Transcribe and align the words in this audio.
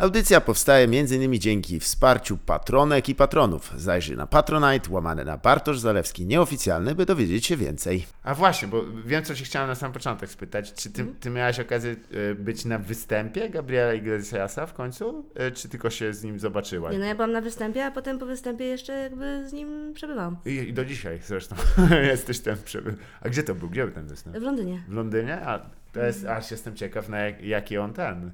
Audycja 0.00 0.40
powstaje 0.40 0.84
m.in. 0.84 1.40
dzięki 1.40 1.80
wsparciu 1.80 2.38
patronek 2.38 3.08
i 3.08 3.14
patronów. 3.14 3.72
Zajrzyj 3.76 4.16
na 4.16 4.26
Patronite, 4.26 4.90
łamane 4.90 5.24
na 5.24 5.36
Bartosz 5.36 5.78
Zalewski 5.78 6.26
nieoficjalny, 6.26 6.94
by 6.94 7.06
dowiedzieć 7.06 7.46
się 7.46 7.56
więcej. 7.56 8.06
A 8.22 8.34
właśnie, 8.34 8.68
bo 8.68 8.84
wiem, 9.04 9.24
co 9.24 9.34
się 9.34 9.44
chciałem 9.44 9.68
na 9.68 9.74
sam 9.74 9.92
początek 9.92 10.30
spytać. 10.30 10.72
Czy 10.72 10.90
ty, 10.90 11.06
ty 11.20 11.30
miałaś 11.30 11.60
okazję 11.60 11.96
y, 12.14 12.34
być 12.34 12.64
na 12.64 12.78
występie 12.78 13.50
Gabriela 13.50 13.94
Iglesiasa 13.94 14.66
w 14.66 14.74
końcu? 14.74 15.24
Y, 15.48 15.52
czy 15.52 15.68
tylko 15.68 15.90
się 15.90 16.14
z 16.14 16.24
nim 16.24 16.38
zobaczyłaś? 16.38 16.92
Nie, 16.92 16.98
no 16.98 17.04
ja 17.04 17.14
byłam 17.14 17.32
na 17.32 17.40
występie, 17.40 17.84
a 17.84 17.90
potem 17.90 18.18
po 18.18 18.26
występie 18.26 18.64
jeszcze 18.64 18.92
jakby 18.92 19.48
z 19.48 19.52
nim 19.52 19.92
przebywałam. 19.94 20.36
I, 20.46 20.50
I 20.50 20.72
do 20.72 20.84
dzisiaj 20.84 21.20
zresztą 21.26 21.56
jesteś 22.12 22.40
ten 22.40 22.56
przebył. 22.64 22.94
A 23.20 23.28
gdzie 23.28 23.42
to 23.42 23.54
był? 23.54 23.70
Gdzie 23.70 23.84
był 23.84 23.94
ten 23.94 24.06
występ? 24.06 24.36
W 24.36 24.42
Londynie. 24.42 24.82
W 24.88 24.92
Londynie? 24.92 25.40
A 25.46 25.60
to 25.92 26.00
jest, 26.00 26.26
aż 26.26 26.50
jestem 26.50 26.76
ciekaw, 26.76 27.08
na 27.08 27.18
jak, 27.18 27.42
jaki 27.42 27.78
on 27.78 27.92
ten, 27.92 28.32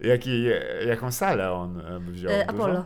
jaki, 0.00 0.44
jaką 0.86 1.12
salę 1.12 1.52
on 1.52 1.80
e, 1.80 2.00
wziął. 2.00 2.32
E? 2.32 2.50
Apollo. 2.50 2.84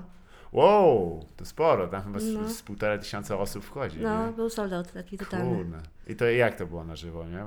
Wow, 0.53 1.25
to 1.37 1.45
sporo, 1.45 1.89
tam 1.89 2.03
chyba 2.03 2.19
z, 2.19 2.35
No. 2.35 2.49
z 2.49 2.63
półtora 2.63 2.99
tysiąca 2.99 3.39
osób 3.39 3.65
wchodzi. 3.65 4.01
No, 4.01 4.27
nie? 4.27 4.33
był 4.33 4.51
sold 4.51 4.73
out 4.73 4.93
taki 4.93 5.19
totalny. 5.19 5.57
Kurde. 5.57 5.79
I 6.09 6.17
to 6.17 6.25
jak 6.25 6.57
to 6.57 6.67
było 6.67 6.85
na 6.85 6.97
żywo, 6.97 7.25
nie? 7.25 7.45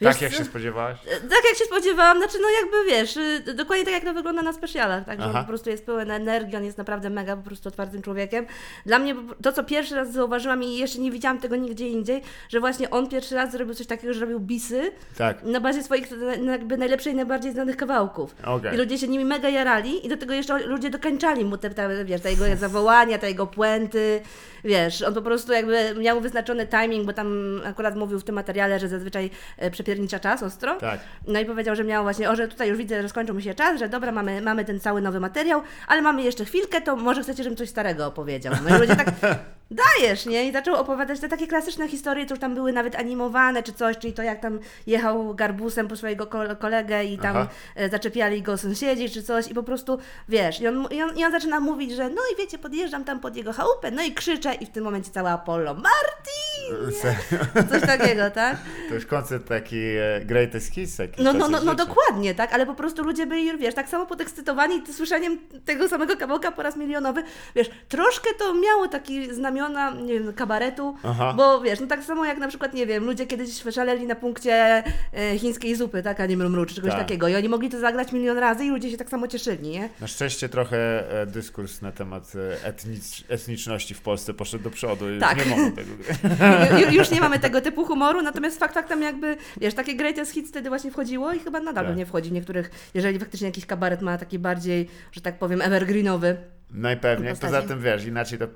Wiesz 0.00 0.12
tak 0.12 0.22
jak 0.22 0.32
się 0.32 0.44
spodziewałaś? 0.44 0.98
Tak 1.04 1.44
jak 1.50 1.58
się 1.58 1.64
spodziewałam, 1.64 2.18
znaczy 2.18 2.38
no 2.42 2.48
jakby 2.50 2.90
wiesz, 2.90 3.16
y, 3.16 3.54
dokładnie 3.54 3.84
tak 3.84 3.94
jak 3.94 4.04
to 4.04 4.14
wygląda 4.14 4.42
na 4.42 4.52
specjalach, 4.52 5.04
tak, 5.04 5.22
że 5.22 5.28
po 5.28 5.44
prostu 5.44 5.70
jest 5.70 5.86
pełen 5.86 6.10
energii, 6.10 6.56
on 6.56 6.64
jest 6.64 6.78
naprawdę 6.78 7.10
mega 7.10 7.36
po 7.36 7.42
prostu 7.42 7.68
otwartym 7.68 8.02
człowiekiem. 8.02 8.46
Dla 8.86 8.98
mnie 8.98 9.14
to, 9.42 9.52
co 9.52 9.64
pierwszy 9.64 9.94
raz 9.94 10.12
zauważyłam 10.12 10.62
i 10.62 10.76
jeszcze 10.78 10.98
nie 10.98 11.10
widziałam 11.10 11.38
tego 11.40 11.56
nigdzie 11.56 11.88
indziej, 11.88 12.22
że 12.48 12.60
właśnie 12.60 12.90
on 12.90 13.08
pierwszy 13.08 13.34
raz 13.34 13.52
zrobił 13.52 13.74
coś 13.74 13.86
takiego, 13.86 14.14
że 14.14 14.20
robił 14.20 14.40
bisy 14.40 14.92
Tak. 15.18 15.42
na 15.42 15.60
bazie 15.60 15.82
swoich 15.82 16.08
jakby 16.46 16.76
najlepszych 16.76 17.12
i 17.12 17.16
najbardziej 17.16 17.52
znanych 17.52 17.76
kawałków. 17.76 18.34
Okej. 18.44 18.74
I 18.74 18.76
ludzie 18.76 18.98
się 18.98 19.08
nimi 19.08 19.24
mega 19.24 19.48
jarali 19.48 20.06
i 20.06 20.08
do 20.08 20.16
tego 20.16 20.34
jeszcze 20.34 20.58
ludzie 20.66 20.90
dokańczali 20.90 21.44
mu 21.44 21.58
te, 21.58 21.70
te, 21.70 22.04
wiesz, 22.04 22.20
te 22.20 22.30
jego 22.30 22.44
zawołania, 22.56 23.18
te 23.18 23.28
jego 23.28 23.46
puenty, 23.46 24.20
wiesz, 24.64 25.02
on 25.02 25.14
po 25.14 25.22
prostu 25.22 25.52
jakby 25.52 25.94
miał 25.98 26.20
wyznaczony 26.20 26.66
timing, 26.66 27.06
bo 27.06 27.12
tam 27.12 27.60
akurat 27.64 27.85
mówił 27.94 28.20
w 28.20 28.24
tym 28.24 28.34
materiale, 28.34 28.78
że 28.78 28.88
zazwyczaj 28.88 29.30
e, 29.58 29.70
przepiernicza 29.70 30.18
czas 30.18 30.42
ostro. 30.42 30.74
Tak. 30.74 31.00
No 31.26 31.40
i 31.40 31.44
powiedział, 31.44 31.76
że 31.76 31.84
miał 31.84 32.02
właśnie, 32.02 32.30
o, 32.30 32.36
że 32.36 32.48
tutaj 32.48 32.68
już 32.68 32.78
widzę, 32.78 33.02
że 33.02 33.08
skończył 33.08 33.34
mu 33.34 33.40
się 33.40 33.54
czas, 33.54 33.78
że 33.78 33.88
dobra, 33.88 34.12
mamy, 34.12 34.42
mamy 34.42 34.64
ten 34.64 34.80
cały 34.80 35.02
nowy 35.02 35.20
materiał, 35.20 35.62
ale 35.88 36.02
mamy 36.02 36.22
jeszcze 36.22 36.44
chwilkę, 36.44 36.80
to 36.80 36.96
może 36.96 37.22
chcecie, 37.22 37.42
żebym 37.42 37.56
coś 37.56 37.68
starego 37.68 38.06
opowiedział. 38.06 38.54
No 38.68 38.76
i 38.76 38.80
ludzie 38.80 38.96
tak, 38.96 39.08
dajesz, 39.70 40.26
nie? 40.26 40.48
I 40.48 40.52
zaczął 40.52 40.74
opowiadać 40.74 41.20
te 41.20 41.28
takie 41.28 41.46
klasyczne 41.46 41.88
historie, 41.88 42.26
już 42.30 42.38
tam 42.38 42.54
były 42.54 42.72
nawet 42.72 42.94
animowane 42.96 43.62
czy 43.62 43.72
coś, 43.72 43.98
czyli 43.98 44.12
to 44.12 44.22
jak 44.22 44.40
tam 44.40 44.58
jechał 44.86 45.34
garbusem 45.34 45.88
po 45.88 45.96
swojego 45.96 46.26
ko- 46.26 46.56
kolegę 46.58 47.04
i 47.04 47.18
tam 47.18 47.36
Aha. 47.36 47.48
e, 47.76 47.88
zaczepiali 47.88 48.42
go 48.42 48.56
sąsiedzi 48.58 49.10
czy 49.10 49.22
coś 49.22 49.50
i 49.50 49.54
po 49.54 49.62
prostu, 49.62 49.98
wiesz, 50.28 50.60
i 50.60 50.68
on, 50.68 50.88
i, 50.90 51.02
on, 51.02 51.18
i 51.18 51.24
on 51.24 51.32
zaczyna 51.32 51.60
mówić, 51.60 51.92
że 51.92 52.08
no 52.08 52.22
i 52.32 52.36
wiecie, 52.38 52.58
podjeżdżam 52.58 53.04
tam 53.04 53.20
pod 53.20 53.36
jego 53.36 53.52
chałupę, 53.52 53.90
no 53.90 54.02
i 54.02 54.12
krzyczę 54.12 54.54
i 54.54 54.66
w 54.66 54.70
tym 54.70 54.84
momencie 54.84 55.10
cała 55.10 55.30
Apollo, 55.30 55.74
Martin! 55.74 56.92
Serio? 57.00 57.44
Coś 57.80 57.88
takiego, 57.88 58.30
tak? 58.30 58.56
To 58.88 58.94
już 58.94 59.06
koncert 59.06 59.48
taki 59.48 59.76
e, 59.78 60.20
greatest 60.24 60.74
hits. 60.74 60.96
Taki 60.96 61.22
No, 61.22 61.32
no, 61.32 61.48
no, 61.48 61.60
no 61.64 61.74
dokładnie, 61.74 62.34
tak, 62.34 62.52
ale 62.52 62.66
po 62.66 62.74
prostu 62.74 63.02
ludzie 63.04 63.26
byli, 63.26 63.58
wiesz, 63.58 63.74
tak 63.74 63.88
samo 63.88 64.06
podekscytowani 64.06 64.82
słyszeniem 64.92 65.38
tego 65.64 65.88
samego 65.88 66.16
kawałka 66.16 66.52
po 66.52 66.62
raz 66.62 66.76
milionowy, 66.76 67.22
wiesz, 67.56 67.70
troszkę 67.88 68.30
to 68.38 68.54
miało 68.54 68.88
taki 68.88 69.34
znamiona, 69.34 69.90
nie 69.90 70.12
wiem, 70.20 70.32
kabaretu, 70.32 70.96
Aha. 71.04 71.34
bo 71.36 71.60
wiesz, 71.60 71.80
no 71.80 71.86
tak 71.86 72.04
samo 72.04 72.24
jak 72.24 72.38
na 72.38 72.48
przykład, 72.48 72.74
nie 72.74 72.86
wiem, 72.86 73.04
ludzie 73.04 73.26
kiedyś 73.26 73.62
szaleli 73.74 74.06
na 74.06 74.14
punkcie 74.14 74.84
e, 75.14 75.38
chińskiej 75.38 75.76
zupy, 75.76 76.02
tak, 76.02 76.20
a 76.20 76.26
nie 76.26 76.36
mrumru, 76.36 76.66
czy 76.66 76.74
czegoś 76.74 76.90
Tak. 76.90 76.98
takiego 77.00 77.28
i 77.28 77.34
oni 77.36 77.48
mogli 77.48 77.70
to 77.70 77.80
zagrać 77.80 78.12
milion 78.12 78.38
razy 78.38 78.64
i 78.64 78.70
ludzie 78.70 78.90
się 78.90 78.96
tak 78.96 79.08
samo 79.10 79.28
cieszyli, 79.28 79.68
nie? 79.68 79.88
Na 80.00 80.06
szczęście 80.06 80.48
trochę 80.48 81.10
e, 81.22 81.26
dyskurs 81.26 81.82
na 81.82 81.92
temat 81.92 82.32
etnicz, 82.64 83.24
etniczności 83.28 83.94
w 83.94 84.00
Polsce 84.00 84.34
poszedł 84.34 84.64
do 84.64 84.70
przodu 84.70 85.04
Tak. 85.20 85.36
już 85.38 85.46
nie 85.46 85.56
mogą 85.56 85.72
tego 85.72 85.90
ju- 86.80 86.92
Już 86.92 87.10
nie 87.10 87.20
mamy 87.20 87.38
tego 87.38 87.60
typu 87.66 87.84
humoru, 87.84 88.22
natomiast 88.22 88.58
fakt 88.58 88.74
faktem 88.74 89.02
jakby, 89.02 89.36
wiesz, 89.60 89.74
takie 89.74 89.94
greatest 89.96 90.32
hits 90.32 90.50
wtedy 90.50 90.68
właśnie 90.68 90.90
wchodziło 90.90 91.32
i 91.32 91.38
chyba 91.38 91.58
nadal 91.60 91.74
Tak. 91.74 91.86
pewnie 91.86 92.06
wchodzi 92.06 92.30
w 92.30 92.32
niektórych, 92.32 92.90
jeżeli 92.94 93.18
faktycznie 93.18 93.46
jakiś 93.46 93.66
kabaret 93.66 94.02
ma 94.02 94.18
taki 94.18 94.38
bardziej, 94.38 94.88
że 95.12 95.20
tak 95.20 95.38
powiem, 95.38 95.62
evergreenowy. 95.62 96.36
Najpewniej. 96.70 97.30
postaci. 97.30 97.54
Poza 97.54 97.68
tym 97.68 97.80
wiesz, 97.82 98.04
inaczej 98.04 98.38
to 98.38 98.46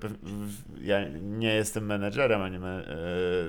ja 0.80 1.08
nie 1.20 1.54
jestem 1.54 1.86
menedżerem 1.86 2.42
ani 2.42 2.58
me, 2.58 2.78
e, 2.78 2.84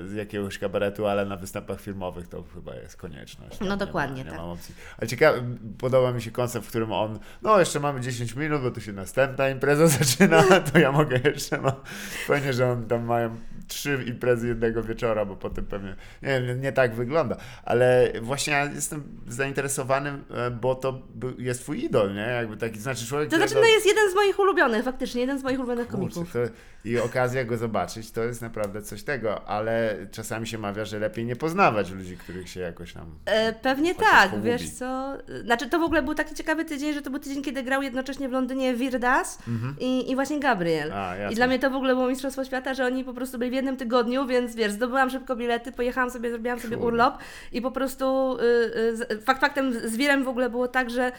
z 0.08 0.14
jakiegoś 0.14 0.58
kabaretu, 0.58 1.06
ale 1.06 1.26
na 1.26 1.36
występach 1.36 1.80
filmowych 1.80 2.28
to 2.28 2.44
chyba 2.54 2.74
jest 2.74 2.96
konieczność. 2.96 3.60
No 3.60 3.76
dokładnie, 3.76 4.16
nie 4.16 4.24
ma, 4.24 4.30
nie 4.30 4.36
tak. 4.36 4.46
ma 4.46 4.52
opcji. 4.52 4.74
Ale 4.98 5.08
ciekawe, 5.08 5.42
podoba 5.78 6.12
mi 6.12 6.22
się 6.22 6.30
koncept, 6.30 6.66
w 6.66 6.68
którym 6.68 6.92
on, 6.92 7.18
no 7.42 7.58
jeszcze 7.58 7.80
mamy 7.80 8.00
10 8.00 8.36
minut, 8.36 8.62
bo 8.62 8.70
tu 8.70 8.80
się 8.80 8.92
następna 8.92 9.48
impreza 9.48 9.86
zaczyna, 9.98 10.42
to 10.60 10.78
ja 10.78 10.92
mogę 10.92 11.20
jeszcze, 11.24 11.58
no 11.58 11.80
fajnie, 12.26 12.52
że 12.52 12.70
on 12.72 12.86
tam 12.86 13.04
mają 13.04 13.36
trzy 13.72 14.04
imprezy 14.06 14.48
jednego 14.48 14.82
wieczora, 14.82 15.24
bo 15.24 15.36
potem 15.36 15.66
pewnie, 15.66 15.96
nie 16.22 16.54
nie 16.54 16.72
tak 16.72 16.94
wygląda, 16.94 17.36
ale 17.64 18.12
właśnie 18.22 18.52
ja 18.52 18.64
jestem 18.64 19.02
zainteresowany, 19.28 20.10
e, 20.10 20.50
bo 20.50 20.74
to 20.74 21.02
jest 21.38 21.60
twój 21.60 21.84
idol, 21.84 22.14
nie? 22.14 22.20
Jakby 22.20 22.56
taki, 22.56 22.78
znaczy 22.80 23.06
człowiek, 23.06 23.30
To 23.30 23.36
znaczy, 23.36 23.50
którego- 23.50 23.68
no 23.68 23.74
jest 23.74 23.86
jeden 23.86 24.10
z 24.10 24.14
moich 24.14 24.38
ulubionych, 24.38 24.84
faktycznie, 24.84 25.20
jeden 25.20 25.38
z 25.38 25.42
moich 25.42 25.58
ulubionych 25.58 25.88
Kurczę, 25.88 26.14
komików. 26.14 26.32
to, 26.32 26.38
I 26.84 26.98
okazja 26.98 27.44
go 27.44 27.56
zobaczyć 27.56 28.10
to 28.10 28.22
jest 28.24 28.42
naprawdę 28.42 28.82
coś 28.82 29.02
tego, 29.02 29.48
ale 29.48 29.96
czasami 30.10 30.46
się 30.46 30.58
mawia, 30.58 30.84
że 30.84 30.98
lepiej 30.98 31.24
nie 31.24 31.36
poznawać 31.36 31.90
ludzi, 31.90 32.16
których 32.16 32.48
się 32.48 32.60
jakoś 32.60 32.92
tam. 32.92 33.06
E, 33.24 33.52
pewnie 33.52 33.94
tak, 33.94 34.30
pogubi. 34.30 34.48
wiesz 34.48 34.70
co, 34.70 35.18
znaczy 35.44 35.68
to 35.68 35.78
w 35.78 35.82
ogóle 35.82 36.02
był 36.02 36.14
taki 36.14 36.34
ciekawy 36.34 36.64
tydzień, 36.64 36.94
że 36.94 37.02
to 37.02 37.10
był 37.10 37.18
tydzień, 37.20 37.42
kiedy 37.42 37.62
grał 37.62 37.82
jednocześnie 37.82 38.28
w 38.28 38.32
Londynie 38.32 38.74
Virdas 38.74 39.38
i, 39.80 40.10
i 40.10 40.14
właśnie 40.14 40.40
Gabriel. 40.40 40.92
Mhm. 40.92 41.26
A. 41.28 41.30
I 41.30 41.34
dla 41.34 41.46
mnie 41.46 41.58
to 41.58 41.70
w 41.70 41.74
ogóle 41.74 41.94
było 41.94 42.08
Mistrzostwo 42.08 42.44
Świata, 42.44 42.74
że 42.74 42.86
oni 42.86 43.04
po 43.04 43.14
prostu 43.14 43.38
byli 43.38 43.50
w 43.50 43.54
jednym 43.62 43.76
tygodniu, 43.76 44.26
więc 44.26 44.54
wiesz, 44.54 44.72
zdobyłam 44.72 45.10
szybko 45.10 45.36
bilety, 45.36 45.72
pojechałam 45.72 46.10
sobie, 46.10 46.30
zrobiłam 46.30 46.60
sobie 46.60 46.76
Kurde. 46.76 46.86
urlop 46.86 47.18
i 47.52 47.62
po 47.62 47.70
prostu 47.70 48.36
y, 48.38 49.12
y, 49.12 49.20
fakt 49.20 49.40
faktem 49.40 49.72
z 49.72 49.96
Wirem 49.96 50.24
w 50.24 50.28
ogóle 50.28 50.50
było 50.50 50.68
tak, 50.68 50.90
że 50.90 51.12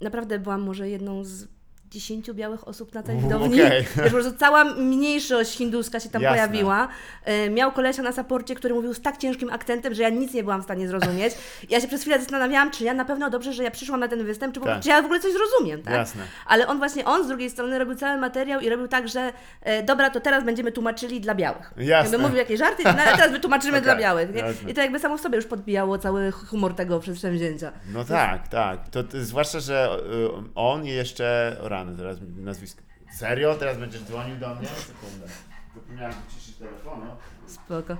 naprawdę 0.00 0.38
byłam 0.38 0.62
może 0.62 0.88
jedną 0.88 1.24
z 1.24 1.55
dziesięciu 2.00 2.34
białych 2.34 2.68
osób 2.68 2.94
na 2.94 3.02
tej 3.02 3.16
U, 3.16 3.20
widowni. 3.20 3.62
okej. 3.62 3.82
Wiesz, 3.96 4.04
po 4.04 4.10
prostu 4.10 4.32
cała 4.38 4.64
mniejszość 4.64 5.56
hinduska 5.56 6.00
się 6.00 6.08
tam 6.08 6.22
Jasne. 6.22 6.36
pojawiła. 6.36 6.88
E, 7.24 7.50
Miał 7.50 7.72
kolesia 7.72 8.02
na 8.02 8.12
saporcie, 8.12 8.54
który 8.54 8.74
mówił 8.74 8.94
z 8.94 9.00
tak 9.00 9.16
ciężkim 9.16 9.50
akcentem, 9.50 9.94
że 9.94 10.02
ja 10.02 10.08
nic 10.08 10.34
nie 10.34 10.42
byłam 10.42 10.60
w 10.60 10.64
stanie 10.64 10.88
zrozumieć. 10.88 11.34
Ja 11.70 11.80
się 11.80 11.88
przez 11.88 12.00
chwilę 12.00 12.18
zastanawiałam, 12.18 12.70
czy 12.70 12.84
ja 12.84 12.94
na 12.94 13.04
pewno 13.04 13.30
dobrze, 13.30 13.52
że 13.52 13.64
ja 13.64 13.70
przyszłam 13.70 14.00
na 14.00 14.08
ten 14.08 14.24
występ, 14.24 14.54
czy, 14.54 14.60
Tak. 14.60 14.82
czy 14.82 14.88
ja 14.88 15.02
w 15.02 15.04
ogóle 15.04 15.20
coś 15.20 15.32
zrozumiem, 15.32 15.82
tak? 15.82 15.94
Jasne. 15.94 16.22
Ale 16.46 16.66
on 16.66 16.78
właśnie, 16.78 17.04
on 17.04 17.24
z 17.24 17.28
drugiej 17.28 17.50
strony 17.50 17.78
robił 17.78 17.94
cały 17.94 18.20
materiał 18.20 18.60
i 18.60 18.68
robił 18.68 18.88
tak, 18.88 19.08
że 19.08 19.32
e, 19.62 19.82
dobra, 19.82 20.10
to 20.10 20.20
teraz 20.20 20.44
będziemy 20.44 20.72
tłumaczyli 20.72 21.20
dla 21.20 21.34
białych. 21.34 21.72
Jasne. 21.76 22.10
Jakby 22.10 22.18
mówił 22.18 22.36
jakieś 22.36 22.58
żarty, 22.58 22.82
no 22.84 22.90
ale 22.90 23.16
teraz 23.16 23.32
wytłumaczymy 23.32 23.72
Okej, 23.78 23.82
dla 23.82 23.96
białych. 23.96 24.28
I 24.68 24.74
to 24.74 24.80
jakby 24.80 24.98
samo 24.98 25.16
w 25.18 25.20
sobie 25.20 25.36
już 25.36 25.46
podbijało 25.46 25.98
cały 25.98 26.30
humor 26.32 26.74
tego 26.74 27.00
przedsięwzięcia. 27.00 27.72
No 27.92 28.04
tak, 28.04 28.48
tak. 28.48 28.88
To, 28.88 29.02
to, 29.04 29.24
zwłaszcza, 29.24 29.60
że 29.60 29.98
y, 30.12 30.28
on 30.54 30.84
jeszcze. 30.84 31.56
O 31.62 31.68
teraz 31.94 32.20
mi 32.20 32.42
nazwisko. 32.42 32.82
Serio? 33.18 33.54
Teraz 33.54 33.78
będziesz 33.78 34.02
dzwonił 34.02 34.36
do 34.36 34.54
mnie? 34.54 34.68
Sekundę. 34.68 35.26
Zapomniałem 35.74 36.14
wyciszyć 36.28 36.56
telefonu. 36.56 37.06
Spoko. 37.46 37.96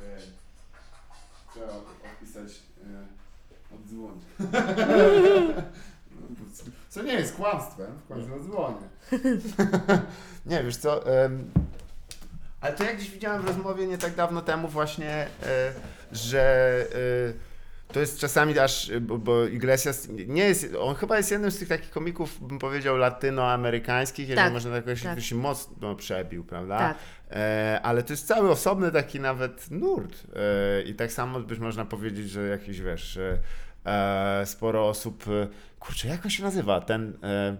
Ojej. 0.00 0.22
Trzeba 1.54 1.72
odpisać. 1.72 2.50
Y, 2.50 3.74
oddzwonić. 3.74 4.24
Co 6.88 7.02
nie 7.02 7.12
jest 7.12 7.36
kłamstwem, 7.36 7.98
w 7.98 8.08
końcu 8.08 8.34
odzwonię. 8.34 8.88
nie, 10.46 10.64
wiesz 10.64 10.76
co, 10.76 11.22
em, 11.24 11.50
ale 12.60 12.72
to 12.74 12.84
jak 12.84 12.96
gdzieś 12.96 13.10
widziałem 13.10 13.42
w 13.42 13.46
rozmowie 13.46 13.86
nie 13.86 13.98
tak 13.98 14.14
dawno 14.14 14.42
temu 14.42 14.68
właśnie, 14.68 15.28
e, 15.42 15.72
że 16.12 16.74
e, 16.92 17.49
to 17.92 18.00
jest 18.00 18.18
czasami 18.18 18.58
aż, 18.58 18.90
bo, 19.00 19.18
bo 19.18 19.46
Iglesias 19.46 20.08
nie 20.26 20.42
jest, 20.44 20.66
on 20.80 20.94
chyba 20.94 21.16
jest 21.16 21.30
jednym 21.30 21.50
z 21.50 21.58
tych 21.58 21.68
takich 21.68 21.90
komików, 21.90 22.48
bym 22.48 22.58
powiedział, 22.58 22.96
latynoamerykańskich, 22.96 24.28
jeżeli 24.28 24.44
Tak, 24.44 24.52
można 24.52 24.70
tak 24.70 24.86
jakoś 24.86 25.02
tak. 25.02 25.20
się 25.20 25.34
mocno 25.34 25.94
przebił, 25.94 26.44
prawda? 26.44 26.78
Tak. 26.78 26.96
E, 27.30 27.80
ale 27.82 28.02
to 28.02 28.12
jest 28.12 28.26
cały 28.26 28.50
osobny 28.50 28.92
taki 28.92 29.20
nawet 29.20 29.70
nurt. 29.70 30.26
E, 30.36 30.82
I 30.82 30.94
tak 30.94 31.12
samo 31.12 31.40
być 31.40 31.58
można 31.58 31.84
powiedzieć, 31.84 32.30
że 32.30 32.48
jakiś, 32.48 32.80
wiesz, 32.80 33.18
e, 33.86 34.42
sporo 34.46 34.88
osób, 34.88 35.24
e, 35.28 35.48
kurczę, 35.80 36.08
jak 36.08 36.24
on 36.24 36.30
się 36.30 36.42
nazywa? 36.42 36.80
Ten 36.80 37.12
e, 37.22 37.56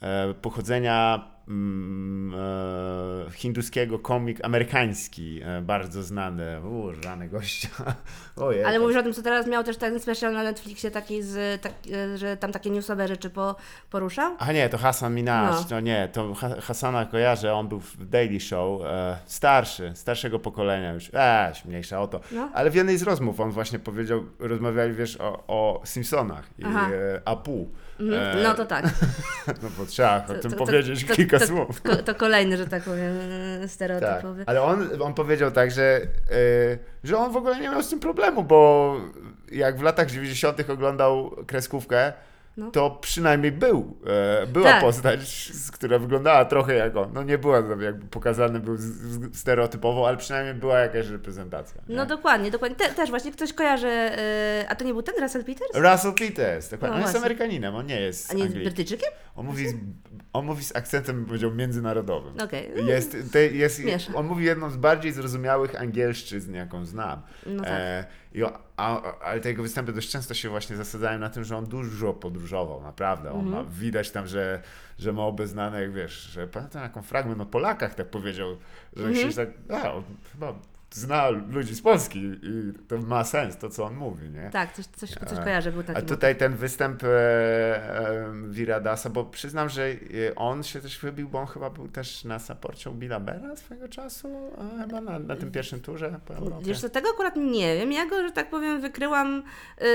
e, 0.00 0.34
pochodzenia 0.34 1.28
mm, 1.48 2.34
e, 2.34 3.30
hinduskiego 3.30 3.98
komik 3.98 4.44
amerykański, 4.44 5.40
e, 5.44 5.62
bardzo 5.62 6.02
znany. 6.02 6.60
Rany 7.04 7.28
gościa. 7.28 7.68
Ojej. 8.36 8.64
Ale 8.64 8.78
mówisz 8.78 8.96
o 8.96 9.02
tym, 9.02 9.12
co 9.12 9.22
teraz 9.22 9.46
miał 9.46 9.64
też 9.64 9.76
ten 9.76 10.00
special 10.00 10.32
na 10.32 10.42
Netflixie 10.42 10.90
taki, 10.90 11.22
z, 11.22 11.62
tak, 11.62 11.72
e, 11.92 12.18
że 12.18 12.36
tam 12.36 12.52
takie 12.52 12.70
newsowe 12.70 13.08
rzeczy 13.08 13.30
po, 13.30 13.56
poruszał? 13.90 14.36
A 14.38 14.52
nie, 14.52 14.68
to 14.68 14.78
Hasan 14.78 15.14
Minaj, 15.14 15.52
No. 15.52 15.64
no 15.70 15.80
nie, 15.80 16.08
to 16.12 16.34
ha 16.34 16.48
Hasana 16.60 17.06
kojarzę, 17.06 17.54
on 17.54 17.68
był 17.68 17.80
w 17.80 18.06
Daily 18.06 18.40
Show, 18.40 18.80
starszy, 19.26 19.92
starszego 19.94 20.38
pokolenia 20.38 20.92
już, 20.92 21.10
e, 21.14 21.52
mniejsza 21.64 22.00
o 22.00 22.08
to. 22.08 22.20
No. 22.32 22.50
Ale 22.54 22.70
w 22.70 22.74
jednej 22.74 22.98
z 22.98 23.02
rozmów 23.02 23.40
on 23.40 23.50
właśnie 23.50 23.78
powiedział, 23.78 24.24
rozmawiali 24.38 24.94
wiesz 24.94 25.16
o, 25.20 25.44
o 25.46 25.80
Simpsonach 25.84 26.44
i 26.58 26.64
Aha. 26.64 26.88
Apu. 27.24 27.68
Mhm. 28.02 28.38
E, 28.38 28.42
No 28.42 28.54
to 28.54 28.64
tak. 28.66 28.84
No 29.62 29.68
bo 29.78 29.86
trzeba 29.86 30.16
o 30.16 30.20
To- 30.20 30.34
tym 30.34 30.50
to- 30.50 30.56
powiedzieć 30.56 31.04
to- 31.06 31.14
kilka 31.14 31.38
słów. 31.38 31.82
To, 32.04 32.14
kolejny, 32.14 32.56
że 32.56 32.66
tak 32.66 32.82
powiem, 32.82 33.18
e, 33.56 33.60
Tak, 33.60 33.70
stereotypowy. 33.70 34.44
ale 34.46 34.62
on, 34.62 34.88
on 35.02 35.14
powiedział 35.14 35.50
tak, 35.50 35.70
że, 35.70 36.00
e, 36.30 36.78
że 37.04 37.18
on 37.18 37.32
w 37.32 37.36
ogóle 37.36 37.60
nie 37.60 37.68
miał 37.70 37.82
z 37.82 37.88
tym 37.88 38.00
problemu, 38.00 38.42
bo 38.44 38.96
jak 39.52 39.78
w 39.78 39.82
latach 39.82 40.10
90. 40.10 40.70
oglądał 40.70 41.36
kreskówkę, 41.46 42.12
No. 42.56 42.70
to 42.70 42.90
przynajmniej 42.90 43.52
był, 43.52 43.96
e, 44.42 44.46
była 44.46 44.70
Tak. 44.70 44.80
postać, 44.80 45.52
która 45.72 45.98
wyglądała 45.98 46.44
trochę 46.44 46.74
jak 46.74 46.96
on. 46.96 47.10
No 47.12 47.22
nie 47.22 47.38
była 47.38 47.56
jakby 47.80 48.06
pokazany 48.06 48.60
był 48.60 48.76
z, 48.76 48.80
z, 48.80 49.38
stereotypowo, 49.38 50.08
ale 50.08 50.16
przynajmniej 50.16 50.54
była 50.54 50.78
jakaś 50.78 51.08
reprezentacja. 51.08 51.82
nie? 51.88 51.96
No 51.96 52.06
dokładnie, 52.06 52.50
dokładnie. 52.50 52.76
Te, 52.76 52.88
też 52.94 53.10
właśnie 53.10 53.32
ktoś 53.32 53.52
kojarzy, 53.52 53.86
e, 53.88 54.66
a 54.68 54.74
to 54.74 54.84
nie 54.84 54.92
był 54.92 55.02
ten 55.02 55.14
Russell 55.22 55.44
Peters? 55.44 55.70
Russell 55.74 56.14
Peters, 56.14 56.70
dokładnie. 56.70 56.96
No 56.98 57.02
on 57.04 57.08
jest. 57.12 57.16
Amerykaninem, 57.16 57.74
on 57.74 57.86
nie 57.86 58.00
jest 58.00 58.30
A 58.30 58.34
nie 58.34 58.44
jest. 58.44 58.54
Brytyjczykiem? 58.56 59.10
On 59.36 59.46
mówi, 59.46 59.66
on 60.32 60.44
mówi 60.46 60.64
z 60.64 60.76
akcentem, 60.76 61.16
bym 61.16 61.24
powiedział, 61.26 61.54
międzynarodowym. 61.54 62.40
Okej. 62.40 62.70
Jest, 62.86 63.16
te, 63.32 63.46
jest, 63.46 63.82
on 64.14 64.26
mówi 64.26 64.44
jedną 64.44 64.70
z 64.70 64.76
bardziej 64.76 65.12
zrozumiałych 65.12 65.80
angielszczyzn, 65.80 66.54
jaką 66.54 66.84
znam. 66.86 67.22
No 67.46 67.62
tak. 67.62 67.72
e, 67.72 68.04
i 68.34 68.42
a, 68.76 69.12
ale 69.20 69.40
te 69.40 69.48
jego 69.48 69.62
występy 69.62 69.92
dość 69.92 70.10
często 70.10 70.34
się 70.34 70.48
właśnie 70.48 70.76
zasadzają 70.76 71.18
na 71.18 71.28
tym, 71.30 71.44
że 71.44 71.56
on 71.56 71.66
dużo 71.66 72.14
podróżował, 72.14 72.82
naprawdę. 72.82 73.32
On 73.32 73.40
Mhm. 73.46 73.64
ma, 73.66 73.70
widać 73.72 74.10
tam, 74.10 74.26
że, 74.26 74.62
że 74.98 75.12
ma 75.12 75.22
obeznane, 75.26 75.82
jak 75.82 75.92
wiesz, 75.92 76.12
że 76.12 76.48
pamiętam 76.48 76.82
jaką 76.82 77.02
fragment 77.02 77.40
o 77.40 77.46
Polakach 77.46 77.94
tak 77.94 78.06
powiedział, 78.10 78.56
że 78.96 79.06
Mhm. 79.08 79.30
się 79.32 79.36
tak, 79.36 79.48
a, 79.84 79.92
chyba 80.32 80.54
zna 80.92 81.28
ludzi 81.28 81.74
z 81.74 81.82
Polski 81.82 82.18
i 82.42 82.72
to 82.88 82.98
ma 82.98 83.24
sens, 83.24 83.56
to 83.56 83.70
co 83.70 83.84
on 83.84 83.94
mówi, 83.94 84.30
nie? 84.30 84.50
Tak, 84.52 84.72
coś, 84.72 84.86
coś, 84.86 85.10
coś 85.10 85.38
kojarzę, 85.44 85.72
był 85.72 85.82
taki. 85.82 85.98
A 85.98 86.02
tutaj 86.02 86.36
ten 86.36 86.54
występ 86.56 87.04
e, 87.04 87.08
e, 87.08 88.32
Viradasa, 88.48 89.10
bo 89.10 89.24
przyznam, 89.24 89.68
że 89.68 89.82
e, 89.86 90.34
on 90.36 90.62
się 90.62 90.80
też 90.80 90.98
wybił, 90.98 91.28
bo 91.28 91.38
on 91.38 91.46
chyba 91.46 91.70
był 91.70 91.88
też 91.88 92.24
na 92.24 92.38
saporcie 92.38 92.90
u 92.90 92.92
Billa 92.94 93.20
Bera 93.20 93.56
swego 93.56 93.88
czasu, 93.88 94.28
e, 94.78 94.82
chyba 94.82 95.00
na, 95.00 95.18
na 95.18 95.36
tym 95.36 95.50
pierwszym 95.50 95.80
turze 95.80 96.20
po 96.26 96.34
Europie. 96.34 96.64
Wiesz 96.66 96.80
tego 96.92 97.08
akurat 97.14 97.36
nie 97.36 97.76
wiem. 97.76 97.92
Ja 97.92 98.06
go, 98.06 98.22
że 98.22 98.30
tak 98.30 98.50
powiem, 98.50 98.80
wykryłam, 98.80 99.42
yy, 99.80 99.86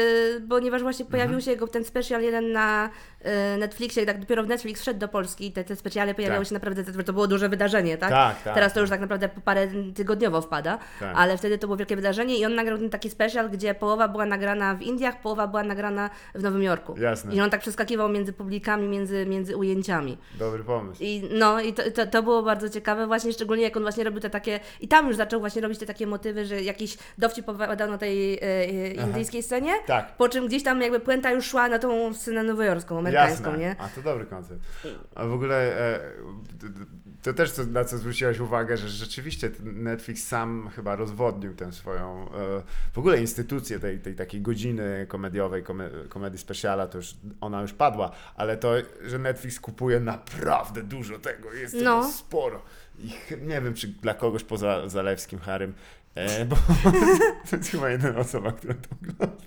ponieważ 0.49 0.81
właśnie 0.81 1.05
pojawił 1.05 1.27
Mhm. 1.27 1.41
się 1.41 1.51
jego 1.51 1.67
ten 1.67 1.83
specjal 1.85 2.21
jeden 2.21 2.51
na 2.51 2.89
yy, 3.23 3.31
Netflixie, 3.59 4.05
tak 4.05 4.19
dopiero 4.19 4.43
w 4.43 4.47
Netflix 4.47 4.81
wszedł 4.81 4.99
do 4.99 5.07
Polski 5.07 5.47
i 5.47 5.51
te, 5.51 5.63
te 5.63 5.75
specjale 5.75 6.13
pojawiały 6.15 6.39
Tak. 6.39 6.47
się 6.47 6.53
naprawdę, 6.53 7.03
to, 7.03 7.13
było 7.13 7.27
duże 7.27 7.49
wydarzenie, 7.49 7.97
tak? 7.97 8.09
Tak, 8.09 8.43
tak, 8.43 8.53
Teraz 8.53 8.73
to 8.73 8.79
już 8.79 8.89
tak 8.89 8.99
naprawdę 9.01 9.29
po 9.29 9.41
parę 9.41 9.67
tygodniowo 9.95 10.41
wpada, 10.41 10.79
Tak. 10.99 11.13
ale 11.17 11.37
wtedy 11.37 11.57
to 11.57 11.67
było 11.67 11.77
wielkie 11.77 11.95
wydarzenie 11.95 12.37
i 12.37 12.45
on 12.45 12.55
nagrał 12.55 12.77
ten 12.77 12.89
taki 12.89 13.09
specjal, 13.09 13.49
gdzie 13.49 13.73
połowa 13.75 14.07
była 14.07 14.25
nagrana 14.25 14.75
w 14.75 14.81
Indiach, 14.81 15.21
połowa 15.21 15.47
była 15.47 15.63
nagrana 15.63 16.09
w 16.35 16.43
Nowym 16.43 16.63
Jorku. 16.63 16.95
Jasne. 16.97 17.35
I 17.35 17.41
on 17.41 17.49
tak 17.49 17.61
przeskakiwał 17.61 18.09
między 18.09 18.33
publikami, 18.33 18.87
między, 18.87 19.25
między 19.25 19.57
ujęciami. 19.57 20.17
Dobry 20.39 20.63
pomysł. 20.63 21.03
I 21.03 21.29
no 21.31 21.61
i 21.61 21.73
to, 21.73 21.91
to, 21.91 22.07
to 22.07 22.23
było 22.23 22.43
bardzo 22.43 22.69
ciekawe 22.69 23.07
właśnie, 23.07 23.33
szczególnie 23.33 23.63
jak 23.63 23.77
on 23.77 23.83
właśnie 23.83 24.03
robił 24.03 24.19
te 24.19 24.29
takie, 24.29 24.59
i 24.81 24.87
tam 24.87 25.07
już 25.07 25.15
zaczął 25.15 25.39
właśnie 25.39 25.61
robić 25.61 25.79
te 25.79 25.85
takie 25.85 26.07
motywy, 26.07 26.45
że 26.45 26.61
jakiś 26.61 26.97
dowcip 27.17 27.49
opowiadał 27.49 27.89
na 27.89 27.97
tej 27.97 28.33
e, 28.37 28.41
e, 28.41 28.91
indyjskiej 28.93 29.43
scenie, 29.43 29.71
Tak. 29.87 30.17
po 30.17 30.29
czym 30.29 30.47
gdzieś 30.47 30.63
tam 30.63 30.81
jakby 30.81 30.99
puenta 30.99 31.31
już 31.31 31.45
szła 31.45 31.69
na 31.69 31.79
tą 31.79 32.13
scenę 32.13 32.43
nowojorską, 32.43 32.97
amerykańską, 32.97 33.49
Jasne. 33.49 33.59
nie? 33.59 33.75
A 33.79 33.87
to 33.87 34.01
dobry 34.01 34.25
koncept. 34.25 34.61
A 35.15 35.25
w 35.25 35.33
ogóle 35.33 35.55
e, 35.79 35.99
to 37.23 37.33
też 37.33 37.51
co, 37.51 37.63
na 37.65 37.85
co 37.85 37.97
zwróciłaś 37.97 38.39
uwagę, 38.39 38.77
że 38.77 38.89
rzeczywiście 38.89 39.51
Netflix 39.63 40.27
sam 40.27 40.69
chyba 40.75 40.95
rozwodnił 40.95 41.55
tę 41.55 41.71
swoją 41.73 42.29
e, 42.31 42.63
w 42.93 42.97
ogóle 42.97 43.21
instytucję 43.21 43.79
tej, 43.79 43.99
tej 43.99 44.15
takiej 44.15 44.41
godziny 44.41 45.05
komediowej, 45.09 45.63
kome, 45.63 45.89
komedii 46.09 46.39
speciala, 46.39 46.87
to 46.87 46.97
już 46.97 47.15
ona 47.41 47.61
już 47.61 47.73
padła, 47.73 48.11
ale 48.35 48.57
to, 48.57 48.73
że 49.05 49.19
Netflix 49.19 49.59
kupuje 49.59 49.99
naprawdę 49.99 50.83
dużo 50.83 51.19
tego, 51.19 51.53
jest 51.53 51.75
No. 51.83 52.01
tego 52.01 52.13
sporo. 52.13 52.61
I 52.99 53.09
nie 53.41 53.61
wiem, 53.61 53.73
czy 53.73 53.87
dla 53.87 54.13
kogoś 54.13 54.43
poza 54.43 54.89
Zalewskim, 54.89 55.39
Harym, 55.39 55.73
e, 56.17 56.45
bo 56.45 56.55
to 57.49 57.55
jest 57.55 57.71
chyba 57.71 57.89
jedyna 57.89 58.19
osoba, 58.19 58.51
która 58.51 58.73
to 58.73 58.89
ogląda. 59.01 59.37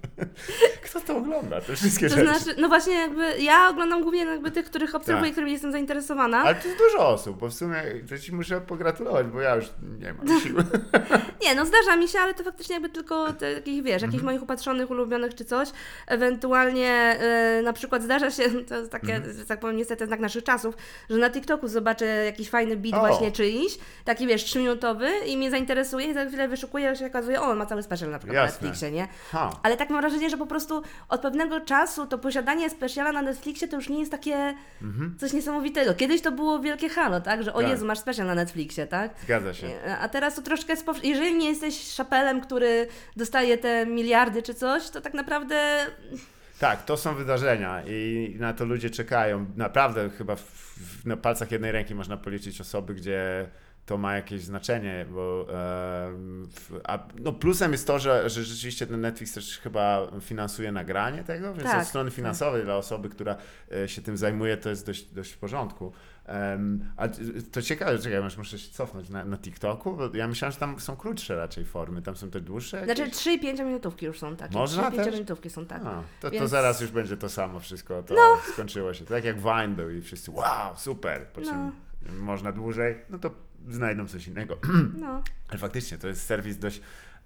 Kto 0.85 1.01
to 1.01 1.17
ogląda? 1.17 1.61
Te 1.61 1.77
wszystkie 1.77 2.09
To 2.09 2.15
rzeczy. 2.17 2.27
znaczy, 2.41 2.61
no 2.61 2.69
właśnie 2.69 2.95
jakby 2.95 3.39
ja 3.39 3.69
oglądam 3.69 4.03
głównie 4.03 4.25
jakby 4.25 4.51
tych, 4.51 4.67
których 4.67 4.95
obserwuję, 4.95 5.25
Tak. 5.27 5.33
którymi 5.33 5.53
jestem 5.53 5.73
zainteresowana. 5.73 6.39
Ale 6.43 6.55
to 6.55 6.69
jest 6.69 6.81
dużo 6.81 7.09
osób, 7.09 7.39
bo 7.39 7.49
w 7.49 7.55
sumie 7.55 7.83
to 8.09 8.19
ci 8.19 8.35
muszę 8.35 8.61
pogratulować, 8.61 9.27
bo 9.27 9.41
ja 9.41 9.55
już 9.55 9.65
nie 10.01 10.13
mam 10.13 10.41
siły. 10.41 10.65
Nie, 11.45 11.55
no 11.55 11.67
zdarza 11.67 11.97
mi 11.97 12.09
się, 12.09 12.19
ale 12.19 12.35
to 12.35 12.45
faktycznie 12.45 12.73
jakby 12.75 12.89
tylko 12.89 13.33
takich, 13.33 13.83
wiesz, 13.83 14.03
jakichś 14.03 14.23
moich 14.23 14.43
upatrzonych, 14.43 14.91
ulubionych 14.91 15.35
czy 15.35 15.45
coś. 15.45 15.69
Ewentualnie 16.07 16.91
e, 16.91 17.63
na 17.63 17.73
przykład 17.73 18.03
zdarza 18.03 18.31
się, 18.31 18.43
to 18.69 18.75
jest 18.77 18.91
takie, 18.91 19.15
Mhm. 19.15 19.37
że 19.37 19.47
tak 19.47 19.61
powiem, 19.61 19.77
niestety 19.77 20.07
znak 20.07 20.21
naszych 20.21 20.45
czasów, 20.45 20.75
że 21.11 21.17
na 21.17 21.31
TikToku 21.31 21.69
zobaczę 21.69 22.07
jakiś 22.07 22.51
fajny 22.51 22.77
beat 22.77 22.95
O. 22.95 23.07
właśnie 23.07 23.33
czyjś, 23.33 23.79
taki 24.05 24.27
wiesz, 24.27 24.45
trzyminutowy 24.45 25.11
i 25.27 25.37
mnie 25.37 25.51
zainteresuje 25.51 26.07
i 26.07 26.15
za 26.15 26.25
chwilę 26.27 26.49
wyszukuję, 26.61 26.97
się 26.97 27.07
okazuje, 27.07 27.41
o, 27.41 27.45
on 27.45 27.59
ma 27.59 27.67
cały 27.67 27.83
special 27.83 28.11
na 28.11 28.19
przykład 28.19 28.37
na 28.37 28.43
Jasne. 28.43 28.53
Netflixie, 28.55 28.91
nie? 28.91 29.09
Ha. 29.31 29.51
Ale 29.63 29.77
tak 29.77 29.91
mam 29.91 30.01
wrażenie, 30.01 30.31
że 30.31 30.37
po 30.37 30.47
prostu 30.47 30.83
od 31.09 31.21
pewnego 31.21 31.61
czasu 31.61 32.07
to 32.07 32.19
posiadanie 32.19 32.71
speciala 32.71 33.13
na 33.13 33.23
Netflixie 33.23 33.69
to 33.69 33.77
już 33.77 33.89
nie 33.89 33.99
jest 34.01 34.11
takie 34.11 34.55
coś 35.19 35.33
niesamowitego. 35.33 35.95
Kiedyś 35.95 36.21
to 36.23 36.33
było 36.33 36.59
wielkie 36.59 36.89
halo, 36.89 37.21
tak? 37.21 37.43
Że 37.43 37.55
o 37.55 37.61
Tak. 37.61 37.71
Jezu, 37.71 37.87
masz 37.87 37.99
special 37.99 38.27
na 38.27 38.35
Netflixie, 38.35 38.87
tak? 38.87 39.11
Zgadza 39.25 39.55
się. 39.55 39.69
A 40.01 40.09
teraz 40.09 40.35
to 40.35 40.43
troszkę 40.43 40.77
spow... 40.77 41.05
Jeżeli 41.05 41.35
nie 41.35 41.49
jesteś 41.49 41.81
szapelem, 41.81 42.41
który 42.41 42.87
dostaje 43.17 43.59
te 43.59 43.87
miliardy 43.87 44.43
czy 44.43 44.55
coś, 44.55 44.91
to 44.91 45.01
tak 45.01 45.15
naprawdę. 45.15 45.87
Tak, 46.59 46.85
to 46.85 46.97
są 46.97 47.15
wydarzenia 47.15 47.83
i 47.87 48.37
na 48.39 48.53
to 48.53 48.65
ludzie 48.65 48.91
czekają. 48.91 49.47
Naprawdę 49.57 50.11
chyba 50.11 50.37
w, 50.37 50.43
w, 50.43 51.07
na 51.07 51.17
palcach 51.17 51.53
jednej 51.53 51.73
ręki 51.73 51.95
można 51.95 52.17
policzyć 52.17 52.61
osoby, 52.61 52.95
gdzie 52.95 53.49
to 53.87 53.99
ma 53.99 54.15
jakieś 54.17 54.43
znaczenie, 54.43 55.07
bo 55.11 55.47
a, 56.85 56.99
no 57.19 57.33
plusem 57.33 57.73
jest 57.73 57.87
to, 57.87 57.99
że, 57.99 58.31
że 58.31 58.45
rzeczywiście 58.45 58.87
ten 58.87 59.01
Netflix 59.01 59.35
też 59.35 59.59
chyba 59.59 60.07
finansuje 60.21 60.73
nagranie 60.73 61.25
tego, 61.25 61.55
więc 61.55 61.65
Tak, 61.71 61.81
od 61.83 61.89
strony 61.89 62.11
tak. 62.11 62.17
finansowej 62.17 62.65
dla 62.65 62.77
osoby, 62.77 63.09
która 63.09 63.37
e, 63.73 63.89
się 63.89 64.03
tym 64.03 64.17
zajmuje, 64.17 64.57
to 64.57 64.71
jest 64.71 64.87
dość, 64.87 65.05
dość 65.05 65.33
w 65.33 65.39
porządku. 65.39 65.93
Um, 66.29 66.85
a 66.97 67.09
t- 67.09 67.21
to 67.53 67.63
ciekawe, 67.63 67.99
czekaj, 67.99 68.23
muszę 68.39 68.59
się 68.59 68.73
cofnąć 68.73 69.09
na, 69.09 69.25
na 69.25 69.39
TikToku, 69.39 69.97
bo 69.97 70.17
ja 70.17 70.29
myślałem, 70.29 70.53
że 70.53 70.59
tam 70.59 70.81
są 70.81 70.97
krótsze 70.97 71.37
raczej 71.37 71.65
formy, 71.65 72.03
tam 72.03 72.17
są 72.17 72.31
te 72.31 72.41
dłuższe 72.41 72.85
Znaczy 72.85 73.01
jakieś? 73.03 73.17
3 73.17 73.33
i 73.33 73.41
5 73.41 73.59
minutówki 73.61 74.07
już 74.07 74.19
są 74.19 74.37
takie. 74.37 74.55
Można 74.59 74.83
3 74.83 74.89
i 74.89 74.93
5 74.97 75.05
też? 75.07 75.15
minutówki 75.15 75.51
są 75.51 75.67
tak. 75.67 75.83
To, 75.83 75.91
to 76.21 76.31
Więc- 76.31 76.51
zaraz 76.51 76.81
już 76.81 76.91
będzie 76.91 77.17
to 77.17 77.29
samo 77.29 77.61
wszystko, 77.61 78.03
to 78.03 78.15
No. 78.15 78.53
skończyło 78.53 78.95
się. 78.95 79.05
Tak 79.05 79.25
jak 79.25 79.37
Vine 79.41 79.69
był 79.69 79.91
i 79.91 80.01
wszyscy 80.01 80.31
wow, 80.31 80.77
super, 80.77 81.27
po 81.27 81.41
czym 81.41 81.73
można 82.19 82.53
dłużej, 82.53 82.97
no 83.11 83.19
to 83.19 83.31
znajdą 83.69 84.09
coś 84.09 84.27
innego. 84.27 84.59
No. 85.01 85.23
Ale 85.49 85.59
faktycznie 85.59 85.99
to 85.99 86.09
jest 86.09 86.23
serwis 86.27 86.59
dość, 86.59 86.81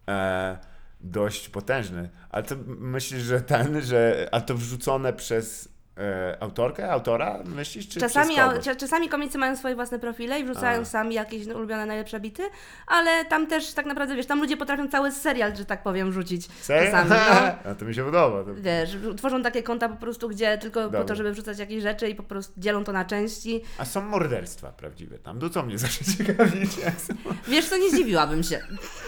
e, 0.09 0.59
dość 1.01 1.49
potężny. 1.49 2.11
Ale 2.31 2.43
to 2.43 2.57
myślisz, 2.67 3.23
że 3.23 3.41
ten, 3.41 3.83
że, 3.83 4.29
a 4.33 4.41
to 4.41 4.55
wrzucone 4.55 5.13
przez 5.13 5.74
e, 5.99 6.37
autorkę, 6.41 6.91
autora, 6.91 7.39
myślisz, 7.45 7.89
czy 7.89 8.01
Czasami, 8.01 8.35
czasami 8.79 9.09
komicy 9.09 9.39
mają 9.39 9.57
swoje 9.57 9.75
własne 9.75 9.99
profile 9.99 10.41
i 10.41 10.45
wrzucają 10.45 10.81
A. 10.81 10.85
sami 10.85 11.15
jakieś 11.15 11.47
ulubione 11.47 11.87
najlepsze 11.87 12.21
bity, 12.21 12.43
ale 12.87 13.25
tam 13.25 13.47
też 13.47 13.73
tak 13.73 13.87
naprawdę, 13.87 14.17
wiesz, 14.17 14.27
tam 14.27 14.41
ludzie 14.41 14.57
potrafią 14.57 14.89
cały 14.89 15.13
serial, 15.13 15.57
że 15.57 15.65
tak 15.65 15.83
powiem, 15.83 16.13
rzucić 16.13 16.47
Serio? 16.61 16.91
czasami. 16.91 17.11
No. 17.11 17.17
A 17.71 17.75
to 17.75 17.85
mi 17.85 17.95
się 17.95 18.05
podoba. 18.05 18.45
To... 18.45 18.55
Wiesz, 18.55 18.97
tworzą 19.17 19.43
takie 19.43 19.63
konta 19.63 19.89
po 19.89 19.97
prostu, 19.97 20.29
gdzie 20.29 20.59
tylko 20.59 20.91
po 20.91 21.05
to, 21.05 21.15
żeby 21.15 21.33
wrzucać 21.33 21.59
jakieś 21.59 21.83
rzeczy 21.83 22.09
i 22.09 22.15
po 22.15 22.23
prostu 22.23 22.61
dzielą 22.61 22.85
to 22.85 22.93
na 22.93 23.05
części. 23.05 23.63
A 23.79 23.85
są 23.85 24.01
morderstwa 24.01 24.73
prawdziwe 24.73 25.19
tam. 25.19 25.41
To 25.41 25.51
co 25.51 25.63
mnie 25.63 25.79
zawsze 25.79 26.05
ciekawi, 26.05 26.67
są 26.67 27.15
Wiesz 27.49 27.69
co, 27.69 27.77
nie 27.77 27.91
zdziwiłabym 27.91 28.43
się. 28.43 28.61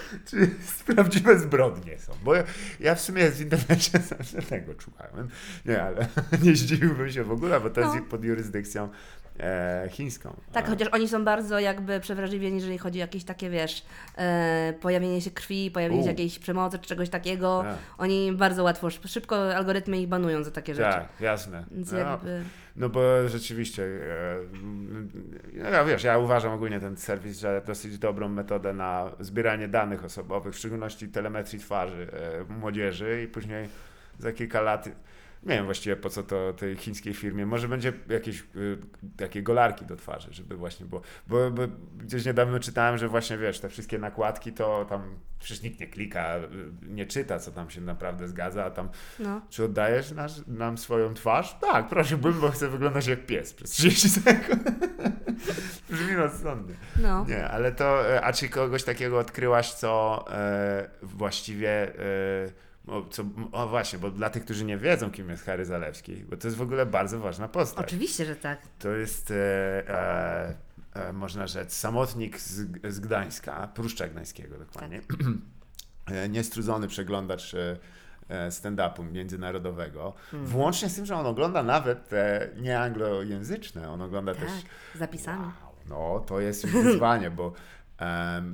czy 0.29 0.51
prawdziwe 0.87 1.39
zbrodnie 1.39 1.99
są. 1.99 2.13
Bo 2.25 2.35
ja, 2.35 2.45
ja 2.81 2.95
w 2.95 3.01
sumie 3.01 3.31
w 3.31 3.41
internecie 3.41 3.99
zawsze 3.99 4.43
tego 4.43 4.73
szukałem. 4.81 5.29
Nie, 5.67 5.83
ale 5.83 6.09
nie 6.43 6.57
zdziwiłbym 6.57 7.13
się 7.13 7.25
w 7.25 7.31
ogóle, 7.31 7.61
bo 7.61 7.71
to 7.71 7.81
jest 7.81 7.95
No. 7.95 8.03
pod 8.03 8.25
jurysdykcją 8.25 8.89
e, 9.41 9.89
chińską. 9.91 10.37
Tak, 10.53 10.69
chociaż 10.69 10.89
oni 10.89 11.09
są 11.09 11.25
bardzo 11.25 11.59
jakby 11.59 12.01
przewrażliwieni, 12.01 12.57
jeżeli 12.57 12.79
chodzi 12.79 12.99
o 12.99 13.01
jakieś 13.01 13.25
takie, 13.25 13.51
wiesz, 13.51 13.85
e, 14.19 14.75
pojawienie 14.81 15.21
się 15.21 15.31
krwi, 15.31 15.71
pojawienie 15.71 16.03
się 16.03 16.07
U. 16.07 16.11
jakiejś 16.11 16.39
przemocy 16.39 16.79
czy 16.79 16.89
czegoś 16.89 17.09
takiego. 17.09 17.63
Tak. 17.65 17.77
Oni 17.99 18.33
bardzo 18.33 18.63
łatwo, 18.65 18.91
szy- 18.91 19.09
szybko 19.09 19.55
algorytmy 19.57 19.99
ich 20.01 20.09
banują 20.09 20.45
za 20.45 20.51
takie 20.51 20.75
rzeczy. 20.75 20.91
Tak, 20.93 21.09
jasne. 21.21 21.65
Więc 21.71 21.93
No, 21.93 21.99
jakby... 21.99 22.43
No 22.77 22.89
bo 22.89 23.29
rzeczywiście, 23.29 23.83
e, 23.85 25.71
no 25.73 25.85
wiesz, 25.87 26.05
ja 26.05 26.19
uważam 26.19 26.53
ogólnie 26.53 26.81
ten 26.81 26.97
serwis 26.97 27.37
za 27.39 27.61
dosyć 27.61 27.99
dobrą 27.99 28.29
metodę 28.29 28.73
na 28.73 29.11
zbieranie 29.21 29.69
danych 29.69 30.05
osobowych, 30.05 30.55
w 30.55 30.59
szczególności 30.59 31.09
telemetrii 31.09 31.59
twarzy 31.59 32.09
e, 32.51 32.53
młodzieży 32.53 33.23
i 33.25 33.29
później 33.29 33.69
za 34.19 34.33
kilka 34.33 34.61
lat, 34.61 34.89
nie 35.47 35.55
wiem 35.55 35.65
właściwie 35.65 35.97
po 35.97 36.11
co 36.11 36.23
to 36.23 36.53
tej 36.53 36.77
chińskiej 36.77 37.15
firmie, 37.15 37.47
może 37.47 37.69
będzie 37.69 37.93
jakieś 38.09 38.41
e, 38.41 38.45
takie 39.17 39.43
golarki 39.43 39.85
do 39.85 39.97
twarzy, 39.97 40.29
żeby 40.33 40.57
właśnie 40.57 40.87
było, 40.87 41.03
bo, 41.27 41.51
bo 41.51 41.63
gdzieś 41.97 42.25
niedawno 42.25 42.59
czytałem, 42.59 42.99
że 42.99 43.09
właśnie 43.09 43.39
wiesz, 43.39 43.61
te 43.61 43.69
wszystkie 43.69 43.99
nakładki 43.99 44.53
to 44.53 44.87
tam 44.89 45.03
przecież 45.39 45.63
nikt 45.63 45.81
nie 45.81 45.87
klika, 45.87 46.25
e, 46.37 46.41
nie 46.83 47.07
czyta, 47.07 47.39
co 47.39 47.51
tam 47.53 47.71
się 47.71 47.81
naprawdę 47.81 48.29
zgadza, 48.29 48.65
a 48.65 48.71
tam 48.71 48.89
No. 49.19 49.41
czy 49.51 49.65
oddajesz 49.65 50.13
nasz, 50.13 50.33
nam 50.47 50.79
swoją 50.79 51.15
twarz? 51.15 51.57
Tak, 51.61 51.89
prosiłbym, 51.89 52.41
bo 52.41 52.51
chcę 52.51 52.69
wyglądać 52.69 53.07
jak 53.07 53.27
pies 53.27 53.55
przez 53.55 53.71
30 53.71 54.09
sekund. 54.11 54.63
Brzmi 55.91 56.15
rozsądnie. 56.15 56.75
No. 57.03 57.25
Nie, 57.29 57.49
ale 57.49 57.73
to, 57.73 58.15
e, 58.15 58.25
a 58.25 58.33
czy 58.33 58.49
kogoś 58.49 58.85
takiego 58.85 59.19
odkryłaś, 59.19 59.73
co 59.73 60.25
e, 60.31 60.89
właściwie, 61.03 61.71
e, 61.99 62.66
o, 62.87 63.03
co, 63.11 63.25
o 63.53 63.69
właśnie, 63.69 63.99
bo 63.99 64.11
dla 64.11 64.31
tych, 64.31 64.45
którzy 64.45 64.65
nie 64.65 64.79
wiedzą, 64.79 65.11
kim 65.11 65.31
jest 65.31 65.45
Harry 65.45 65.65
Zalewski, 65.65 66.17
bo 66.17 66.37
to 66.37 66.49
jest 66.49 66.57
w 66.57 66.63
ogóle 66.63 66.87
bardzo 66.87 67.21
ważna 67.21 67.49
postać. 67.49 67.87
Oczywiście, 67.87 68.25
że 68.25 68.37
tak. 68.37 68.59
To 68.79 68.89
jest, 68.89 69.31
e, 69.31 69.35
e, 69.89 70.55
e, 70.95 71.13
można 71.13 71.47
rzec, 71.47 71.77
samotnik 71.77 72.41
z, 72.41 72.69
z 72.95 73.01
Gdańska, 73.01 73.69
Pruszcza 73.75 74.09
Gdańskiego 74.09 74.59
dokładnie. 74.59 75.01
E, 76.07 76.29
Niestrudzony 76.29 76.89
przeglądacz 76.89 77.55
e, 77.55 77.79
stand-upu 78.51 79.13
międzynarodowego. 79.13 80.15
Hmm. 80.31 80.49
Włącznie 80.49 80.89
z 80.89 80.95
tym, 80.95 81.07
że 81.07 81.17
on 81.17 81.27
ogląda 81.27 81.63
nawet 81.63 82.09
te 82.09 82.49
nieanglojęzyczne, 82.57 83.91
on 83.91 84.03
ogląda 84.03 84.35
Tak, 84.35 84.45
też... 84.45 84.53
z 84.95 84.99
zapisami. 84.99 85.43
Wow, 85.43 85.73
no, 85.89 86.21
to 86.27 86.41
jest 86.41 86.65
już 86.65 86.73
wyzwanie, 86.73 87.31
bo... 87.31 87.53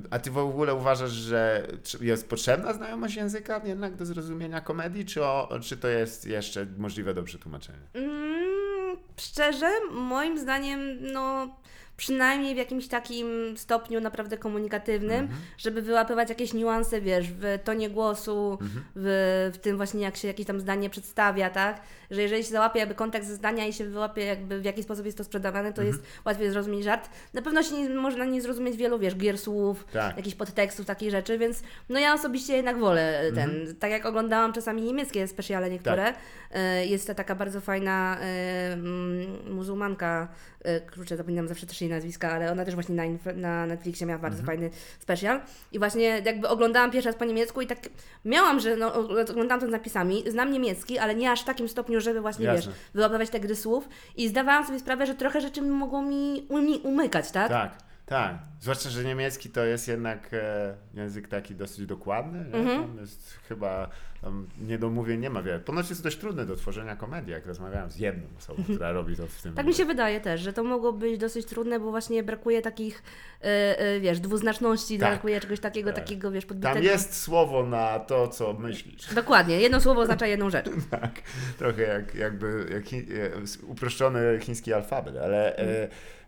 a 0.09 0.19
ty 0.19 0.31
w 0.31 0.37
ogóle 0.37 0.73
uważasz, 0.75 1.11
że 1.11 1.67
jest 2.01 2.29
potrzebna 2.29 2.73
znajomość 2.73 3.15
języka 3.15 3.61
jednak 3.65 3.95
do 3.95 4.05
zrozumienia 4.05 4.61
komedii, 4.61 5.05
czy, 5.05 5.23
o, 5.23 5.49
czy 5.61 5.77
to 5.77 5.87
jest 5.87 6.25
jeszcze 6.25 6.65
możliwe 6.77 7.13
do 7.13 7.23
przetłumaczenia? 7.23 7.79
Mm, 7.93 8.97
szczerze, 9.17 9.69
moim 9.91 10.39
zdaniem, 10.39 10.79
no 11.13 11.55
przynajmniej 11.97 12.53
w 12.55 12.57
jakimś 12.57 12.87
takim 12.87 13.57
stopniu 13.57 14.01
naprawdę 14.01 14.37
komunikatywnym, 14.37 15.19
Mhm. 15.19 15.39
żeby 15.57 15.81
wyłapywać 15.81 16.29
jakieś 16.29 16.53
niuanse, 16.53 17.01
wiesz, 17.01 17.27
w 17.31 17.59
tonie 17.63 17.89
głosu, 17.89 18.57
Mhm. 18.61 18.85
w, 18.95 19.51
w 19.53 19.57
tym 19.57 19.77
właśnie 19.77 20.01
jak 20.01 20.15
się 20.17 20.27
jakieś 20.27 20.45
tam 20.45 20.59
zdanie 20.59 20.89
przedstawia, 20.89 21.49
tak? 21.49 21.81
Że 22.13 22.21
jeżeli 22.21 22.43
się 22.43 22.49
załapie 22.49 22.79
jakby 22.79 22.95
kontekst 22.95 23.29
zdania 23.29 23.65
i 23.67 23.73
się 23.73 23.85
wyłapie 23.85 24.25
jakby 24.25 24.59
w 24.61 24.65
jaki 24.65 24.83
sposób 24.83 25.05
jest 25.05 25.17
to 25.17 25.23
sprzedawane, 25.23 25.73
to 25.73 25.81
Mhm. 25.81 25.87
jest 25.87 26.03
łatwiej 26.25 26.49
zrozumieć 26.51 26.83
żart. 26.83 27.09
Na 27.33 27.41
pewno 27.41 27.63
się 27.63 27.75
nie, 27.75 27.89
można 27.89 28.25
nie 28.25 28.41
zrozumieć 28.41 28.77
wielu, 28.77 28.99
wiesz, 28.99 29.15
gier 29.15 29.37
słów, 29.37 29.85
Tak. 29.93 30.17
jakichś 30.17 30.35
podtekstów, 30.35 30.85
takich 30.85 31.11
rzeczy, 31.11 31.37
więc 31.37 31.63
no 31.89 31.99
ja 31.99 32.13
osobiście 32.13 32.55
jednak 32.55 32.77
wolę 32.79 33.21
ten, 33.35 33.49
Mhm. 33.49 33.75
tak 33.75 33.91
jak 33.91 34.05
oglądałam 34.05 34.53
czasami 34.53 34.81
niemieckie 34.81 35.27
specjale 35.27 35.69
niektóre, 35.69 36.03
Tak. 36.05 36.15
e, 36.51 36.85
jest 36.85 37.07
to 37.07 37.15
taka 37.15 37.35
bardzo 37.35 37.61
fajna 37.61 38.17
e, 38.21 38.77
muzułmanka, 39.49 40.27
e, 40.63 40.81
kurczę, 40.81 41.17
zapominam 41.17 41.47
zawsze 41.47 41.65
też 41.65 41.81
jej 41.81 41.89
nazwiska, 41.89 42.31
ale 42.31 42.51
ona 42.51 42.65
też 42.65 42.73
właśnie 42.73 42.95
na, 42.95 43.03
na 43.35 43.65
Netflixie 43.65 44.07
miała 44.07 44.19
bardzo 44.19 44.39
Mhm. 44.39 44.57
fajny 44.57 44.69
special 44.99 45.41
i 45.71 45.79
właśnie 45.79 46.21
jakby 46.25 46.47
oglądałam 46.47 46.91
pierwszy 46.91 47.09
raz 47.09 47.15
po 47.15 47.25
niemiecku 47.25 47.61
i 47.61 47.67
tak 47.67 47.79
miałam, 48.25 48.59
że 48.59 48.75
no, 48.75 48.93
oglądałam 49.29 49.59
to 49.61 49.67
z 49.67 49.71
napisami, 49.71 50.23
znam 50.31 50.51
niemiecki, 50.51 50.97
ale 50.99 51.15
nie 51.15 51.31
aż 51.31 51.41
w 51.41 51.45
takim 51.45 51.69
stopniu, 51.69 52.01
żeby 52.03 52.21
właśnie, 52.21 52.45
Jasne. 52.45 52.71
wiesz, 52.71 52.81
wyłapywać 52.93 53.29
te 53.29 53.39
gry 53.39 53.55
słów 53.55 53.89
i 54.15 54.27
zdawałam 54.27 54.65
sobie 54.65 54.79
sprawę, 54.79 55.05
że 55.05 55.15
trochę 55.15 55.41
rzeczy 55.41 55.61
mogło 55.61 56.01
mi 56.01 56.47
umykać, 56.83 57.31
tak? 57.31 57.49
Tak, 57.49 57.77
tak. 58.05 58.35
Zwłaszcza, 58.63 58.89
że 58.89 59.03
niemiecki 59.03 59.49
to 59.49 59.65
jest 59.65 59.87
jednak 59.87 60.29
e, 60.33 60.75
język 60.93 61.27
taki 61.27 61.55
dosyć 61.55 61.85
dokładny. 61.85 62.39
Mhm. 62.39 62.81
Tam 62.81 62.97
jest 62.97 63.39
chyba 63.49 63.89
tam 64.21 64.47
niedomówień 64.61 65.19
nie 65.19 65.29
ma 65.29 65.43
wiele. 65.43 65.59
Ponoć 65.59 65.89
jest 65.89 66.03
dość 66.03 66.17
trudny 66.17 66.45
do 66.45 66.55
tworzenia 66.55 66.95
komedii, 66.95 67.31
jak 67.31 67.45
rozmawiałem 67.45 67.91
z 67.91 67.97
jedną 67.97 68.23
osobą, 68.37 68.63
która 68.63 68.91
robi 68.91 69.15
to 69.15 69.27
w 69.27 69.41
tym. 69.41 69.53
Tak 69.53 69.65
mi 69.65 69.73
się 69.73 69.85
wydaje 69.85 70.21
też, 70.21 70.41
że 70.41 70.53
to 70.53 70.63
mogło 70.63 70.93
być 70.93 71.17
dosyć 71.17 71.45
trudne, 71.45 71.79
bo 71.79 71.91
właśnie 71.91 72.23
brakuje 72.23 72.61
takich, 72.61 73.03
e, 73.41 73.79
e, 73.79 73.99
wiesz, 73.99 74.19
dwuznaczności, 74.19 74.99
Tak. 74.99 75.09
brakuje 75.09 75.39
czegoś 75.39 75.59
takiego, 75.59 75.93
Tak. 75.93 76.03
takiego, 76.03 76.31
wiesz, 76.31 76.45
podbitego. 76.45 76.73
Tam 76.73 76.83
jest 76.83 77.21
słowo 77.21 77.63
na 77.63 77.99
to, 77.99 78.27
co 78.27 78.53
myślisz. 78.53 79.13
Dokładnie, 79.13 79.61
jedno 79.61 79.81
słowo 79.81 80.01
oznacza 80.07 80.27
jedną 80.27 80.49
rzecz. 80.49 80.65
Tak, 80.89 81.11
trochę 81.57 81.81
jak, 81.81 82.15
jakby 82.15 82.67
jak 82.73 82.85
chi, 82.85 83.05
uproszczony 83.67 84.39
chiński 84.41 84.73
alfabet, 84.73 85.17
ale 85.17 85.57
e, 85.57 85.87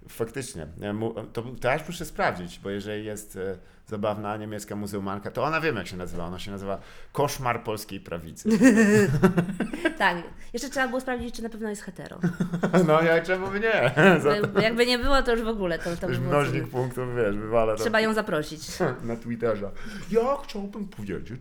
faktycznie, 0.09 0.67
to, 1.33 1.43
to 1.61 1.71
aż 1.71 1.87
muszę 1.87 2.05
sprawdzić, 2.05 2.24
bo 2.63 2.69
jeżeli 2.69 3.05
jest 3.05 3.35
e, 3.35 3.57
zabawna 3.87 4.37
niemiecka 4.37 4.75
muzułmanka, 4.75 5.31
to 5.31 5.43
ona 5.43 5.61
wiem 5.61 5.75
jak 5.75 5.87
się 5.87 5.97
nazywa, 5.97 6.25
ona 6.25 6.39
się 6.39 6.51
nazywa 6.51 6.79
Koszmar 7.11 7.63
Polskiej 7.63 7.99
Prawicy. 7.99 8.49
Tak, 9.97 10.17
jeszcze 10.53 10.69
trzeba 10.69 10.87
było 10.87 11.01
sprawdzić, 11.01 11.35
czy 11.35 11.43
na 11.43 11.49
pewno 11.49 11.69
jest 11.69 11.81
hetero. 11.81 12.19
No 12.87 13.01
ja 13.01 13.21
czemu 13.21 13.47
nie? 13.53 13.91
To 14.53 14.61
Jakby 14.61 14.85
nie 14.85 14.97
było, 14.97 15.23
to 15.23 15.31
już 15.31 15.41
w 15.41 15.47
ogóle 15.47 15.79
to, 15.79 15.97
to 15.97 16.09
już 16.09 16.19
mnożnik 16.19 16.67
punktów, 16.67 17.15
wiesz, 17.15 17.37
wywala 17.37 17.75
Trzeba 17.75 18.01
ją 18.01 18.13
zaprosić. 18.13 18.67
na 19.03 19.15
Twitterze. 19.15 19.71
Ja 20.11 20.37
chciałbym 20.43 20.87
powiedzieć, 20.87 21.27
że... 21.27 21.35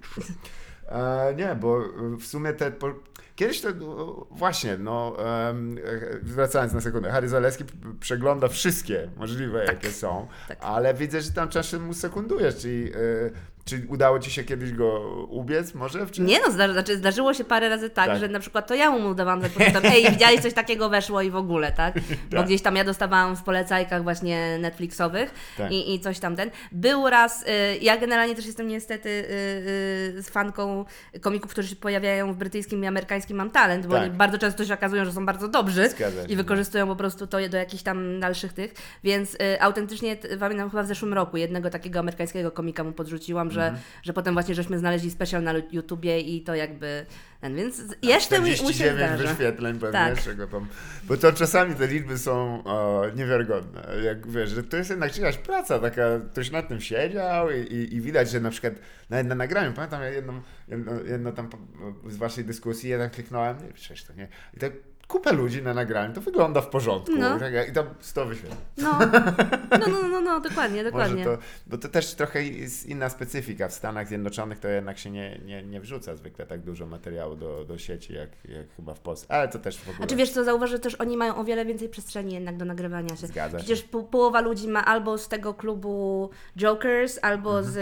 E, 0.89 1.35
nie, 1.35 1.55
bo 1.61 1.81
w 2.21 2.27
sumie 2.27 2.53
te... 2.53 2.71
Po... 2.71 2.95
Kiedyś 3.37 3.61
to 3.61 3.69
no, 3.75 4.27
właśnie, 4.31 4.79
no 4.79 5.17
e, 5.19 5.55
wracając 6.23 6.73
na 6.73 6.81
sekundę, 6.81 7.11
Harry 7.11 7.29
Zaleski 7.29 7.65
przegląda 8.01 8.49
wszystkie 8.49 9.11
możliwe, 9.17 9.65
jakie 9.65 9.91
są, 9.91 10.27
tak. 10.49 10.59
ale 10.61 10.95
widzę, 10.95 11.21
że 11.21 11.31
tam 11.31 11.49
czasem 11.49 11.83
mu 11.83 11.95
sekundujesz, 11.95 12.57
czyli 12.57 12.93
e, 12.93 13.55
czy 13.65 13.87
udało 13.89 14.19
ci 14.19 14.31
się 14.31 14.45
kiedyś 14.45 14.73
go 14.73 15.01
ubiec 15.31 15.75
może? 15.75 16.07
Czy... 16.07 16.23
Nie 16.23 16.41
no, 16.41 16.53
zdarzy, 16.53 16.73
znaczy 16.73 16.97
zdarzyło 16.97 17.35
się 17.35 17.45
parę 17.45 17.69
razy 17.69 17.91
tak, 17.91 18.07
Tak. 18.07 18.19
że 18.19 18.29
na 18.29 18.41
przykład 18.41 18.67
to 18.67 18.75
ja 18.75 18.91
mu 18.91 19.09
udawałam, 19.09 19.43
że 19.43 19.49
potem, 19.49 19.83
ej, 19.85 20.11
widziałeś 20.13 20.41
coś 20.41 20.53
takiego 20.53 20.89
weszło 20.89 21.23
i 21.23 21.31
w 21.31 21.37
ogóle, 21.37 21.73
tak? 21.73 21.95
Bo 22.31 22.37
Tak. 22.37 22.47
gdzieś 22.47 22.63
tam 22.63 22.77
ja 22.77 22.85
dostawałam 22.85 23.37
w 23.37 23.43
polecajkach 23.43 24.03
właśnie 24.03 24.59
Netflixowych 24.59 25.35
Tak. 25.57 25.73
i, 25.73 25.95
i 25.95 26.01
coś 26.01 26.19
tam 26.19 26.37
ten. 26.37 26.51
Był 26.73 27.11
raz, 27.11 27.43
y, 27.43 27.47
ja 27.81 27.97
generalnie 27.97 28.35
też 28.35 28.47
jestem 28.47 28.69
niestety 28.69 29.09
y, 29.09 29.13
y, 30.19 30.23
z 30.23 30.29
fanką 30.29 30.85
komików, 31.21 31.51
którzy 31.51 31.69
się 31.69 31.77
pojawiają 31.77 32.33
w 32.33 32.37
brytyjskim 32.37 32.85
i 32.85 32.87
amerykańskim 32.87 33.24
Mam 33.31 33.51
Talent, 33.51 33.87
bo 33.87 33.93
Tak. 33.95 34.03
oni 34.03 34.11
bardzo 34.11 34.39
często 34.39 34.65
się 34.65 34.75
okazują, 34.75 35.05
że 35.05 35.13
są 35.13 35.27
bardzo 35.27 35.49
dobrzy 35.49 35.89
Zgadza 35.89 36.25
i 36.29 36.37
wykorzystują 36.37 36.87
po 36.87 36.97
prostu 36.97 37.27
to 37.27 37.39
do 37.49 37.57
jakichś 37.57 37.83
tam 37.83 38.21
dalszych 38.21 38.53
tych, 38.53 38.75
więc 39.05 39.35
y, 39.35 39.61
autentycznie 39.61 40.17
pamiętam 40.41 40.71
chyba 40.71 40.83
w 40.83 40.87
zeszłym 40.87 41.15
roku 41.15 41.37
jednego 41.37 41.71
takiego 41.71 41.99
amerykańskiego 41.99 42.51
komika 42.51 42.85
mu 42.85 42.93
podrzuciłam, 42.93 43.51
że, 43.51 43.65
Mhm. 43.65 43.83
że 44.03 44.13
potem 44.13 44.35
właśnie 44.35 44.55
żeśmy 44.55 44.79
znaleźli 44.79 45.11
special 45.11 45.43
na 45.43 45.53
YouTubie 45.73 46.21
i 46.21 46.41
to 46.43 46.55
jakby 46.55 47.07
więc 47.51 47.83
jeszcze 48.03 48.41
mi, 48.41 48.51
się 48.51 48.57
49 48.57 48.97
zdarza. 48.97 49.29
wyświetleń 49.35 49.75
pewnie, 49.79 49.93
Tak. 49.93 50.23
czego 50.23 50.47
tam... 50.47 50.67
Bo 51.05 51.17
to 51.17 51.33
czasami 51.33 51.75
te 51.75 51.87
liczby 51.87 52.19
są 52.19 52.65
o, 52.65 53.03
niewiarygodne. 53.17 53.87
Jak 54.03 54.31
wiesz, 54.31 54.51
że 54.51 54.63
to 54.63 54.77
jest 54.77 54.91
jednak 54.91 55.13
czyjaś 55.13 55.37
praca, 55.37 55.79
taka, 55.79 56.03
ktoś 56.33 56.51
nad 56.51 56.69
tym 56.69 56.81
siedział 56.81 57.51
i, 57.51 57.57
i, 57.57 57.95
i 57.95 58.01
widać, 58.01 58.31
że 58.31 58.41
na 58.41 58.51
przykład 58.51 58.75
nawet 59.11 59.27
na 59.27 59.35
nagraniu, 59.35 59.73
pamiętam 59.73 60.03
ja 60.03 60.09
jedną, 60.09 60.43
jedno, 60.69 60.93
jedno 61.07 61.33
tam 61.33 61.51
z 62.09 62.17
waszej 62.17 62.45
dyskusji, 62.45 62.91
ja 62.91 62.99
tak 62.99 63.13
kliknąłem, 63.13 63.57
nie, 63.67 63.73
przecież 63.73 64.05
to 64.05 64.13
nie, 64.13 64.29
i 64.55 64.61
tak 64.61 64.73
kupę 65.15 65.33
ludzi 65.33 65.63
na 65.63 65.75
nagraniu, 65.75 66.15
to 66.15 66.21
wygląda 66.21 66.61
w 66.61 66.69
porządku, 66.69 67.13
No. 67.19 67.37
i, 67.37 67.41
tak, 67.41 67.69
i 67.69 67.73
tam 67.73 67.87
100 68.01 68.27
wyświetleń. 68.27 68.59
No, 68.77 68.99
no, 69.71 69.87
no, 69.89 70.09
no, 70.09 70.21
no 70.21 70.41
dokładnie, 70.41 70.85
dokładnie. 70.85 71.25
To, 71.25 71.39
bo 71.67 71.79
to 71.79 71.89
też 71.89 72.15
trochę 72.15 72.43
jest 72.43 72.87
inna 72.87 73.09
specyfika. 73.09 73.69
W 73.69 73.73
Stanach 73.73 74.09
Zjednoczonych 74.09 74.59
to 74.59 74.69
jednak 74.69 74.99
się 74.99 75.11
nie, 75.11 75.39
nie, 75.45 75.63
nie 75.63 75.81
wrzuca 75.81 76.17
zwykle 76.17 76.47
tak 76.47 76.61
dużo 76.61 76.87
materiału 76.87 77.37
do, 77.37 77.65
do 77.65 77.79
sieci, 77.79 78.13
jak, 78.15 78.29
jak 78.45 78.67
chyba 78.77 78.95
w 78.95 79.01
Polsce. 79.01 79.27
Ale 79.29 79.49
to 79.49 79.59
też 79.59 79.77
w 79.79 79.83
ogóle... 79.83 79.97
Znaczy 79.97 80.17
wiesz 80.17 80.31
co, 80.31 80.45
zauważ, 80.45 80.71
że 80.71 80.79
też 80.79 80.95
oni 80.95 81.17
mają 81.17 81.37
o 81.37 81.45
wiele 81.45 81.65
więcej 81.65 81.89
przestrzeni 81.89 82.35
jednak 82.35 82.57
do 82.57 82.65
nagrywania 82.65 83.17
się. 83.17 83.27
Zgadza 83.27 83.59
się. 83.59 83.65
Przecież 83.65 83.83
po, 83.83 84.03
połowa 84.03 84.41
ludzi 84.41 84.69
ma 84.69 84.85
albo 84.85 85.19
z 85.19 85.29
tego 85.29 85.55
klubu 85.55 86.31
Jokers, 86.57 87.19
albo 87.23 87.59
Mhm. 87.59 87.65
z... 87.75 87.77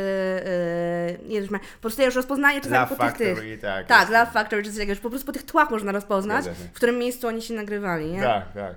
Yy, 1.23 1.29
nie 1.29 1.41
wiem, 1.43 1.51
po 1.51 1.81
prostu 1.81 2.01
ja 2.01 2.07
już 2.07 2.17
rozpoznaję 2.17 2.61
czasami 2.61 2.75
Laugh 2.77 2.89
po 2.89 3.05
tych, 3.05 3.13
tych. 3.13 3.29
Factory, 3.29 3.59
tak. 3.59 3.87
Tak, 3.87 4.11
Love 4.11 4.33
Factory, 4.33 4.63
czy 4.63 4.69
coś 4.69 4.77
takiego, 4.79 4.93
już 4.93 5.01
po 5.01 5.11
prostu 5.11 5.27
po 5.27 5.33
tych 5.33 5.43
tłach 5.43 5.71
można 5.71 5.93
rozpoznać, 5.93 6.45
w 6.49 6.73
którym 6.77 6.99
miejscu 6.99 7.22
oni 7.29 7.43
się 7.43 7.55
nagrywali, 7.55 8.13
nie? 8.13 8.21
Tak, 8.21 8.53
tak. 8.53 8.77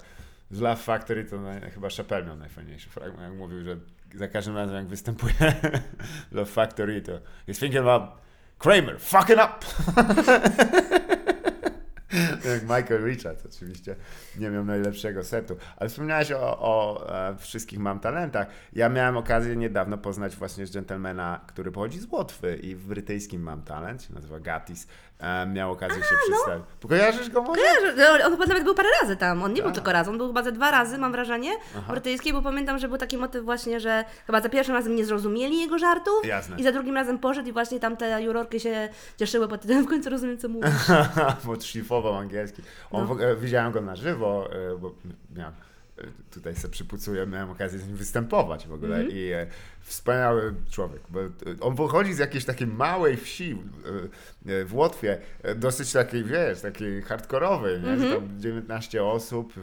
Z 0.52 0.60
Love 0.60 0.82
Factory 0.82 1.26
to 1.26 1.42
naj, 1.42 1.72
chyba 1.72 1.90
Chappelle 1.90 2.26
miał 2.26 2.36
najfajniejszy 2.36 2.90
fragment, 2.90 3.22
jak 3.22 3.34
mówił, 3.34 3.64
że 3.64 3.78
za 4.16 4.28
każdym 4.28 4.56
razem 4.56 4.76
jak 4.76 4.88
występuje 4.88 5.34
Love 6.32 6.52
Factory 6.52 7.02
to 7.02 7.12
he's 7.48 7.60
thinking 7.60 7.88
about 7.88 8.04
Kramer, 8.58 9.00
fucking 9.00 9.40
up! 9.40 9.66
Jak 12.52 12.62
Michael 12.62 13.06
Richards 13.06 13.46
oczywiście 13.46 13.96
nie 14.38 14.50
miał 14.50 14.66
najlepszego 14.66 15.24
setu. 15.24 15.58
Ale 15.78 15.90
wspomniałeś 15.90 16.32
o, 16.32 16.60
o 16.60 17.06
e, 17.30 17.38
wszystkich 17.38 17.80
mam 17.80 18.00
talentach. 18.00 18.48
Ja 18.74 18.90
miałem 18.90 19.18
okazję 19.18 19.56
niedawno 19.56 19.98
poznać 19.98 20.36
właśnie 20.36 20.66
dżentelmena, 20.66 21.42
który 21.48 21.72
pochodzi 21.72 22.00
z 22.00 22.12
Łotwy 22.12 22.56
i 22.56 22.76
w 22.76 22.88
brytyjskim 22.88 23.42
mam 23.42 23.62
talent, 23.62 24.04
się 24.04 24.14
nazywa 24.14 24.40
Gatis. 24.40 24.88
Miał 25.54 25.72
okazję 25.72 26.04
się 26.04 26.16
przedstawić. 26.28 26.66
Kojarzysz 26.90 27.30
go 27.30 27.42
może? 27.42 27.62
Kojarzę, 27.62 28.26
On 28.26 28.32
chyba 28.32 28.46
nawet 28.46 28.64
był 28.64 28.76
parę 28.76 28.90
razy 29.02 29.16
tam. 29.16 29.44
On 29.44 29.54
nie 29.54 29.62
był 29.62 29.72
tylko 29.72 29.92
raz, 29.92 30.08
on 30.08 30.18
był 30.18 30.28
chyba 30.28 30.44
ze 30.44 30.52
dwa 30.52 30.72
razy, 30.72 30.98
mam 30.98 31.12
wrażenie, 31.12 31.52
Aha. 31.78 31.92
brytyjskiej, 31.94 32.34
bo 32.34 32.42
pamiętam, 32.42 32.80
że 32.80 32.88
był 32.88 32.98
taki 32.98 33.18
motyw 33.18 33.46
właśnie, 33.46 33.80
że 33.80 34.06
chyba 34.26 34.42
za 34.42 34.50
pierwszym 34.50 34.76
razem 34.76 34.96
nie 34.96 35.06
zrozumieli 35.06 35.60
jego 35.60 35.78
żartów 35.80 36.26
Jasne. 36.26 36.58
i 36.58 36.64
za 36.64 36.72
drugim 36.72 36.96
razem 36.96 37.20
poszedł 37.20 37.50
i 37.50 37.52
właśnie 37.52 37.80
tam 37.80 37.98
te 37.98 38.24
jurorki 38.24 38.60
się 38.60 38.90
cieszyły 39.18 39.48
pod 39.48 39.62
tym, 39.62 39.84
w 39.86 39.88
końcu 39.90 40.10
rozumiem, 40.10 40.38
co 40.38 40.50
mówi. 40.50 40.68
bo 41.46 41.62
szlifował 41.62 42.16
angielski. 42.16 42.62
On 42.92 43.08
No. 43.20 43.36
widziałem 43.36 43.72
go 43.72 43.82
na 43.82 43.96
żywo, 43.96 44.50
e, 44.74 44.78
bo 44.78 44.92
miałem, 45.36 45.54
tutaj 46.34 46.56
sobie 46.56 46.72
przypucuję, 46.72 47.26
miałem 47.26 47.50
okazję 47.52 47.80
z 47.80 47.88
nim 47.88 47.96
występować 47.98 48.68
w 48.68 48.74
ogóle 48.74 48.96
Mhm. 48.96 49.18
i 49.18 49.32
e, 49.32 49.48
wspaniały 49.86 50.54
człowiek, 50.72 51.02
e, 51.48 51.62
on 51.62 51.76
pochodzi 51.76 52.14
z 52.14 52.18
jakiejś 52.18 52.46
takiej 52.46 52.68
małej 52.68 53.18
wsi 53.18 53.58
e, 54.48 54.52
e, 54.62 54.66
w 54.66 54.76
Łotwie, 54.76 55.18
e, 55.44 55.56
dosyć 55.56 55.92
takiej, 55.94 56.24
wiesz, 56.24 56.62
takiej 56.62 57.02
hardkorowej? 57.02 57.76
Mhm. 57.76 58.00
Że 58.00 58.16
tam 58.16 58.40
19 58.40 59.04
osób, 59.04 59.54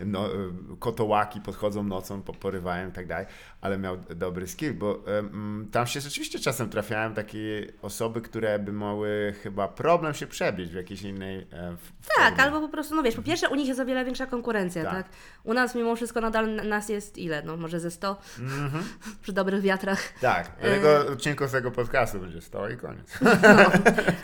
no, 0.00 0.26
e, 0.26 0.30
kotołaki 0.78 1.40
podchodzą 1.40 1.82
nocą, 1.82 2.22
po- 2.22 2.32
porywają 2.32 2.88
i 2.88 2.92
tak 2.92 3.06
dalej, 3.06 3.26
ale 3.60 3.78
miał 3.78 3.96
dobry 4.16 4.48
skill, 4.48 4.74
bo 4.74 5.00
e, 5.06 5.18
mm, 5.18 5.68
tam 5.72 5.86
się 5.86 6.00
rzeczywiście 6.00 6.38
czasem 6.38 6.68
trafiają 6.70 7.14
takie 7.14 7.66
osoby, 7.82 8.20
które 8.20 8.58
by 8.58 8.72
mogły 8.72 9.34
chyba 9.42 9.68
problem 9.68 10.14
się 10.14 10.26
przebić 10.26 10.70
w 10.70 10.74
jakiejś 10.74 11.02
innej 11.02 11.38
e, 11.38 11.76
w, 12.00 12.06
Tak, 12.16 12.28
formie. 12.28 12.42
albo 12.42 12.60
po 12.60 12.68
prostu, 12.68 12.94
no 12.94 13.02
wiesz, 13.02 13.14
po 13.16 13.22
pierwsze 13.22 13.48
u 13.48 13.54
nich 13.54 13.68
jest 13.68 13.80
o 13.80 13.86
wiele 13.86 14.04
większa 14.04 14.26
konkurencja, 14.26 14.84
Tak. 14.84 14.92
tak? 14.92 15.06
U 15.44 15.54
nas 15.54 15.74
mimo 15.74 15.96
wszystko 15.96 16.20
nadal 16.20 16.54
nas 16.56 16.88
jest 16.88 17.18
ile? 17.18 17.42
No 17.42 17.56
może 17.56 17.80
ze 17.80 17.90
100 17.90 18.20
przy 19.22 19.32
dobrych 19.32 19.62
wiatrach. 19.70 20.00
Tak, 20.20 20.46
E, 20.46 20.50
dlatego 20.80 21.12
odcinku 21.12 21.46
z 21.48 21.52
tego 21.52 21.70
podcastu 21.70 22.18
będzie 22.20 22.40
100 22.40 22.68
i 22.68 22.76
koniec. 22.76 23.10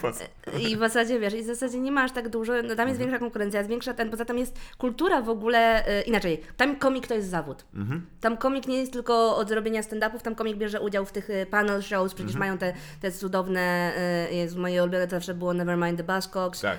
Co? 0.02 0.58
I 0.58 0.76
w 0.76 0.78
zasadzie 0.78 1.20
wiesz, 1.20 1.34
i 1.34 1.42
w 1.42 1.46
zasadzie 1.46 1.80
nie 1.80 1.92
masz 1.92 2.12
tak 2.12 2.28
dużo, 2.28 2.52
no 2.52 2.60
tam 2.60 2.70
Mhm. 2.70 2.88
jest 2.88 3.00
większa 3.00 3.18
konkurencja, 3.18 3.60
jest 3.60 3.70
większa 3.70 3.94
ten, 3.94 4.10
poza 4.10 4.24
tym 4.24 4.38
jest 4.38 4.58
kultura 4.78 5.22
w 5.22 5.28
ogóle, 5.28 5.86
e, 5.86 6.02
inaczej, 6.02 6.40
tam 6.56 6.76
komik 6.76 7.06
to 7.06 7.14
jest 7.14 7.28
zawód. 7.30 7.64
Mhm. 7.74 8.06
Tam 8.20 8.36
komik 8.36 8.66
nie 8.66 8.78
jest 8.80 8.92
tylko 8.92 9.36
od 9.36 9.48
zrobienia 9.48 9.80
stand-upów, 9.82 10.22
tam 10.22 10.34
komik 10.34 10.56
bierze 10.56 10.80
udział 10.80 11.04
w 11.04 11.12
tych 11.12 11.30
e, 11.30 11.46
panel 11.46 11.82
shows, 11.82 12.14
przecież 12.14 12.34
Mhm. 12.34 12.40
mają 12.48 12.58
te, 12.58 12.72
te 13.00 13.12
cudowne, 13.12 13.92
jest 14.30 14.56
moje 14.56 14.82
ulubione 14.82 15.04
to 15.06 15.10
zawsze 15.10 15.34
było 15.34 15.54
Nevermind 15.54 15.98
the 15.98 16.04
Buzzcocks, 16.14 16.60
Tak. 16.60 16.78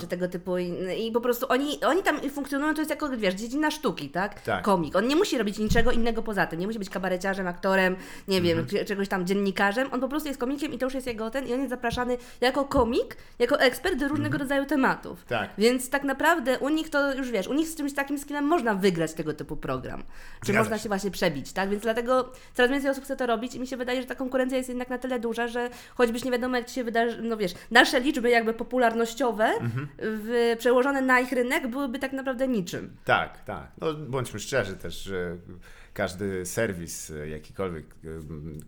czy 0.00 0.06
tego 0.06 0.28
typu 0.28 0.58
i, 0.58 0.74
i 1.06 1.12
po 1.12 1.20
prostu 1.20 1.46
oni, 1.48 1.80
oni 1.84 2.02
tam 2.02 2.20
funkcjonują, 2.30 2.74
to 2.74 2.80
jest 2.80 2.90
jako, 2.90 3.08
wiesz, 3.08 3.34
dziedzina 3.34 3.70
sztuki, 3.70 4.08
tak? 4.10 4.40
Tak. 4.40 4.64
Komik. 4.64 4.96
On 4.96 5.08
nie 5.08 5.16
musi 5.16 5.38
robić 5.38 5.58
niczego 5.58 5.90
innego 5.90 6.22
poza 6.22 6.46
tym, 6.46 6.60
nie 6.60 6.66
musi 6.66 6.78
być 6.78 6.90
kabareciarzem, 6.90 7.46
aktorem, 7.46 7.95
nie 8.28 8.42
wiem, 8.42 8.58
Mhm. 8.58 8.86
czegoś 8.86 9.08
tam 9.08 9.26
dziennikarzem, 9.26 9.88
on 9.92 10.00
po 10.00 10.08
prostu 10.08 10.28
jest 10.28 10.40
komikiem 10.40 10.72
i 10.72 10.78
to 10.78 10.86
już 10.86 10.94
jest 10.94 11.06
jego 11.06 11.30
ten 11.30 11.46
i 11.46 11.52
on 11.52 11.58
jest 11.58 11.70
zapraszany 11.70 12.16
jako 12.40 12.64
komik, 12.64 13.16
jako 13.38 13.60
ekspert 13.60 13.96
do 13.98 14.08
różnego 14.08 14.38
rodzaju 14.38 14.64
tematów. 14.66 15.24
Tak. 15.24 15.50
Więc 15.58 15.90
tak 15.90 16.04
naprawdę 16.04 16.58
u 16.58 16.68
nich 16.68 16.90
to 16.90 17.14
już 17.14 17.30
wiesz, 17.30 17.48
u 17.48 17.54
nich 17.54 17.68
z 17.68 17.76
czymś 17.76 17.94
takim 17.94 18.18
skillem 18.18 18.44
można 18.44 18.74
wygrać 18.74 19.12
tego 19.12 19.32
typu 19.34 19.56
program. 19.56 20.02
Czy 20.40 20.46
Zgadza 20.46 20.58
można 20.60 20.76
się. 20.78 20.82
się 20.82 20.88
właśnie 20.88 21.10
przebić, 21.10 21.52
tak? 21.52 21.70
Więc 21.70 21.82
dlatego 21.82 22.32
coraz 22.54 22.70
więcej 22.70 22.90
osób 22.90 23.04
chce 23.04 23.16
to 23.16 23.26
robić 23.26 23.54
i 23.54 23.60
mi 23.60 23.66
się 23.66 23.76
wydaje, 23.76 24.00
że 24.02 24.06
ta 24.08 24.14
konkurencja 24.14 24.56
jest 24.58 24.68
jednak 24.68 24.90
na 24.90 24.98
tyle 24.98 25.18
duża, 25.20 25.48
że 25.48 25.70
choćbyś 25.94 26.24
nie 26.24 26.30
wiadomo 26.30 26.56
jak 26.56 26.66
ci 26.66 26.74
się 26.74 26.84
wydarzy, 26.84 27.22
no 27.22 27.36
wiesz, 27.36 27.54
nasze 27.70 28.00
liczby 28.00 28.30
jakby 28.30 28.52
popularnościowe 28.54 29.44
Mhm. 29.44 29.88
w, 29.98 30.54
przełożone 30.58 31.00
na 31.02 31.20
ich 31.20 31.32
rynek 31.32 31.66
byłyby 31.68 31.98
tak 31.98 32.12
naprawdę 32.12 32.48
niczym. 32.48 32.96
Tak, 33.04 33.44
tak. 33.44 33.68
No, 33.80 33.94
bądźmy 33.94 34.40
szczerzy 34.40 34.76
też, 34.76 35.02
że 35.02 35.36
każdy 35.96 36.46
serwis 36.46 37.10
e, 37.10 37.28
jakikolwiek, 37.28 37.86
em, 38.04 38.60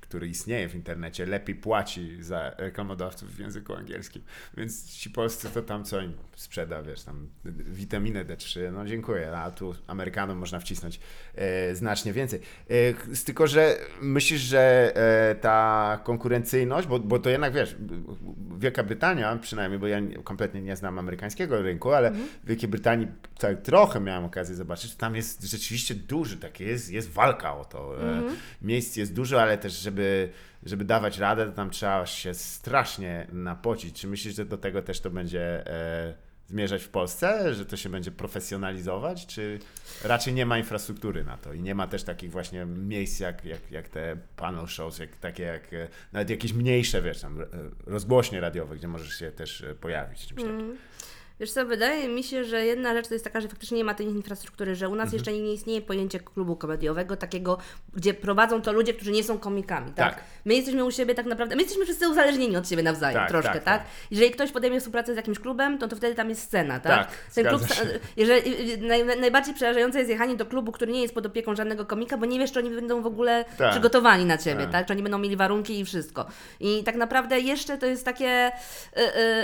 który 0.00 0.28
istnieje 0.28 0.68
w 0.68 0.74
internecie, 0.74 1.26
lepiej 1.26 1.54
płaci 1.54 2.22
za 2.22 2.54
reklamodawców 2.58 3.36
w 3.36 3.38
języku 3.38 3.74
angielskim. 3.74 4.22
Więc 4.56 4.92
ci 4.92 5.10
polscy 5.10 5.50
to 5.50 5.62
tam 5.62 5.84
co 5.84 6.00
im 6.00 6.12
sprzeda, 6.36 6.82
wiesz, 6.82 7.02
tam 7.02 7.28
witaminę 7.44 8.24
D3, 8.24 8.72
no 8.72 8.86
dziękuję, 8.86 9.36
a 9.38 9.50
tu 9.50 9.74
Amerykanom 9.86 10.38
można 10.38 10.60
wcisnąć 10.60 11.00
e, 11.34 11.74
znacznie 11.74 12.12
więcej. 12.12 12.40
E, 12.70 12.74
tylko, 13.24 13.46
że 13.46 13.76
myślisz, 14.00 14.40
że 14.40 14.92
e, 15.30 15.34
ta 15.34 16.00
konkurencyjność, 16.04 16.88
bo, 16.88 16.98
bo 16.98 17.18
to 17.18 17.30
jednak 17.30 17.52
wiesz, 17.52 17.76
Wielka 18.58 18.82
Brytania 18.84 19.36
przynajmniej, 19.36 19.78
bo 19.80 19.86
ja 19.86 20.00
nie- 20.00 20.14
kompletnie 20.22 20.60
nie 20.62 20.76
znam 20.76 20.98
amerykańskiego 20.98 21.62
rynku, 21.62 21.92
ale 21.92 22.10
w 22.44 22.46
Wielkiej 22.46 22.68
Brytanii 22.68 23.08
tak 23.38 23.62
trochę 23.62 24.00
miałem 24.00 24.24
okazję 24.24 24.54
zobaczyć, 24.54 24.94
tam 24.94 25.16
jest 25.16 25.42
rzeczywiście 25.42 25.94
duży 25.94 26.36
takie, 26.36 26.64
jest, 26.64 26.90
jest 26.90 27.10
walka 27.10 27.56
o 27.56 27.64
to. 27.64 28.02
E, 28.02 28.22
Miejsc 28.62 28.96
jest 28.96 29.14
dużo, 29.14 29.42
ale 29.42 29.58
też 29.58 29.72
żeby, 29.72 30.28
żeby 30.62 30.84
dawać 30.84 31.18
radę, 31.18 31.46
to 31.46 31.52
tam 31.52 31.70
trzeba 31.70 32.06
się 32.06 32.34
strasznie 32.34 33.26
napocić. 33.32 34.00
Czy 34.00 34.06
myślisz, 34.08 34.34
że 34.36 34.44
do 34.44 34.58
tego 34.58 34.82
też 34.82 35.00
to 35.00 35.10
będzie 35.10 35.66
e, 35.66 36.14
zmierzać 36.48 36.84
w 36.84 36.88
Polsce, 36.88 37.54
że 37.54 37.66
to 37.66 37.76
się 37.76 37.88
będzie 37.88 38.10
profesjonalizować, 38.10 39.26
czy 39.26 39.58
raczej 40.04 40.34
nie 40.34 40.46
ma 40.46 40.58
infrastruktury 40.58 41.24
na 41.24 41.36
to 41.36 41.52
i 41.52 41.60
nie 41.60 41.74
ma 41.74 41.86
też 41.86 42.04
takich 42.04 42.30
właśnie 42.30 42.64
miejsc 42.64 43.20
jak, 43.20 43.44
jak, 43.44 43.70
jak 43.70 43.88
te 43.88 44.16
panel 44.36 44.66
shows, 44.66 44.98
jak, 44.98 45.16
takie 45.16 45.42
jak 45.42 45.72
e, 45.72 45.88
nawet 46.12 46.30
jakieś 46.30 46.52
mniejsze, 46.52 47.02
wiesz, 47.02 47.20
tam 47.20 47.40
e, 47.40 47.46
rozgłośnie 47.86 48.40
radiowe, 48.40 48.76
gdzie 48.76 48.88
możesz 48.88 49.18
się 49.18 49.32
też 49.32 49.60
e, 49.60 49.74
pojawić. 49.74 50.26
Czymś 50.26 50.42
takim. 50.42 50.76
Wiesz 51.40 51.52
co, 51.52 51.66
wydaje 51.66 52.08
mi 52.08 52.22
się, 52.22 52.44
że 52.44 52.64
jedna 52.66 52.94
rzecz 52.94 53.08
to 53.08 53.14
jest 53.14 53.24
taka, 53.24 53.40
że 53.40 53.48
faktycznie 53.48 53.76
nie 53.76 53.84
ma 53.84 53.94
tej 53.94 54.06
infrastruktury, 54.06 54.74
że 54.74 54.88
u 54.88 54.94
nas 54.94 55.12
jeszcze 55.12 55.32
nie 55.32 55.52
istnieje 55.52 55.82
pojęcie 55.82 56.20
klubu 56.20 56.56
komediowego, 56.56 57.16
takiego, 57.16 57.58
gdzie 57.94 58.14
prowadzą 58.14 58.62
to 58.62 58.72
ludzie, 58.72 58.94
którzy 58.94 59.12
nie 59.12 59.24
są 59.24 59.38
komikami, 59.38 59.92
tak? 59.92 60.14
Tak. 60.14 60.24
My 60.44 60.54
jesteśmy 60.54 60.84
u 60.84 60.90
siebie 60.90 61.14
tak 61.14 61.26
naprawdę, 61.26 61.56
my 61.56 61.62
jesteśmy 61.62 61.84
wszyscy 61.84 62.08
uzależnieni 62.08 62.56
od 62.56 62.68
siebie 62.68 62.82
nawzajem 62.82 63.20
Tak, 63.20 63.28
troszkę, 63.28 63.52
tak, 63.52 63.64
tak, 63.64 63.82
tak. 63.82 63.90
Jeżeli 64.10 64.30
ktoś 64.30 64.52
podejmie 64.52 64.80
współpracę 64.80 65.12
z 65.12 65.16
jakimś 65.16 65.38
klubem, 65.38 65.78
to, 65.78 65.88
to 65.88 65.96
wtedy 65.96 66.14
tam 66.14 66.28
jest 66.28 66.42
scena, 66.42 66.80
tak? 66.80 67.06
Tak, 67.06 67.16
Ten 67.34 67.46
klub, 67.46 67.62
jeżeli, 68.16 68.78
naj, 68.78 69.06
najbardziej 69.20 69.54
przerażające 69.54 69.98
jest 69.98 70.10
jechanie 70.10 70.36
do 70.36 70.46
klubu, 70.46 70.72
który 70.72 70.92
nie 70.92 71.02
jest 71.02 71.14
pod 71.14 71.26
opieką 71.26 71.54
żadnego 71.56 71.86
komika, 71.86 72.16
bo 72.16 72.26
nie 72.26 72.38
wiesz, 72.38 72.52
czy 72.52 72.58
oni 72.58 72.70
będą 72.70 73.02
w 73.02 73.06
ogóle 73.06 73.44
Tak. 73.58 73.70
przygotowani 73.70 74.24
na 74.24 74.38
ciebie, 74.38 74.62
Tak. 74.62 74.72
tak? 74.72 74.86
Czy 74.86 74.92
oni 74.92 75.02
będą 75.02 75.18
mieli 75.18 75.36
warunki 75.36 75.80
i 75.80 75.84
wszystko. 75.84 76.26
I 76.60 76.84
tak 76.84 76.94
naprawdę 76.96 77.40
jeszcze 77.40 77.78
to 77.78 77.86
jest 77.86 78.04
takie, 78.04 78.48
y, 78.48 79.00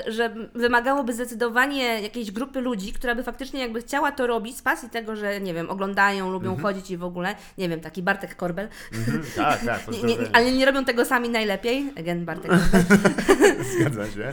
y, 0.08 0.12
że 0.12 0.34
wymagałoby 0.54 1.12
zdecydowanie 1.12 1.79
jakiejś 1.84 2.30
grupy 2.30 2.60
ludzi, 2.60 2.92
która 2.92 3.14
by 3.14 3.22
faktycznie 3.22 3.60
jakby 3.60 3.82
chciała 3.82 4.12
to 4.12 4.26
robić 4.26 4.56
z 4.56 4.62
pasji 4.62 4.90
tego, 4.90 5.16
że 5.16 5.40
nie 5.40 5.54
wiem, 5.54 5.70
oglądają, 5.70 6.30
lubią 6.32 6.56
chodzić 6.62 6.90
i 6.90 6.96
w 6.96 7.04
ogóle, 7.04 7.34
nie 7.58 7.68
wiem, 7.68 7.80
taki 7.80 8.02
Bartek 8.02 8.36
Korbel, 8.36 8.68
Mhm, 8.92 9.22
tak, 9.36 9.64
tak, 9.64 9.88
nie, 9.88 9.92
nie, 9.92 10.02
pozdrowienia. 10.02 10.30
ale 10.32 10.52
nie 10.52 10.66
robią 10.66 10.84
tego 10.84 11.04
sami 11.04 11.28
najlepiej, 11.28 11.92
again 11.98 12.24
Bartek 12.24 12.50
Zgadza 13.80 14.06
się. 14.06 14.32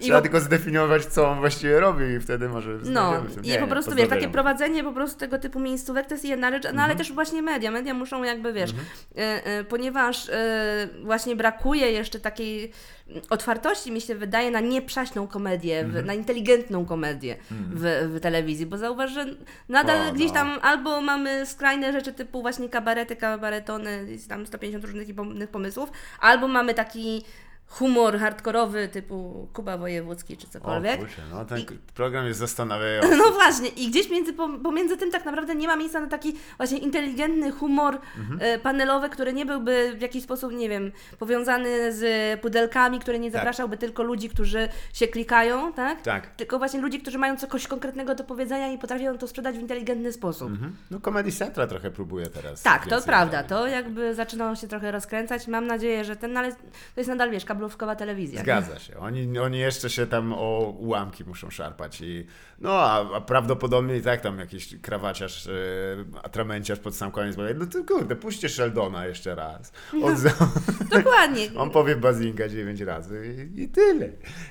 I 0.00 0.04
Trzeba 0.04 0.20
tylko 0.22 0.40
zdefiniować, 0.40 1.04
co 1.06 1.28
on 1.28 1.38
właściwie 1.40 1.80
robi 1.80 2.04
i 2.04 2.20
wtedy 2.20 2.48
może 2.48 2.78
No, 2.84 3.24
i 3.42 3.48
Nie, 3.48 3.58
po 3.58 3.66
prostu 3.66 3.94
wiesz, 3.94 4.08
takie 4.08 4.28
prowadzenie 4.28 4.84
po 4.84 4.92
prostu 4.92 5.18
tego 5.18 5.38
typu 5.38 5.60
miejscówek 5.60 6.06
to 6.06 6.14
jest 6.14 6.24
jedna 6.24 6.50
rzecz, 6.50 6.62
no 6.64 6.70
Mhm. 6.70 6.84
ale 6.90 6.96
też 6.98 7.12
właśnie 7.12 7.42
media. 7.42 7.70
Media 7.70 7.94
muszą 7.94 8.22
jakby, 8.22 8.52
wiesz, 8.52 8.70
e, 9.16 9.44
e, 9.46 9.64
ponieważ 9.64 10.28
e, 10.28 10.88
właśnie 11.02 11.36
brakuje 11.36 11.92
jeszcze 11.92 12.20
takiej 12.20 12.72
otwartości, 13.30 13.92
mi 13.92 14.00
się 14.00 14.14
wydaje, 14.22 14.50
na 14.50 14.60
nieprzaśną 14.60 15.26
komedię, 15.26 15.80
Mhm. 15.80 16.04
w, 16.04 16.06
na 16.06 16.14
inteligentną 16.14 16.84
komedię 16.86 17.36
w, 17.50 18.10
w 18.14 18.20
telewizji, 18.20 18.66
bo 18.66 18.78
zauważ, 18.78 19.10
że 19.12 19.26
nadal 19.68 20.08
O, 20.08 20.12
gdzieś 20.12 20.28
no. 20.28 20.34
tam 20.34 20.58
albo 20.62 21.00
mamy 21.00 21.46
skrajne 21.46 21.92
rzeczy 21.92 22.12
typu 22.12 22.42
właśnie 22.42 22.68
kabarety, 22.68 23.16
kabaretony, 23.16 24.04
jest 24.08 24.28
tam 24.28 24.46
150 24.46 24.84
różnych 24.84 25.48
pomysłów, 25.50 25.90
albo 26.20 26.48
mamy 26.48 26.74
taki 26.74 27.22
humor 27.72 28.18
hardkorowy 28.18 28.88
typu 28.88 29.48
Kuba 29.52 29.78
Wojewódzki 29.78 30.36
czy 30.36 30.46
O 30.46 30.50
cokolwiek. 30.50 30.98
kurczę, 30.98 31.22
no 31.30 31.44
ten 31.44 31.58
I- 31.58 31.66
program 31.94 32.26
jest 32.26 32.40
zastanawiający. 32.40 33.16
No 33.22 33.30
właśnie, 33.32 33.68
i 33.68 33.90
gdzieś 33.90 34.10
między, 34.10 34.32
pom- 34.32 34.62
pomiędzy 34.62 34.96
tym 34.96 35.10
tak 35.10 35.24
naprawdę 35.24 35.54
nie 35.54 35.66
ma 35.66 35.76
miejsca 35.76 36.00
na 36.00 36.06
taki 36.06 36.36
właśnie 36.56 36.78
inteligentny 36.78 37.50
humor 37.52 37.98
Mhm. 38.18 38.38
e, 38.42 38.58
panelowy, 38.58 39.08
który 39.08 39.32
nie 39.32 39.46
byłby 39.46 39.92
w 39.96 40.00
jakiś 40.00 40.24
sposób, 40.24 40.52
nie 40.52 40.68
wiem, 40.68 40.92
powiązany 41.18 41.92
z 41.92 42.40
pudelkami, 42.40 42.98
który 43.00 43.18
nie 43.18 43.30
Tak. 43.30 43.40
zapraszałby 43.40 43.76
tylko 43.76 44.02
ludzi, 44.02 44.28
którzy 44.28 44.68
się 44.92 45.08
klikają, 45.08 45.72
tak? 45.72 46.02
Tak. 46.02 46.26
Tylko 46.36 46.58
właśnie 46.58 46.80
ludzi, 46.80 47.00
którzy 47.00 47.18
mają 47.18 47.36
coś 47.36 47.66
konkretnego 47.66 48.14
do 48.14 48.24
powiedzenia 48.24 48.72
i 48.72 48.78
potrafią 48.78 49.18
to 49.18 49.28
sprzedać 49.28 49.56
w 49.56 49.60
inteligentny 49.60 50.12
sposób. 50.12 50.50
Mhm. 50.50 50.76
No 50.90 51.00
Comedy 51.00 51.32
Central 51.32 51.68
trochę 51.68 51.90
próbuje 51.90 52.26
teraz. 52.26 52.62
Tak, 52.62 52.86
to 52.86 53.02
prawda. 53.02 53.42
To 53.42 53.66
jakby 53.66 54.14
zaczynało 54.14 54.56
się 54.56 54.68
trochę 54.68 54.90
rozkręcać. 54.92 55.48
Mam 55.48 55.66
nadzieję, 55.66 56.04
że 56.04 56.16
ten, 56.16 56.32
no 56.32 56.40
ale 56.40 56.52
to 56.52 56.56
jest 56.96 57.08
nadal, 57.08 57.30
wiesz, 57.30 57.44
kablowy 57.44 57.61
kablówkowa 57.62 57.96
telewizja. 57.96 58.40
Zgadza 58.40 58.78
się. 58.78 58.96
Oni, 58.96 59.38
oni 59.38 59.58
jeszcze 59.58 59.90
się 59.90 60.06
tam 60.06 60.32
o 60.32 60.74
ułamki 60.78 61.24
muszą 61.24 61.50
szarpać 61.50 62.00
i 62.00 62.26
no, 62.60 62.72
a, 62.72 63.16
a 63.16 63.20
prawdopodobnie 63.20 63.96
i 63.96 64.02
tak 64.02 64.20
tam 64.20 64.38
jakiś 64.38 64.80
krawaciarz, 64.80 65.46
yy, 65.46 65.52
atramenciarz 66.22 66.78
pod 66.78 66.96
sam 66.96 67.10
koniec 67.10 67.36
powie, 67.36 67.54
no 67.54 67.66
to 67.66 67.84
kurde, 67.84 68.16
puśćcie 68.16 68.48
Sheldona 68.48 69.06
jeszcze 69.06 69.34
raz. 69.34 69.72
On, 70.02 70.16
za- 70.16 70.48
Dokładnie. 70.90 71.48
on 71.62 71.70
powie 71.70 71.96
Bazinga 71.96 72.48
dziewięć 72.48 72.80
razy 72.80 73.48
i, 73.56 73.62
i 73.62 73.68
tyle. 73.68 74.08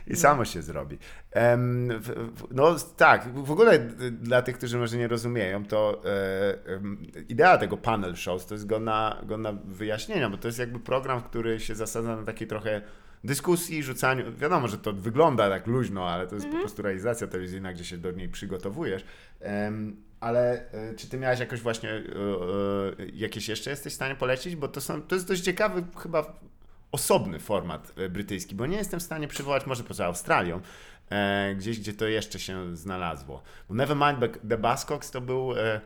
I 0.08 0.15
samo 0.15 0.45
się 0.45 0.62
zrobi. 0.62 0.97
Em, 1.32 1.89
w, 2.00 2.08
w, 2.08 2.47
no 2.52 2.76
tak, 2.97 3.34
w 3.34 3.52
ogóle 3.52 3.80
dla 4.12 4.41
tych, 4.41 4.58
którzy 4.58 4.78
może 4.78 4.97
nie 4.97 5.08
rozumieją, 5.08 5.65
to 5.65 6.02
e, 6.06 7.21
idea 7.30 7.58
tego 7.58 7.78
panel 7.78 8.15
shows 8.15 8.45
to 8.45 8.56
jest 8.56 8.67
godna, 8.67 9.17
godna 9.24 9.54
wyjaśnienia, 9.65 10.30
bo 10.30 10.38
to 10.38 10.47
jest 10.47 10.60
jakby 10.60 10.80
program, 10.80 11.21
który 11.21 11.60
się 11.60 11.76
zasadza 11.76 12.15
na 12.15 12.24
takiej 12.24 12.47
trochę 12.47 12.82
dyskusji, 13.23 13.84
rzucaniu. 13.84 14.25
Wiadomo, 14.38 14.67
że 14.67 14.77
to 14.77 14.93
wygląda 14.93 15.49
tak 15.49 15.67
luźno, 15.67 16.10
ale 16.10 16.27
to 16.27 16.36
jest 16.36 16.47
po 16.47 16.57
prostu 16.57 16.81
realizacja 16.81 17.27
telewizyjna, 17.27 17.73
gdzie 17.73 17.86
się 17.86 17.97
do 17.97 18.12
niej 18.12 18.29
przygotowujesz. 18.29 19.05
Em, 19.39 19.95
ale 20.19 20.71
e, 20.71 20.95
czy 20.95 21.10
ty 21.10 21.17
miałeś 21.17 21.39
jakoś 21.39 21.62
właśnie 21.62 21.89
e, 21.89 21.99
e, 21.99 22.01
jakieś 23.13 23.49
jeszcze 23.49 23.69
jesteś 23.69 23.93
w 23.93 23.95
stanie 23.95 24.15
polecić? 24.15 24.55
Bo 24.55 24.67
to, 24.67 24.81
są, 24.81 25.01
to 25.01 25.15
jest 25.15 25.27
dość 25.27 25.41
ciekawy 25.41 25.84
chyba 26.03 26.39
osobny 26.91 27.39
format 27.39 27.93
brytyjski, 28.10 28.55
bo 28.55 28.65
nie 28.65 28.77
jestem 28.77 28.99
w 28.99 29.03
stanie 29.03 29.27
przywołać, 29.27 29.65
może 29.65 29.84
poza 29.84 30.05
Australią, 30.05 30.62
e, 31.10 31.55
gdzieś, 31.55 31.79
gdzie 31.79 31.93
to 31.93 32.07
jeszcze 32.07 32.39
się 32.39 32.77
znalazło. 32.77 33.43
Bo 33.69 33.75
Nevermind 33.75 34.39
The 34.49 34.57
Buzzcocks 34.57 35.12
to 35.12 35.21
był... 35.21 35.53
E, 35.57 35.81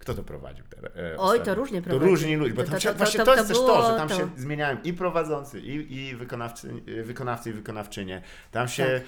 kto 0.00 0.14
to 0.14 0.22
prowadził? 0.22 0.64
E, 0.96 1.18
Oj, 1.18 1.40
to 1.40 1.54
różnie 1.54 1.82
To 1.82 1.98
różni 1.98 2.36
ludzie, 2.36 2.54
bo 2.54 2.62
To- 2.64 2.70
tam 2.70 2.80
to- 2.80 2.88
to- 2.88 2.94
właśnie 2.94 3.24
to- 3.24 3.34
jest 3.34 3.48
też 3.48 3.56
to, 3.56 3.90
że 3.90 3.96
tam 3.96 4.08
się 4.08 4.30
zmieniają 4.36 4.76
i 4.84 4.92
prowadzący, 4.92 5.60
i, 5.60 5.96
i 5.96 6.16
wykonawcy, 6.16 6.72
i 6.86 7.02
wykonawcy, 7.02 7.50
i 7.50 7.52
wykonawczynie. 7.52 8.22
Tam 8.50 8.68
się 8.68 9.00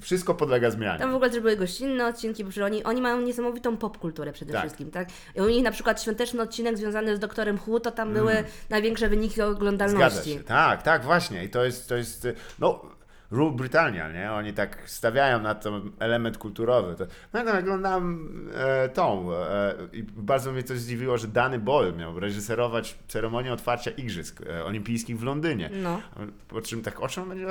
wszystko 0.00 0.34
podlega 0.34 0.70
zmianie. 0.70 0.92
Tak. 0.92 1.00
Tam 1.00 1.12
w 1.12 1.14
ogóle 1.14 1.30
też 1.30 1.40
były 1.40 1.56
gościnne 1.56 2.06
odcinki, 2.06 2.44
bo 2.44 2.64
oni, 2.64 2.84
oni 2.84 3.00
mają 3.00 3.20
niesamowitą 3.20 3.76
popkulturę 3.76 4.32
przede 4.32 4.52
Tak. 4.52 4.62
wszystkim, 4.62 4.90
tak? 4.90 5.08
I 5.36 5.40
u 5.40 5.48
nich 5.48 5.64
na 5.64 5.70
przykład 5.70 6.02
świąteczny 6.02 6.42
odcinek 6.42 6.78
związany 6.78 7.16
z 7.16 7.18
doktorem 7.18 7.58
Hu, 7.58 7.80
to 7.80 7.90
tam 7.90 8.08
Mm. 8.08 8.20
były 8.20 8.44
największe 8.70 9.08
wyniki 9.08 9.34
Zgadza 9.34 9.50
oglądalności. 9.50 10.32
się. 10.32 10.40
Tak, 10.44 10.82
tak, 10.82 11.04
właśnie. 11.04 11.44
I 11.44 11.48
to 11.48 11.64
jest, 11.64 11.88
to 11.88 11.96
jest 11.96 12.28
no, 12.58 12.82
Rule 13.30 13.56
Britannia, 13.56 14.12
nie? 14.12 14.32
Oni 14.32 14.52
tak 14.52 14.78
stawiają 14.86 15.42
na 15.42 15.54
to 15.54 15.80
element 15.98 16.38
kulturowy. 16.38 16.94
To, 16.96 17.06
pamiętam, 17.32 17.56
jak 17.56 17.64
oglądałem 17.64 18.48
e, 18.54 18.88
tą 18.88 19.32
e, 19.32 19.74
i 19.92 20.02
bardzo 20.02 20.52
mnie 20.52 20.62
to 20.62 20.76
zdziwiło, 20.76 21.18
że 21.18 21.28
Danny 21.28 21.58
Boyle 21.58 21.92
miał 21.92 22.20
reżyserować 22.20 22.98
ceremonię 23.08 23.52
otwarcia 23.52 23.90
Igrzysk 23.90 24.40
e, 24.40 24.64
Olimpijskich 24.64 25.18
w 25.18 25.22
Londynie. 25.22 25.70
No. 25.82 26.00
Po 26.48 26.60
czym 26.60 26.82
tak, 26.82 27.00
o 27.00 27.08
czym 27.08 27.28
będzie? 27.28 27.46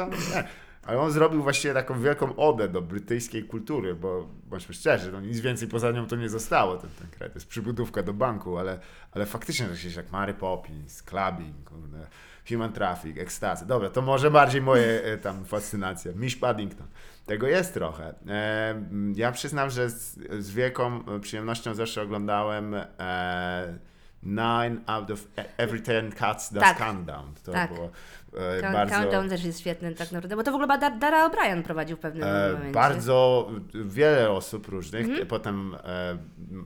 Ale 0.86 1.00
on 1.00 1.12
zrobił 1.12 1.44
właściwie 1.44 1.74
taką 1.74 2.02
wielką 2.02 2.36
odę 2.36 2.68
do 2.68 2.82
brytyjskiej 2.82 3.44
kultury, 3.44 3.96
bo 3.96 4.28
bądźmy 4.50 4.76
szczerzy, 4.76 5.12
no 5.12 5.22
nic 5.22 5.40
więcej 5.40 5.68
poza 5.68 5.92
nią 5.92 6.08
to 6.08 6.16
nie 6.16 6.30
zostało, 6.30 6.78
ten, 6.78 6.90
ten 7.20 7.32
jest 7.36 7.48
przybudówka 7.48 8.04
do 8.04 8.14
banku, 8.14 8.58
ale, 8.58 8.80
ale 9.12 9.26
faktycznie 9.26 9.66
jakieś 9.66 9.96
jak 9.96 10.12
Mary 10.12 10.34
Poppins, 10.34 11.04
Clubbing, 11.04 11.70
kurde, 11.70 12.08
Human 12.50 12.74
Traffic, 12.74 13.18
Ekstazy. 13.18 13.66
Dobra, 13.66 13.90
to 13.90 14.02
może 14.02 14.32
bardziej 14.32 14.62
moje 14.62 15.04
e, 15.04 15.18
tam 15.18 15.46
fascynacja. 15.46 16.12
Miś 16.16 16.36
Paddington. 16.36 16.88
Tego 17.26 17.48
jest 17.48 17.74
trochę. 17.74 18.14
E, 18.28 18.84
ja 19.16 19.32
przyznam, 19.32 19.70
że 19.70 19.90
z, 19.90 20.20
z 20.40 20.52
wielką 20.52 21.04
przyjemnością 21.22 21.74
zawsze 21.74 22.02
oglądałem 22.02 22.76
e, 23.00 23.80
Nine 24.24 24.78
out 24.88 25.12
of 25.12 25.28
every 25.58 25.80
ten 25.82 26.12
cats 26.12 26.54
does 26.54 26.64
Tak. 26.64 26.78
countdown. 26.78 27.34
To 27.46 27.52
Tak. 27.52 27.74
było 27.74 27.90
e, 28.38 28.62
Count- 28.62 28.74
bardzo... 28.74 28.96
Countdown 28.96 29.30
też 29.30 29.44
jest 29.44 29.60
świetny 29.60 29.96
tak 29.96 30.12
naprawdę, 30.12 30.36
bo 30.36 30.44
to 30.44 30.52
w 30.52 30.56
ogóle 30.56 30.68
Dar- 30.80 30.98
Dara 31.00 31.30
O'Brien 31.30 31.64
prowadził 31.64 31.98
w 31.98 32.00
pewnym 32.00 32.24
E, 32.24 32.52
momencie. 32.52 32.72
bardzo 32.72 33.50
wiele 33.74 34.32
osób 34.32 34.68
różnych, 34.68 35.06
Mhm. 35.06 35.28
potem 35.28 35.76
e, 35.84 36.18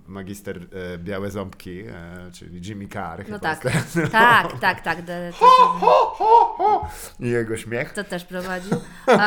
magister 0.07 0.57
e, 0.57 0.97
Białe 0.97 1.31
Ząbki, 1.31 1.79
e, 1.79 1.93
czyli 2.33 2.61
Jimmy 2.69 2.87
Carr. 2.87 3.25
No 3.29 3.39
tak, 3.39 3.59
ten- 3.59 4.09
tak, 4.11 4.59
tak, 4.59 4.81
tak. 4.81 5.01
de- 5.01 5.31
to- 5.39 6.89
I 7.19 7.29
jego 7.29 7.57
śmiech. 7.57 7.93
To 7.93 8.03
też 8.03 8.25
prowadził. 8.25 8.71
Um, 9.07 9.17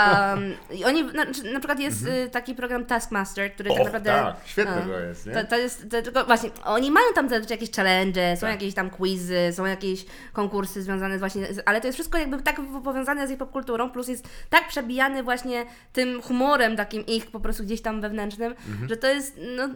I 0.70 0.84
oni, 0.84 1.04
na, 1.04 1.24
na 1.52 1.58
przykład 1.58 1.80
jest 1.80 2.06
y, 2.06 2.28
taki 2.30 2.54
program 2.54 2.84
Taskmaster, 2.86 3.52
który 3.54 3.70
tak 3.70 3.78
naprawdę... 3.78 4.10
tak, 4.10 4.36
świetny 4.44 4.76
no, 4.86 4.92
to 4.92 4.98
jest, 5.00 5.26
nie? 5.26 5.32
To, 5.32 5.44
to 5.44 5.56
jest, 5.56 5.90
to, 5.90 6.02
tylko 6.02 6.24
właśnie, 6.24 6.50
oni 6.64 6.90
mają 6.90 7.06
tam 7.14 7.28
jakieś 7.50 7.70
challenge, 7.70 8.15
są 8.36 8.40
Tak. 8.40 8.50
jakieś 8.50 8.74
tam 8.74 8.90
quizy, 8.90 9.38
są 9.52 9.64
jakieś 9.64 10.06
konkursy 10.32 10.82
związane 10.82 11.16
z 11.16 11.20
właśnie, 11.20 11.54
z, 11.54 11.62
ale 11.66 11.80
to 11.80 11.86
jest 11.86 11.96
wszystko 11.96 12.18
jakby 12.18 12.42
tak 12.42 12.60
powiązane 12.84 13.28
z 13.28 13.30
ich 13.30 13.38
popkulturą, 13.38 13.90
plus 13.90 14.08
jest 14.08 14.28
tak 14.50 14.68
przebijany 14.68 15.22
właśnie 15.22 15.64
tym 15.92 16.22
humorem 16.22 16.76
takim 16.76 17.06
ich 17.06 17.26
po 17.26 17.40
prostu 17.40 17.62
gdzieś 17.64 17.82
tam 17.82 18.00
wewnętrznym, 18.00 18.54
Mhm. 18.68 18.88
że 18.88 18.96
to 18.96 19.06
jest, 19.06 19.40
no, 19.56 19.68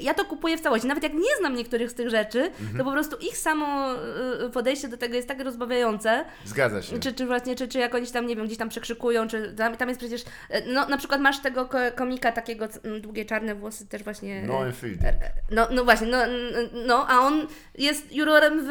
ja- 0.00 0.14
to 0.14 0.24
kupuję 0.24 0.58
w 0.58 0.60
całości. 0.60 0.86
Nawet 0.88 1.02
jak 1.02 1.14
nie 1.14 1.36
znam 1.38 1.54
niektórych 1.54 1.90
z 1.90 1.94
tych 1.94 2.10
rzeczy, 2.10 2.40
Mhm. 2.60 2.78
to 2.78 2.84
po 2.84 2.92
prostu 2.92 3.16
ich 3.16 3.36
samo 3.36 3.94
y, 4.46 4.50
podejście 4.50 4.88
do 4.88 4.96
tego 4.96 5.14
jest 5.14 5.28
tak 5.28 5.40
rozbawiające, 5.40 6.24
Zgadza 6.44 6.82
się. 6.82 6.98
czy, 7.00 7.12
czy 7.12 7.26
właśnie, 7.26 7.56
czy, 7.56 7.68
czy 7.68 7.78
jak 7.78 7.94
oni 7.94 8.06
tam, 8.06 8.26
nie 8.26 8.36
wiem, 8.36 8.46
gdzieś 8.46 8.58
tam 8.58 8.68
przekrzykują, 8.68 9.28
czy 9.28 9.52
tam, 9.56 9.76
tam 9.76 9.88
jest 9.88 10.00
przecież, 10.00 10.24
e, 10.50 10.66
no 10.72 10.86
na 10.88 10.96
przykład 10.96 11.20
masz 11.20 11.38
tego 11.42 11.66
ko- 11.66 11.78
komika 11.96 12.32
takiego, 12.32 12.68
długie 13.00 13.24
czarne 13.24 13.54
włosy 13.54 13.86
też 13.86 14.02
właśnie. 14.02 14.36
e, 14.42 14.46
No 14.46 14.72
Fielding. 14.72 15.00
no, 15.50 15.68
no 15.70 15.84
właśnie, 15.84 16.06
no, 16.06 16.18
no, 16.86 17.06
a 17.08 17.18
on 17.20 17.46
jest 17.78 18.12
jurorem 18.12 18.60
w 18.64 18.68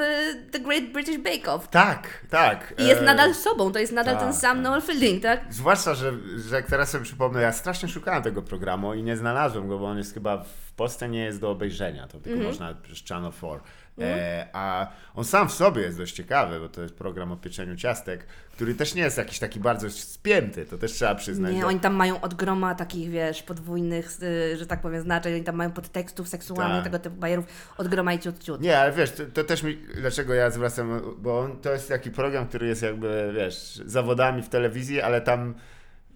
The 0.52 0.60
Great 0.60 0.84
British 0.84 1.18
Bake 1.18 1.52
Off. 1.54 1.68
Tak, 1.68 2.26
tak. 2.30 2.74
I 2.78 2.86
jest 2.88 3.02
e, 3.02 3.06
nadal 3.06 3.34
sobą, 3.36 3.72
to 3.72 3.80
jest 3.80 3.94
nadal 3.94 4.16
tak, 4.16 4.24
ten 4.24 4.34
sam 4.34 4.58
tak. 4.58 4.64
Noel 4.64 4.82
Fielding, 4.82 5.24
tak? 5.24 5.46
Zwłaszcza, 5.50 5.96
że, 5.96 6.14
że 6.50 6.56
jak 6.56 6.68
teraz 6.68 6.90
sobie 6.90 7.04
przypomnę, 7.04 7.42
ja 7.42 7.52
strasznie 7.52 7.90
szukałem 7.90 8.24
tego 8.24 8.42
programu 8.42 8.94
i 8.94 9.04
nie 9.04 9.18
znalazłem 9.18 9.68
go, 9.68 9.80
bo 9.80 9.86
on 9.86 9.98
jest 9.98 10.14
chyba 10.14 10.44
w 10.44 10.72
Polsce 10.76 11.10
nie 11.10 11.24
jest 11.24 11.40
do 11.42 11.52
obejrzenia, 11.52 12.08
to 12.08 12.12
tylko 12.20 12.30
Mhm. 12.30 12.48
można 12.48 12.74
przez 12.74 13.04
Channel 13.10 13.32
4. 13.32 13.60
E, 14.02 14.48
a 14.54 14.88
on 15.16 15.24
sam 15.26 15.50
w 15.50 15.52
sobie 15.54 15.82
jest 15.82 15.98
dość 15.98 16.16
ciekawy, 16.16 16.60
bo 16.60 16.70
to 16.70 16.82
jest 16.82 16.94
program 16.96 17.32
o 17.32 17.38
pieczeniu 17.38 17.76
ciastek, 17.76 18.26
który 18.52 18.76
też 18.76 18.96
nie 18.96 19.02
jest 19.02 19.18
jakiś 19.18 19.40
taki 19.40 19.60
bardzo 19.60 19.90
spięty, 19.90 20.66
to 20.66 20.78
też 20.78 20.92
trzeba 20.92 21.16
przyznać. 21.16 21.54
Nie, 21.54 21.60
że- 21.62 21.68
oni 21.68 21.80
tam 21.80 21.94
mają 21.96 22.22
od 22.22 22.34
groma 22.34 22.76
takich, 22.76 23.10
wiesz, 23.10 23.44
podwójnych, 23.44 24.12
y, 24.24 24.58
że 24.58 24.66
tak 24.66 24.82
powiem, 24.82 25.02
znaczeń, 25.02 25.34
oni 25.34 25.44
tam 25.44 25.56
mają 25.56 25.72
podtekstów 25.72 26.28
seksualnych, 26.30 26.76
Tak. 26.76 26.84
tego 26.84 27.00
typu 27.00 27.16
bajerów 27.16 27.46
od 27.78 27.88
groma 27.88 28.14
i 28.14 28.20
ciut, 28.20 28.44
ciut. 28.44 28.62
Nie, 28.62 28.80
ale 28.80 28.92
wiesz, 28.92 29.12
to, 29.12 29.24
to 29.34 29.44
też 29.44 29.64
mi, 29.64 29.78
dlaczego 29.96 30.34
ja 30.34 30.50
zwracam, 30.50 31.02
bo 31.18 31.40
on, 31.40 31.58
to 31.62 31.72
jest 31.72 31.90
taki 31.90 32.12
program, 32.12 32.48
który 32.48 32.68
jest 32.68 32.82
jakby, 32.82 33.32
wiesz, 33.36 33.82
zawodami 33.86 34.42
w 34.44 34.50
telewizji, 34.50 35.02
ale 35.02 35.22
tam 35.22 35.54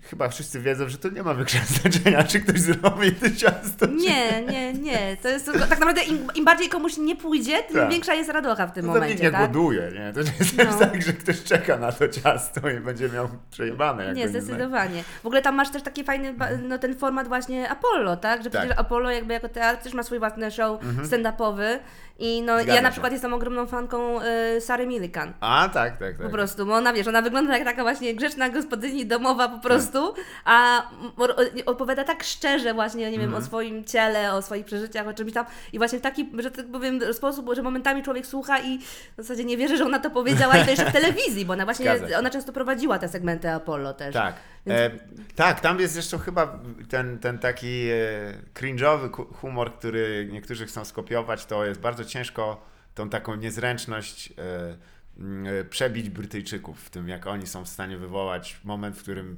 chyba 0.10 0.30
wszyscy 0.30 0.60
wiedzą, 0.60 0.90
że 0.90 0.98
to 0.98 1.10
nie 1.10 1.24
ma 1.24 1.36
większego 1.36 1.66
znaczenia, 1.66 2.24
czy 2.24 2.40
ktoś 2.40 2.60
zrobi 2.60 3.12
to 3.12 3.30
ciasto, 3.38 3.88
czy 3.88 3.94
Nie, 3.94 4.42
nie, 4.42 4.74
nie. 4.74 5.18
To 5.22 5.30
jest 5.30 5.46
tak 5.60 5.70
naprawdę 5.70 6.02
im, 6.04 6.28
im 6.36 6.46
bardziej 6.46 6.70
komuś 6.70 6.98
nie 6.98 7.16
pójdzie, 7.16 7.64
tym 7.64 7.76
Tak. 7.78 7.90
większa 7.92 8.14
jest 8.14 8.30
radocha 8.30 8.68
w 8.68 8.72
tym 8.72 8.86
To 8.86 8.94
tam 8.94 9.02
nikt 9.02 9.04
momencie, 9.04 9.24
nie 9.24 9.32
tak? 9.32 9.52
głoduje, 9.52 9.82
nie? 9.94 10.14
To 10.14 10.22
nie 10.22 10.32
jest 10.40 10.58
No. 10.58 10.80
tak, 10.88 11.02
że 11.02 11.14
ktoś 11.14 11.44
czeka 11.44 11.78
na 11.78 11.92
to 11.92 12.08
ciasto 12.08 12.70
i 12.70 12.80
będzie 12.80 13.10
miał 13.10 13.30
przejebane. 13.52 14.06
Jak 14.06 14.16
Nie, 14.16 14.30
zdecydowanie. 14.30 15.04
W 15.24 15.26
ogóle 15.26 15.42
tam 15.42 15.56
masz 15.56 15.70
też 15.72 15.84
taki 15.84 16.04
fajny, 16.04 16.34
ba- 16.34 16.50
no 16.64 16.78
ten 16.78 16.96
format 16.96 17.28
właśnie 17.28 17.70
Apollo, 17.70 18.18
tak? 18.18 18.44
Że 18.44 18.50
Tak. 18.50 18.62
przecież 18.62 18.80
Apollo 18.80 19.12
jakby 19.12 19.34
jako 19.34 19.50
teatr 19.50 19.84
też 19.84 19.94
ma 19.94 20.04
swój 20.04 20.20
własny 20.20 20.52
show 20.52 20.80
stand-upowy 21.04 21.80
i 22.20 22.42
no 22.42 22.54
Zgadza 22.58 22.74
ja 22.76 22.82
na 22.82 22.88
się. 22.88 22.92
przykład 22.92 23.14
jestem 23.14 23.34
ogromną 23.34 23.68
fanką 23.68 24.20
y, 24.58 24.62
Sary 24.62 24.88
Millikan. 24.88 25.34
A, 25.40 25.70
tak, 25.74 25.98
tak, 25.98 26.18
tak. 26.18 26.26
Po 26.26 26.30
prostu, 26.32 26.66
bo 26.66 26.74
ona 26.74 26.94
wiesz, 26.94 27.08
ona 27.08 27.22
wygląda 27.22 27.58
jak 27.58 27.68
taka 27.68 27.82
właśnie 27.84 28.16
grzeczna 28.16 28.50
gospodyni 28.50 29.06
domowa 29.06 29.50
po 29.50 29.58
prostu, 29.60 30.14
a 30.46 30.82
m- 30.92 31.12
o- 31.18 31.72
opowiada 31.72 32.04
tak 32.04 32.24
szczerze 32.24 32.74
właśnie, 32.74 33.12
nie 33.12 33.18
wiem, 33.20 33.28
Mhm. 33.28 33.44
o 33.44 33.46
swoim 33.46 33.84
ciele, 33.84 34.34
o 34.34 34.42
swoich 34.42 34.66
przeżyciach, 34.66 35.08
o 35.08 35.14
czymś 35.14 35.34
tam 35.34 35.46
i 35.74 35.78
właśnie 35.78 36.00
w 36.00 36.02
taki, 36.02 36.30
że 36.40 36.52
tak 36.52 36.66
powiem, 36.72 37.14
sposób, 37.14 37.50
że 37.56 37.62
momentami 37.62 38.04
człowiek 38.04 38.26
słucha 38.28 38.60
i 38.60 38.80
w 38.80 38.84
zasadzie 39.18 39.46
nie 39.46 39.58
wierzy, 39.58 39.78
że 39.78 39.86
ona 39.86 40.00
to 40.00 40.10
powiedziała 40.10 40.58
i 40.58 40.64
to 40.64 40.70
jeszcze 40.70 40.86
w 40.90 40.94
telewizji, 40.94 41.46
bo 41.46 41.54
ona 41.54 41.66
właśnie, 41.66 41.98
Zgadza 41.98 42.20
ona 42.20 42.30
często 42.30 42.54
prowadziła 42.54 43.00
te 43.00 43.08
segmenty 43.10 43.50
Apollo 43.52 43.94
też. 43.94 44.14
Tak. 44.14 44.36
E, 44.70 44.92
tak, 45.36 45.60
tam 45.60 45.80
jest 45.80 45.96
jeszcze 45.96 46.20
chyba 46.20 46.60
ten, 46.90 47.20
ten 47.20 47.40
taki 47.40 47.88
e, 47.90 48.34
cringe'owy 48.54 49.34
humor, 49.34 49.74
który 49.74 50.30
niektórzy 50.32 50.66
chcą 50.66 50.86
skopiować, 50.86 51.46
to 51.46 51.66
jest 51.66 51.80
bardzo 51.80 52.06
ciężko 52.06 52.62
tą 52.96 53.10
taką 53.10 53.36
niezręczność 53.36 54.34
e, 54.38 54.78
e, 55.60 55.64
przebić 55.64 56.10
Brytyjczyków 56.10 56.84
w 56.84 56.90
tym, 56.90 57.08
jak 57.08 57.28
oni 57.28 57.48
są 57.48 57.66
w 57.66 57.70
stanie 57.70 57.98
wywołać 57.98 58.60
moment, 58.64 58.98
w 58.98 59.02
którym 59.02 59.38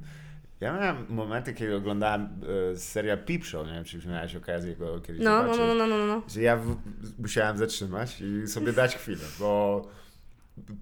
ja 0.60 0.72
miałem 0.72 1.06
momenty, 1.08 1.54
kiedy 1.54 1.76
oglądałem 1.76 2.28
e, 2.72 2.76
serial 2.76 3.18
Peep 3.18 3.44
Show, 3.44 3.66
nie 3.66 3.72
wiem, 3.72 3.84
czy 3.84 4.08
miałeś 4.08 4.36
okazję 4.36 4.76
go 4.76 5.00
kiedyś 5.00 5.22
No, 5.22 5.30
no, 5.30 5.54
zobaczyć 5.54 5.78
no, 5.78 5.86
no, 5.86 5.86
no, 5.86 6.06
no. 6.06 6.22
że 6.28 6.42
ja 6.42 6.56
w, 6.56 6.76
musiałem 7.18 7.58
zatrzymać 7.58 8.20
i 8.20 8.48
sobie 8.48 8.72
dać 8.72 8.96
chwilę, 8.96 9.24
bo 9.38 9.82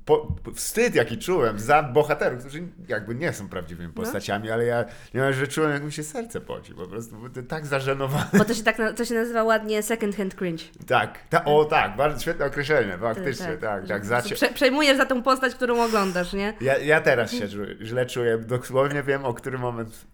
po, 0.05 0.37
wstyd, 0.55 0.95
jaki 0.95 1.19
czułem 1.19 1.59
za 1.59 1.83
bohaterów, 1.83 2.41
którzy 2.41 2.63
jakby 2.89 3.15
nie 3.15 3.33
są 3.33 3.45
No. 3.45 3.51
prawdziwymi 3.51 3.93
postaciami, 3.93 4.51
ale 4.51 4.65
ja 4.65 4.85
nie 5.15 5.33
że 5.33 5.49
czułem, 5.49 5.71
jak 5.73 5.83
mi 5.83 5.93
się 5.93 6.03
serce 6.03 6.41
poci, 6.41 6.75
po 6.75 6.87
prostu 6.87 7.17
tak 7.49 7.67
zażenowany. 7.67 8.25
Bo 8.39 8.45
to 8.45 8.55
się 8.55 8.63
tak 8.63 8.77
to 8.97 9.05
się 9.05 9.15
nazywa 9.15 9.43
ładnie 9.45 9.83
second 9.83 10.17
hand 10.17 10.35
cringe. 10.35 10.65
Tak, 10.87 11.19
ta, 11.31 11.45
o 11.45 11.65
tak, 11.65 11.97
bardzo 11.97 12.21
świetne 12.23 12.45
określenie, 12.47 12.99
faktycznie, 12.99 13.47
Tak, 13.47 13.61
tak, 13.61 13.87
tak, 13.89 14.03
Że 14.05 14.09
zacie... 14.09 14.35
Prze, 14.35 14.49
przejmujesz 14.49 14.97
za 14.97 15.07
tą 15.07 15.23
postać, 15.23 15.55
którą 15.55 15.85
oglądasz, 15.85 16.33
nie? 16.33 16.55
Ja, 16.61 16.79
ja 16.79 17.01
teraz 17.01 17.33
się 17.33 17.49
źle 17.83 18.07
czuję, 18.07 18.39
dosłownie 18.39 19.03
wiem, 19.03 19.25
o 19.25 19.35
który 19.35 19.59
moment. 19.59 20.07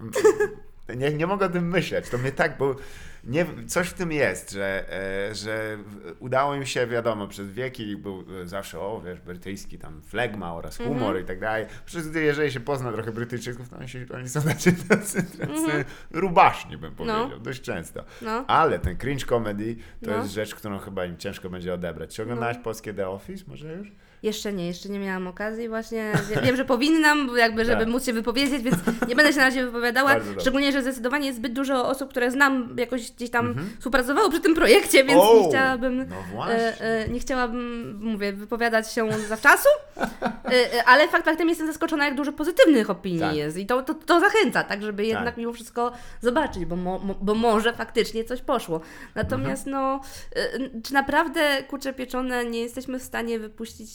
Nie, 0.96 1.12
nie 1.12 1.26
mogę 1.26 1.46
o 1.46 1.48
tym 1.48 1.68
myśleć. 1.68 2.08
To 2.08 2.18
mnie 2.18 2.32
tak, 2.32 2.58
bo 2.58 2.76
nie, 3.24 3.46
coś 3.66 3.88
w 3.88 3.92
tym 3.94 4.12
jest, 4.12 4.50
że, 4.50 4.84
e, 5.30 5.34
że 5.34 5.78
udało 6.18 6.54
im 6.54 6.66
się, 6.66 6.86
wiadomo, 6.86 7.28
przez 7.28 7.50
wieki 7.52 7.96
był 7.96 8.24
zawsze, 8.44 8.80
o 8.80 9.00
wiesz, 9.04 9.20
brytyjski 9.20 9.78
tam 9.78 10.02
flegma 10.02 10.54
oraz 10.54 10.76
humor 10.76 11.20
i 11.20 11.24
tak 11.24 11.40
dalej. 11.40 11.66
Przez 11.86 12.08
gdy, 12.08 12.22
jeżeli 12.22 12.52
się 12.52 12.60
pozna 12.60 12.92
trochę 12.92 13.12
Brytyjczyków, 13.12 13.68
to 13.68 13.76
oni, 13.76 13.88
się, 13.88 14.06
oni 14.14 14.28
są 14.28 14.42
tacy, 14.42 14.72
tacy, 14.88 15.22
tacy 15.38 15.84
rubaszni, 16.10 16.76
bym 16.76 16.94
powiedział, 16.94 17.40
dość 17.40 17.60
często. 17.62 18.04
No. 18.22 18.44
Ale 18.46 18.78
ten 18.78 18.96
cringe 18.96 19.26
comedy 19.26 19.76
to 20.04 20.10
No. 20.10 20.16
jest 20.16 20.30
rzecz, 20.32 20.54
którą 20.54 20.78
chyba 20.78 21.04
im 21.04 21.16
ciężko 21.16 21.50
będzie 21.50 21.74
odebrać. 21.74 22.14
Czy 22.14 22.22
oglądałaś 22.22 22.56
polskie 22.64 22.94
The 22.94 23.08
Office 23.08 23.44
może 23.48 23.72
już? 23.74 23.92
Jeszcze 24.24 24.52
nie, 24.52 24.66
jeszcze 24.66 24.88
nie 24.88 24.98
miałam 24.98 25.26
okazji 25.26 25.68
właśnie. 25.68 26.12
Wie- 26.30 26.40
Wiem, 26.42 26.56
że 26.56 26.64
powinnam, 26.64 27.30
jakby, 27.36 27.64
żeby 27.64 27.80
Tak. 27.84 27.88
móc 27.88 28.06
się 28.06 28.12
wypowiedzieć, 28.12 28.62
więc 28.62 28.76
nie 29.08 29.16
będę 29.16 29.32
się 29.32 29.38
na 29.38 29.44
razie 29.44 29.64
wypowiadała. 29.66 30.16
Szczególnie, 30.40 30.72
że 30.72 30.82
zdecydowanie 30.82 31.26
jest 31.26 31.38
zbyt 31.38 31.52
dużo 31.52 31.88
osób, 31.88 32.10
które 32.10 32.30
znam, 32.30 32.76
jakoś 32.78 33.10
gdzieś 33.10 33.30
tam 33.30 33.54
współpracowało 33.78 34.30
przy 34.30 34.40
tym 34.40 34.54
projekcie, 34.54 35.04
więc 35.04 35.20
Mhm. 35.22 35.42
Nie 35.42 35.48
chciałabym. 35.48 36.06
no. 36.36 36.50
E, 36.52 36.80
e, 36.80 37.08
nie 37.08 37.20
chciałabym, 37.20 37.98
mówię, 38.02 38.32
wypowiadać 38.32 38.92
się 38.92 39.08
zawczasu, 39.28 39.68
e, 39.96 40.50
e, 40.74 40.84
ale 40.84 41.08
fakt 41.08 41.24
faktem 41.24 41.48
jestem 41.48 41.66
zaskoczona, 41.66 42.04
jak 42.04 42.14
dużo 42.14 42.32
pozytywnych 42.32 42.90
opinii 42.90 43.20
Tak. 43.20 43.36
jest. 43.36 43.56
I 43.56 43.66
to, 43.66 43.82
to, 43.82 43.94
to 43.94 44.20
zachęca, 44.20 44.64
tak, 44.64 44.82
żeby 44.82 45.06
jednak 45.06 45.24
Tak. 45.34 45.36
mimo 45.36 45.52
wszystko 45.52 45.92
zobaczyć, 46.20 46.64
bo, 46.64 46.76
mo, 46.76 46.98
mo, 46.98 47.14
bo 47.20 47.34
może 47.34 47.72
faktycznie 47.72 48.24
coś 48.24 48.42
poszło. 48.42 48.80
Natomiast 49.14 49.66
Mhm. 49.66 49.84
no, 49.86 50.00
e, 50.36 50.80
czy 50.82 50.94
naprawdę 50.94 51.62
kurcze 51.68 51.92
pieczone 51.92 52.44
nie 52.44 52.60
jesteśmy 52.60 52.98
w 52.98 53.02
stanie 53.02 53.38
wypuścić 53.38 53.88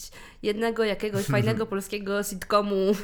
jednego 0.43 0.84
jakiegoś 0.84 1.25
fajnego 1.36 1.65
polskiego 1.65 2.23
sitcomu, 2.23 2.95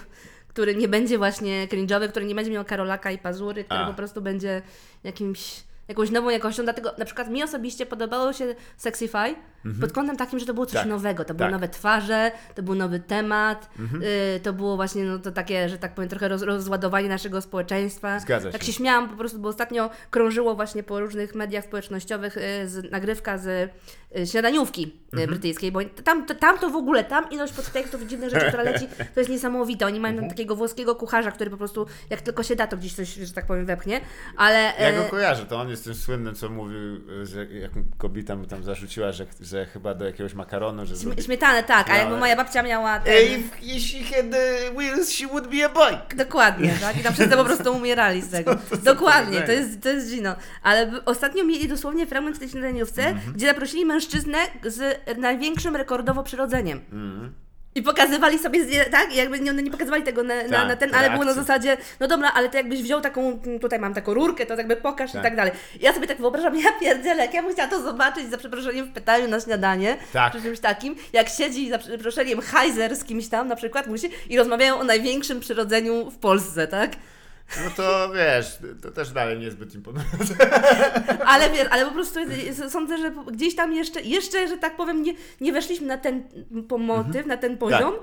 który 0.48 0.76
nie 0.76 0.88
będzie 0.88 1.18
właśnie 1.18 1.68
cringe'owy, 1.68 2.10
który 2.10 2.26
nie 2.26 2.36
będzie 2.36 2.52
miał 2.52 2.66
Karolaka 2.66 3.12
i 3.12 3.18
Pazury, 3.18 3.64
który 3.64 3.80
A. 3.80 3.88
po 3.88 3.94
prostu 3.94 4.22
będzie 4.22 4.62
jakimś 5.04 5.64
jakąś 5.88 6.12
nową 6.12 6.30
jakością, 6.30 6.64
dlatego 6.64 6.94
na 6.98 7.06
przykład 7.06 7.30
mi 7.30 7.44
osobiście 7.44 7.86
podobało 7.86 8.34
się 8.34 8.56
Sexify 8.78 9.36
pod 9.82 9.92
kątem 9.92 10.18
takim, 10.18 10.40
że 10.40 10.46
to 10.46 10.54
było 10.54 10.66
coś 10.66 10.76
Tak, 10.76 10.88
nowego, 10.88 11.26
to 11.26 11.34
były 11.34 11.46
tak. 11.46 11.52
nowe 11.52 11.70
twarze, 11.70 12.32
to 12.56 12.64
był 12.64 12.76
nowy 12.76 13.00
temat, 13.00 13.70
y, 14.36 14.40
to 14.40 14.54
było 14.54 14.76
właśnie 14.76 15.04
no, 15.04 15.20
to 15.20 15.32
takie, 15.32 15.70
że 15.70 15.78
tak 15.78 15.96
powiem, 15.96 16.10
trochę 16.10 16.28
roz, 16.28 16.42
rozładowanie 16.42 17.10
naszego 17.10 17.42
społeczeństwa. 17.42 18.20
Zgadza 18.20 18.52
tak 18.52 18.62
się. 18.62 18.68
się 18.68 18.74
śmiałam 18.74 19.10
po 19.10 19.18
prostu, 19.18 19.40
bo 19.40 19.50
ostatnio 19.50 19.90
krążyło 20.10 20.56
właśnie 20.56 20.84
po 20.84 21.00
różnych 21.00 21.36
mediach 21.36 21.66
społecznościowych 21.66 22.38
y, 22.38 22.70
z, 22.70 22.92
nagrywka 22.92 23.38
z 23.38 23.72
śniadaniówki 24.26 24.94
y, 25.20 25.28
brytyjskiej, 25.28 25.72
bo 25.72 25.80
tam, 26.04 26.26
to, 26.26 26.36
tam 26.36 26.60
to 26.60 26.70
w 26.70 26.76
ogóle, 26.76 27.04
tam 27.04 27.30
ilość 27.32 27.54
podtekstów 27.54 28.02
i 28.04 28.08
dziwnych 28.08 28.30
rzeczy, 28.30 28.46
która 28.48 28.64
leci, 28.64 28.88
to 29.14 29.20
jest 29.20 29.30
niesamowite. 29.30 29.86
Oni 29.86 30.00
mają 30.00 30.16
tam 30.16 30.30
takiego 30.30 30.56
włoskiego 30.56 30.96
kucharza, 30.96 31.32
który 31.32 31.50
po 31.50 31.58
prostu 31.58 31.86
jak 32.10 32.22
tylko 32.22 32.44
się 32.44 32.56
da, 32.56 32.68
to 32.68 32.78
gdzieś 32.78 32.94
coś, 32.94 33.14
że 33.14 33.34
tak 33.34 33.46
powiem, 33.46 33.66
wepchnie, 33.66 34.02
ale... 34.38 34.74
Ja 34.80 34.92
go 34.92 35.06
e, 35.06 35.10
kojarzę, 35.10 35.46
to 35.46 35.60
on 35.60 35.70
jest 35.70 35.84
tym 35.84 35.96
słynnym, 35.96 36.36
co 36.36 36.50
mówił, 36.50 37.02
że 37.24 37.46
jak 37.46 37.72
kobieta 37.98 38.36
mu 38.36 38.46
tam 38.46 38.64
zarzuciła, 38.64 39.12
że, 39.12 39.26
że 39.42 39.66
chyba 39.66 39.94
do 39.94 40.06
jakiegoś 40.06 40.34
makaronu, 40.34 40.86
że 40.86 40.96
zrobi... 40.96 41.24
Śmietanę, 41.24 41.64
tak, 41.64 41.90
a 41.90 41.94
No, 41.94 41.98
jakby 42.00 42.18
moja 42.18 42.36
babcia 42.36 42.64
miała 42.64 43.00
ten... 43.00 43.14
If, 43.14 43.62
if 43.62 43.80
she 43.80 44.16
had 44.16 44.26
wheels, 44.78 45.12
she 45.12 45.28
would 45.28 45.48
be 45.48 45.66
a 45.66 45.70
bike. 45.70 46.16
Dokładnie, 46.16 46.74
tak? 46.82 46.98
I 46.98 47.04
tam 47.04 47.14
wszyscy 47.14 47.36
po 47.38 47.46
prostu 47.46 47.76
umierali 47.76 48.22
z 48.22 48.30
tego. 48.36 48.58
Dokładnie, 48.84 49.42
to 49.42 49.46
powiedzenie? 49.46 49.68
jest, 49.68 49.82
to 49.84 49.90
jest 49.90 50.10
Gino. 50.10 50.36
Ale 50.64 50.92
ostatnio 51.06 51.44
mieli 51.44 51.68
dosłownie 51.68 52.08
fragment 52.08 52.36
w 52.36 52.40
tej 52.40 52.50
śniadaniówce, 52.50 53.06
Mhm. 53.08 53.34
gdzie 53.34 53.48
zaprosili 53.48 53.86
mężczyznę 54.06 54.38
z 54.64 55.00
największym 55.18 55.76
rekordowo 55.76 56.24
przyrodzeniem. 56.24 56.82
Mhm. 56.92 57.34
I 57.76 57.82
pokazywali 57.82 58.40
sobie, 58.40 58.86
tak? 58.86 59.16
Jakby 59.16 59.40
nie, 59.40 59.52
one 59.52 59.64
nie 59.64 59.72
pokazywali 59.72 60.04
tego 60.04 60.24
na, 60.24 60.36
na, 60.36 60.50
Tak, 60.50 60.68
na 60.68 60.76
ten, 60.76 60.96
ale 60.96 61.10
było 61.10 61.26
na 61.26 61.34
zasadzie, 61.34 61.78
no 62.00 62.08
dobra, 62.08 62.32
ale 62.36 62.50
ty 62.50 62.58
jakbyś 62.58 62.82
wziął 62.84 63.02
taką, 63.02 63.40
tutaj 63.62 63.80
mam 63.80 63.94
taką 63.94 64.14
rurkę, 64.14 64.46
to 64.46 64.56
jakby 64.56 64.76
pokaż 64.76 65.12
Tak. 65.12 65.22
i 65.22 65.24
tak 65.24 65.36
dalej. 65.36 65.54
Ja 65.80 65.94
sobie 65.94 66.08
tak 66.08 66.18
wyobrażam, 66.18 66.56
ja 66.60 66.72
pierdzielę, 66.80 67.28
ja 67.34 67.44
bym 67.44 67.54
chciała 67.54 67.70
to 67.70 67.82
zobaczyć 67.82 68.30
za 68.30 68.38
przeproszeniem 68.38 68.86
w 68.86 68.92
pytaniu 68.94 69.28
na 69.28 69.40
śniadanie, 69.40 69.98
Tak. 70.14 70.34
czy 70.34 70.42
czymś 70.42 70.60
takim, 70.60 70.96
jak 71.14 71.30
siedzi 71.30 71.70
za 71.70 71.78
przeproszeniem 71.78 72.42
Heiser 72.42 72.96
z 72.96 73.04
kimś 73.04 73.28
tam 73.28 73.48
na 73.48 73.56
przykład 73.56 73.88
musi 73.88 74.10
i 74.30 74.38
rozmawiają 74.38 74.80
o 74.80 74.84
największym 74.84 75.40
przyrodzeniu 75.40 76.12
w 76.12 76.18
Polsce, 76.18 76.68
tak? 76.68 76.92
No 77.64 77.72
to 77.76 78.10
wiesz, 78.14 78.60
to 78.82 78.92
też 78.92 79.12
dalej 79.12 79.40
niezbyt 79.40 79.76
imponujące. 79.76 80.36
Ale 81.26 81.50
wiesz, 81.50 81.68
ale 81.72 81.86
po 81.86 81.92
prostu 81.92 82.20
sądzę, 82.70 82.98
że 82.98 83.12
gdzieś 83.32 83.56
tam 83.56 83.74
jeszcze, 83.74 84.02
jeszcze, 84.02 84.48
że 84.48 84.58
tak 84.58 84.76
powiem, 84.76 85.04
nie, 85.04 85.14
nie 85.42 85.54
weszliśmy 85.54 85.88
na 85.88 85.98
ten 85.98 86.24
po 86.68 86.78
motyw, 86.78 87.26
na 87.26 87.38
ten 87.38 87.58
poziom. 87.58 87.94
y, 87.94 87.98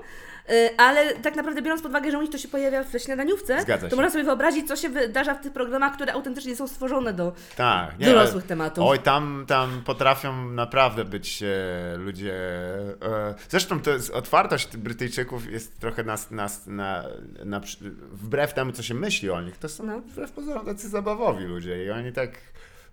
Ale 0.77 1.13
tak 1.13 1.35
naprawdę 1.35 1.61
biorąc 1.61 1.81
pod 1.81 1.91
uwagę, 1.91 2.11
że 2.11 2.17
u 2.17 2.21
nich 2.21 2.31
to 2.31 2.37
się 2.37 2.47
pojawia 2.47 2.83
w 2.83 2.91
śniadaniówce, 2.99 3.61
Zgadza 3.61 3.81
to 3.87 3.89
się. 3.89 3.95
można 3.95 4.11
sobie 4.11 4.23
wyobrazić, 4.23 4.67
co 4.67 4.75
się 4.75 4.89
wydarza 4.89 5.35
w 5.35 5.41
tych 5.41 5.53
programach, 5.53 5.93
które 5.95 6.13
autentycznie 6.13 6.55
są 6.55 6.67
stworzone 6.67 7.13
do 7.13 7.33
Tak. 7.55 7.99
nie, 7.99 8.05
dorosłych 8.05 8.43
tematów. 8.45 8.83
Oj, 8.87 8.99
tam, 8.99 9.45
tam 9.47 9.81
potrafią 9.85 10.49
naprawdę 10.49 11.05
być 11.05 11.43
e, 11.43 11.97
ludzie. 11.97 12.33
E, 13.01 13.35
zresztą 13.49 13.79
to 13.79 13.91
jest, 13.91 14.09
otwartość 14.09 14.77
Brytyjczyków 14.77 15.51
jest 15.51 15.79
trochę 15.79 16.03
nas, 16.03 16.31
nas, 16.31 16.67
na, 16.67 17.03
na, 17.45 17.61
wbrew 18.11 18.53
temu, 18.53 18.71
co 18.71 18.83
się 18.83 18.93
myśli 18.93 19.29
o 19.29 19.41
nich. 19.41 19.57
To 19.57 19.69
są 19.69 19.83
No. 19.83 19.99
wbrew 19.99 20.31
pozorom 20.31 20.65
tacy 20.65 20.89
zabawowi 20.89 21.43
ludzie 21.45 21.85
i 21.85 21.91
oni 21.91 22.11
tak. 22.13 22.31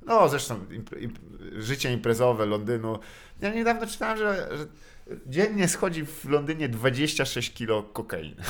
No, 0.06 0.28
zresztą 0.28 0.60
impre, 0.70 1.00
imp, 1.00 1.18
życie 1.56 1.92
imprezowe 1.92 2.46
Londynu. 2.46 2.98
Ja 3.40 3.54
niedawno 3.54 3.86
czytałem, 3.86 4.18
że, 4.18 4.48
że 4.58 4.66
dziennie 5.26 5.68
schodzi 5.68 6.06
w 6.06 6.24
Londynie 6.24 6.68
26 6.68 7.54
kilo 7.54 7.82
kokainy. 7.82 8.42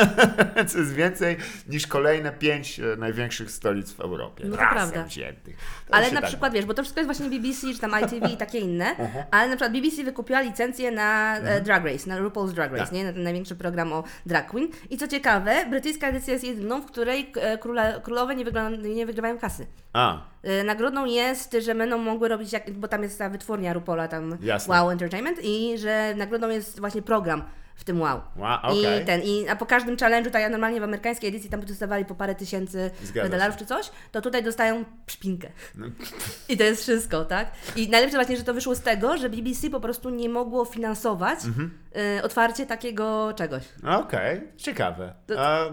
Co 0.68 0.78
jest 0.78 0.94
więcej 0.94 1.36
niż 1.68 1.86
kolejne 1.86 2.32
pięć 2.32 2.80
e, 2.80 2.96
największych 2.96 3.50
stolic 3.50 3.92
w 3.92 4.00
Europie. 4.00 4.44
No 4.44 4.56
to 4.56 4.56
prawda. 4.56 5.04
wziętych. 5.04 5.56
To 5.86 5.94
Ale 5.94 6.10
na 6.10 6.20
tak 6.20 6.28
przykład, 6.30 6.52
wiesz, 6.52 6.64
bo 6.64 6.74
to 6.74 6.82
wszystko 6.82 7.00
jest 7.00 7.18
właśnie 7.18 7.38
BBC, 7.38 7.74
czy 7.74 7.78
tam 7.78 7.92
ITV 8.04 8.28
i 8.28 8.36
takie 8.36 8.58
inne, 8.58 8.96
ale 9.30 9.48
na 9.48 9.56
przykład 9.56 9.72
BBC 9.72 10.04
wykupiła 10.04 10.40
licencję 10.40 10.90
na 10.90 11.38
e, 11.38 11.60
Drag 11.60 11.84
Race, 11.84 12.08
na 12.08 12.18
RuPaul's 12.20 12.52
Drag 12.52 12.72
Race, 12.72 12.84
Tak. 12.84 12.92
nie? 12.92 13.04
Na 13.04 13.12
ten 13.12 13.22
największy 13.22 13.56
program 13.56 13.92
o 13.92 14.04
drag 14.26 14.50
queen. 14.50 14.68
I 14.90 14.96
co 14.98 15.08
ciekawe, 15.08 15.66
brytyjska 15.70 16.08
edycja 16.08 16.32
jest 16.32 16.44
jedyną, 16.44 16.80
w 16.80 16.86
której 16.86 17.32
e, 17.36 17.58
króle, 17.58 18.00
królowe 18.04 18.36
nie 18.78 19.06
wygrywają 19.06 19.38
kasy. 19.38 19.66
A, 19.94 20.18
E, 20.42 20.64
Nagrodą 20.64 21.04
jest, 21.04 21.56
że 21.60 21.74
będą 21.74 21.98
mogły 21.98 22.28
robić, 22.28 22.52
jak, 22.52 22.70
bo 22.70 22.88
tam 22.88 23.02
jest 23.02 23.18
ta 23.18 23.28
wytwórnia 23.28 23.72
RuPaula, 23.72 24.08
tam 24.08 24.38
Jasne. 24.42 24.74
Wow 24.74 24.90
Entertainment 24.90 25.38
i 25.42 25.78
że 25.78 26.14
nagrodą 26.16 26.48
jest 26.48 26.80
właśnie 26.80 27.02
program 27.02 27.42
w 27.76 27.84
tym 27.84 28.00
Wow. 28.00 28.20
Wow, 28.36 28.58
okej. 28.62 29.02
I 29.02 29.04
ten, 29.04 29.22
i, 29.22 29.48
a 29.48 29.56
po 29.56 29.66
każdym 29.66 29.96
challenge'u, 29.96 30.30
tak 30.30 30.42
jak 30.42 30.50
normalnie 30.52 30.80
w 30.80 30.84
amerykańskiej 30.84 31.28
edycji 31.28 31.50
tam 31.50 31.60
dostawali 31.60 32.04
po 32.04 32.14
parę 32.14 32.34
tysięcy 32.34 32.90
Zgadza 33.02 33.52
czy 33.52 33.66
coś, 33.66 33.90
to 34.12 34.20
tutaj 34.20 34.42
dostają 34.42 34.84
szpinkę. 35.06 35.48
No. 35.74 35.86
I 36.48 36.56
to 36.56 36.64
jest 36.64 36.82
wszystko, 36.82 37.24
tak? 37.24 37.50
I 37.76 37.88
najlepsze 37.88 38.16
właśnie, 38.16 38.36
że 38.36 38.44
to 38.44 38.54
wyszło 38.54 38.74
z 38.74 38.80
tego, 38.80 39.16
że 39.16 39.30
BBC 39.30 39.70
po 39.70 39.80
prostu 39.80 40.10
nie 40.10 40.28
mogło 40.28 40.64
finansować 40.64 41.44
Mhm. 41.44 41.70
y, 42.18 42.22
otwarcie 42.22 42.66
takiego 42.66 43.32
czegoś. 43.36 43.62
okej, 43.98 44.40
ciekawe. 44.56 45.14
To- 45.26 45.70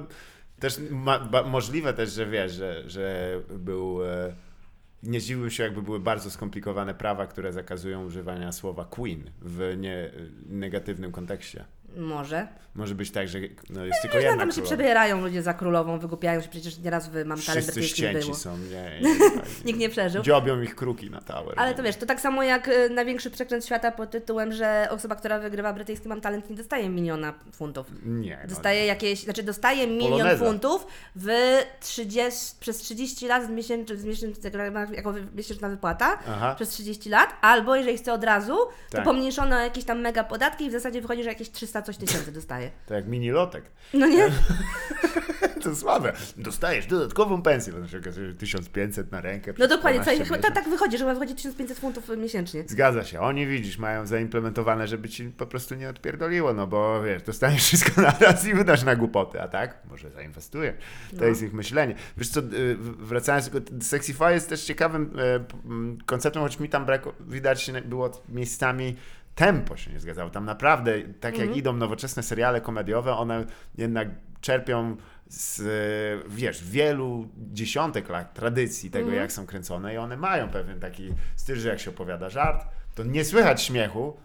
też 0.61 0.79
ma, 0.91 1.19
ba, 1.19 1.43
możliwe 1.43 1.93
też, 1.93 2.11
że 2.11 2.25
wiesz, 2.25 2.51
że, 2.51 2.89
że 2.89 3.35
był... 3.49 4.05
E, 4.05 4.35
nie 5.03 5.21
zdziwiłbym 5.21 5.51
się, 5.51 5.63
jakby 5.63 5.81
były 5.81 5.99
bardzo 5.99 6.31
skomplikowane 6.31 6.93
prawa, 6.93 7.27
które 7.27 7.53
zakazują 7.53 8.05
używania 8.05 8.51
słowa 8.51 8.85
queen 8.85 9.23
w 9.41 9.75
nie, 9.77 10.11
negatywnym 10.45 11.11
kontekście. 11.11 11.65
Może. 11.97 12.47
Może 12.75 12.95
być 12.95 13.11
tak, 13.11 13.27
że 13.27 13.39
no, 13.69 13.85
jest 13.85 14.01
tylko 14.01 14.17
Wiesz, 14.17 14.23
jedna 14.25 14.39
tam 14.39 14.51
się 14.51 14.61
przebierają 14.61 15.21
ludzie 15.21 15.41
za 15.41 15.53
królową, 15.53 15.99
wygłupiają 15.99 16.41
się, 16.41 16.49
przecież 16.49 16.77
nieraz 16.79 17.07
w 17.09 17.13
Mam 17.25 17.41
Talent 17.41 17.65
Wszyscy 17.65 17.83
ścięci 17.83 18.35
są, 18.35 18.57
nie, 18.57 19.01
Nikt 19.65 19.79
nie 19.79 19.89
przeżył. 19.89 20.23
Dziobią 20.23 20.61
ich 20.61 20.75
kruki 20.75 21.09
na 21.09 21.21
tower. 21.21 21.53
Ale 21.57 21.75
to 21.75 21.83
wiesz, 21.83 21.95
to 21.95 22.05
tak 22.05 22.21
samo 22.21 22.43
jak 22.43 22.67
y, 22.67 22.89
największy 22.89 23.31
przekręt 23.31 23.65
świata 23.65 23.91
pod 23.91 24.11
tytułem, 24.11 24.53
że 24.53 24.87
osoba, 24.91 25.15
która 25.15 25.39
wygrywa 25.39 25.73
brytyjski 25.73 26.07
Mam 26.07 26.21
Talent 26.21 26.49
nie 26.49 26.55
dostaje 26.55 26.89
miliona 26.89 27.33
funtów. 27.53 27.87
Nie. 28.05 28.39
no, 28.43 28.49
Dostaje 28.49 28.85
jakieś, 28.85 29.23
znaczy 29.23 29.43
dostaje 29.43 29.87
milion 29.87 30.11
Poloneza. 30.11 30.45
funtów 30.45 30.87
w 31.15 31.29
30, 31.79 32.55
przez 32.59 32.77
30 32.77 33.27
lat 33.27 33.45
z 33.45 33.49
miesięczny, 33.49 33.97
z 33.97 34.05
miesięczny, 34.05 34.51
jako 34.91 35.13
wy- 35.13 35.27
miesięczna 35.35 35.69
wypłata 35.69 36.19
Aha. 36.27 36.55
przez 36.55 36.69
30 36.69 37.09
lat, 37.09 37.29
albo 37.41 37.75
jeżeli 37.75 37.97
chce 37.97 38.13
od 38.13 38.23
razu, 38.23 38.55
to 38.89 38.97
Tak. 38.97 39.03
pomniejszono 39.05 39.59
jakieś 39.59 39.83
tam 39.83 39.99
mega 40.01 40.23
podatki 40.23 40.65
i 40.65 40.69
w 40.69 40.71
zasadzie 40.71 41.01
wychodzi, 41.01 41.23
że 41.23 41.29
jakieś 41.29 41.51
300 41.51 41.80
300 41.81 41.85
coś 41.85 41.97
tysięcy 41.97 42.31
dostaje. 42.31 42.71
To 42.87 42.93
jak 42.93 43.07
mini 43.07 43.31
lotek. 43.31 43.63
No 43.93 44.07
nie? 44.07 44.27
To 45.63 45.75
słabe. 45.75 46.13
Dostajesz 46.37 46.85
dodatkową 46.85 47.41
pensję, 47.41 47.73
bo 47.73 47.79
na 47.79 47.85
przykład 47.85 48.15
1500 48.39 49.11
na 49.11 49.21
rękę. 49.21 49.53
No 49.57 49.67
dokładnie, 49.67 49.99
12 49.99 50.03
słuchaj, 50.03 50.25
chyba 50.25 50.37
miesięcy. 50.37 50.55
tak, 50.61 50.69
wychodzi, 50.69 50.97
że 50.97 51.05
wychodzi 51.13 51.35
1500 51.35 51.79
funtów 51.79 52.09
miesięcznie. 52.17 52.63
Zgadza 52.67 53.03
się. 53.03 53.19
Oni 53.19 53.47
widzisz, 53.47 53.77
mają 53.77 54.05
zaimplementowane, 54.05 54.87
żeby 54.87 55.09
ci 55.09 55.23
po 55.25 55.45
prostu 55.47 55.75
nie 55.75 55.89
odpierdoliło, 55.89 56.53
no 56.53 56.67
bo 56.67 57.03
wiesz, 57.03 57.23
dostaniesz 57.23 57.63
wszystko 57.63 58.01
na 58.01 58.11
raz 58.19 58.45
i 58.47 58.53
wydasz 58.53 58.83
na 58.83 58.95
głupoty, 58.95 59.41
a 59.41 59.47
tak? 59.47 59.77
Może 59.89 60.09
zainwestujesz. 60.11 60.75
To 61.09 61.15
No. 61.21 61.25
jest 61.25 61.41
ich 61.41 61.53
myślenie. 61.53 61.95
Wiesz 62.17 62.29
co, 62.29 62.39
y, 62.39 62.75
wracając, 62.79 63.49
tylko 63.49 63.67
Sexify 63.81 64.31
jest 64.33 64.49
też 64.49 64.63
ciekawym 64.63 65.13
e, 65.19 65.45
konceptem, 66.05 66.41
choć 66.43 66.59
mi 66.59 66.69
tam 66.69 66.85
brak, 66.85 67.03
widać 67.27 67.71
było 67.85 68.11
miejscami 68.29 68.95
tempo 69.35 69.77
się 69.77 69.91
nie 69.91 69.99
zgadzało. 69.99 70.29
Tam 70.29 70.45
naprawdę, 70.45 70.93
tak 71.19 71.37
jak 71.37 71.55
idą 71.57 71.73
nowoczesne 71.73 72.23
seriale 72.23 72.61
komediowe, 72.61 73.13
one 73.13 73.45
jednak 73.77 74.07
czerpią 74.41 74.97
z, 75.29 75.59
e, 75.59 76.29
wiesz, 76.29 76.63
wielu 76.63 77.27
dziesiątek 77.37 78.09
lat 78.09 78.33
tradycji 78.33 78.91
tego, 78.91 79.03
Mhm. 79.05 79.21
jak 79.21 79.31
są 79.31 79.45
kręcone 79.45 79.93
i 79.93 79.97
one 79.97 80.17
mają 80.17 80.49
pewien 80.49 80.79
taki 80.79 81.13
styl, 81.35 81.55
że 81.55 81.69
jak 81.69 81.79
się 81.79 81.89
opowiada 81.89 82.29
żart, 82.29 82.65
to 82.95 83.03
nie 83.03 83.25
słychać 83.25 83.61
śmiechu, 83.63 84.17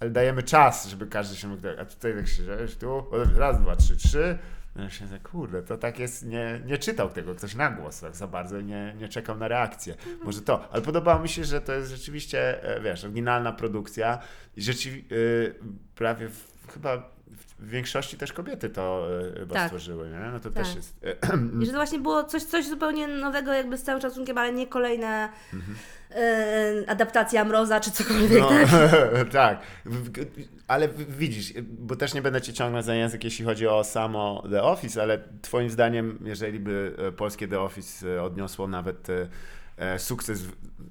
ale 0.00 0.10
dajemy 0.10 0.42
czas, 0.42 0.86
żeby 0.88 1.06
każdy 1.06 1.36
się 1.36 1.48
mógł... 1.48 1.62
A 1.80 1.84
tutaj 1.84 2.14
tak 2.14 2.28
siedziałeś 2.28 2.76
tu, 2.76 3.04
raz, 3.36 3.60
dwa, 3.60 3.76
trzy, 3.76 3.96
trzy. 3.96 4.38
Się 4.88 5.04
mówię, 5.04 5.18
kurde, 5.18 5.62
to 5.62 5.78
tak 5.78 5.98
jest, 5.98 6.26
nie, 6.26 6.60
nie 6.66 6.78
czytał 6.78 7.10
tego 7.10 7.34
ktoś 7.34 7.54
na 7.54 7.70
głos 7.70 8.00
tak 8.00 8.16
za 8.16 8.26
bardzo 8.26 8.58
i 8.58 8.64
nie, 8.64 8.94
nie 8.98 9.08
czekał 9.08 9.36
na 9.36 9.48
reakcję. 9.48 9.94
Może 10.24 10.42
to, 10.42 10.68
ale 10.72 10.82
podobało 10.82 11.20
mi 11.22 11.28
się, 11.28 11.44
że 11.44 11.60
to 11.60 11.72
jest 11.72 11.90
rzeczywiście, 11.90 12.64
e, 12.76 12.80
wiesz, 12.80 13.04
oryginalna 13.04 13.52
produkcja 13.52 14.18
i 14.56 14.62
rzeczywiście 14.62 15.14
prawie 15.94 16.28
w, 16.28 16.72
chyba 16.72 17.14
w 17.58 17.68
większości 17.68 18.16
też 18.16 18.32
kobiety 18.32 18.70
to 18.70 19.06
e, 19.34 19.38
chyba 19.38 19.54
Tak. 19.54 19.64
stworzyły, 19.66 20.10
nie? 20.10 20.18
No 20.32 20.40
to 20.40 20.50
Tak. 20.50 20.64
też 20.64 20.74
jest... 20.74 21.06
I 21.62 21.66
że 21.66 21.72
to 21.72 21.78
właśnie 21.78 21.98
było 21.98 22.24
coś, 22.24 22.42
coś 22.42 22.66
zupełnie 22.68 23.08
nowego, 23.08 23.52
jakby 23.52 23.78
z 23.78 23.82
całym 23.82 24.00
szacunkiem, 24.00 24.38
ale 24.38 24.52
nie 24.52 24.66
kolejna 24.66 25.24
e, 25.24 25.56
adaptacja 26.86 27.44
Mroza 27.44 27.80
czy 27.80 27.90
cokolwiek, 27.90 28.40
No, 28.40 28.48
tak? 28.48 28.68
tak, 29.32 29.58
ale 30.68 30.88
widzisz, 31.08 31.52
bo 31.62 31.96
też 31.96 32.14
nie 32.14 32.22
będę 32.22 32.42
cię 32.42 32.52
ciągnąć 32.52 32.84
za 32.86 32.94
język, 32.94 33.24
jeśli 33.24 33.44
chodzi 33.44 33.66
o 33.66 33.84
samo 33.84 34.44
The 34.50 34.62
Office, 34.62 35.02
ale 35.02 35.18
twoim 35.42 35.70
zdaniem, 35.70 36.18
jeżeli 36.24 36.60
by 36.60 36.96
e, 36.98 37.12
polskie 37.12 37.48
The 37.48 37.60
Office 37.60 38.16
e, 38.16 38.22
odniosło 38.22 38.68
nawet 38.68 39.10
e, 39.10 39.28
e, 39.76 39.98
sukces 39.98 40.42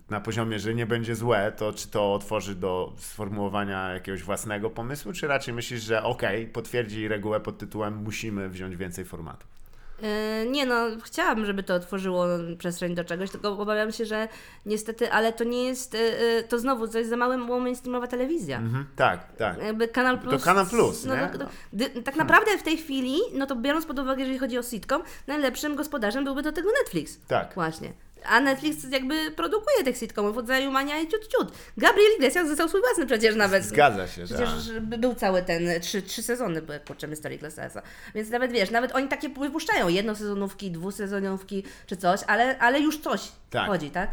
na 0.09 0.21
poziomie, 0.21 0.59
że 0.59 0.73
nie 0.75 0.86
będzie 0.86 1.15
złe, 1.15 1.51
to 1.57 1.73
czy 1.73 1.88
to 1.88 2.13
otworzy 2.13 2.55
do 2.55 2.93
sformułowania 2.97 3.93
jakiegoś 3.93 4.23
własnego 4.23 4.69
pomysłu, 4.69 5.13
czy 5.13 5.27
raczej 5.27 5.53
myślisz, 5.53 5.83
że 5.83 6.03
okej, 6.03 6.47
potwierdzi 6.47 7.07
regułę 7.07 7.39
pod 7.39 7.57
tytułem 7.57 7.95
musimy 7.97 8.49
wziąć 8.49 8.75
więcej 8.75 9.05
formatów? 9.05 9.53
E, 10.01 10.45
Nie 10.45 10.65
no, 10.65 10.75
chciałabym, 11.03 11.45
żeby 11.45 11.63
to 11.63 11.75
otworzyło 11.75 12.25
przestrzeń 12.58 12.95
do 12.95 13.03
czegoś, 13.03 13.29
tylko 13.32 13.49
obawiam 13.60 13.91
się, 13.91 14.06
że 14.06 14.27
niestety, 14.65 15.12
ale 15.12 15.34
to 15.34 15.43
nie 15.43 15.63
jest, 15.65 15.95
e, 15.95 15.99
e, 16.38 16.43
to 16.43 16.60
znowu, 16.60 16.88
to 16.88 16.97
jest 16.97 17.10
za 17.10 17.17
małe 17.17 17.38
mainstreamowa 17.38 18.08
telewizja. 18.08 18.58
Mhm, 18.58 18.86
tak, 18.95 19.36
tak. 19.38 19.63
Jakby 19.63 19.88
Kanal 19.88 20.19
Plus. 20.19 20.43
Kanal 20.43 20.65
Plus, 20.67 21.06
no, 21.06 21.15
nie? 21.15 21.27
to- 21.27 21.38
to- 21.38 21.45
dy- 21.73 21.89
tak 22.03 22.15
naprawdę 22.15 22.58
w 22.58 22.63
tej 22.63 22.77
chwili, 22.77 23.17
no 23.34 23.45
to 23.45 23.56
biorąc 23.56 23.86
pod 23.86 23.99
uwagę, 23.99 24.19
jeżeli 24.19 24.39
chodzi 24.39 24.58
o 24.58 24.63
sitcom, 24.63 25.01
najlepszym 25.27 25.75
gospodarzem 25.75 26.23
byłby 26.23 26.41
do 26.41 26.51
tego 26.51 26.69
Netflix. 26.84 27.19
Tak. 27.27 27.53
Właśnie. 27.53 27.93
A 28.25 28.39
Netflix 28.39 28.83
jakby 28.91 29.31
produkuje 29.31 29.83
tych 29.83 29.97
sitcomów 29.97 30.38
od 30.38 30.47
Zajumania 30.47 30.99
i 30.99 31.07
ciut 31.07 31.27
ciut. 31.27 31.51
Gabriel 31.77 32.12
Iglesias 32.15 32.47
został 32.47 32.67
swój 32.69 32.81
własny 32.81 33.05
przecież 33.05 33.36
nawet. 33.36 33.63
Zgadza 33.63 34.07
się, 34.07 34.25
Przecież 34.25 34.49
tak. 34.73 34.79
by- 34.79 34.97
był 34.97 35.15
cały 35.15 35.41
ten, 35.43 35.81
trzy, 35.81 36.01
trzy 36.01 36.23
sezony 36.23 36.62
były, 36.62 36.79
kurczę, 36.79 37.07
Mystery 37.07 37.36
Iglesiasa. 37.36 37.81
Więc 38.15 38.29
nawet 38.29 38.51
wiesz, 38.51 38.71
nawet 38.71 38.95
oni 38.95 39.07
takie 39.07 39.29
wypuszczają 39.29 39.88
jednosezonówki, 39.88 40.71
dwusezonówki 40.71 41.63
czy 41.88 41.97
coś, 41.97 42.19
ale, 42.27 42.59
ale 42.59 42.79
już 42.79 42.97
coś 42.99 43.31
Tak. 43.49 43.67
chodzi, 43.67 43.89
tak? 43.91 44.09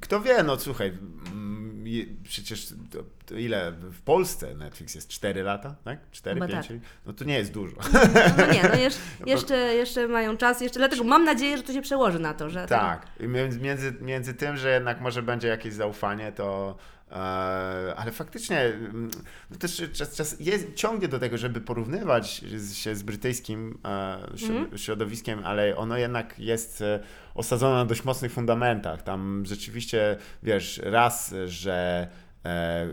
Kto 0.00 0.20
wie, 0.20 0.42
no 0.42 0.58
słuchaj, 0.58 0.88
mm, 1.32 1.60
przecież 2.24 2.68
to, 2.90 2.98
to 3.26 3.34
ile 3.34 3.72
w 3.72 4.02
Polsce 4.02 4.54
Netflix 4.54 4.94
jest 4.94 5.08
4 5.08 5.42
lata, 5.42 5.74
tak? 5.84 5.98
4, 6.10 6.34
Chyba 6.34 6.48
5? 6.48 6.68
tak. 6.68 6.76
No 7.06 7.12
to 7.12 7.24
nie 7.24 7.34
jest 7.34 7.52
dużo. 7.52 7.76
No, 7.92 8.00
no 8.38 8.52
nie, 8.52 8.62
no 8.62 8.74
jeszcze, 8.74 9.00
jeszcze, 9.26 9.56
jeszcze 9.56 10.08
mają 10.08 10.36
czas, 10.36 10.60
jeszcze 10.60 10.78
dlatego 10.78 11.04
mam 11.04 11.24
nadzieję, 11.24 11.56
że 11.56 11.62
to 11.62 11.72
się 11.72 11.82
przełoży 11.82 12.18
na 12.18 12.34
to, 12.34 12.50
że 12.50 12.66
tak. 12.66 13.06
Między, 13.20 13.94
między, 14.00 14.34
tym, 14.34 14.56
że 14.56 14.70
jednak 14.70 15.00
może 15.00 15.22
będzie 15.22 15.48
jakieś 15.48 15.74
zaufanie, 15.74 16.32
to 16.32 16.76
ale 17.96 18.12
faktycznie 18.12 18.60
mm, 18.60 19.10
no 19.50 19.56
też 19.56 19.82
czas, 19.92 20.16
czas 20.16 20.36
jest, 20.40 20.74
ciągnie 20.74 21.08
do 21.08 21.18
tego, 21.18 21.38
żeby 21.38 21.60
porównywać 21.60 22.42
się 22.72 22.96
z 22.96 23.02
brytyjskim 23.02 23.78
e, 23.84 24.10
Mhm. 24.48 24.78
środowiskiem, 24.78 25.40
ale 25.44 25.76
ono 25.76 25.96
jednak 25.96 26.38
jest 26.38 26.82
e, 26.82 27.00
osadzone 27.34 27.74
na 27.74 27.84
dość 27.84 28.04
mocnych 28.04 28.32
fundamentach. 28.32 29.02
Tam 29.02 29.42
rzeczywiście, 29.46 30.16
wiesz, 30.42 30.80
raz, 30.84 31.34
że 31.46 32.08
e, 32.44 32.86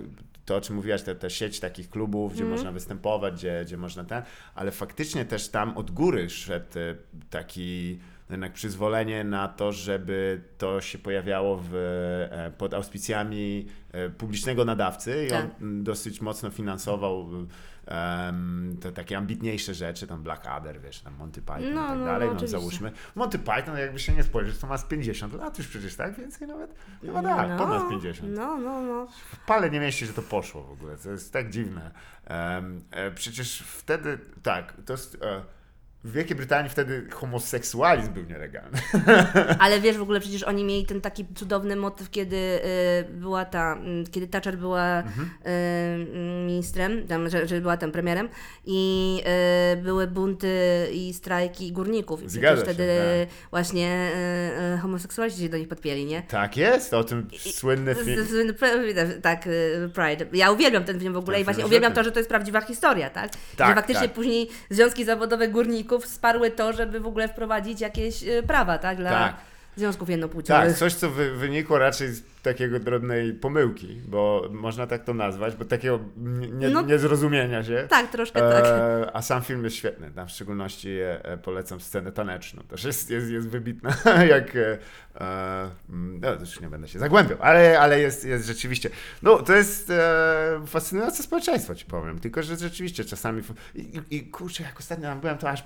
to, 0.45 0.56
o 0.56 0.62
czym 0.62 0.75
mówiłaś, 0.75 1.03
ta, 1.03 1.15
ta 1.15 1.30
sieć 1.30 1.60
takich 1.60 1.89
klubów, 1.89 2.34
gdzie 2.34 2.43
można 2.45 2.71
występować, 2.71 3.34
gdzie, 3.34 3.62
gdzie 3.65 3.77
można 3.77 4.03
ten, 4.03 4.23
ale 4.56 4.71
faktycznie 4.71 5.25
też 5.25 5.49
tam 5.49 5.77
od 5.77 5.91
góry 5.91 6.30
szedł 6.30 6.80
e, 6.80 6.95
taki 7.30 7.99
jednak 8.30 8.54
przyzwolenie 8.54 9.24
na 9.24 9.48
to, 9.48 9.72
żeby 9.72 10.42
to 10.58 10.82
się 10.82 10.98
pojawiało 10.98 11.60
w, 11.63 11.76
e, 12.32 12.52
pod 12.58 12.74
auspicjami 12.74 13.68
e, 13.92 14.10
publicznego 14.10 14.66
nadawcy 14.66 15.28
i 15.30 15.34
on 15.34 15.42
Tak. 15.50 15.84
dosyć 15.84 16.22
mocno 16.22 16.50
finansował 16.50 17.30
em, 17.86 18.78
te 18.82 18.92
takie 18.92 19.18
ambitniejsze 19.18 19.74
rzeczy, 19.74 20.08
tam 20.08 20.24
Blackadder, 20.24 20.82
wiesz, 20.82 21.02
tam 21.02 21.13
Monty 21.16 21.42
Python 21.42 21.74
No, 21.74 21.86
i 21.86 21.88
tak 21.88 22.00
no, 22.00 22.06
dalej, 22.06 22.30
no, 22.30 22.38
no, 22.42 22.48
załóżmy. 22.48 22.92
Monty 23.16 23.40
Python, 23.40 23.78
jakby 23.78 24.00
się 24.00 24.13
nie 24.13 24.24
spojrzeć, 24.24 24.58
to 24.58 24.68
ma 24.68 24.78
z 24.78 24.86
50 24.86 25.34
lat 25.34 25.58
już 25.58 25.68
przecież, 25.68 25.96
tak? 25.96 26.16
Więcej 26.18 26.48
nawet? 26.48 26.76
Chyba 27.02 27.24
tak, 27.24 27.50
no, 27.50 27.58
ponad 27.58 27.90
50. 27.90 28.36
No, 28.36 28.58
no, 28.58 28.82
no. 28.82 29.08
W 29.08 29.46
pale 29.46 29.70
nie 29.70 29.80
mieści, 29.80 30.06
że 30.06 30.13
to 30.13 30.22
poszło 30.22 30.63
w 30.63 30.72
ogóle. 30.72 30.98
To 30.98 31.12
jest 31.12 31.34
tak 31.34 31.50
dziwne. 31.50 31.92
Em, 32.26 32.82
e, 32.92 33.12
przecież 33.12 33.60
wtedy, 33.62 34.20
tak, 34.44 34.74
to 34.86 34.94
jest, 34.94 35.18
e, 35.22 35.42
w 36.08 36.12
Wielkiej 36.12 36.36
Brytanii 36.36 36.70
wtedy 36.72 37.08
homoseksualizm 37.12 38.13
był 38.13 38.24
nielegalny. 38.24 38.78
Ale 39.60 39.80
wiesz, 39.80 39.98
w 39.98 40.02
ogóle 40.02 40.20
przecież 40.20 40.43
oni 40.43 40.63
mieli 40.63 40.86
ten 40.86 41.02
taki 41.02 41.26
cudowny 41.36 41.76
motyw, 41.76 42.10
kiedy 42.10 42.36
y, 42.36 42.60
była 43.13 43.46
ta, 43.46 43.74
mm, 43.74 44.06
kiedy 44.08 44.28
Thatcher 44.28 44.58
była 44.58 44.98
Mhm. 44.98 45.28
y, 45.28 45.50
mm, 45.50 46.46
ministrem, 46.48 47.08
tam, 47.08 47.30
że, 47.30 47.48
że 47.48 47.62
była 47.62 47.78
tam 47.78 47.91
premierem 47.91 48.30
i 48.65 49.22
y, 49.74 49.78
były 49.78 50.08
bunty 50.08 50.48
i 50.93 51.13
strajki 51.13 51.72
górników. 51.72 52.24
I 52.24 52.30
Zgadza 52.30 52.65
się, 52.65 52.74
wtedy 52.74 52.88
tak. 53.28 53.50
właśnie 53.52 54.12
y, 54.72 54.76
y, 54.76 54.78
homoseksualiści 54.78 55.41
się 55.41 55.50
do 55.50 55.58
nich 55.58 55.67
podpięli, 55.67 56.06
nie? 56.06 56.22
Tak 56.22 56.58
jest, 56.58 56.93
o 56.93 57.04
tym 57.04 57.28
słynny 57.38 57.96
Z- 57.96 58.06
film. 58.06 58.26
z- 58.26 59.22
Tak, 59.22 59.48
y, 59.48 59.89
Pride. 59.93 60.26
Ja 60.38 60.52
uwielbiam 60.52 60.84
ten 60.84 61.00
film 61.00 61.13
w 61.13 61.17
ogóle 61.17 61.41
i 61.41 61.43
właśnie 61.43 61.65
uwielbiam 61.65 61.93
to, 61.93 62.04
że 62.04 62.12
to 62.12 62.20
jest 62.20 62.30
prawdziwa 62.30 62.62
historia, 62.62 63.10
tak? 63.10 63.32
Tak, 63.58 63.67
że 63.67 63.76
faktycznie 63.76 64.08
tak. 64.08 64.13
później 64.13 64.50
związki 64.70 65.06
zawodowe 65.06 65.48
górników 65.48 65.96
wsparły 65.99 66.51
to, 66.51 66.73
żeby 66.73 66.99
w 66.99 67.07
ogóle 67.07 67.27
wprowadzić 67.27 67.81
jakieś 67.81 68.23
y, 68.23 68.43
prawa, 68.43 68.77
tak? 68.77 68.97
Dla 68.97 69.10
Tak. 69.10 69.36
Związków 69.78 70.10
jednopłciowych. 70.10 70.68
Tak, 70.68 70.78
coś, 70.78 70.94
co 70.94 71.10
wy, 71.10 71.36
wynikło 71.36 71.78
raczej 71.78 72.08
z 72.08 72.24
takiego 72.44 72.80
drobnej 72.80 73.34
pomyłki, 73.34 74.02
bo 74.08 74.48
można 74.52 74.88
tak 74.88 75.04
to 75.04 75.13
nazwać, 75.13 75.56
bo 75.56 75.66
takiego 75.66 76.00
nie, 76.52 76.70
No- 76.70 76.82
niezrozumienia 76.82 77.63
się. 77.63 77.88
Tak, 77.90 78.12
troszkę 78.12 78.40
tak. 78.40 78.66
E, 78.66 79.10
a 79.16 79.22
sam 79.22 79.42
film 79.42 79.63
jest 79.63 79.76
świetny. 79.76 80.12
Tam 80.12 80.28
w 80.28 80.32
szczególności 80.32 80.90
e, 80.90 81.26
e, 81.26 81.38
polecam 81.38 81.80
scenę 81.80 82.12
taneczną. 82.12 82.63
Też 82.63 82.84
jest, 82.84 83.10
jest, 83.10 83.30
jest 83.30 83.50
wybitna, 83.50 83.94
jak. 84.36 84.56
E, 84.56 84.78
e, 85.22 85.70
no, 86.22 86.34
już 86.40 86.62
nie 86.62 86.70
będę 86.70 86.88
się 86.88 87.00
zagłębiał, 87.00 87.38
ale, 87.42 87.80
ale 87.80 88.00
jest, 88.00 88.26
jest 88.26 88.48
rzeczywiście. 88.48 88.90
No, 89.22 89.38
to 89.38 89.56
jest 89.56 89.90
e, 89.90 90.62
fascynujące 90.68 91.24
społeczeństwo, 91.24 91.76
ci 91.76 91.86
powiem. 91.86 92.20
Tylko, 92.20 92.44
że 92.44 92.56
rzeczywiście 92.56 93.06
czasami. 93.06 93.42
I, 93.76 93.80
i, 93.82 94.16
i 94.16 94.24
kurczę, 94.28 94.63
jak 94.63 94.80
ostatnio 94.80 95.08
tam 95.08 95.20
byłem, 95.20 95.38
to 95.38 95.50
aż, 95.50 95.63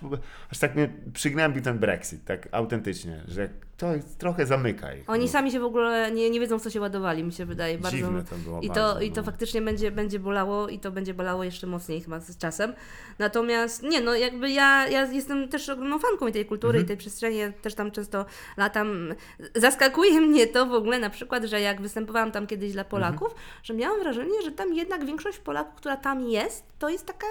aż 0.52 0.58
tak 0.58 0.76
mnie 0.76 0.90
przygnębił 1.14 1.62
ten 1.62 1.80
Brexit, 1.80 2.26
tak 2.26 2.48
autentycznie, 2.52 3.24
że 3.28 3.50
to 3.82 3.88
trochę 4.18 4.46
zamyka 4.46 4.94
ich. 4.94 5.10
Oni 5.10 5.26
No. 5.26 5.32
sami 5.32 5.52
się 5.52 5.60
w 5.60 5.64
ogóle 5.64 6.12
nie, 6.12 6.30
nie 6.30 6.40
wiedzą, 6.40 6.60
co 6.60 6.70
się 6.70 6.82
ładowali, 6.82 7.24
mi 7.24 7.32
się 7.34 7.46
wydaje. 7.46 7.78
Bardzo, 7.78 7.98
Dziwne 7.98 8.24
to 8.24 8.36
było 8.36 8.62
I 8.62 8.68
to, 8.68 8.74
bardzo, 8.74 9.02
I 9.02 9.12
to 9.12 9.22
no. 9.22 9.26
faktycznie 9.26 9.62
będzie, 9.62 9.92
będzie 9.92 10.20
bolało 10.20 10.68
i 10.70 10.80
to 10.80 10.92
będzie 10.92 11.14
bolało 11.14 11.44
jeszcze 11.44 11.68
mocniej 11.68 12.02
chyba 12.02 12.20
z 12.20 12.38
czasem. 12.38 12.74
Natomiast 13.20 13.84
nie, 13.84 14.02
no 14.02 14.16
jakby 14.16 14.50
ja, 14.52 14.88
ja 14.88 15.06
jestem 15.06 15.50
też 15.50 15.70
ogromną 15.70 16.00
fanką 16.00 16.32
tej 16.32 16.46
kultury 16.46 16.70
Mhm. 16.80 16.86
i 16.86 16.88
tej 16.88 16.98
przestrzeni, 16.98 17.38
ja 17.38 17.52
też 17.52 17.76
tam 17.76 17.92
często 17.92 18.26
latam. 18.58 19.14
Zaskakuje 19.56 20.22
mnie 20.22 20.48
to 20.48 20.66
w 20.66 20.74
ogóle 20.74 21.00
na 21.00 21.10
przykład, 21.10 21.44
że 21.44 21.62
jak 21.62 21.82
występowałam 21.82 22.32
tam 22.32 22.48
kiedyś 22.48 22.72
dla 22.72 22.84
Polaków, 22.84 23.28
Mhm. 23.28 23.42
że 23.64 23.74
miałam 23.74 24.00
wrażenie, 24.00 24.42
że 24.44 24.52
tam 24.52 24.74
jednak 24.74 25.06
większość 25.06 25.40
Polaków, 25.40 25.76
która 25.76 25.98
tam 25.98 26.22
jest, 26.30 26.64
to 26.80 26.90
jest 26.90 27.06
taka 27.06 27.28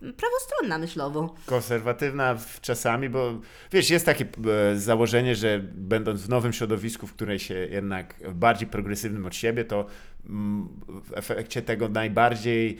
prawostronna 0.00 0.78
myślowo. 0.78 1.34
konserwatywna 1.46 2.36
czasami, 2.60 3.08
bo 3.08 3.40
wiesz, 3.72 3.90
jest 3.90 4.06
takie 4.06 4.24
e, 4.24 4.76
założenie, 4.76 5.34
że 5.34 5.60
będąc 5.74 6.22
w 6.22 6.28
nowym 6.28 6.52
środowisku, 6.52 7.06
w 7.06 7.12
której 7.12 7.38
się 7.38 7.54
jednak 7.54 8.14
bardziej 8.34 8.68
progresywnym 8.68 9.26
od 9.26 9.34
siebie, 9.34 9.64
to 9.64 9.86
mm, 10.28 10.68
w 10.88 11.12
efekcie 11.14 11.62
tego 11.62 11.88
najbardziej, 11.88 12.78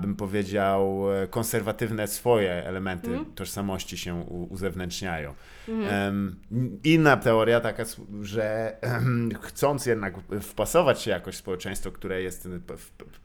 bym 0.00 0.16
powiedział, 0.16 1.12
e, 1.12 1.26
konserwatywne 1.26 2.06
swoje 2.06 2.52
elementy 2.52 3.18
tożsamości 3.34 3.98
się 3.98 4.14
uzewnętrzniają. 4.50 5.34
Em, 5.68 6.36
inna 6.84 7.16
teoria 7.16 7.60
taka, 7.60 7.84
że 8.22 8.76
chcąc 9.42 9.86
jednak 9.86 10.14
wpasować 10.40 11.02
się 11.02 11.10
jakoś 11.10 11.34
w 11.34 11.38
społeczeństwo, 11.38 11.92
które 11.92 12.22
jest 12.22 12.46
e, 12.46 12.48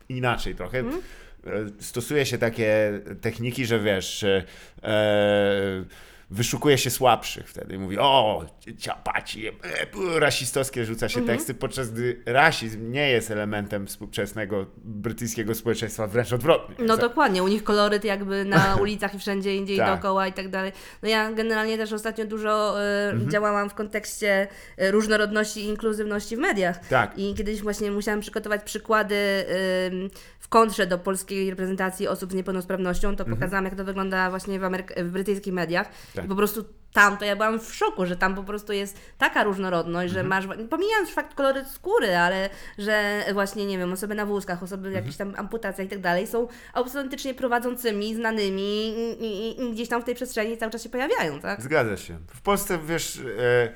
inaczej 0.10 0.56
trochę, 0.56 0.80
Mhm. 0.80 1.02
E, 1.46 1.50
stosuje 1.80 2.26
się 2.26 2.38
takie 2.38 3.00
techniki, 3.22 3.66
że 3.66 3.80
wiesz, 3.80 4.24
e, 4.24 4.44
e, 4.84 5.84
wyszukuje 6.30 6.78
się 6.78 6.90
słabszych 6.90 7.50
wtedy 7.50 7.76
i 7.76 7.78
mówi, 7.78 7.98
o, 8.00 8.46
ciapaci, 8.78 9.48
e, 9.48 9.52
rasistowskie 10.20 10.86
rzuca 10.86 11.10
się 11.10 11.20
Mhm. 11.20 11.38
teksty, 11.38 11.54
podczas 11.54 11.92
gdy 11.92 12.22
rasizm 12.26 12.92
nie 12.92 13.10
jest 13.10 13.32
elementem 13.32 13.88
współczesnego 13.88 14.66
brytyjskiego 14.78 15.56
społeczeństwa, 15.56 16.08
wręcz 16.08 16.34
odwrotnie. 16.34 16.76
No 16.86 16.98
dokładnie, 16.98 17.44
u 17.44 17.48
nich 17.48 17.64
koloryt 17.64 18.04
jakby 18.04 18.46
na 18.46 18.76
ulicach 18.82 19.16
i 19.16 19.20
wszędzie 19.20 19.56
indziej 19.56 19.78
Tak. 19.78 19.88
dookoła 19.88 20.28
i 20.28 20.34
tak 20.34 20.50
dalej. 20.50 20.72
No 21.04 21.10
ja 21.10 21.32
generalnie 21.32 21.78
też 21.78 21.94
ostatnio 21.94 22.26
dużo 22.26 22.82
e, 22.84 23.10
Mhm. 23.12 23.32
działałam 23.32 23.70
w 23.70 23.74
kontekście 23.74 24.48
e, 24.78 24.92
różnorodności 24.92 25.60
i 25.60 25.66
inkluzywności 25.66 26.36
w 26.36 26.40
mediach. 26.40 26.88
Tak. 26.88 27.18
I 27.18 27.34
kiedyś 27.34 27.62
właśnie 27.62 27.92
musiałam 27.92 28.20
przygotować 28.22 28.64
przykłady 28.64 29.16
ym, 29.92 30.10
w 30.40 30.48
kontrze 30.50 30.88
do 30.88 30.98
polskiej 30.98 31.50
reprezentacji 31.50 32.08
osób 32.08 32.32
z 32.32 32.36
niepełnosprawnością, 32.36 33.16
to 33.16 33.26
pokazałam 33.26 33.66
jak 33.66 33.76
to 33.76 33.84
wygląda 33.86 34.30
właśnie 34.30 34.60
w, 34.60 34.64
Ameryk- 34.64 35.04
w 35.04 35.10
brytyjskich 35.12 35.54
mediach. 35.54 35.90
Tak. 36.18 36.26
I 36.26 36.28
po 36.28 36.36
prostu 36.36 36.66
tam 36.94 37.18
to 37.18 37.26
ja 37.26 37.36
byłam 37.36 37.60
w 37.60 37.76
szoku, 37.76 38.06
że 38.06 38.16
tam 38.16 38.36
po 38.36 38.44
prostu 38.44 38.74
jest 38.74 39.00
taka 39.18 39.44
różnorodność, 39.44 40.14
że 40.14 40.24
masz, 40.24 40.48
pomijając 40.70 41.10
fakt 41.10 41.34
koloryt 41.34 41.68
skóry, 41.68 42.18
ale 42.18 42.50
że 42.78 43.24
właśnie, 43.34 43.66
nie 43.66 43.78
wiem, 43.78 43.94
osoby 43.94 44.16
na 44.16 44.26
wózkach, 44.26 44.64
osoby 44.64 44.92
jakieś 44.92 45.18
tam 45.18 45.34
amputacjach 45.38 45.88
i 45.88 45.90
tak 45.90 46.02
dalej 46.02 46.28
są 46.28 46.48
autentycznie 46.74 47.34
prowadzącymi, 47.34 48.16
znanymi 48.16 48.88
i, 48.88 49.24
i, 49.24 49.62
i 49.62 49.72
gdzieś 49.72 49.90
tam 49.90 50.02
w 50.02 50.06
tej 50.06 50.16
przestrzeni 50.16 50.58
cały 50.58 50.72
czas 50.72 50.84
się 50.84 50.90
pojawiają, 50.90 51.40
tak? 51.40 51.62
Zgadza 51.62 51.98
się. 51.98 52.18
W 52.28 52.42
Polsce, 52.42 52.80
wiesz, 52.88 53.22
e, 53.40 53.74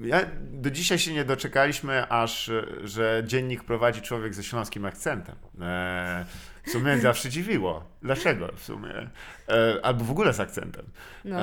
ja, 0.00 0.20
do 0.40 0.70
dzisiaj 0.70 0.98
się 0.98 1.12
nie 1.12 1.24
doczekaliśmy, 1.24 2.08
aż, 2.08 2.48
e, 2.48 2.66
że 2.84 3.22
dziennik 3.26 3.64
prowadzi 3.64 4.02
człowiek 4.02 4.34
ze 4.34 4.44
śląskim 4.44 4.84
akcentem. 4.84 5.34
E, 5.60 6.26
co 6.72 6.80
mnie 6.80 6.98
zawsze 6.98 7.28
dziwiło. 7.28 7.84
Dlaczego 8.02 8.48
w 8.56 8.64
sumie? 8.64 8.94
E, 9.48 9.80
albo 9.82 10.04
w 10.04 10.10
ogóle 10.10 10.32
z 10.32 10.40
akcentem. 10.40 10.86
No. 11.24 11.38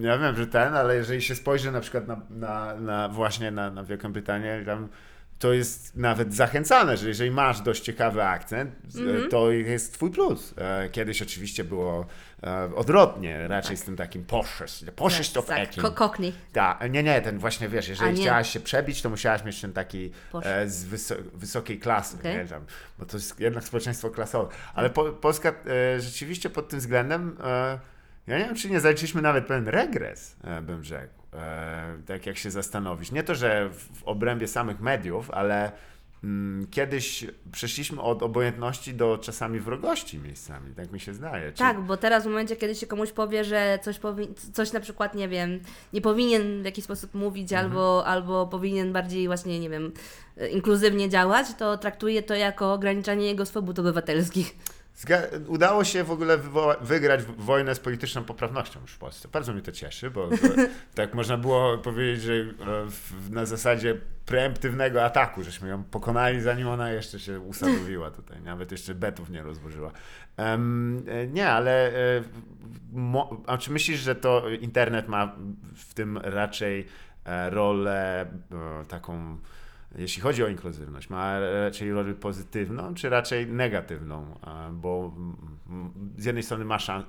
Ja 0.00 0.18
wiem, 0.18 0.36
że 0.36 0.46
ten, 0.46 0.74
ale 0.74 0.96
jeżeli 0.96 1.22
się 1.22 1.34
spojrzy 1.34 1.72
na 1.72 1.80
przykład 1.80 2.08
na, 2.08 2.20
na, 2.30 2.74
na 2.74 3.08
właśnie 3.08 3.50
na, 3.50 3.70
na 3.70 3.84
Wielką 3.84 4.12
Brytanię, 4.12 4.62
tam 4.66 4.88
to 5.38 5.52
jest 5.52 5.96
nawet 5.96 6.34
zachęcane, 6.34 6.96
że 6.96 7.08
jeżeli 7.08 7.30
masz 7.30 7.60
dość 7.60 7.82
ciekawy 7.82 8.24
akcent, 8.24 8.70
e, 9.26 9.28
to 9.28 9.50
jest 9.50 9.92
twój 9.94 10.10
plus. 10.10 10.54
E, 10.58 10.88
Kiedyś 10.88 11.22
oczywiście 11.22 11.64
było 11.64 12.06
e, 12.42 12.74
odwrotnie, 12.74 13.48
raczej 13.48 13.76
z 13.76 13.82
tym 13.82 13.96
takim 13.96 14.24
poszesz, 14.24 14.84
poszesz 14.96 15.30
to 15.32 15.42
tak, 15.42 15.74
ko- 15.82 15.90
kokni. 15.92 16.32
Tak, 16.52 16.90
nie, 16.92 17.02
nie, 17.02 17.20
ten 17.22 17.38
właśnie 17.38 17.68
wiesz, 17.68 17.88
jeżeli 17.88 18.16
chciałaś 18.22 18.50
się 18.50 18.60
przebić, 18.60 19.02
to 19.02 19.10
musiałaś 19.10 19.44
mieć 19.44 19.60
ten 19.60 19.72
taki 19.72 20.10
e, 20.42 20.68
z 20.68 20.86
wyso- 20.86 21.22
wysokiej 21.34 21.78
klasy, 21.78 22.16
Okej. 22.20 22.36
nie, 22.36 22.44
tam, 22.44 22.64
bo 22.98 23.06
to 23.06 23.16
jest 23.16 23.40
jednak 23.40 23.64
społeczeństwo 23.64 24.10
klasowe. 24.10 24.54
Ale 24.74 24.90
po, 24.90 25.04
Polska 25.04 25.48
e, 25.96 26.00
rzeczywiście 26.00 26.50
pod 26.50 26.68
tym 26.68 26.78
względem, 26.78 27.36
e, 27.44 27.78
ja 28.26 28.38
nie 28.38 28.44
wiem, 28.44 28.54
czy 28.54 28.70
nie 28.70 28.80
zaliczyliśmy 28.80 29.22
nawet 29.22 29.46
pewien 29.46 29.68
regres, 29.68 30.36
e, 30.44 30.62
bym 30.62 30.84
rzekł, 30.84 31.14
e, 31.17 31.17
tak 32.06 32.26
jak 32.26 32.38
się 32.38 32.50
zastanowić. 32.50 33.12
Nie 33.12 33.22
to, 33.22 33.34
że 33.34 33.68
w, 33.68 33.98
w 33.98 34.04
obrębie 34.04 34.48
samych 34.48 34.80
mediów, 34.80 35.30
ale 35.30 35.72
mm, 36.24 36.66
kiedyś 36.70 37.26
przeszliśmy 37.52 38.02
od 38.02 38.22
obojętności 38.22 38.94
do 38.94 39.18
czasami 39.18 39.60
wrogości 39.60 40.18
miejscami, 40.18 40.74
tak 40.74 40.92
mi 40.92 41.00
się 41.00 41.14
zdaje. 41.14 41.52
Czy- 41.52 41.58
Tak, 41.58 41.80
bo 41.80 41.96
teraz 41.96 42.24
w 42.24 42.26
momencie, 42.26 42.56
kiedy 42.56 42.74
się 42.74 42.86
komuś 42.86 43.12
powie, 43.12 43.44
że 43.44 43.78
coś, 43.82 43.98
powi- 43.98 44.34
coś 44.52 44.72
na 44.72 44.80
przykład, 44.80 45.14
nie 45.14 45.28
wiem, 45.28 45.60
nie 45.92 46.00
powinien 46.00 46.62
w 46.62 46.64
jakiś 46.64 46.84
sposób 46.84 47.14
mówić 47.14 47.52
Mhm. 47.52 47.66
albo, 47.70 48.06
albo 48.06 48.46
powinien 48.46 48.92
bardziej 48.92 49.26
właśnie, 49.26 49.60
nie 49.60 49.70
wiem, 49.70 49.92
e, 50.36 50.48
inkluzywnie 50.48 51.08
działać, 51.08 51.46
to 51.58 51.78
traktuje 51.78 52.22
to 52.22 52.34
jako 52.34 52.72
ograniczanie 52.72 53.26
jego 53.26 53.46
swobód 53.46 53.78
obywatelskich. 53.78 54.56
Udało 55.46 55.84
się 55.84 56.04
w 56.04 56.10
ogóle 56.10 56.38
wygrać 56.80 57.22
w- 57.22 57.36
wojnę 57.44 57.74
z 57.74 57.80
polityczną 57.80 58.24
poprawnością 58.24 58.80
już 58.80 58.90
w 58.92 58.98
Polsce. 58.98 59.28
Bardzo 59.32 59.52
mnie 59.52 59.62
to 59.62 59.72
cieszy, 59.72 60.10
bo, 60.10 60.28
bo 60.28 60.36
tak 60.94 61.14
można 61.14 61.36
było 61.36 61.78
powiedzieć, 61.78 62.22
że 62.22 62.32
e, 62.32 62.46
w, 62.90 63.30
na 63.30 63.46
zasadzie 63.46 63.96
preemptywnego 64.26 65.04
ataku, 65.04 65.42
żeśmy 65.44 65.68
ją 65.68 65.84
pokonali, 65.84 66.40
zanim 66.40 66.68
ona 66.68 66.90
jeszcze 66.90 67.20
się 67.20 67.40
usadowiła 67.40 68.10
tutaj. 68.10 68.40
Nawet 68.42 68.72
jeszcze 68.72 68.94
betów 68.94 69.30
nie 69.30 69.42
rozłożyła. 69.42 69.90
E, 70.36 70.58
nie, 71.26 71.48
ale 71.50 71.88
e, 71.88 72.22
mo- 72.92 73.42
a 73.46 73.58
czy 73.58 73.70
myślisz, 73.72 74.00
że 74.00 74.14
to 74.14 74.48
internet 74.48 75.08
ma 75.08 75.36
w 75.74 75.94
tym 75.94 76.18
raczej 76.18 76.86
rolę 77.50 78.26
taką 78.88 79.38
jeśli 79.96 80.22
chodzi 80.22 80.44
o 80.44 80.48
inkluzywność, 80.48 81.10
ma 81.10 81.40
raczej 81.40 81.92
rolę 81.92 82.14
pozytywną, 82.14 82.94
czy 82.94 83.08
raczej 83.08 83.46
negatywną? 83.46 84.38
Bo 84.72 85.14
z 86.18 86.24
jednej 86.24 86.42
strony 86.42 86.64
ma 86.64 86.78
szans, 86.78 87.04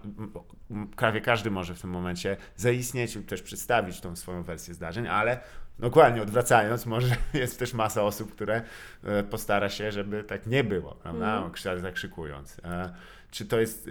prawie 0.96 1.22
każdy 1.22 1.52
może 1.52 1.76
w 1.76 1.82
tym 1.82 1.90
momencie 1.90 2.38
zaistnieć 2.56 3.16
lub 3.16 3.26
też 3.26 3.42
przedstawić 3.42 4.02
tą 4.02 4.16
swoją 4.16 4.44
wersję 4.44 4.74
zdarzeń, 4.74 5.08
ale 5.08 5.40
dokładnie 5.80 6.22
odwracając, 6.22 6.86
może 6.86 7.16
jest 7.34 7.60
też 7.60 7.74
masa 7.74 8.04
osób, 8.04 8.32
które 8.32 8.62
e, 9.04 9.24
postara 9.24 9.70
się, 9.70 9.92
żeby 9.92 10.24
tak 10.24 10.48
nie 10.48 10.64
było, 10.64 10.96
prawda? 10.96 11.38
Mm. 11.38 11.82
Zakrzykując. 11.82 12.58
E, 12.64 12.94
Czy 13.32 13.46
to 13.46 13.60
jest, 13.60 13.90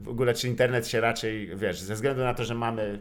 w 0.00 0.08
ogóle, 0.08 0.34
czy 0.34 0.48
internet 0.48 0.88
się 0.88 1.00
raczej, 1.00 1.56
wiesz, 1.56 1.80
ze 1.80 1.94
względu 1.94 2.22
na 2.22 2.34
to, 2.34 2.44
że 2.44 2.54
mamy 2.54 3.00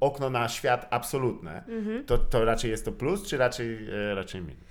okno 0.00 0.30
na 0.30 0.48
świat 0.48 0.86
absolutne, 0.90 1.64
to, 2.06 2.18
to 2.18 2.44
raczej 2.44 2.70
jest 2.70 2.84
to 2.84 2.92
plus, 2.92 3.28
czy 3.28 3.36
raczej, 3.36 3.88
e, 4.10 4.14
raczej 4.14 4.40
minus? 4.40 4.64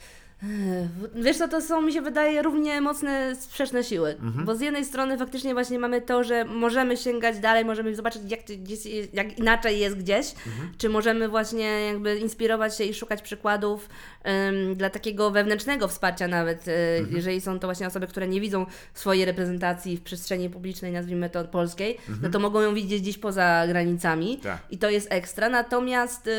Wiesz 1.15 1.37
co, 1.37 1.47
to 1.47 1.61
są 1.61 1.81
mi 1.81 1.93
się 1.93 2.01
wydaje 2.01 2.41
równie 2.41 2.81
mocne 2.81 3.35
sprzeczne 3.35 3.83
siły, 3.83 4.09
Mhm. 4.21 4.45
bo 4.45 4.55
z 4.55 4.61
jednej 4.61 4.85
strony 4.85 5.17
faktycznie 5.17 5.53
właśnie 5.53 5.79
mamy 5.79 6.01
to, 6.01 6.23
że 6.23 6.45
możemy 6.45 6.97
sięgać 6.97 7.39
dalej, 7.39 7.65
możemy 7.65 7.95
zobaczyć 7.95 8.21
jak, 8.27 8.39
gdzieś, 8.45 8.79
jak 9.13 9.39
inaczej 9.39 9.79
jest 9.79 9.97
gdzieś, 9.97 10.31
Mhm. 10.47 10.71
czy 10.77 10.89
możemy 10.89 11.29
właśnie 11.29 11.65
jakby 11.65 12.17
inspirować 12.19 12.77
się 12.77 12.83
i 12.83 12.93
szukać 12.93 13.21
przykładów 13.21 13.89
em, 14.23 14.75
dla 14.75 14.89
takiego 14.89 15.31
wewnętrznego 15.31 15.87
wsparcia 15.87 16.27
nawet, 16.27 16.67
e, 16.67 16.97
Mhm. 16.97 17.15
jeżeli 17.15 17.41
są 17.41 17.59
to 17.59 17.67
właśnie 17.67 17.87
osoby, 17.87 18.07
które 18.07 18.27
nie 18.27 18.41
widzą 18.41 18.65
swojej 18.93 19.25
reprezentacji 19.25 19.97
w 19.97 20.01
przestrzeni 20.01 20.49
publicznej, 20.49 20.91
nazwijmy 20.91 21.29
to 21.29 21.43
polskiej, 21.45 21.97
no 22.21 22.29
to 22.29 22.39
mogą 22.39 22.61
ją 22.61 22.73
widzieć 22.73 23.01
gdzieś 23.01 23.17
poza 23.17 23.67
granicami 23.67 24.35
Mhm. 24.35 24.57
Tak. 24.57 24.71
i 24.71 24.77
to 24.77 24.89
jest 24.89 25.07
ekstra, 25.11 25.49
natomiast 25.49 26.27
y, 26.27 26.31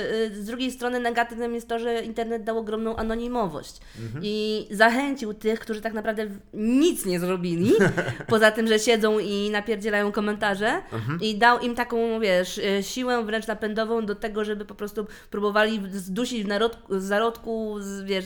z 0.43 0.45
drugiej 0.45 0.71
strony 0.71 1.01
negatywnym 1.01 1.55
jest 1.55 1.69
to, 1.69 1.79
że 1.79 2.03
internet 2.03 2.45
dał 2.45 2.59
ogromną 2.59 2.97
anonimowość 2.97 3.81
i 4.23 4.67
zachęcił 4.71 5.35
tych, 5.35 5.61
którzy 5.61 5.81
tak 5.81 5.93
naprawdę 5.93 6.27
w- 6.27 6.39
nic 6.55 7.07
nie 7.07 7.21
zrobili, 7.21 7.73
poza 8.29 8.51
tym, 8.51 8.67
że 8.69 8.79
siedzą 8.79 9.19
i 9.19 9.51
napierdzielają 9.51 10.13
komentarze 10.13 10.83
i 11.21 11.39
dał 11.39 11.59
im 11.61 11.75
taką, 11.75 12.21
wiesz, 12.21 12.59
y, 12.59 12.83
siłę 12.83 13.25
wręcz 13.25 13.47
napędową 13.47 14.07
do 14.07 14.15
tego, 14.15 14.45
żeby 14.45 14.65
po 14.65 14.75
prostu 14.75 15.07
próbowali 15.31 15.81
zdusić 15.93 16.45
w 16.45 16.49
narodku, 16.49 16.99
z 17.01 17.03
zarodku, 17.05 17.77
wiesz, 18.05 18.25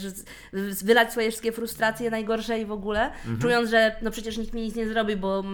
wylać 0.84 1.10
swoje 1.10 1.28
wszystkie 1.30 1.52
frustracje 1.52 2.10
najgorsze 2.10 2.60
i 2.60 2.66
w 2.66 2.72
ogóle, 2.72 3.10
czując, 3.40 3.70
że 3.70 3.96
no 4.02 4.10
przecież 4.10 4.38
nikt 4.38 4.54
mi 4.54 4.62
nic 4.62 4.74
nie 4.74 4.88
zrobi, 4.88 5.16
bo 5.16 5.44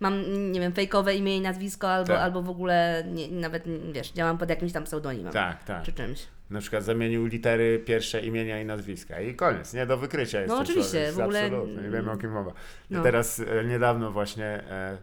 mam, 0.00 0.22
nie 0.52 0.60
wiem, 0.60 0.72
fejkowe 0.72 1.14
imię 1.16 1.36
i 1.36 1.40
nazwisko, 1.40 1.90
albo, 1.90 2.08
Tak. 2.08 2.18
albo 2.20 2.42
w 2.42 2.50
ogóle 2.50 3.04
nie, 3.12 3.28
nawet, 3.28 3.64
wiesz, 3.92 4.12
działam 4.12 4.38
pod 4.38 4.50
jakimś 4.50 4.72
tam 4.72 4.84
pseudonimem. 4.84 5.32
Tak, 5.32 5.64
tak. 5.64 5.82
Czy 5.82 5.92
czymś. 5.92 6.20
Na 6.50 6.60
przykład 6.60 6.84
zamienił 6.84 7.26
litery 7.26 7.78
pierwsze 7.86 8.20
imienia 8.20 8.60
i 8.60 8.64
nazwiska 8.64 9.20
i 9.20 9.34
koniec, 9.34 9.74
nie 9.74 9.86
do 9.86 9.96
wykrycia 9.96 10.40
jest 10.40 10.48
No 10.54 10.58
oczywiście, 10.60 10.90
człowiek, 10.90 11.14
w 11.14 11.20
ogóle- 11.20 11.44
absolutnie, 11.44 11.82
nie 11.82 11.90
wiemy 11.90 12.10
o 12.10 12.16
kim 12.16 12.30
mowa. 12.30 12.52
No. 12.90 13.02
Teraz 13.02 13.40
e, 13.40 13.64
niedawno 13.64 14.12
właśnie 14.12 14.44
e, 14.46 14.98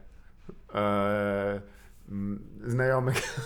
e, 0.75 1.61
znajomych, 2.65 3.39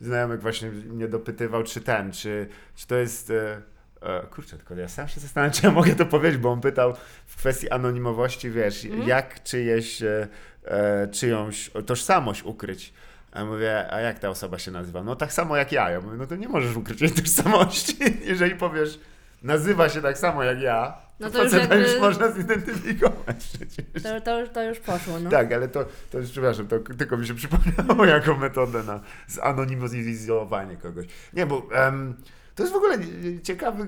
znajomych 0.00 0.40
właśnie 0.46 0.70
mnie 0.70 1.08
dopytywał, 1.08 1.62
czy 1.62 1.80
ten, 1.80 2.12
czy, 2.12 2.48
czy 2.76 2.86
to 2.86 2.94
jest... 2.96 3.30
E, 3.30 3.62
e, 4.02 4.26
kurczę, 4.26 4.56
tylko 4.56 4.74
ja 4.74 4.88
sam 4.88 5.08
się 5.08 5.20
zastanawiam, 5.20 5.52
czy 5.60 5.66
ja 5.66 5.72
mogę 5.72 5.94
to 5.94 6.06
powiedzieć, 6.06 6.40
bo 6.40 6.50
on 6.52 6.60
pytał 6.60 6.94
w 7.26 7.36
kwestii 7.36 7.70
anonimowości, 7.70 8.50
wiesz, 8.50 8.84
Mhm. 8.84 9.08
jak 9.08 9.42
czyjeś, 9.42 10.02
e, 10.02 10.28
e, 10.64 11.08
czyjąś 11.08 11.70
tożsamość 11.86 12.42
ukryć. 12.44 12.92
A 13.32 13.38
ja 13.38 13.44
mówię, 13.44 13.92
a 13.92 14.00
jak 14.00 14.18
ta 14.18 14.28
osoba 14.28 14.58
się 14.58 14.70
nazywa? 14.70 15.02
No 15.02 15.16
tak 15.16 15.32
samo 15.32 15.56
jak 15.56 15.72
ja. 15.72 15.90
Ja 15.90 16.00
mówię, 16.00 16.16
no 16.16 16.26
to 16.26 16.36
nie 16.36 16.48
możesz 16.48 16.76
ukryć 16.76 17.00
jej 17.00 17.10
tożsamości, 17.10 17.96
jeżeli 18.30 18.54
powiesz 18.56 19.00
nazywa 19.42 19.88
się 19.88 20.02
tak 20.02 20.18
samo 20.18 20.42
jak 20.44 20.60
ja, 20.60 20.94
No 21.20 21.30
to, 21.30 21.38
to 21.38 21.44
już 21.44 21.52
jakby- 21.52 21.76
już 21.78 22.00
można 22.00 22.30
zidentyfikować 22.32 23.36
przecież. 23.46 24.02
To, 24.02 24.20
to, 24.20 24.40
już- 24.40 24.50
to 24.50 24.62
już 24.64 24.78
poszło, 24.78 25.20
no. 25.20 25.30
Tak, 25.30 25.52
ale 25.52 25.68
to, 25.68 25.84
to 26.10 26.18
już, 26.18 26.30
przepraszam, 26.30 26.66
to 26.66 26.78
tylko 26.78 27.16
mi 27.16 27.26
się 27.26 27.34
przypomniało 27.34 28.04
jako 28.04 28.34
metodę 28.36 28.82
na 28.82 29.00
zanonimizowanie 29.26 30.76
kogoś. 30.76 31.06
Nie, 31.32 31.46
bo 31.46 31.66
em, 31.72 32.14
to 32.54 32.62
jest 32.62 32.72
w 32.72 32.76
ogóle 32.76 32.98
ciekawy, 33.42 33.86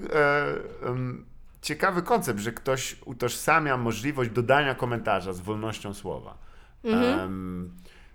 em, 0.87 1.25
ciekawy 1.63 2.03
koncept, 2.03 2.41
że 2.41 2.53
ktoś 2.53 2.97
utożsamia 3.05 3.77
możliwość 3.77 4.31
dodania 4.31 4.75
komentarza 4.75 5.33
z 5.33 5.41
wolnością 5.41 5.95
słowa. 5.95 6.39
Em, 6.85 7.71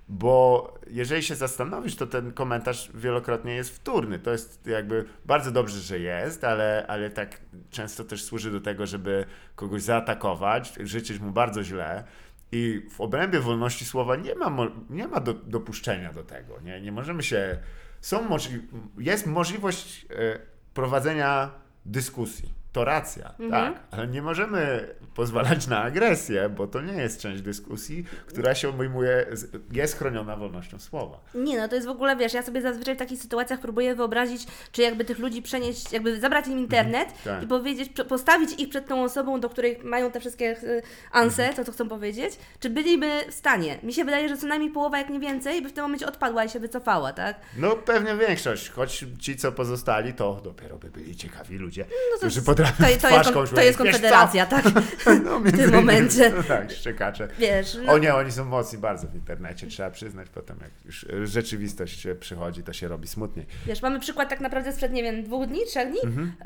bo 0.08 0.74
jeżeli 0.88 1.24
się 1.24 1.36
zastanowisz, 1.36 1.96
to 1.96 2.08
ten 2.08 2.32
komentarz 2.34 2.92
wielokrotnie 2.94 3.56
jest 3.56 3.76
wtórny. 3.76 4.20
To 4.20 4.32
jest 4.32 4.68
jakby 4.68 5.06
bardzo 5.26 5.52
dobrze, 5.52 5.80
że 5.80 6.00
jest, 6.00 6.44
ale, 6.44 6.86
ale 6.88 7.10
tak 7.10 7.42
często 7.70 8.04
też 8.04 8.24
służy 8.24 8.52
do 8.52 8.62
tego, 8.62 8.86
żeby 8.86 9.26
kogoś 9.56 9.82
zaatakować, 9.82 10.74
życzyć 10.84 11.20
mu 11.20 11.32
bardzo 11.32 11.64
źle. 11.64 12.04
I 12.52 12.82
w 12.92 13.02
obrębie 13.02 13.40
wolności 13.40 13.86
słowa 13.86 14.16
nie 14.16 14.36
ma, 14.36 14.58
nie 14.90 15.08
ma 15.08 15.20
do, 15.20 15.34
dopuszczenia 15.34 16.14
do 16.14 16.24
tego. 16.24 16.60
Nie, 16.62 16.82
nie 16.82 16.92
możemy 16.92 17.24
się. 17.24 17.58
Są 18.02 18.30
możli- 18.30 18.62
jest 18.98 19.28
możliwość 19.28 20.06
e, 20.10 20.40
prowadzenia 20.74 21.52
dyskusji. 21.86 22.54
To 22.76 22.86
racja, 22.86 23.34
tak, 23.50 23.74
ale 23.92 24.08
nie 24.08 24.22
możemy 24.22 24.88
pozwalać 25.16 25.68
na 25.68 25.82
agresję, 25.82 26.50
bo 26.50 26.68
to 26.68 26.82
nie 26.82 26.94
jest 26.94 27.22
część 27.22 27.42
dyskusji, 27.42 28.06
która 28.28 28.56
się 28.56 28.70
obejmuje, 28.70 29.26
jest 29.72 29.98
chroniona 29.98 30.36
wolnością 30.36 30.80
słowa. 30.80 31.20
Nie, 31.36 31.58
no 31.58 31.68
to 31.68 31.76
jest 31.76 31.88
w 31.88 31.90
ogóle, 31.90 32.16
wiesz, 32.16 32.34
ja 32.34 32.44
sobie 32.44 32.62
zazwyczaj 32.62 32.96
w 32.96 32.98
takich 32.98 33.22
sytuacjach 33.22 33.60
próbuję 33.60 33.96
wyobrazić, 33.96 34.48
czy 34.72 34.82
jakby 34.82 35.06
tych 35.06 35.20
ludzi 35.20 35.42
przenieść, 35.42 35.92
jakby 35.92 36.20
zabrać 36.20 36.48
im 36.48 36.60
internet 36.60 37.10
tak. 37.24 37.44
i 37.44 37.48
powiedzieć, 37.48 37.92
postawić 38.10 38.50
ich 38.60 38.70
przed 38.70 38.88
tą 38.88 39.04
osobą, 39.04 39.40
do 39.40 39.50
której 39.50 39.80
mają 39.84 40.12
te 40.12 40.20
wszystkie 40.20 40.64
y, 40.64 40.82
anse, 41.12 41.54
to 41.54 41.66
co 41.66 41.72
chcą 41.72 41.90
powiedzieć, 41.90 42.34
czy 42.60 42.70
byliby 42.70 43.12
w 43.30 43.34
stanie. 43.34 43.78
Mi 43.84 43.94
się 43.94 44.06
wydaje, 44.06 44.30
że 44.30 44.38
co 44.38 44.48
najmniej 44.48 44.72
połowa, 44.72 44.98
jak 44.98 45.10
nie 45.10 45.20
więcej, 45.20 45.62
by 45.62 45.70
w 45.70 45.74
tym 45.74 45.84
momencie 45.84 46.08
odpadła 46.08 46.44
i 46.46 46.50
się 46.50 46.60
wycofała, 46.60 47.14
tak? 47.14 47.40
No 47.58 47.76
pewnie 47.76 48.16
większość, 48.28 48.70
choć 48.70 49.06
ci, 49.20 49.36
co 49.36 49.52
pozostali, 49.52 50.14
to 50.14 50.42
dopiero 50.44 50.78
by 50.78 50.90
byli 50.90 51.16
ciekawi 51.16 51.58
ludzie, 51.58 51.82
No 51.90 51.90
to, 52.12 52.18
którzy 52.18 52.36
jest- 52.36 52.46
to, 52.72 52.84
to, 53.08 53.10
jest, 53.10 53.32
kon- 53.34 53.48
to 53.48 53.62
jest 53.62 53.78
konfederacja, 53.78 54.46
tak? 54.46 54.66
No, 55.26 55.40
w 55.40 55.58
tym 55.58 55.72
momencie. 55.72 56.30
No 56.38 56.44
tak, 56.44 56.72
szczekacze. 56.72 57.28
Wiesz, 57.40 57.78
no, 57.86 57.94
O 57.94 57.98
nie, 57.98 58.16
oni 58.16 58.32
są 58.32 58.46
mocni 58.46 58.78
bardzo 58.80 59.08
w 59.08 59.16
internecie, 59.16 59.68
trzeba 59.68 59.92
przyznać 59.92 60.28
potem, 60.30 60.58
jak 60.62 60.72
już 60.86 61.06
rzeczywistość 61.24 62.08
przychodzi, 62.20 62.64
to 62.64 62.74
się 62.74 62.88
robi 62.88 63.08
smutniej. 63.08 63.46
Wiesz, 63.66 63.82
mamy 63.82 64.00
przykład 64.00 64.30
tak 64.30 64.40
naprawdę 64.40 64.74
sprzed, 64.74 64.92
nie 64.92 65.04
wiem, 65.04 65.24
dwóch 65.24 65.48
dni, 65.48 65.60
trzech 65.66 65.90
dni, 65.90 66.00
Mhm. 66.04 66.34
e, 66.42 66.46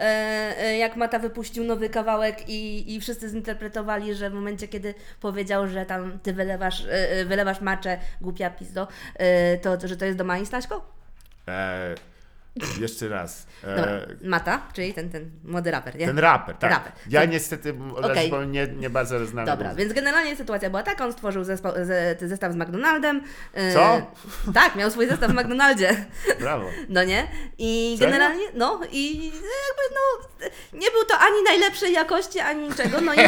e, 0.58 0.78
jak 0.78 0.96
Mata 0.96 1.20
wypuścił 1.20 1.64
nowy 1.64 1.90
kawałek 1.90 2.50
i, 2.50 2.96
i 2.96 3.02
wszyscy 3.02 3.30
zinterpretowali, 3.30 4.16
że 4.16 4.30
w 4.30 4.34
momencie, 4.34 4.68
kiedy 4.68 4.94
powiedział, 5.22 5.68
że 5.68 5.86
tam 5.86 6.20
ty 6.24 6.34
wylewasz, 6.34 6.86
e, 6.90 7.26
wylewasz 7.26 7.62
maczę, 7.62 7.98
głupia 8.22 8.50
pizdo, 8.50 8.88
e, 9.16 9.58
to, 9.58 9.88
że 9.88 9.98
to 9.98 10.06
jest 10.06 10.18
do 10.18 10.24
Mai 10.24 10.46
Staśko? 10.46 11.00
Jeszcze 12.80 13.08
raz. 13.08 13.48
E, 13.64 14.08
Mata, 14.24 14.62
czyli 14.74 14.94
ten, 14.94 15.10
ten 15.10 15.32
młody 15.44 15.72
raper, 15.72 15.96
nie? 15.96 16.06
ten 16.06 16.20
raper, 16.20 16.56
tak. 16.56 16.72
Raper. 16.72 16.92
Ja 17.10 17.26
niestety 17.26 17.74
Okej. 17.96 18.32
okay. 18.32 18.48
nie, 18.48 18.68
nie 18.68 18.90
bardzo 18.90 19.26
znam. 19.26 19.46
Dobra, 19.46 19.76
więc 19.76 19.94
generalnie 19.94 20.36
sytuacja 20.36 20.70
była 20.70 20.84
taka, 20.84 21.06
on 21.06 21.14
stworzył 21.14 21.44
zespo, 21.44 21.72
ze, 21.86 22.16
zestaw 22.20 22.54
z 22.54 22.56
McDonaldem. 22.56 23.24
e, 23.54 23.74
Co? 23.74 24.02
Tak, 24.54 24.76
miał 24.76 24.92
swój 24.92 25.08
zestaw 25.08 25.32
w 25.32 25.34
McDonaldzie. 25.34 26.06
Brawo. 26.40 26.66
No 26.90 27.04
nie? 27.04 27.28
I 27.58 27.96
Serio? 28.00 28.12
generalnie, 28.12 28.44
no 28.54 28.82
i 28.92 29.26
jakby 29.26 29.96
no, 29.96 30.50
nie 30.74 30.92
był 30.92 31.06
to 31.08 31.18
ani 31.18 31.44
najlepszej 31.46 31.94
jakości, 31.94 32.40
ani 32.40 32.70
niczego. 32.70 33.02
No 33.02 33.14
i, 33.14 33.20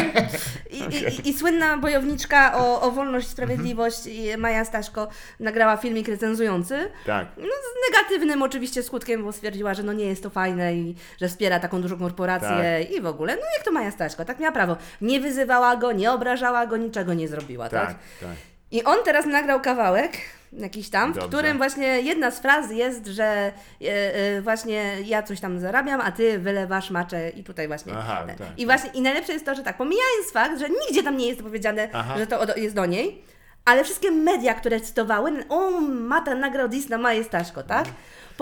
i, 0.70 0.78
i, 0.78 1.28
i 1.28 1.38
słynna 1.38 1.76
bojowniczka 1.76 2.58
o, 2.58 2.80
o 2.80 2.90
wolność, 2.90 3.28
sprawiedliwość 3.28 4.06
i 4.06 4.36
Maja 4.36 4.64
Staszko 4.64 5.08
nagrała 5.40 5.76
filmik 5.76 6.08
recenzujący. 6.08 6.90
Tak. 7.06 7.26
No 7.36 7.46
z 7.46 7.90
negatywnym 7.90 8.42
oczywiście 8.42 8.82
skutkiem, 8.82 9.21
bo 9.22 9.32
stwierdziła, 9.32 9.74
że 9.74 9.82
no 9.82 9.92
nie 9.92 10.04
jest 10.04 10.22
to 10.22 10.30
fajne 10.30 10.74
i 10.74 10.94
że 11.20 11.28
wspiera 11.28 11.60
taką 11.60 11.82
dużą 11.82 11.98
korporację 11.98 12.82
i 12.82 13.00
w 13.00 13.06
ogóle. 13.06 13.36
No 13.36 13.42
jak 13.56 13.64
to 13.64 13.72
Maja 13.72 13.90
Staszko, 13.90 14.24
tak 14.24 14.38
miała 14.38 14.52
prawo. 14.52 14.76
Nie 15.00 15.20
wyzywała 15.20 15.76
go, 15.76 15.92
nie 15.92 16.12
obrażała 16.12 16.66
go, 16.66 16.76
niczego 16.76 17.14
nie 17.14 17.28
zrobiła, 17.28 17.68
tak? 17.68 17.86
Tak, 17.86 17.96
tak. 18.20 18.36
I 18.70 18.84
on 18.84 18.96
teraz 19.04 19.26
nagrał 19.26 19.60
kawałek, 19.60 20.12
jakiś 20.52 20.90
tam, 20.90 21.12
w 21.12 21.14
Dobrze. 21.14 21.28
którym 21.28 21.56
właśnie 21.56 21.86
jedna 21.86 22.30
z 22.30 22.38
fraz 22.38 22.70
jest, 22.70 23.06
że 23.06 23.24
e, 23.24 24.14
e, 24.14 24.42
właśnie 24.42 24.96
ja 25.04 25.22
coś 25.22 25.40
tam 25.40 25.60
zarabiam, 25.60 26.00
a 26.00 26.12
ty 26.12 26.38
wylewasz 26.38 26.90
maczę 26.90 27.30
i 27.30 27.44
tutaj 27.44 27.68
właśnie. 27.68 27.92
Aha, 27.96 28.24
tak, 28.26 28.36
I 28.36 28.38
tak. 28.38 28.66
właśnie, 28.66 28.90
i 28.90 29.02
najlepsze 29.02 29.32
jest 29.32 29.46
to, 29.46 29.54
że 29.54 29.62
tak, 29.62 29.76
pomijając 29.76 30.32
fakt, 30.32 30.58
że 30.58 30.68
nigdzie 30.68 31.02
tam 31.02 31.16
nie 31.16 31.28
jest 31.28 31.42
powiedziane, 31.42 31.88
Aha. 31.92 32.14
że 32.18 32.26
to 32.26 32.56
jest 32.56 32.74
do 32.74 32.86
niej, 32.86 33.24
ale 33.64 33.84
wszystkie 33.84 34.10
media, 34.10 34.54
które 34.54 34.80
cytowały, 34.80 35.44
o, 35.48 35.70
Mata 35.80 36.34
nagrał 36.34 36.68
dis 36.68 36.88
na 36.88 36.98
Maję 36.98 37.24
Staszko, 37.24 37.62
tak? 37.62 37.84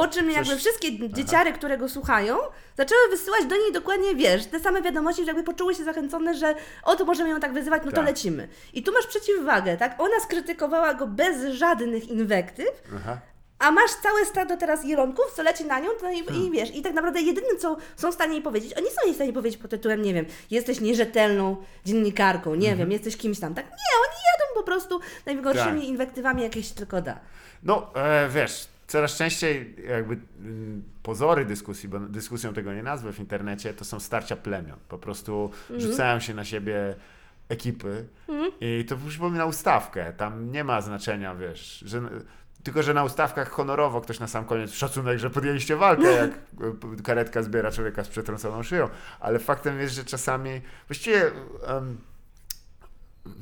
Po 0.00 0.08
czym 0.08 0.30
jakby 0.30 0.56
wszystkie 0.56 1.08
dzieciary, 1.08 1.52
które 1.52 1.78
go 1.78 1.88
słuchają, 1.88 2.36
zaczęły 2.76 3.00
wysyłać 3.10 3.44
do 3.46 3.56
niej 3.56 3.72
dokładnie, 3.72 4.14
wiesz, 4.14 4.46
te 4.46 4.60
same 4.60 4.82
wiadomości, 4.82 5.22
że 5.22 5.26
jakby 5.26 5.42
poczuły 5.42 5.74
się 5.74 5.84
zachęcone, 5.84 6.34
że 6.34 6.54
o, 6.82 6.96
to 6.96 7.04
możemy 7.04 7.30
ją 7.30 7.40
tak 7.40 7.52
wyzywać, 7.52 7.82
no 7.84 7.90
to 7.90 7.96
Tak. 7.96 8.06
lecimy. 8.06 8.48
I 8.72 8.82
tu 8.82 8.92
masz 8.92 9.06
przeciwwagę, 9.06 9.76
tak? 9.76 10.00
Ona 10.00 10.20
skrytykowała 10.20 10.94
go 10.94 11.06
bez 11.06 11.54
żadnych 11.54 12.08
inwektyw, 12.08 12.82
Aha. 12.96 13.18
a 13.58 13.70
masz 13.70 13.90
całe 14.02 14.24
stado 14.26 14.56
teraz 14.56 14.84
Ironków, 14.84 15.24
co 15.36 15.42
leci 15.42 15.64
na 15.64 15.78
nią 15.80 15.88
no 16.02 16.10
i, 16.10 16.24
Hmm. 16.24 16.42
i 16.46 16.50
wiesz, 16.50 16.74
i 16.76 16.82
tak 16.82 16.92
naprawdę 16.94 17.20
jedynym, 17.20 17.58
co 17.58 17.76
są 17.96 18.10
w 18.10 18.14
stanie 18.14 18.32
jej 18.32 18.42
powiedzieć, 18.42 18.74
oni 18.78 18.86
są 18.86 19.00
jej 19.04 19.12
w 19.12 19.16
stanie 19.16 19.32
powiedzieć 19.32 19.60
pod 19.60 19.70
tytułem, 19.70 20.02
nie 20.02 20.14
wiem, 20.14 20.26
jesteś 20.50 20.80
nierzetelną 20.80 21.56
dziennikarką, 21.84 22.54
nie 22.54 22.68
Mhm. 22.70 22.78
wiem, 22.78 22.92
jesteś 22.92 23.16
kimś 23.16 23.40
tam, 23.40 23.54
tak? 23.54 23.64
Nie, 23.64 23.70
oni 24.06 24.16
jadą 24.32 24.54
po 24.54 24.62
prostu 24.62 25.00
najgorszymi 25.26 25.80
Tak. 25.80 25.88
inwektywami, 25.88 26.42
jakieś 26.42 26.70
tylko 26.70 27.02
da. 27.02 27.18
No, 27.62 27.90
e, 27.94 28.28
wiesz, 28.28 28.68
coraz 28.90 29.16
częściej 29.16 29.76
jakby 29.88 30.18
mm, 30.40 30.82
pozory 31.02 31.44
dyskusji, 31.44 31.88
bo 31.88 32.00
dyskusją 32.00 32.52
tego 32.54 32.74
nie 32.74 32.82
nazwę 32.82 33.12
w 33.12 33.20
internecie, 33.20 33.74
to 33.74 33.84
są 33.84 34.00
starcia 34.00 34.36
plemion. 34.36 34.78
Po 34.88 34.98
prostu 34.98 35.50
Mhm. 35.70 35.80
rzucają 35.80 36.20
się 36.20 36.34
na 36.34 36.44
siebie 36.44 36.96
ekipy 37.48 38.06
i 38.60 38.84
to 38.88 38.96
przypomina 39.08 39.46
ustawkę. 39.46 40.12
Tam 40.12 40.52
nie 40.52 40.64
ma 40.64 40.80
znaczenia, 40.80 41.34
wiesz, 41.34 41.82
że... 41.86 42.02
Tylko, 42.62 42.82
że 42.82 42.94
na 42.94 43.04
ustawkach 43.04 43.50
honorowo 43.50 44.00
ktoś 44.00 44.20
na 44.20 44.26
sam 44.26 44.44
koniec 44.44 44.72
szacunek, 44.72 45.18
że 45.18 45.30
podjęliście 45.30 45.76
walkę, 45.76 46.12
jak 46.22 46.30
e, 46.30 47.02
karetka 47.02 47.42
zbiera 47.42 47.72
człowieka 47.72 48.04
z 48.04 48.08
przetrąconą 48.08 48.62
szyją. 48.62 48.88
Ale 49.20 49.38
faktem 49.38 49.80
jest, 49.80 49.94
że 49.94 50.04
czasami 50.04 50.60
właściwie 50.88 51.30
em, 51.66 51.98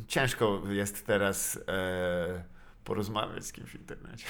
ciężko 0.07 0.63
jest 0.69 1.07
teraz 1.07 1.59
e, 1.69 2.45
porozmawiać 2.89 3.47
z 3.47 3.53
kimś 3.53 3.71
w 3.71 3.75
internecie. 3.75 4.27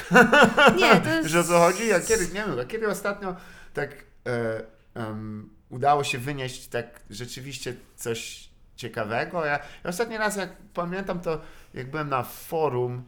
Nie, 0.77 1.01
to 1.01 1.09
jest... 1.15 1.29
Że 1.29 1.41
o 1.41 1.45
co 1.45 1.59
chodzi? 1.59 1.89
Ja 1.89 2.01
kiedy, 2.01 2.25
nie 2.27 2.45
wiem, 2.47 2.59
a 2.61 2.65
kiedy 2.65 2.89
ostatnio 2.89 3.37
tak 3.75 3.91
e, 4.27 4.63
em, 4.95 5.51
udało 5.71 6.05
się 6.05 6.19
wynieść 6.19 6.69
tak 6.69 7.01
rzeczywiście 7.11 7.75
coś 7.97 8.49
ciekawego? 8.77 9.45
Ja, 9.45 9.53
ja 9.85 9.91
ostatni 9.91 10.17
raz, 10.19 10.37
jak 10.37 10.57
pamiętam, 10.75 11.21
to 11.21 11.41
jak 11.75 11.91
byłem 11.91 12.09
na 12.09 12.23
forum, 12.23 13.05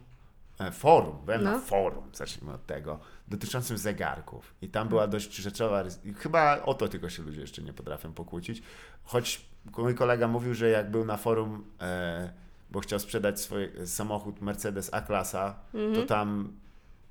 e, 0.59 0.71
forum, 0.71 1.17
byłem 1.25 1.43
No. 1.43 1.51
na 1.51 1.59
forum, 1.59 2.09
zacznijmy 2.13 2.53
od 2.53 2.65
tego, 2.65 2.99
dotyczącym 3.27 3.77
zegarków. 3.77 4.53
I 4.61 4.69
tam 4.69 4.87
była 4.89 5.07
dość 5.07 5.35
rzeczowa, 5.35 5.83
chyba 6.17 6.61
o 6.63 6.73
to 6.73 6.87
tylko 6.87 7.09
się 7.09 7.23
ludzie 7.23 7.41
jeszcze 7.41 7.61
nie 7.61 7.73
potrafią 7.73 8.13
pokłócić. 8.13 8.63
Choć 9.03 9.45
mój 9.77 9.95
kolega 9.95 10.27
mówił, 10.27 10.53
że 10.53 10.69
jak 10.69 10.91
był 10.91 11.05
na 11.05 11.17
forum, 11.17 11.65
e, 11.81 12.33
bo 12.71 12.79
chciał 12.79 12.99
sprzedać 12.99 13.39
swój 13.39 13.71
samochód 13.85 14.41
Mercedes 14.41 14.93
A-klasa, 14.93 15.55
to 15.95 16.05
tam 16.05 16.53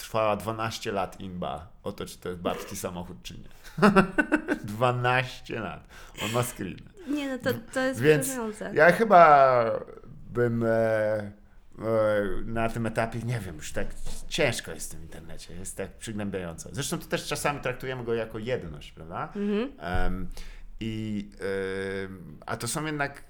trwała 0.00 0.36
12 0.36 0.92
lat 0.92 1.20
inba 1.20 1.68
o 1.82 1.92
to, 1.92 2.06
czy 2.06 2.18
to 2.18 2.28
jest 2.28 2.40
babski 2.40 2.76
samochód, 2.76 3.16
czy 3.22 3.34
nie. 3.34 3.48
12 4.64 5.60
lat. 5.60 5.86
On 6.24 6.32
ma 6.32 6.42
screen. 6.42 6.76
Nie, 7.08 7.28
no 7.28 7.38
to, 7.38 7.58
to 7.72 7.80
jest 7.80 8.00
Więc 8.00 8.28
ja 8.72 8.92
chyba 8.92 9.64
bym 10.32 10.64
e, 10.64 10.68
e, 10.68 11.32
na 12.44 12.68
tym 12.68 12.86
etapie, 12.86 13.18
nie 13.18 13.40
wiem, 13.40 13.56
już 13.56 13.72
tak 13.72 13.86
ciężko 14.28 14.70
jest 14.72 14.88
w 14.88 14.92
tym 14.92 15.02
internecie, 15.02 15.54
jest 15.54 15.76
tak 15.76 15.92
przygnębiająco. 15.92 16.68
Zresztą 16.72 16.98
to 16.98 17.06
też 17.06 17.26
czasami 17.26 17.60
traktujemy 17.60 18.04
go 18.04 18.14
jako 18.14 18.38
jedność, 18.38 18.92
prawda? 18.92 19.32
Mhm. 19.36 19.72
Em, 19.78 20.28
I, 20.80 21.28
em, 22.04 22.38
a 22.46 22.56
to 22.56 22.68
są 22.68 22.86
jednak, 22.86 23.24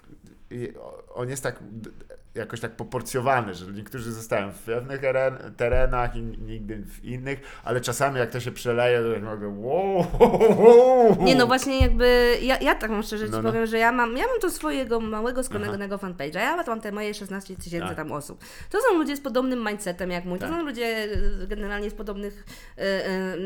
on 1.15 1.29
jest 1.29 1.43
tak 1.43 1.63
jakoś 2.35 2.61
tak 2.61 2.77
poporcjowany, 2.77 3.55
że 3.55 3.67
niektórzy 3.73 4.13
zostają 4.13 4.53
w 4.53 4.59
pewnych 4.59 5.05
eren, 5.05 5.39
terenach 5.57 6.17
i 6.17 6.23
nigdy 6.23 6.77
w 6.77 7.05
innych, 7.05 7.41
ale 7.65 7.81
czasami 7.81 8.19
jak 8.19 8.31
to 8.31 8.41
się 8.41 8.53
przeleje, 8.53 9.01
to 9.01 9.07
jak 9.07 9.23
mogę 9.23 9.49
wow, 9.59 10.07
wow, 10.21 11.17
Nie 11.21 11.35
no 11.35 11.47
właśnie 11.47 11.81
jakby, 11.81 12.39
ja, 12.43 12.59
ja 12.59 12.75
tak 12.75 12.91
szczerze 13.03 13.27
ci 13.27 13.31
No, 13.33 13.43
no. 13.43 13.49
powiem, 13.49 13.67
że 13.67 13.79
ja 13.79 13.93
mam, 13.93 14.17
ja 14.17 14.27
mam 14.27 14.41
to 14.41 14.51
swojego 14.51 15.01
małego, 15.01 15.43
sklonego 15.43 15.97
fanpage'a, 15.97 16.39
ja 16.39 16.57
mam 16.67 16.81
te 16.81 16.93
moje 16.93 17.15
16 17.15 17.57
tysięcy 17.57 17.89
Tak. 17.89 17.97
tam 17.97 18.13
osób. 18.13 18.45
To 18.71 18.79
są 18.81 18.99
ludzie 18.99 19.17
z 19.17 19.21
podobnym 19.21 19.67
mindsetem 19.69 20.11
jak 20.11 20.25
mój, 20.25 20.39
to 20.39 20.47
Tak. 20.47 20.55
są 20.55 20.63
ludzie 20.63 20.87
e, 21.43 21.47
generalnie 21.47 21.91
z 21.91 21.95
podobnych 21.95 22.45
e, 22.79 22.83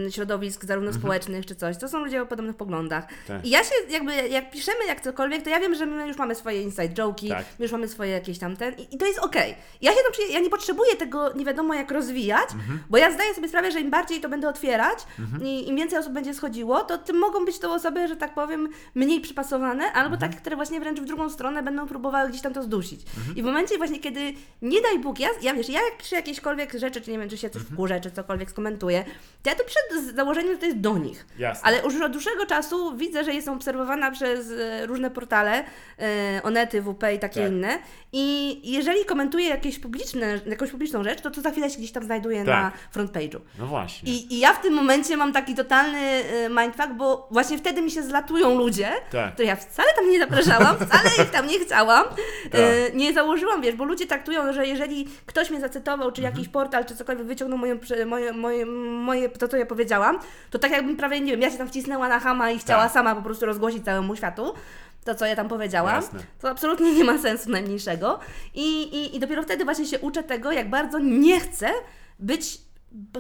e, 0.07 0.11
środowisk, 0.11 0.65
zarówno 0.65 0.93
społecznych 0.93 1.47
czy 1.47 1.55
coś, 1.55 1.77
to 1.79 1.89
są 1.89 2.05
ludzie 2.05 2.23
o 2.23 2.27
podobnych 2.27 2.57
poglądach. 2.57 3.05
Mhm. 3.05 3.41
Tak. 3.41 3.47
I 3.47 3.51
ja 3.51 3.65
się 3.65 3.75
jakby, 3.91 4.29
jak 4.29 4.51
piszemy 4.51 4.87
jak 4.87 5.01
cokolwiek, 5.01 5.43
to 5.43 5.51
ja 5.51 5.61
wiem, 5.61 5.75
że 5.75 5.87
my 5.87 6.09
już 6.09 6.17
mamy 6.17 6.35
swoje 6.35 6.63
inside 6.63 6.89
joke'i, 6.89 7.29
Tak. 7.29 7.45
my 7.59 7.65
już 7.65 7.73
mamy 7.73 7.89
swoje 7.89 8.11
jakieś 8.11 8.39
tam 8.39 8.57
ten 8.57 8.74
i, 8.79 8.95
i 8.95 8.99
to 8.99 9.07
jest 9.07 9.19
okej. 9.19 9.55
Ja 9.81 9.93
się 9.93 9.99
ja 10.31 10.41
nie 10.41 10.51
potrzebuję 10.51 10.97
tego 10.97 11.33
nie 11.33 11.45
wiadomo 11.45 11.75
jak 11.75 11.91
rozwijać, 11.91 12.53
Mhm. 12.53 12.79
bo 12.91 12.99
ja 12.99 13.13
zdaję 13.13 13.35
sobie 13.35 13.49
sprawę, 13.49 13.73
że 13.73 13.81
im 13.81 13.91
bardziej 13.91 14.21
to 14.21 14.29
będę 14.29 14.49
otwierać 14.49 14.99
i 15.43 15.69
im 15.69 15.77
więcej 15.77 15.99
osób 15.99 16.13
będzie 16.13 16.35
schodziło, 16.35 16.81
to 16.81 16.99
tym 16.99 17.17
mogą 17.19 17.45
być 17.45 17.59
to 17.59 17.75
osoby, 17.75 18.09
że 18.09 18.17
tak 18.17 18.35
powiem, 18.35 18.69
mniej 18.95 19.21
przypasowane, 19.21 19.85
albo 19.93 20.15
Mhm. 20.15 20.21
takie, 20.31 20.41
które 20.41 20.57
właśnie 20.57 20.81
wręcz 20.81 21.01
w 21.01 21.05
drugą 21.05 21.31
stronę 21.31 21.63
będą 21.63 21.87
próbowały 21.89 22.29
gdzieś 22.29 22.43
tam 22.43 22.55
to 22.55 22.63
zdusić. 22.63 23.01
Mhm. 23.19 23.37
I 23.37 23.43
w 23.43 23.45
momencie 23.45 23.79
właśnie, 23.79 23.99
kiedy 24.01 24.33
nie 24.63 24.81
daj 24.81 24.99
Bóg, 24.99 25.21
ja, 25.21 25.29
ja 25.43 25.55
wiesz, 25.55 25.69
ja 25.69 25.81
jak 25.83 25.97
piszę 25.99 26.17
jakiekolwiek 26.17 26.73
rzeczy, 26.73 27.01
czy 27.01 27.11
nie 27.11 27.19
wiem, 27.19 27.29
czy 27.29 27.37
się 27.39 27.51
coś 27.51 27.63
Mhm. 27.63 27.75
wkurzę, 27.75 28.01
czy 28.01 28.11
cokolwiek 28.11 28.51
skomentuję, 28.51 29.05
to 29.43 29.51
ja 29.51 29.57
to 29.57 29.65
przed 29.65 30.15
założeniem, 30.17 30.53
że 30.53 30.59
to 30.59 30.67
jest 30.67 30.79
do 30.81 30.99
nich. 30.99 31.27
Jasne. 31.39 31.65
Ale 31.69 31.83
już 31.83 32.01
od 32.01 32.13
dłuższego 32.13 32.47
czasu 32.47 32.97
widzę, 32.97 33.25
że 33.25 33.35
jestem 33.35 33.55
obserwowana 33.55 34.11
przez 34.11 34.51
e, 34.51 34.87
różne 34.87 35.11
portale, 35.11 35.65
e, 35.99 36.41
Onety, 36.43 36.83
WP 36.83 37.03
i 37.15 37.19
takie 37.19 37.41
Tak. 37.43 37.51
inne. 37.53 37.79
I 38.13 38.61
jeżeli 38.73 39.05
komentuję 39.05 39.49
jakieś 39.49 39.79
publiczne, 39.79 40.41
jakąś 40.47 40.71
publiczną 40.71 41.05
rzecz, 41.05 41.21
to 41.21 41.31
to 41.31 41.41
za 41.41 41.51
chwilę 41.51 41.71
się 41.71 41.79
gdzieś 41.79 41.93
tam 41.93 42.05
znajduje 42.05 42.39
Tak. 42.45 42.47
na 42.47 42.73
front 42.91 43.13
page'u. 43.13 43.41
No 43.59 43.67
właśnie. 43.67 44.13
I, 44.13 44.35
I 44.35 44.39
ja 44.39 44.53
w 44.53 44.61
tym 44.63 44.75
momencie 44.75 45.17
mam 45.17 45.33
taki 45.33 45.55
totalny 45.55 45.99
e, 45.99 46.49
mindfuck, 46.49 46.89
bo 46.97 47.29
właśnie 47.31 47.59
wtedy 47.59 47.83
mi 47.83 47.91
się 47.91 48.03
zlatują 48.03 48.59
ludzie, 48.59 48.89
Tak. 49.13 49.33
które 49.35 49.49
ja 49.49 49.57
wcale 49.57 49.89
tam 49.97 50.11
nie 50.11 50.19
zapraszałam, 50.19 50.77
wcale 50.77 51.11
ich 51.25 51.31
tam 51.31 51.47
nie 51.47 51.59
chciałam. 51.59 52.05
Tak. 52.51 52.61
E, 52.61 52.91
nie 52.95 53.13
założyłam, 53.13 53.63
wiesz, 53.63 53.75
bo 53.75 53.85
ludzie 53.85 54.07
traktują, 54.07 54.53
że 54.53 54.67
jeżeli 54.67 55.09
ktoś 55.27 55.51
mnie 55.51 55.61
zacytował, 55.61 56.13
czy 56.13 56.21
Mhm. 56.23 56.35
jakiś 56.35 56.49
portal, 56.53 56.85
czy 56.85 56.97
cokolwiek 56.97 57.27
wyciągnął 57.27 57.59
moje, 57.59 57.77
moje, 58.07 58.33
moje, 58.33 58.67
moje, 58.67 59.29
to, 59.29 59.49
co 59.49 59.57
ja 59.57 59.67
powiedziałam, 59.67 60.19
to 60.51 60.59
tak 60.59 60.71
jakbym 60.71 60.97
prawie, 60.97 61.21
nie 61.21 61.33
wiem, 61.33 61.41
ja 61.41 61.51
się 61.51 61.59
tam 61.59 61.69
wcisnęła 61.69 62.09
na 62.09 62.21
hama 62.21 62.51
i 62.51 62.59
chciała 62.59 62.83
Tak. 62.83 62.93
sama 62.93 63.15
po 63.15 63.23
prostu 63.23 63.47
rozgłosić 63.47 63.85
całemu 63.85 64.17
światu 64.17 64.55
to, 65.05 65.15
co 65.15 65.27
ja 65.27 65.37
tam 65.37 65.49
powiedziałam. 65.49 65.95
Jasne. 65.95 66.21
To 66.41 66.51
absolutnie 66.51 66.93
nie 66.93 67.05
ma 67.05 67.19
sensu 67.19 67.51
najmniejszego. 67.51 68.19
I, 68.55 68.83
i, 68.83 69.17
I 69.17 69.21
dopiero 69.21 69.43
wtedy 69.43 69.65
właśnie 69.65 69.87
się 69.87 69.99
uczę 69.99 70.23
tego, 70.23 70.53
jak 70.53 70.71
bardzo 70.71 70.99
nie 70.99 71.41
chcę 71.41 71.71
być 72.19 72.59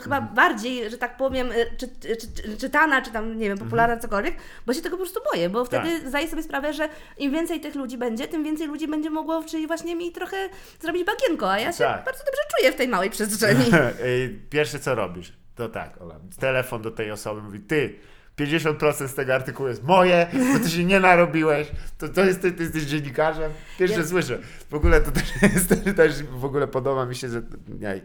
chyba 0.02 0.16
Mhm. 0.16 0.34
bardziej, 0.34 0.90
że 0.90 0.98
tak 0.98 1.16
powiem, 1.16 1.52
y, 1.52 1.66
czy, 1.76 1.88
czy, 1.88 2.16
czy, 2.16 2.56
czytana, 2.58 3.02
czy 3.02 3.10
tam, 3.10 3.38
nie 3.38 3.48
wiem, 3.48 3.58
popularna, 3.58 3.94
Mhm. 3.94 4.00
cokolwiek, 4.00 4.34
bo 4.66 4.74
się 4.74 4.80
tego 4.80 4.96
po 4.96 5.02
prostu 5.02 5.20
boję, 5.32 5.48
bo 5.50 5.64
wtedy 5.64 5.98
Tak. 6.00 6.08
zdaję 6.08 6.28
sobie 6.28 6.42
sprawę, 6.42 6.72
że 6.72 6.88
im 7.18 7.32
więcej 7.32 7.60
tych 7.60 7.74
ludzi 7.74 7.98
będzie, 7.98 8.28
tym 8.28 8.44
więcej 8.44 8.66
ludzi 8.66 8.88
będzie 8.88 9.10
mogło, 9.10 9.44
czyli 9.44 9.66
właśnie 9.66 9.96
mi 9.96 10.12
trochę 10.12 10.36
zrobić 10.80 11.04
bagienko, 11.04 11.50
a 11.52 11.58
ja 11.58 11.72
się 11.72 11.78
Tak. 11.84 12.04
bardzo 12.04 12.24
dobrze 12.24 12.40
czuję 12.58 12.72
w 12.72 12.74
tej 12.74 12.88
małej 12.88 13.10
przestrzeni. 13.10 13.64
Pierwsze 14.50 14.78
co 14.78 14.94
robisz, 14.94 15.32
to 15.54 15.68
tak, 15.68 16.02
Ola, 16.02 16.20
telefon 16.40 16.82
do 16.82 16.90
tej 16.90 17.10
osoby 17.10 17.42
mówi, 17.42 17.60
ty, 17.60 17.94
50% 18.36 19.08
z 19.08 19.14
tego 19.14 19.34
artykułu 19.34 19.68
jest 19.68 19.82
moje, 19.84 20.26
bo 20.52 20.58
ty 20.58 20.70
się 20.70 20.84
nie 20.84 21.00
narobiłeś, 21.00 21.68
to, 21.98 22.08
to 22.08 22.24
jest, 22.24 22.42
ty, 22.42 22.52
ty 22.52 22.62
jesteś 22.62 22.82
dziennikarzem. 22.82 23.52
Pierwsze 23.78 24.00
Ja- 24.00 24.06
słyszę. 24.06 24.38
W 24.70 24.74
ogóle 24.74 25.00
to 25.00 25.10
też 25.10 25.24
jest, 25.54 25.96
też 25.96 26.22
w 26.22 26.44
ogóle 26.44 26.66
podoba 26.68 27.06
mi 27.06 27.14
się, 27.16 27.28
że 27.28 27.42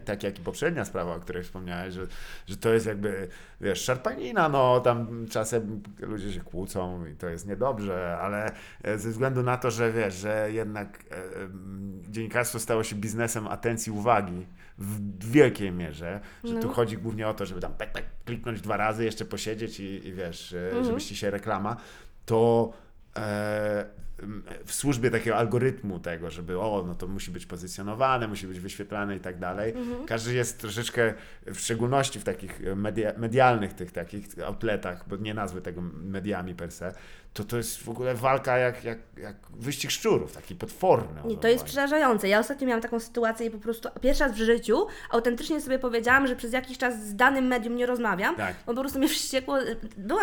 tak 0.04 0.22
jak 0.22 0.38
i 0.38 0.42
poprzednia 0.42 0.84
sprawa, 0.84 1.14
o 1.14 1.20
której 1.20 1.42
wspomniałeś, 1.42 1.94
że, 1.94 2.06
że 2.46 2.56
to 2.56 2.72
jest 2.74 2.86
jakby, 2.86 3.28
wiesz, 3.60 3.80
szarpanina, 3.84 4.48
no 4.48 4.80
tam 4.80 5.26
czasem 5.30 5.82
ludzie 5.98 6.32
się 6.32 6.40
kłócą 6.40 7.06
i 7.06 7.14
to 7.14 7.28
jest 7.28 7.46
niedobrze, 7.46 8.18
ale 8.20 8.52
e, 8.82 8.98
ze 8.98 9.10
względu 9.10 9.42
na 9.42 9.56
to, 9.56 9.70
że 9.70 9.92
wiesz, 9.92 10.14
że 10.14 10.48
jednak 10.52 10.98
e, 11.10 11.42
em, 11.42 12.02
dziennikarstwo 12.08 12.58
stało 12.58 12.84
się 12.84 12.96
biznesem 12.96 13.46
atencji 13.46 13.92
uwagi 13.92 14.46
w 14.80 15.30
wielkiej 15.30 15.72
mierze, 15.72 16.20
że 16.44 16.54
tu 16.60 16.66
No. 16.68 16.72
chodzi 16.74 16.96
głównie 16.98 17.28
o 17.28 17.34
to, 17.34 17.46
żeby 17.46 17.60
tam 17.60 17.72
pek, 17.74 17.92
pek, 17.92 18.04
kliknąć 18.24 18.60
dwa 18.60 18.76
razy, 18.76 19.04
jeszcze 19.04 19.24
posiedzieć 19.24 19.80
i, 19.80 20.06
i 20.08 20.12
wiesz, 20.12 20.52
e, 20.52 20.66
Mhm. 20.68 20.84
żeby 20.84 21.00
ci 21.00 21.16
się 21.16 21.30
reklama, 21.30 21.76
to 22.26 22.72
e, 23.16 23.84
w 24.64 24.72
służbie 24.74 25.10
takiego 25.10 25.36
algorytmu 25.36 25.98
tego, 25.98 26.30
żeby 26.30 26.58
o, 26.58 26.84
no 26.86 26.94
to 26.94 27.06
musi 27.06 27.30
być 27.30 27.46
pozycjonowane, 27.46 28.28
musi 28.28 28.46
być 28.46 28.60
wyświetlane 28.60 29.16
i 29.16 29.20
tak 29.20 29.38
dalej. 29.38 29.72
Mhm. 29.76 30.06
Każdy 30.06 30.34
jest 30.34 30.60
troszeczkę, 30.60 31.14
w 31.46 31.58
szczególności 31.58 32.20
w 32.20 32.24
takich 32.24 32.60
media, 32.76 33.12
medialnych 33.16 33.72
tych 33.72 33.92
takich 33.92 34.26
outletach, 34.46 35.08
bo 35.08 35.16
nie 35.16 35.34
nazwę 35.34 35.60
tego 35.60 35.80
mediami 36.02 36.54
per 36.54 36.72
se, 36.72 36.94
to 37.32 37.44
to 37.44 37.56
jest 37.56 37.82
w 37.82 37.88
ogóle 37.88 38.14
walka 38.14 38.58
jak, 38.58 38.84
jak, 38.84 38.98
jak 39.16 39.36
wyścig 39.50 39.90
szczurów, 39.90 40.32
taki 40.32 40.54
potworny. 40.54 41.20
Nie, 41.24 41.36
to 41.36 41.48
jest 41.48 41.64
przerażające. 41.64 42.28
Ja 42.28 42.38
ostatnio 42.38 42.66
miałam 42.66 42.82
taką 42.82 43.00
sytuację 43.00 43.46
i 43.46 43.50
po 43.50 43.58
prostu 43.58 43.88
pierwszy 44.00 44.24
raz 44.24 44.32
w 44.32 44.36
życiu 44.36 44.86
autentycznie 45.10 45.60
sobie 45.60 45.78
powiedziałam, 45.78 46.26
że 46.26 46.36
przez 46.36 46.52
jakiś 46.52 46.78
czas 46.78 47.02
z 47.06 47.16
danym 47.16 47.46
medium 47.46 47.76
nie 47.76 47.86
rozmawiam, 47.86 48.36
Tak. 48.36 48.54
bo 48.66 48.74
po 48.74 48.80
prostu 48.80 48.98
mnie 48.98 49.08
wściekło. 49.18 49.58
Była, 49.96 50.22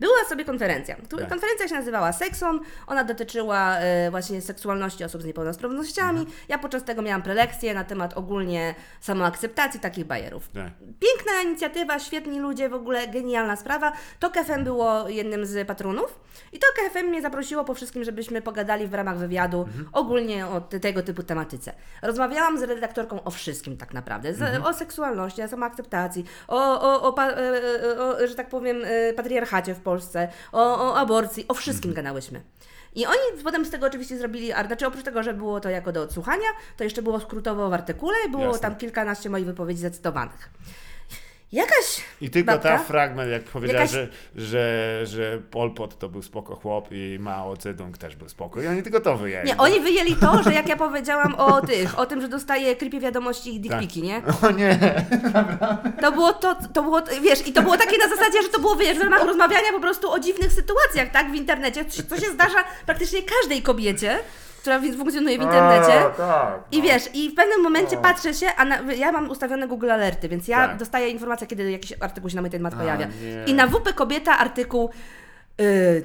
była 0.00 0.24
sobie 0.28 0.44
konferencja. 0.44 0.96
Tak. 0.96 1.28
Konferencja 1.28 1.68
się 1.68 1.74
nazywała 1.74 2.12
Sekson, 2.12 2.60
ona 2.86 3.04
dotyczyła 3.04 3.76
e, 3.76 4.10
właśnie 4.10 4.42
seksualności 4.42 5.04
osób 5.04 5.22
z 5.22 5.24
niepełnosprawnościami. 5.24 6.18
Mhm. 6.18 6.36
Ja 6.48 6.58
podczas 6.58 6.84
tego 6.84 7.02
miałam 7.02 7.22
prelekcję 7.22 7.74
na 7.74 7.84
temat 7.84 8.16
ogólnie 8.16 8.74
samoakceptacji 9.00 9.80
takich 9.80 10.04
bajerów. 10.04 10.48
Tak. 10.48 10.72
Piękna 10.78 11.42
inicjatywa, 11.44 11.98
świetni 11.98 12.40
ludzie, 12.40 12.68
w 12.68 12.74
ogóle 12.74 13.08
genialna 13.08 13.56
sprawa. 13.56 13.92
TOK 14.20 14.34
FM 14.34 14.64
było 14.64 15.08
jednym 15.08 15.46
z 15.46 15.68
patronów 15.68 16.18
i 16.52 16.58
TOK 16.58 16.90
FM 16.92 17.06
mnie 17.06 17.22
zaprosiło 17.22 17.64
po 17.64 17.74
wszystkim, 17.74 18.04
żebyśmy 18.04 18.42
pogadali 18.42 18.86
w 18.88 18.94
ramach 18.94 19.18
wywiadu 19.18 19.60
Mhm. 19.62 19.88
ogólnie 19.92 20.46
o 20.46 20.60
te- 20.60 20.80
tego 20.80 21.02
typu 21.02 21.22
tematyce. 21.22 21.72
Rozmawiałam 22.02 22.58
z 22.58 22.62
redaktorką 22.62 23.24
o 23.24 23.30
wszystkim 23.30 23.76
tak 23.76 23.94
naprawdę, 23.94 24.34
z, 24.34 24.42
Mhm. 24.42 24.62
o 24.64 24.72
seksualności, 24.72 25.42
o 25.42 25.48
samoakceptacji, 25.48 26.24
o, 26.48 26.80
o, 26.80 27.14
o, 27.14 27.22
e, 27.22 27.36
e, 27.84 27.98
o, 28.00 28.26
że 28.26 28.34
tak 28.34 28.48
powiem, 28.48 28.76
e, 28.84 29.12
patriarchacie 29.12 29.74
w 29.74 29.80
Polsce, 29.80 30.28
o, 30.52 30.88
o 30.92 30.96
aborcji, 30.96 31.44
o 31.48 31.54
wszystkim 31.54 31.90
Mhm. 31.90 32.04
gadałyśmy. 32.04 32.40
I 32.94 33.06
oni 33.06 33.42
potem 33.44 33.64
z 33.64 33.70
tego 33.70 33.86
oczywiście 33.86 34.18
zrobili, 34.18 34.52
a 34.52 34.66
znaczy 34.66 34.86
oprócz 34.86 35.04
tego, 35.04 35.22
że 35.22 35.34
było 35.34 35.60
to 35.60 35.68
jako 35.70 35.92
do 35.92 36.02
odsłuchania, 36.02 36.46
to 36.76 36.84
jeszcze 36.84 37.02
było 37.02 37.20
skrótowo 37.20 37.70
w 37.70 37.72
artykule 37.72 38.16
i 38.26 38.30
było 38.30 38.44
Jasne. 38.44 38.60
tam 38.60 38.76
kilkanaście 38.76 39.30
moich 39.30 39.46
wypowiedzi 39.46 39.80
zacytowanych. 39.80 40.50
Jakaś 41.52 42.04
I 42.20 42.30
tylko 42.30 42.52
babka, 42.52 42.68
ta 42.68 42.78
fragment, 42.78 43.30
jak 43.30 43.42
powiedziałeś, 43.42 43.92
Jakaś- 43.92 44.08
że, 44.34 44.46
że, 44.46 45.00
że 45.06 45.38
Pol 45.50 45.74
Pot 45.74 45.98
to 45.98 46.08
był 46.08 46.22
spoko 46.22 46.56
chłop 46.56 46.88
i 46.90 47.16
Mao 47.20 47.56
Zedong 47.56 47.98
też 47.98 48.16
był 48.16 48.28
spoko. 48.28 48.62
I 48.62 48.66
oni 48.66 48.82
tylko 48.82 49.00
to 49.00 49.16
wyjęli. 49.16 49.46
Nie, 49.46 49.56
oni 49.56 49.80
wyjęli 49.80 50.16
to, 50.16 50.42
że 50.42 50.52
jak 50.52 50.68
ja 50.68 50.76
powiedziałam 50.86 51.34
o 51.34 51.60
tych, 51.60 51.98
o 51.98 52.06
tym, 52.06 52.20
że 52.20 52.28
dostaję 52.28 52.76
creepy 52.76 53.00
wiadomości 53.00 53.54
i 53.54 53.60
dickpiki, 53.60 54.02
nie? 54.02 54.22
O 54.42 54.50
nie! 54.50 54.78
To 56.00 56.12
było 56.12 56.32
to, 56.32 56.56
to 56.74 56.82
było, 56.82 57.02
wiesz, 57.22 57.46
i 57.46 57.52
to 57.52 57.62
było 57.62 57.76
takie 57.76 57.98
na 57.98 58.08
zasadzie, 58.16 58.42
że 58.42 58.48
to 58.48 58.60
było, 58.60 58.76
wiesz, 58.76 58.98
w 58.98 59.02
ramach 59.02 59.24
rozmawiania 59.24 59.72
po 59.72 59.80
prostu 59.80 60.10
o 60.10 60.18
dziwnych 60.18 60.52
sytuacjach, 60.52 61.10
tak, 61.10 61.30
w 61.30 61.34
internecie, 61.34 61.84
co 61.84 62.20
się 62.20 62.26
zdarza 62.26 62.64
praktycznie 62.86 63.20
każdej 63.22 63.62
kobiecie, 63.62 64.18
która 64.66 64.80
funkcjonuje 64.96 65.38
w 65.38 65.42
internecie. 65.42 66.06
O, 66.06 66.10
tak, 66.10 66.58
I 66.72 66.78
no. 66.78 66.84
wiesz, 66.84 67.08
i 67.14 67.30
w 67.30 67.34
pewnym 67.34 67.62
momencie 67.62 67.98
O. 67.98 68.02
patrzę 68.02 68.34
się, 68.34 68.46
a 68.56 68.64
na, 68.64 68.78
ja 68.92 69.12
mam 69.12 69.30
ustawione 69.30 69.68
Google 69.68 69.90
Alerty, 69.90 70.28
więc 70.28 70.48
ja 70.48 70.68
Tak. 70.68 70.76
dostaję 70.76 71.08
informację, 71.08 71.46
kiedy 71.46 71.70
jakiś 71.70 71.94
artykuł 72.00 72.30
się 72.30 72.36
na 72.36 72.42
mój 72.42 72.50
temat 72.50 72.74
A, 72.74 72.76
pojawia. 72.76 73.06
nie. 73.06 73.44
I 73.46 73.54
na 73.54 73.66
WP 73.66 73.92
Kobieta 73.94 74.38
artykuł 74.38 74.90
Yy, 75.58 76.02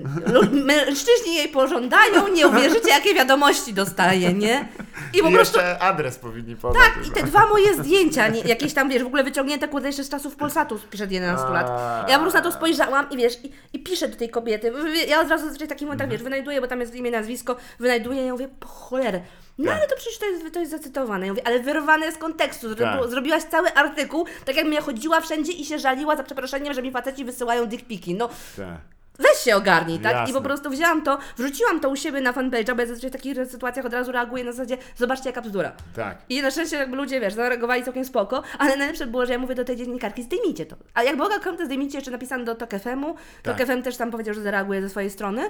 mężczyźni 0.52 1.36
jej 1.36 1.48
pożądają, 1.50 2.28
nie 2.28 2.48
uwierzycie, 2.48 2.90
jakie 2.98 3.14
wiadomości 3.14 3.74
dostaje, 3.74 4.34
nie? 4.34 4.68
I 5.14 5.22
po 5.22 5.30
I 5.30 5.34
prostu 5.34 5.58
jeszcze 5.60 5.80
adres 5.80 6.18
powinni 6.18 6.56
podać. 6.56 6.82
tak, 6.84 7.08
i 7.08 7.12
te 7.12 7.24
dwa 7.24 7.46
moje 7.48 7.74
zdjęcia, 7.74 8.28
nie, 8.28 8.42
jakieś 8.42 8.74
tam, 8.74 8.90
wiesz, 8.90 9.04
w 9.04 9.08
ogóle 9.08 9.24
wyciągnięte 9.24 9.68
kurde 9.68 9.88
jeszcze 9.88 10.04
z 10.04 10.10
czasów 10.10 10.36
Polsatu 10.36 10.78
sprzed 10.78 11.12
11 11.12 11.48
lat. 11.50 11.68
Ja 12.10 12.16
po 12.16 12.22
prostu 12.22 12.38
na 12.38 12.44
to 12.44 12.52
spojrzałam 12.52 13.10
i 13.10 13.18
wiesz, 13.18 13.34
i, 13.46 13.52
i 13.74 13.84
piszę 13.84 14.08
do 14.08 14.16
tej 14.18 14.30
kobiety. 14.30 14.72
Ja 15.08 15.22
od 15.22 15.30
razu 15.30 15.44
zazwyczaj 15.44 15.68
w 15.68 15.70
takich 15.70 15.88
momentach, 15.88 16.10
wiesz, 16.10 16.24
wynajduję, 16.24 16.62
bo 16.62 16.68
tam 16.68 16.82
jest 16.82 16.96
imię, 16.96 17.12
nazwisko, 17.12 17.56
wynajduję 17.80 18.24
i 18.24 18.26
ja 18.26 18.32
mówię, 18.32 18.50
po 18.60 18.68
cholerę. 18.68 19.22
No 19.58 19.66
Tak. 19.72 19.78
ale 19.80 19.88
to 19.88 19.96
przecież 19.96 20.18
to 20.20 20.26
jest, 20.26 20.54
to 20.54 20.60
jest 20.60 20.72
zacytowane. 20.72 21.26
Ja 21.26 21.32
mówię, 21.32 21.48
ale 21.48 21.60
wyrwane 21.60 22.12
z 22.12 22.18
kontekstu. 22.18 22.76
Tak. 22.76 23.10
Zrobiłaś 23.10 23.44
cały 23.44 23.74
artykuł, 23.74 24.26
tak 24.46 24.56
jakbym 24.56 24.74
ja 24.74 24.82
chodziła 24.82 25.22
wszędzie 25.22 25.52
i 25.52 25.66
się 25.66 25.80
żaliła 25.80 26.16
za 26.16 26.24
przeproszeniem, 26.24 26.74
że 26.74 26.82
mi 26.82 26.92
faceci 26.92 27.26
wysyłają 27.26 27.66
dickpiki. 27.66 28.16
No, 28.16 28.30
Tak. 28.58 28.78
Weź 29.22 29.38
się 29.44 29.56
ogarnij, 29.56 30.00
tak? 30.00 30.14
I 30.14 30.16
Jasne. 30.16 30.34
po 30.34 30.42
prostu 30.42 30.70
wzięłam 30.70 31.02
to, 31.02 31.18
wrzuciłam 31.38 31.80
to 31.80 31.90
u 31.90 31.96
siebie 31.96 32.22
na 32.22 32.34
fanpage'a, 32.34 32.76
bo 32.76 32.82
ja 32.82 32.88
zazwyczaj 32.88 33.10
w 33.10 33.14
takich 33.14 33.36
sytuacjach 33.52 33.86
od 33.86 33.94
razu 33.94 34.12
reaguję 34.12 34.44
na 34.44 34.52
zasadzie, 34.52 34.78
zobaczcie 34.98 35.30
jaka 35.30 35.42
bzdura. 35.42 35.72
Tak. 35.96 36.18
I 36.30 36.42
na 36.42 36.52
szczęście 36.52 36.78
jakby 36.78 36.96
ludzie, 36.98 37.20
wiesz, 37.20 37.34
zareagowali 37.34 37.84
całkiem 37.84 38.06
spoko, 38.06 38.44
ale 38.60 38.78
najlepsze 38.78 39.08
było, 39.08 39.26
że 39.26 39.34
ja 39.34 39.40
mówię 39.40 39.56
do 39.56 39.66
tej 39.66 39.78
dziennikarki, 39.78 40.24
zdejmijcie 40.24 40.66
to. 40.66 40.76
A 40.94 41.04
jak 41.04 41.18
Boga 41.18 41.40
konto 41.40 41.66
zdejmijcie, 41.66 41.98
jeszcze 41.98 42.12
napisane 42.12 42.44
do 42.44 42.56
TOK 42.56 42.70
FM-u, 42.70 43.16
Tak. 43.44 43.58
TOK 43.58 43.68
FM 43.68 43.82
też 43.82 43.98
tam 43.98 44.12
powiedział, 44.12 44.34
że 44.34 44.42
zareaguje 44.42 44.82
ze 44.82 44.90
swojej 44.90 45.10
strony, 45.10 45.50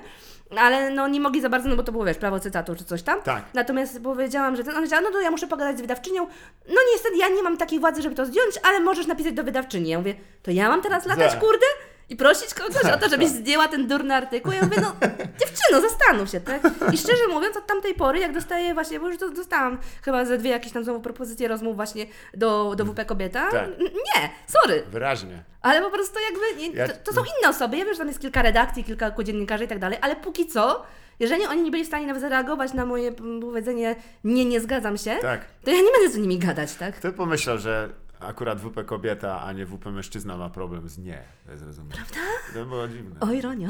ale 0.57 0.89
no 0.89 1.07
nie 1.07 1.19
mogli 1.19 1.41
za 1.41 1.49
bardzo, 1.49 1.69
no 1.69 1.76
bo 1.76 1.84
to 1.84 1.91
było, 1.91 2.05
wiesz, 2.05 2.17
prawo 2.17 2.39
cytatu 2.39 2.76
czy 2.76 2.86
coś 2.86 3.03
tam. 3.03 3.22
Tak. 3.22 3.43
Natomiast 3.53 4.03
powiedziałam, 4.03 4.55
że 4.55 4.63
ten, 4.63 4.69
ona 4.69 4.80
powiedziała, 4.80 5.01
no 5.01 5.11
to 5.11 5.22
ja 5.22 5.32
muszę 5.32 5.47
pogadać 5.47 5.78
z 5.78 5.82
wydawczynią, 5.82 6.28
no 6.69 6.76
niestety 6.93 7.17
ja 7.17 7.30
nie 7.30 7.43
mam 7.43 7.57
takiej 7.57 7.80
władzy, 7.80 8.01
żeby 8.01 8.15
to 8.15 8.26
zdjąć, 8.26 8.55
ale 8.63 8.80
możesz 8.80 9.07
napisać 9.07 9.34
do 9.34 9.43
wydawczyni. 9.43 9.89
Ja 9.89 9.97
mówię, 9.97 10.15
to 10.43 10.51
ja 10.51 10.69
mam 10.69 10.82
teraz 10.82 11.05
latać, 11.05 11.36
kurde? 11.36 11.65
I 12.12 12.16
prosić 12.16 12.53
kogoś 12.53 12.84
o 12.93 12.97
to, 12.97 13.09
żebyś 13.09 13.28
zdjęła 13.28 13.68
ten 13.68 13.88
durny 13.88 14.16
artykuł. 14.16 14.51
Ja 14.51 14.62
mówię, 14.62 14.78
no 14.82 14.95
dziewczyno, 15.41 15.82
zastanów 15.82 16.30
się, 16.30 16.39
tak? 16.41 16.62
I 16.93 16.97
szczerze 16.97 17.28
mówiąc, 17.30 17.57
od 17.57 17.68
tamtej 17.68 17.93
pory, 17.93 18.20
jak 18.20 18.34
dostaję 18.34 18.74
właśnie, 18.74 18.99
bo 18.99 19.07
już 19.07 19.18
do- 19.18 19.30
dostałam 19.30 19.78
chyba 20.01 20.26
ze 20.26 20.38
dwie 20.38 20.49
jakieś 20.49 20.72
tam 20.72 20.84
znowu 20.84 20.99
propozycje 20.99 21.47
rozmów 21.47 21.76
właśnie 21.76 22.05
do, 22.34 22.74
do 22.76 22.86
WP 22.86 23.05
Kobieta. 23.05 23.51
Tak. 23.51 23.70
Nie, 23.80 24.30
sorry, 24.47 24.84
Wyraźnie. 24.91 25.43
ale 25.62 25.82
po 25.82 25.89
prostu 25.89 26.20
jakby, 26.32 26.70
nie, 26.78 26.88
to, 26.88 26.93
to 27.03 27.14
są 27.14 27.22
inne 27.22 27.49
osoby, 27.49 27.78
ja 27.78 27.86
wiem, 27.86 27.93
że 27.93 27.97
tam 27.99 28.07
jest 28.07 28.20
kilka 28.20 28.41
redakcji, 28.41 28.84
kilka 28.84 29.12
dziennikarzy 29.24 29.64
i 29.64 29.68
tak 29.68 29.80
dalej, 29.80 29.97
ale 30.01 30.16
póki 30.16 30.47
co, 30.47 30.84
jeżeli 31.20 31.45
oni 31.45 31.62
nie 31.62 31.72
byli 31.72 31.84
w 31.84 31.88
stanie 31.88 32.07
nawet 32.07 32.22
zareagować 32.22 32.74
na 32.74 32.86
moje 32.86 33.12
powiedzenie 33.41 33.95
nie, 34.24 34.45
nie 34.45 34.62
zgadzam 34.62 34.97
się, 34.97 35.16
Tak. 35.22 35.41
to 35.66 35.72
ja 35.72 35.78
nie 35.78 35.91
będę 35.99 36.09
z 36.14 36.18
nimi 36.18 36.38
gadać, 36.39 36.76
tak? 36.76 36.95
Kto 36.95 37.12
pomyślał, 37.14 37.57
że 37.57 37.89
akurat 38.22 38.61
WP 38.61 38.86
kobieta, 38.86 39.41
a 39.41 39.53
nie 39.53 39.65
WP 39.65 39.86
mężczyzna 39.86 40.38
ma 40.38 40.49
problem 40.49 40.89
z 40.89 40.97
nie? 40.97 41.24
To 41.45 41.51
jest 41.51 41.63
zrozumiałe. 41.63 41.95
Prawda? 41.95 42.19
To 42.53 42.65
było 42.65 42.88
dziwne. 42.88 43.19
O, 43.19 43.32
ironia. 43.32 43.69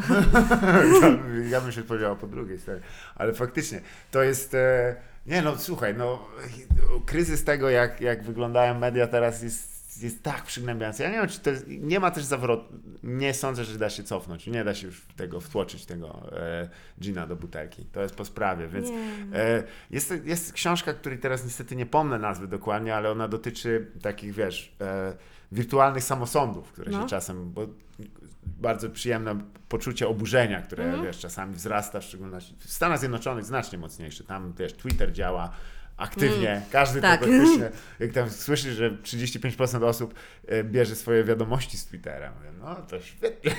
ja 1.51 1.61
bym 1.61 1.71
się 1.71 1.83
powiedziała 1.83 2.15
po 2.15 2.27
drugiej 2.27 2.59
stronie. 2.59 2.81
Ale 3.15 3.33
faktycznie, 3.33 3.81
to 4.11 4.23
jest... 4.23 4.53
E, 4.53 4.95
nie 5.25 5.41
no, 5.41 5.57
słuchaj, 5.57 5.95
no 5.97 6.27
kryzys 7.05 7.43
tego, 7.43 7.69
jak, 7.69 8.01
jak 8.01 8.23
wyglądają 8.23 8.79
media 8.79 9.07
teraz 9.07 9.43
jest, 9.43 9.70
jest 10.01 10.23
tak 10.23 10.43
przygnębiający. 10.43 11.03
Ja 11.03 11.09
nie 11.09 11.17
wiem, 11.17 11.27
czy 11.27 11.39
to 11.39 11.49
jest, 11.49 11.65
nie 11.67 11.99
ma 11.99 12.11
też 12.11 12.23
zawrotu. 12.23 12.73
Nie 13.03 13.33
sądzę, 13.33 13.65
że 13.65 13.77
da 13.77 13.89
się 13.89 14.03
cofnąć. 14.03 14.47
Nie 14.47 14.63
da 14.63 14.75
się 14.75 14.87
już 14.87 15.05
tego 15.15 15.41
wtłoczyć, 15.41 15.85
tego 15.85 16.31
e, 16.37 16.69
gina 17.01 17.27
do 17.27 17.35
butelki. 17.35 17.85
To 17.85 18.01
jest 18.01 18.15
po 18.15 18.25
sprawie, 18.25 18.67
więc 18.67 18.89
e, 19.33 19.63
jest, 19.91 20.13
jest 20.23 20.53
książka, 20.53 20.93
której 20.93 21.19
teraz 21.19 21.43
niestety 21.43 21.75
nie 21.75 21.85
pomnę 21.85 22.19
nazwy 22.19 22.47
dokładnie, 22.47 22.95
ale 22.95 23.11
ona 23.11 23.27
dotyczy 23.27 23.91
takich, 24.01 24.33
wiesz, 24.33 24.75
e, 24.81 25.13
wirtualnych 25.51 26.03
samosądów, 26.03 26.71
które 26.71 26.91
No. 26.91 27.01
się 27.01 27.07
czasem, 27.07 27.51
bo 27.53 27.67
bardzo 28.45 28.89
przyjemne 28.89 29.39
poczucie 29.69 30.07
oburzenia, 30.07 30.61
które 30.61 30.83
Mhm. 30.83 31.03
wiesz, 31.03 31.19
czasami 31.19 31.55
wzrasta, 31.55 31.99
w 31.99 32.03
szczególności 32.03 32.55
w 32.59 32.73
Stanach 32.73 32.99
Zjednoczonych 32.99 33.45
znacznie 33.45 33.77
mocniejsze. 33.77 34.23
Tam 34.23 34.53
wiesz, 34.57 34.73
Twitter 34.73 35.11
działa 35.13 35.51
aktywnie, 36.01 36.61
każdy 36.71 37.01
tak. 37.01 37.19
to 37.19 37.25
praktycznie, 37.25 37.69
jak 37.99 38.11
tam 38.11 38.29
słyszysz, 38.29 38.75
że 38.75 38.91
35% 38.91 39.83
osób 39.83 40.13
e, 40.47 40.63
bierze 40.63 40.95
swoje 40.95 41.23
wiadomości 41.23 41.77
z 41.77 41.85
Twittera. 41.85 42.31
Mówię, 42.37 42.49
no 42.59 42.75
to 42.75 43.01
świetnie. 43.01 43.51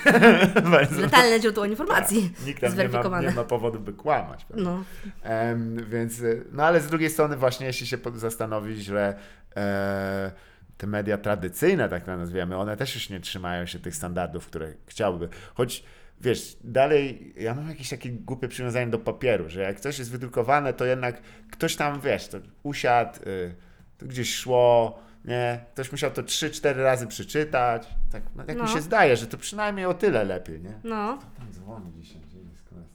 Letalne 1.01 1.40
źródło 1.40 1.64
informacji 1.64 2.30
Tak. 2.36 2.47
Nikt 2.47 2.61
tam 2.61 2.78
nie 2.78 2.88
ma, 3.11 3.20
nie 3.20 3.30
ma 3.30 3.45
powodu, 3.45 3.80
by 3.80 3.93
kłamać. 3.93 4.45
prawda? 4.45 4.64
No. 4.64 4.84
Em, 5.22 5.86
więc, 5.90 6.20
y, 6.20 6.45
no 6.53 6.64
ale 6.64 6.80
z 6.80 6.86
drugiej 6.86 7.11
strony 7.11 7.36
właśnie, 7.36 7.66
jeśli 7.66 7.86
się 7.86 7.99
zastanowić, 8.14 8.84
że 8.84 9.14
e, 9.57 10.32
te 10.76 10.86
media 10.86 11.18
tradycyjne, 11.18 11.88
tak 11.88 12.05
to 12.05 12.16
nazwiemy, 12.16 12.57
one 12.57 12.76
też 12.76 12.95
już 12.95 13.11
nie 13.11 13.20
trzymają 13.20 13.66
się 13.66 13.78
tych 13.78 13.97
standardów, 13.97 14.47
które 14.47 14.72
chciałyby. 14.86 15.28
Choć 15.55 15.84
wiesz, 16.23 16.57
dalej 16.64 17.35
ja 17.37 17.55
mam 17.55 17.68
jakieś 17.68 17.89
takie 17.91 18.11
głupie 18.11 18.49
przywiązanie 18.49 18.87
do 18.91 18.99
papieru, 18.99 19.49
że 19.49 19.61
jak 19.62 19.81
coś 19.81 19.99
jest 19.99 20.11
wydrukowane, 20.11 20.73
to 20.73 20.85
jednak 20.85 21.23
ktoś 21.51 21.77
tam, 21.77 22.01
wiesz, 22.01 22.29
to 22.29 22.39
usiadł, 22.62 23.18
y, 23.27 23.55
to 23.99 24.07
gdzieś 24.07 24.35
szło, 24.35 24.99
nie, 25.25 25.64
ktoś 25.75 25.93
musiał 25.93 26.11
to 26.11 26.23
3-4 26.23 26.77
razy 26.77 27.07
przeczytać. 27.07 27.89
Tak, 28.12 28.23
no, 28.37 28.45
tak 28.45 28.57
No. 28.57 28.62
mi 28.62 28.68
się 28.70 28.81
zdaje, 28.81 29.16
że 29.16 29.27
to 29.27 29.39
przynajmniej 29.39 29.87
o 29.87 29.95
tyle 29.95 30.25
lepiej, 30.25 30.61
nie? 30.61 30.73
No, 30.85 31.18
Tam 31.39 31.53
dzwoni 31.53 31.93
dzisiaj. 31.93 32.23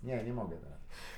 Nie, 0.03 0.23
nie 0.23 0.33
mogę 0.33 0.57
teraz. 0.57 0.66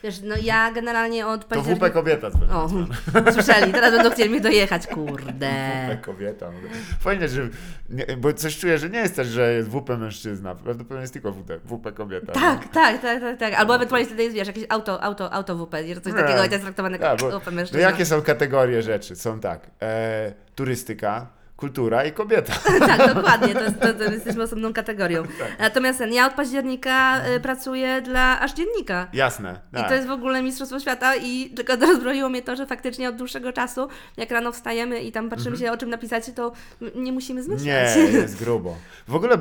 Wiesz, 0.03 0.21
no 0.23 0.35
ja 0.41 0.71
generalnie 0.71 1.27
od 1.27 1.41
To 1.41 1.55
października... 1.55 1.87
WP 1.87 1.93
kobieta. 1.93 2.27
O, 2.53 2.69
słyszeli, 3.33 3.73
teraz 3.73 3.91
będą 3.93 4.11
chcieli 4.11 4.29
mnie 4.29 4.41
dojechać, 4.41 4.87
kurde. 4.87 5.49
WP 5.97 6.05
kobieta. 6.05 6.51
mówię. 6.51 6.69
Fajnie, 6.99 7.27
że. 7.27 7.49
Nie, 7.89 8.05
bo 8.17 8.33
coś 8.33 8.57
czuję, 8.57 8.77
że 8.77 8.89
nie 8.89 8.99
jest 8.99 9.15
też, 9.15 9.27
że 9.27 9.53
jest 9.53 9.69
WP 9.69 9.89
mężczyzna. 9.97 10.55
Prawdopodobnie 10.55 11.01
jest 11.01 11.13
tylko 11.13 11.31
WP, 11.31 11.51
WP 11.65 11.91
kobieta. 11.95 12.33
Tak, 12.33 12.67
tak, 12.67 13.01
tak, 13.01 13.19
tak, 13.21 13.37
tak. 13.37 13.53
Albo 13.53 13.75
ewentualnie 13.75 14.07
wtedy 14.07 14.23
jest, 14.23 14.35
wiesz, 14.35 14.47
jakieś 14.47 14.65
auto, 14.69 15.03
auto, 15.03 15.33
auto 15.33 15.55
WP, 15.55 15.75
że 15.95 16.01
coś 16.01 16.13
Nie. 16.13 16.19
takiego 16.19 16.43
to 16.43 16.51
jest 16.51 16.63
traktowane 16.63 16.99
Tak, 16.99 17.21
jako 17.21 17.39
WP 17.39 17.45
no 17.45 17.51
mężczyzna. 17.51 17.81
jakie 17.81 18.05
są 18.05 18.21
kategorie 18.21 18.81
rzeczy? 18.81 19.15
Są 19.15 19.39
tak. 19.39 19.67
E, 19.81 20.33
turystyka, 20.55 21.27
kultura 21.59 22.05
i 22.05 22.11
kobieta. 22.11 22.53
tak, 22.87 23.15
dokładnie, 23.15 23.53
to, 23.53 23.63
jest, 23.63 23.79
to, 23.79 23.93
to 23.93 24.03
jesteśmy 24.03 24.43
osobną 24.43 24.73
kategorią. 24.73 25.23
Tak. 25.39 25.59
Natomiast 25.59 25.99
ten, 25.99 26.13
ja 26.13 26.27
od 26.27 26.33
października 26.33 27.21
y, 27.35 27.39
pracuję 27.39 28.01
dla 28.01 28.39
aż 28.39 28.53
dziennika. 28.53 29.07
Jasne. 29.13 29.59
I 29.73 29.75
Tak. 29.75 29.87
to 29.87 29.93
jest 29.93 30.07
w 30.07 30.11
ogóle 30.11 30.41
Mistrzostwo 30.43 30.79
Świata 30.79 31.15
i 31.15 31.49
tylko 31.55 31.75
rozbroiło 31.75 32.29
mnie 32.29 32.41
to, 32.41 32.55
że 32.55 32.65
faktycznie 32.65 33.09
od 33.09 33.15
dłuższego 33.15 33.53
czasu, 33.53 33.87
jak 34.17 34.31
rano 34.31 34.51
wstajemy 34.51 35.01
i 35.01 35.11
tam 35.11 35.29
patrzymy 35.29 35.57
się 35.57 35.71
o 35.71 35.77
czym 35.77 35.89
napisać, 35.89 36.31
to 36.35 36.51
nie 36.95 37.11
musimy 37.11 37.43
zmyślać. 37.43 37.67
Mhm. 37.67 38.13
Nie, 38.13 38.19
jest 38.21 38.43
grubo. 38.43 38.75
W 39.07 39.15
ogóle 39.15 39.37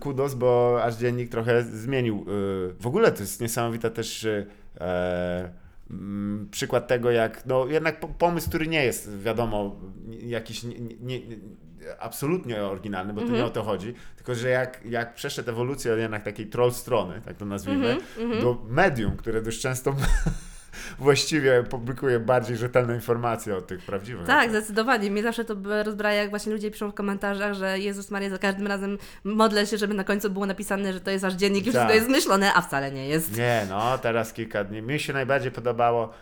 kudos, 0.00 0.34
bo 0.34 0.80
aż 0.84 0.94
dziennik 0.94 1.30
trochę 1.30 1.62
zmienił. 1.62 2.16
y, 2.28 2.74
W 2.80 2.86
ogóle 2.86 3.12
to 3.12 3.20
jest 3.20 3.40
niesamowita 3.40 3.90
też 3.90 4.24
y, 4.24 4.46
przykład 6.50 6.88
tego, 6.88 7.10
jak 7.10 7.46
no 7.46 7.66
jednak 7.66 8.00
po- 8.00 8.08
pomysł, 8.08 8.48
który 8.48 8.66
nie 8.66 8.84
jest 8.84 9.18
wiadomo 9.18 9.76
jakiś 10.08 10.62
nie, 10.62 10.78
nie, 10.80 10.96
nie, 11.00 11.20
absolutnie 11.98 12.62
oryginalny, 12.62 13.12
bo 13.12 13.20
to 13.20 13.26
nie 13.28 13.44
o 13.44 13.50
to 13.50 13.62
chodzi, 13.62 13.94
tylko 14.16 14.34
że 14.34 14.48
jak, 14.48 14.80
jak 14.84 15.14
przeszedł 15.14 15.50
ewolucję 15.50 15.92
od 15.92 15.98
jednak 15.98 16.22
takiej 16.22 16.46
troll 16.46 16.72
strony, 16.72 17.22
tak 17.24 17.36
to 17.36 17.44
nazwijmy, 17.44 17.96
do 18.42 18.64
medium, 18.68 19.16
które 19.16 19.42
dość 19.42 19.60
często 19.60 19.94
właściwie 20.98 21.62
publikuje 21.62 22.20
bardziej 22.20 22.56
rzetelne 22.56 22.94
informacje 22.94 23.56
o 23.56 23.62
tych 23.62 23.82
prawdziwych. 23.86 24.26
Tak, 24.26 24.40
rzeczach. 24.40 24.50
zdecydowanie. 24.50 25.10
Mnie 25.10 25.22
zawsze 25.22 25.44
to 25.44 25.54
rozbraja, 25.84 26.20
jak 26.20 26.30
właśnie 26.30 26.52
ludzie 26.52 26.70
piszą 26.70 26.90
w 26.90 26.94
komentarzach, 26.94 27.54
że 27.54 27.78
Jezus 27.78 28.10
Maria, 28.10 28.30
za 28.30 28.38
każdym 28.38 28.66
razem 28.66 28.98
modlę 29.24 29.66
się, 29.66 29.78
żeby 29.78 29.94
na 29.94 30.04
końcu 30.04 30.30
było 30.30 30.46
napisane, 30.46 30.92
że 30.92 31.00
to 31.00 31.10
jest 31.10 31.24
aż 31.24 31.34
dziennik, 31.34 31.66
już 31.66 31.74
Tak. 31.74 31.88
to 31.88 31.94
jest 31.94 32.06
zmyślone, 32.06 32.54
a 32.54 32.60
wcale 32.60 32.92
nie 32.92 33.08
jest. 33.08 33.36
Nie, 33.36 33.66
no 33.68 33.98
teraz 33.98 34.32
kilka 34.32 34.64
dni. 34.64 34.82
Mi 34.82 35.00
się 35.00 35.12
najbardziej 35.12 35.52
podobało, 35.52 36.12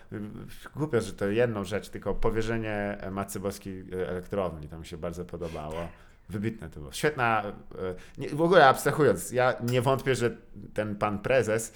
głupio, 0.77 1.01
że 1.01 1.13
to 1.13 1.27
jedną 1.27 1.65
rzecz, 1.65 1.89
tylko 1.89 2.15
powierzenie 2.15 2.99
Matcy 3.11 3.41
Boskiej 3.41 3.85
y, 3.95 4.09
elektrowni, 4.09 4.69
to 4.69 4.79
mi 4.79 4.87
się 4.87 4.97
bardzo 4.97 5.25
podobało. 5.25 5.89
Wybitne 6.29 6.71
to 6.71 6.81
było. 6.81 6.93
Świetna, 6.93 7.43
y, 7.75 8.21
nie, 8.21 8.29
w 8.29 8.43
ogóle 8.43 8.69
abstrahując, 8.69 9.33
ja 9.33 9.55
nie 9.63 9.83
wątpię, 9.83 10.15
że 10.15 10.31
ten 10.75 10.97
pan 10.97 11.19
prezes 11.19 11.73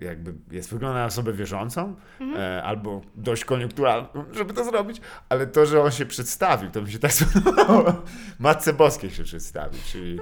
jakby 0.00 0.34
jest, 0.50 0.70
wygląda 0.70 0.98
na 0.98 1.06
osobę 1.06 1.32
wierzącą, 1.32 1.94
y, 2.20 2.62
albo 2.62 3.00
dość 3.14 3.44
koniunkturalną, 3.44 4.24
żeby 4.32 4.54
to 4.54 4.64
zrobić, 4.64 5.00
ale 5.28 5.46
to, 5.46 5.66
że 5.66 5.82
on 5.82 5.90
się 5.90 6.06
przedstawił, 6.06 6.70
to 6.70 6.82
mi 6.82 6.92
się 6.92 6.98
tak 6.98 7.12
spodobało. 7.22 8.02
Matce 8.38 8.72
Boskiej 8.72 9.10
się 9.10 9.24
przedstawił, 9.24 9.80
czyli 9.92 10.18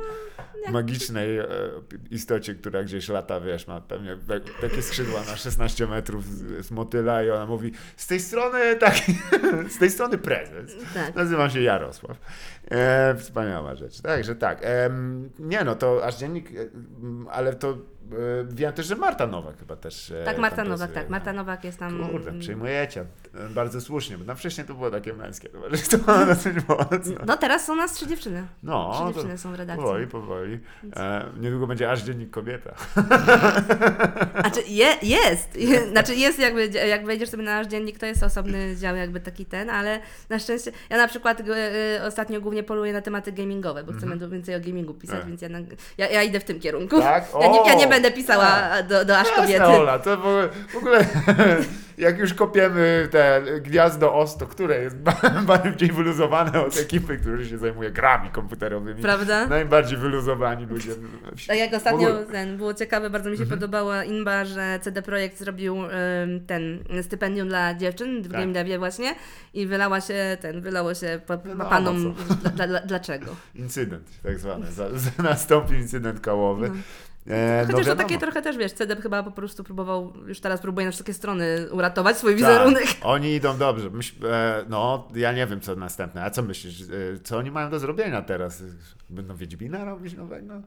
magicznej 0.70 1.38
e, 1.38 1.46
istocie, 2.10 2.54
która 2.54 2.82
gdzieś 2.84 3.08
lata, 3.08 3.40
wiesz, 3.40 3.66
ma 3.66 3.80
pewnie 3.80 4.16
tak, 4.28 4.42
takie 4.60 4.82
skrzydła 4.82 5.20
na 5.20 5.36
16 5.36 5.86
metrów 5.86 6.26
z, 6.26 6.70
motyla 6.70 7.22
i 7.22 7.30
ona 7.30 7.46
mówi 7.46 7.72
z 7.96 8.06
tej 8.06 8.20
strony 8.20 8.76
taki, 8.76 9.12
z 9.74 9.78
tej 9.78 9.90
strony 9.90 10.18
prezes. 10.18 10.76
Tak. 10.94 11.14
Nazywam 11.14 11.50
się 11.50 11.60
Jarosław. 11.60 12.16
E, 12.70 13.14
wspaniała 13.14 13.74
rzecz. 13.74 14.00
Także 14.00 14.34
tak. 14.34 14.58
Em, 14.62 15.30
nie 15.38 15.64
no, 15.64 15.74
to 15.74 16.04
aż 16.04 16.16
dziennik, 16.16 16.50
e, 16.50 16.68
ale 17.30 17.54
to 17.54 17.70
e, 17.70 17.76
wiem 18.48 18.72
też, 18.72 18.86
że 18.86 18.96
Marta 18.96 19.26
Nowak 19.26 19.58
chyba 19.58 19.76
też. 19.76 20.10
e, 20.10 20.24
Tak, 20.24 20.38
Marta 20.38 20.64
Nowak, 20.64 20.92
tak. 20.92 21.08
Marta 21.08 21.32
Nowak 21.32 21.64
jest 21.64 21.78
tam. 21.78 22.08
Kurde, 22.10 22.32
przyjmujecie. 22.38 23.04
E, 23.34 23.48
Bardzo 23.48 23.80
słusznie, 23.80 24.18
bo 24.18 24.24
tam 24.24 24.36
wcześniej 24.36 24.66
to 24.66 24.74
było 24.74 24.90
takie 24.90 25.12
męskie 25.12 25.48
towarzystwo 25.48 26.26
dosyć 26.26 26.56
mocno. 26.68 27.14
No 27.26 27.36
teraz 27.36 27.66
są 27.66 27.76
nas 27.76 27.92
trzy 27.94 28.06
dziewczyny. 28.06 28.46
No, 28.62 28.92
Trzy 28.94 29.14
dziewczyny 29.14 29.38
są 29.38 29.52
w 29.52 29.54
redakcji. 29.54 29.84
powoli, 29.84 30.06
powoli. 30.06 30.60
E, 30.96 31.24
niedługo 31.40 31.66
będzie 31.66 31.90
aż 31.90 32.02
dziennik 32.02 32.30
kobieta. 32.30 32.74
Znaczy 34.40 34.60
je, 34.68 34.86
jest, 35.02 35.56
je, 35.56 35.86
znaczy 35.92 36.14
jest 36.14 36.38
jakby, 36.38 36.66
jak 36.68 37.06
wejdziesz 37.06 37.28
sobie 37.30 37.42
na 37.42 37.52
nasz 37.58 37.66
dziennik, 37.66 37.98
to 37.98 38.06
jest 38.06 38.22
osobny 38.22 38.76
dział 38.76 38.96
jakby 38.96 39.20
taki 39.20 39.46
ten, 39.46 39.70
ale 39.70 40.00
na 40.28 40.38
szczęście, 40.38 40.72
ja 40.90 40.96
na 40.96 41.08
przykład 41.08 41.40
y, 41.40 41.44
ostatnio 42.06 42.40
głównie 42.40 42.62
poluję 42.62 42.92
na 42.92 43.00
tematy 43.02 43.32
gamingowe, 43.32 43.84
bo 43.84 43.92
chcemy 43.92 44.16
dużo 44.16 44.28
więcej 44.30 44.54
o 44.56 44.60
gamingu 44.60 44.94
pisać, 44.94 45.18
Tak. 45.18 45.28
więc 45.28 45.42
ja, 45.42 45.48
na, 45.48 45.58
ja, 45.98 46.08
ja 46.10 46.22
idę 46.22 46.40
w 46.40 46.44
tym 46.44 46.60
kierunku. 46.60 47.00
Tak? 47.00 47.24
Ja, 47.40 47.48
nie, 47.48 47.56
ja 47.66 47.74
O! 47.74 47.78
nie 47.78 47.86
będę 47.94 48.10
pisała 48.12 48.82
do, 48.82 49.04
do 49.04 49.18
aż 49.18 49.28
kobiety. 49.30 49.64
Ola, 49.64 49.98
to 49.98 50.16
w 50.72 50.76
ogóle, 50.76 51.04
jak 51.98 52.18
już 52.18 52.34
kopiemy 52.34 53.08
te 53.10 53.42
gniazdo 53.60 54.14
OS, 54.14 54.36
to 54.36 54.46
które 54.46 54.78
jest 54.82 54.96
ba- 54.96 55.20
bardziej 55.46 55.92
wyluzowane 55.92 56.64
od 56.64 56.78
ekipy, 56.78 57.18
która 57.18 57.44
się 57.44 57.58
zajmuje 57.58 57.90
grami 57.90 58.30
komputerowymi. 58.30 59.02
Prawda? 59.02 59.46
Najbardziej 59.46 59.98
wyluzowani 59.98 60.66
ludzie. 60.66 60.90
Tak 61.46 61.58
jak 61.58 61.74
ostatnio 61.74 62.08
ten, 62.32 62.56
było 62.56 62.74
ciekawe, 62.74 63.10
bardzo 63.10 63.30
mi 63.30 63.36
się 63.36 63.42
Mhm. 63.42 63.60
podobała 63.60 64.04
Inba, 64.04 64.44
że 64.44 64.78
CD 64.82 65.02
Projekt 65.02 65.38
zrobił 65.38 65.76
ten 66.46 66.84
stypendium 67.02 67.48
dla 67.48 67.74
dziewczyn 67.74 68.22
w 68.22 68.28
Tak. 68.32 68.40
Game 68.40 68.52
Devie 68.52 68.78
właśnie 68.78 69.14
i 69.54 69.66
wylała 69.66 70.00
się 70.00 70.36
ten, 70.40 70.60
wylało 70.60 70.94
się 70.94 71.20
po, 71.26 71.38
po 71.38 71.54
No, 71.54 71.64
panom 71.64 72.14
no 72.44 72.50
dla, 72.66 72.80
dlaczego. 72.80 73.26
Incydent, 73.54 74.08
tak 74.22 74.38
zwany. 74.38 74.66
Nastąpił 75.22 75.78
incydent 75.78 76.20
kałowy. 76.20 76.70
E, 77.30 77.60
Chociaż 77.66 77.80
to 77.80 77.88
wiadomo. 77.90 78.08
takie 78.08 78.18
trochę 78.20 78.42
też, 78.42 78.56
wiesz, 78.56 78.72
CD 78.72 78.96
chyba 78.96 79.22
po 79.22 79.30
prostu 79.30 79.64
próbował, 79.64 80.12
już 80.26 80.40
teraz 80.40 80.60
próbuje 80.60 80.86
na 80.86 80.92
wszystkie 80.92 81.14
strony 81.14 81.66
uratować 81.70 82.18
swój 82.18 82.30
Tak, 82.32 82.38
wizerunek. 82.38 82.84
Oni 83.02 83.34
idą 83.34 83.58
dobrze. 83.58 83.90
Myśl, 83.90 84.26
e, 84.26 84.64
no, 84.68 85.08
ja 85.14 85.32
nie 85.32 85.46
wiem, 85.46 85.60
co 85.60 85.76
następne. 85.76 86.24
A 86.24 86.30
co 86.30 86.42
myślisz? 86.42 86.80
E, 86.82 86.86
co 87.24 87.38
oni 87.38 87.50
mają 87.50 87.70
do 87.70 87.78
zrobienia 87.78 88.22
teraz? 88.22 88.62
Będą 89.10 89.36
Wiedźmina 89.36 89.84
robić 89.84 90.14
nowego? 90.14 90.62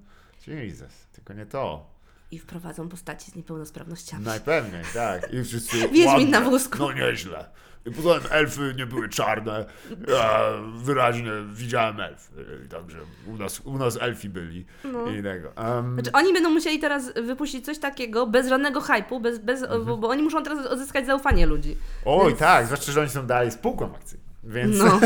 Jesus, 0.47 1.07
tylko 1.13 1.33
nie 1.33 1.45
to. 1.45 1.95
I 2.31 2.39
wprowadzą 2.39 2.89
postaci 2.89 3.31
z 3.31 3.35
niepełnosprawnościami. 3.35 4.25
Najpewniej, 4.25 4.83
tak. 4.93 5.33
I 5.33 5.43
wszyscy 5.43 5.77
Wiedźmin 5.93 6.29
na 6.31 6.41
wózku. 6.41 6.77
No 6.79 6.93
nieźle. 6.93 7.45
I 7.85 7.91
potem 7.91 8.21
elfy 8.31 8.73
nie 8.77 8.85
były 8.85 9.09
czarne. 9.09 9.65
Ja 10.07 10.39
wyraźnie 10.75 11.31
widziałem 11.53 11.99
elfy. 11.99 12.31
Także 12.69 12.97
u 13.27 13.37
nas, 13.37 13.59
u 13.59 13.77
nas 13.77 13.97
elfi 14.01 14.29
byli. 14.29 14.65
No. 14.83 15.07
I 15.11 15.23
tego. 15.23 15.51
Um, 15.57 15.93
Znaczy, 15.93 16.11
oni 16.11 16.33
będą 16.33 16.49
musieli 16.49 16.79
teraz 16.79 17.13
wypuścić 17.13 17.65
coś 17.65 17.79
takiego 17.79 18.27
bez 18.27 18.47
żadnego 18.49 18.81
hypu, 18.81 19.19
bez, 19.19 19.39
bez, 19.39 19.61
Mhm. 19.63 19.85
bo, 19.85 19.97
bo 19.97 20.07
oni 20.09 20.23
muszą 20.23 20.43
teraz 20.43 20.65
odzyskać 20.65 21.05
zaufanie 21.05 21.45
ludzi. 21.45 21.77
oj, 22.05 22.27
więc- 22.27 22.39
tak, 22.39 22.65
zwłaszcza, 22.65 22.91
że 22.91 23.01
oni 23.01 23.09
są 23.09 23.27
dalej 23.27 23.51
spółką 23.51 23.95
akcyjną. 23.95 24.24
Więc 24.45 24.77
No. 24.77 24.99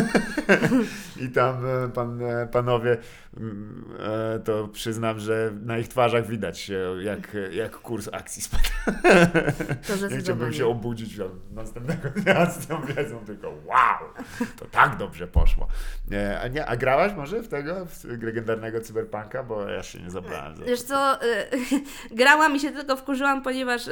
i 1.26 1.30
tam 1.30 1.66
e, 1.66 1.90
pan, 1.90 2.24
e, 2.24 2.48
panowie, 2.48 2.98
mm, 3.38 3.86
e, 4.00 4.40
to 4.40 4.68
przyznam, 4.68 5.20
że 5.20 5.52
na 5.66 5.78
ich 5.78 5.88
twarzach 5.88 6.28
widać 6.28 6.72
jak, 7.02 7.38
jak 7.52 7.72
kurs 7.72 8.10
akcji 8.12 8.42
spadł. 8.42 8.64
To 9.88 10.08
Nie 10.12 10.18
chciałbym 10.18 10.54
się 10.54 10.68
obudzić 10.68 11.20
następnego 11.52 12.10
dnia 12.16 12.46
z 12.46 12.68
tą 12.68 12.82
wiedzą, 12.86 13.20
tylko 13.26 13.48
wow, 13.48 14.10
to 14.60 14.66
tak 14.66 14.98
dobrze 14.98 15.28
poszło. 15.28 15.68
A, 16.42 16.48
nie, 16.48 16.66
a 16.66 16.78
grałaś 16.78 17.14
może 17.14 17.44
w 17.44 17.48
tego, 17.48 17.86
w 17.86 18.04
legendarnego 18.24 18.82
cyberpunka? 18.82 19.44
Bo 19.44 19.70
ja 19.70 19.84
się 19.84 20.00
nie 20.00 20.12
zabrałem. 20.12 20.56
Za... 20.56 20.66
Wiesz 20.66 20.82
co, 20.82 21.20
grałam 22.12 22.56
i 22.56 22.60
się 22.60 22.72
tylko 22.72 22.96
wkurzyłam, 22.96 23.44
ponieważ 23.44 23.90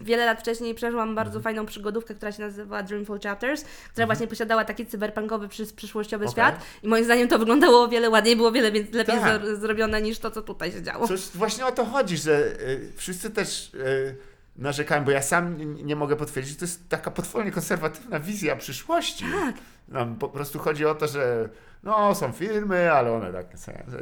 wiele 0.00 0.26
lat 0.26 0.40
wcześniej 0.40 0.74
przeżyłam 0.74 1.14
bardzo 1.14 1.38
Mhm. 1.38 1.42
fajną 1.42 1.66
przygodówkę, 1.66 2.14
która 2.14 2.32
się 2.32 2.42
nazywała 2.42 2.82
Dreamful 2.82 3.20
Chapters, 3.20 3.64
która 3.92 4.03
właśnie 4.06 4.26
posiadała 4.26 4.64
taki 4.64 4.86
cyberpunkowy, 4.86 5.48
przy, 5.48 5.66
przyszłościowy 5.66 6.24
Okej. 6.24 6.32
świat 6.32 6.60
i 6.82 6.88
moim 6.88 7.04
zdaniem 7.04 7.28
to 7.28 7.38
wyglądało 7.38 7.82
o 7.84 7.88
wiele 7.88 8.10
ładniej, 8.10 8.36
było 8.36 8.48
o 8.48 8.52
wiele 8.52 8.70
lepiej 8.70 9.04
Tak. 9.04 9.42
zro- 9.42 9.56
zrobione 9.56 10.02
niż 10.02 10.18
to, 10.18 10.30
co 10.30 10.42
tutaj 10.42 10.72
się 10.72 10.82
działo. 10.82 11.08
Coś, 11.08 11.20
właśnie 11.20 11.66
o 11.66 11.72
to 11.72 11.84
chodzi, 11.84 12.16
że 12.16 12.60
y, 12.60 12.92
wszyscy 12.96 13.30
też 13.30 13.74
y, 13.74 14.16
narzekają, 14.56 15.04
bo 15.04 15.10
ja 15.10 15.22
sam 15.22 15.56
nie, 15.86 15.96
mogę 15.96 16.16
potwierdzić, 16.16 16.52
że 16.52 16.58
to 16.58 16.64
jest 16.64 16.88
taka 16.88 17.10
potwornie 17.10 17.52
konserwatywna 17.52 18.20
wizja 18.20 18.56
przyszłości. 18.56 19.24
Tak. 19.32 19.54
Nam 19.88 20.16
po 20.16 20.28
prostu 20.28 20.58
chodzi 20.58 20.86
o 20.86 20.94
to, 20.94 21.06
że 21.08 21.48
no, 21.82 22.14
są 22.14 22.32
firmy, 22.32 22.92
ale 22.92 23.12
one 23.12 23.32
tak 23.32 23.46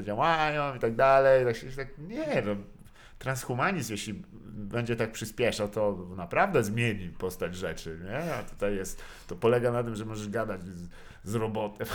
działają 0.03 0.75
i 0.75 0.79
tak 0.79 0.95
dalej. 0.95 1.45
Tak, 1.45 1.57
się, 1.57 1.67
tak, 1.77 1.89
nie, 1.99 2.43
no, 2.47 2.57
transhumanizm, 3.23 3.93
jeśli 3.93 4.23
będzie 4.45 4.97
tak 4.97 5.13
przyspieszał, 5.13 5.69
to 5.69 6.07
naprawdę 6.17 6.65
zmieni 6.65 7.09
postać 7.09 7.57
rzeczy, 7.57 7.99
nie? 8.05 8.35
A 8.35 8.43
tutaj 8.43 8.77
jest, 8.77 9.03
to 9.27 9.37
polega 9.37 9.73
na 9.73 9.85
tym, 9.85 9.97
że 9.97 10.05
możesz 10.05 10.29
gadać 10.29 10.61
z, 11.25 11.35
robotem. 11.35 11.87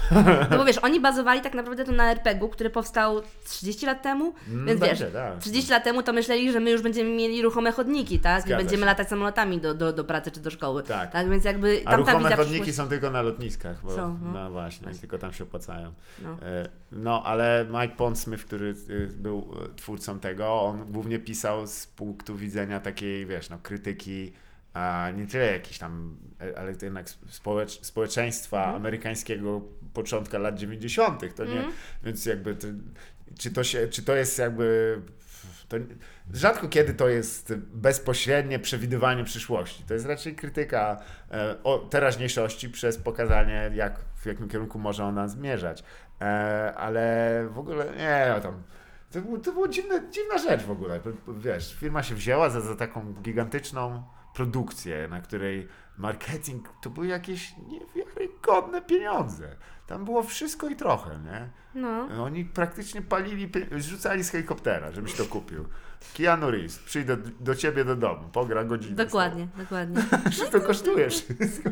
No 0.51 0.57
bo 0.57 0.65
wiesz, 0.65 0.78
oni 0.78 0.99
bazowali 0.99 1.41
tak 1.41 1.53
naprawdę 1.53 1.86
to 1.86 1.91
na 1.91 2.11
RPG-u, 2.11 2.49
który 2.49 2.69
powstał 2.69 3.21
30 3.45 3.86
lat 3.86 4.01
temu, 4.01 4.34
więc 4.47 4.67
wiesz, 4.82 4.89
Będzie, 4.89 5.05
tak. 5.05 5.38
30 5.39 5.71
lat 5.71 5.84
temu 5.84 6.03
to 6.03 6.13
myśleli, 6.13 6.51
że 6.51 6.59
my 6.59 6.71
już 6.71 6.82
będziemy 6.82 7.09
mieli 7.09 7.41
ruchome 7.41 7.71
chodniki, 7.71 8.19
tak? 8.19 8.41
Zgadza 8.41 8.55
I 8.55 8.63
będziemy 8.63 8.82
się. 8.82 8.86
latać 8.86 9.07
samolotami 9.09 9.59
do, 9.61 9.73
do, 9.73 9.93
do 9.93 10.03
pracy 10.03 10.32
czy 10.32 10.39
do 10.39 10.49
szkoły. 10.51 10.84
Tak. 10.84 11.30
Więc 11.30 11.45
jakby 11.45 11.82
A 11.86 11.91
tam 11.91 12.05
ta 12.05 12.11
ruchome 12.13 12.36
chodniki 12.36 12.61
przyszłości- 12.61 12.73
są 12.73 12.88
tylko 12.89 13.09
na 13.11 13.21
lotniskach, 13.21 13.82
bo, 13.84 13.95
Są, 13.95 14.17
no. 14.23 14.32
no. 14.34 14.51
właśnie, 14.51 14.91
i 14.91 14.95
tylko 14.95 15.17
tam 15.17 15.34
się 15.34 15.43
opłacają. 15.43 15.93
No. 16.23 16.30
E, 16.41 16.69
No, 16.91 17.23
ale 17.25 17.65
Mike 17.69 17.95
Pondsmith, 17.95 18.45
który 18.45 18.75
y, 18.89 19.07
był 19.17 19.47
e, 19.71 19.75
twórcą 19.75 20.19
tego, 20.19 20.61
on 20.61 20.91
głównie 20.91 21.19
pisał 21.19 21.67
z 21.67 21.88
punktu 21.88 22.36
widzenia 22.36 22.80
takiej, 22.80 23.25
wiesz, 23.25 23.49
no, 23.49 23.57
krytyki, 23.63 24.32
a 24.34 24.38
nie 25.15 25.28
tyle 25.28 25.51
jakiś 25.51 25.78
tam, 25.78 26.17
e, 26.41 26.59
ale 26.59 26.75
to 26.75 26.86
jednak 26.86 27.09
społecz, 27.30 27.82
społeczeństwa 27.82 28.57
Mhm. 28.57 28.75
amerykańskiego 28.75 29.61
początka 29.93 30.38
lat 30.38 30.55
90., 30.57 31.36
to 31.36 31.45
nie, 31.45 31.51
Mhm. 31.51 31.73
więc 32.03 32.25
jakby, 32.25 32.55
to, 32.55 32.67
czy, 33.39 33.51
to 33.51 33.63
się, 33.63 33.88
czy 33.88 34.03
to 34.03 34.15
jest 34.15 34.39
jakby, 34.39 35.01
to 35.69 35.78
rzadko 36.34 36.67
kiedy 36.67 36.93
to 36.93 37.09
jest 37.09 37.53
bezpośrednie 37.55 38.59
przewidywanie 38.59 39.23
przyszłości. 39.23 39.84
To 39.88 39.93
jest 39.93 40.05
raczej 40.05 40.36
krytyka 40.36 41.01
e, 41.32 41.55
o 41.63 41.78
teraźniejszości 41.78 42.69
przez 42.69 42.97
pokazanie, 42.97 43.71
jak, 43.73 43.99
w 44.15 44.25
jakim 44.25 44.49
kierunku 44.49 44.80
może 44.80 45.05
ona 45.05 45.28
zmierzać. 45.28 45.84
E, 46.21 46.73
ale 46.78 47.47
w 47.51 47.59
ogóle 47.59 47.86
nie, 47.97 48.25
no 48.36 48.41
tam. 48.41 48.63
To, 49.11 49.21
to 49.43 49.51
było 49.51 49.67
dziwne, 49.67 50.01
dziwna 50.11 50.38
rzecz 50.38 50.63
w 50.63 50.71
ogóle. 50.71 50.99
Wiesz, 51.28 51.75
firma 51.75 52.03
się 52.03 52.15
wzięła 52.15 52.49
za, 52.49 52.61
za 52.61 52.75
taką 52.75 53.13
gigantyczną 53.13 54.03
produkcję, 54.38 55.08
na 55.08 55.22
której 55.22 55.68
marketing 55.98 56.70
to 56.82 56.90
były 56.90 57.08
jakieś 57.08 57.54
niewiarygodne 57.68 58.82
pieniądze. 58.82 59.56
Tam 59.88 60.06
było 60.06 60.24
wszystko 60.24 60.70
i 60.70 60.76
trochę, 60.76 61.20
nie? 61.26 61.50
No. 61.82 62.08
Oni 62.24 62.46
praktycznie 62.46 63.02
palili, 63.02 63.50
pie- 63.50 63.80
rzucali 63.80 64.24
z 64.24 64.30
helikoptera, 64.32 64.92
żebyś 64.92 65.14
to 65.14 65.26
kupił. 65.26 65.66
Keanu 66.18 66.52
Reeves, 66.52 66.80
przyjdę 66.80 67.18
do 67.40 67.56
ciebie 67.56 67.86
do 67.86 67.96
domu, 67.96 68.30
pogra 68.34 68.64
godzinę. 68.64 68.96
Dokładnie, 68.96 69.48
dokładnie. 69.58 70.04
tobą. 70.12 70.52
To 70.52 70.62
kosztuje 70.62 71.10
wszystko. 71.10 71.70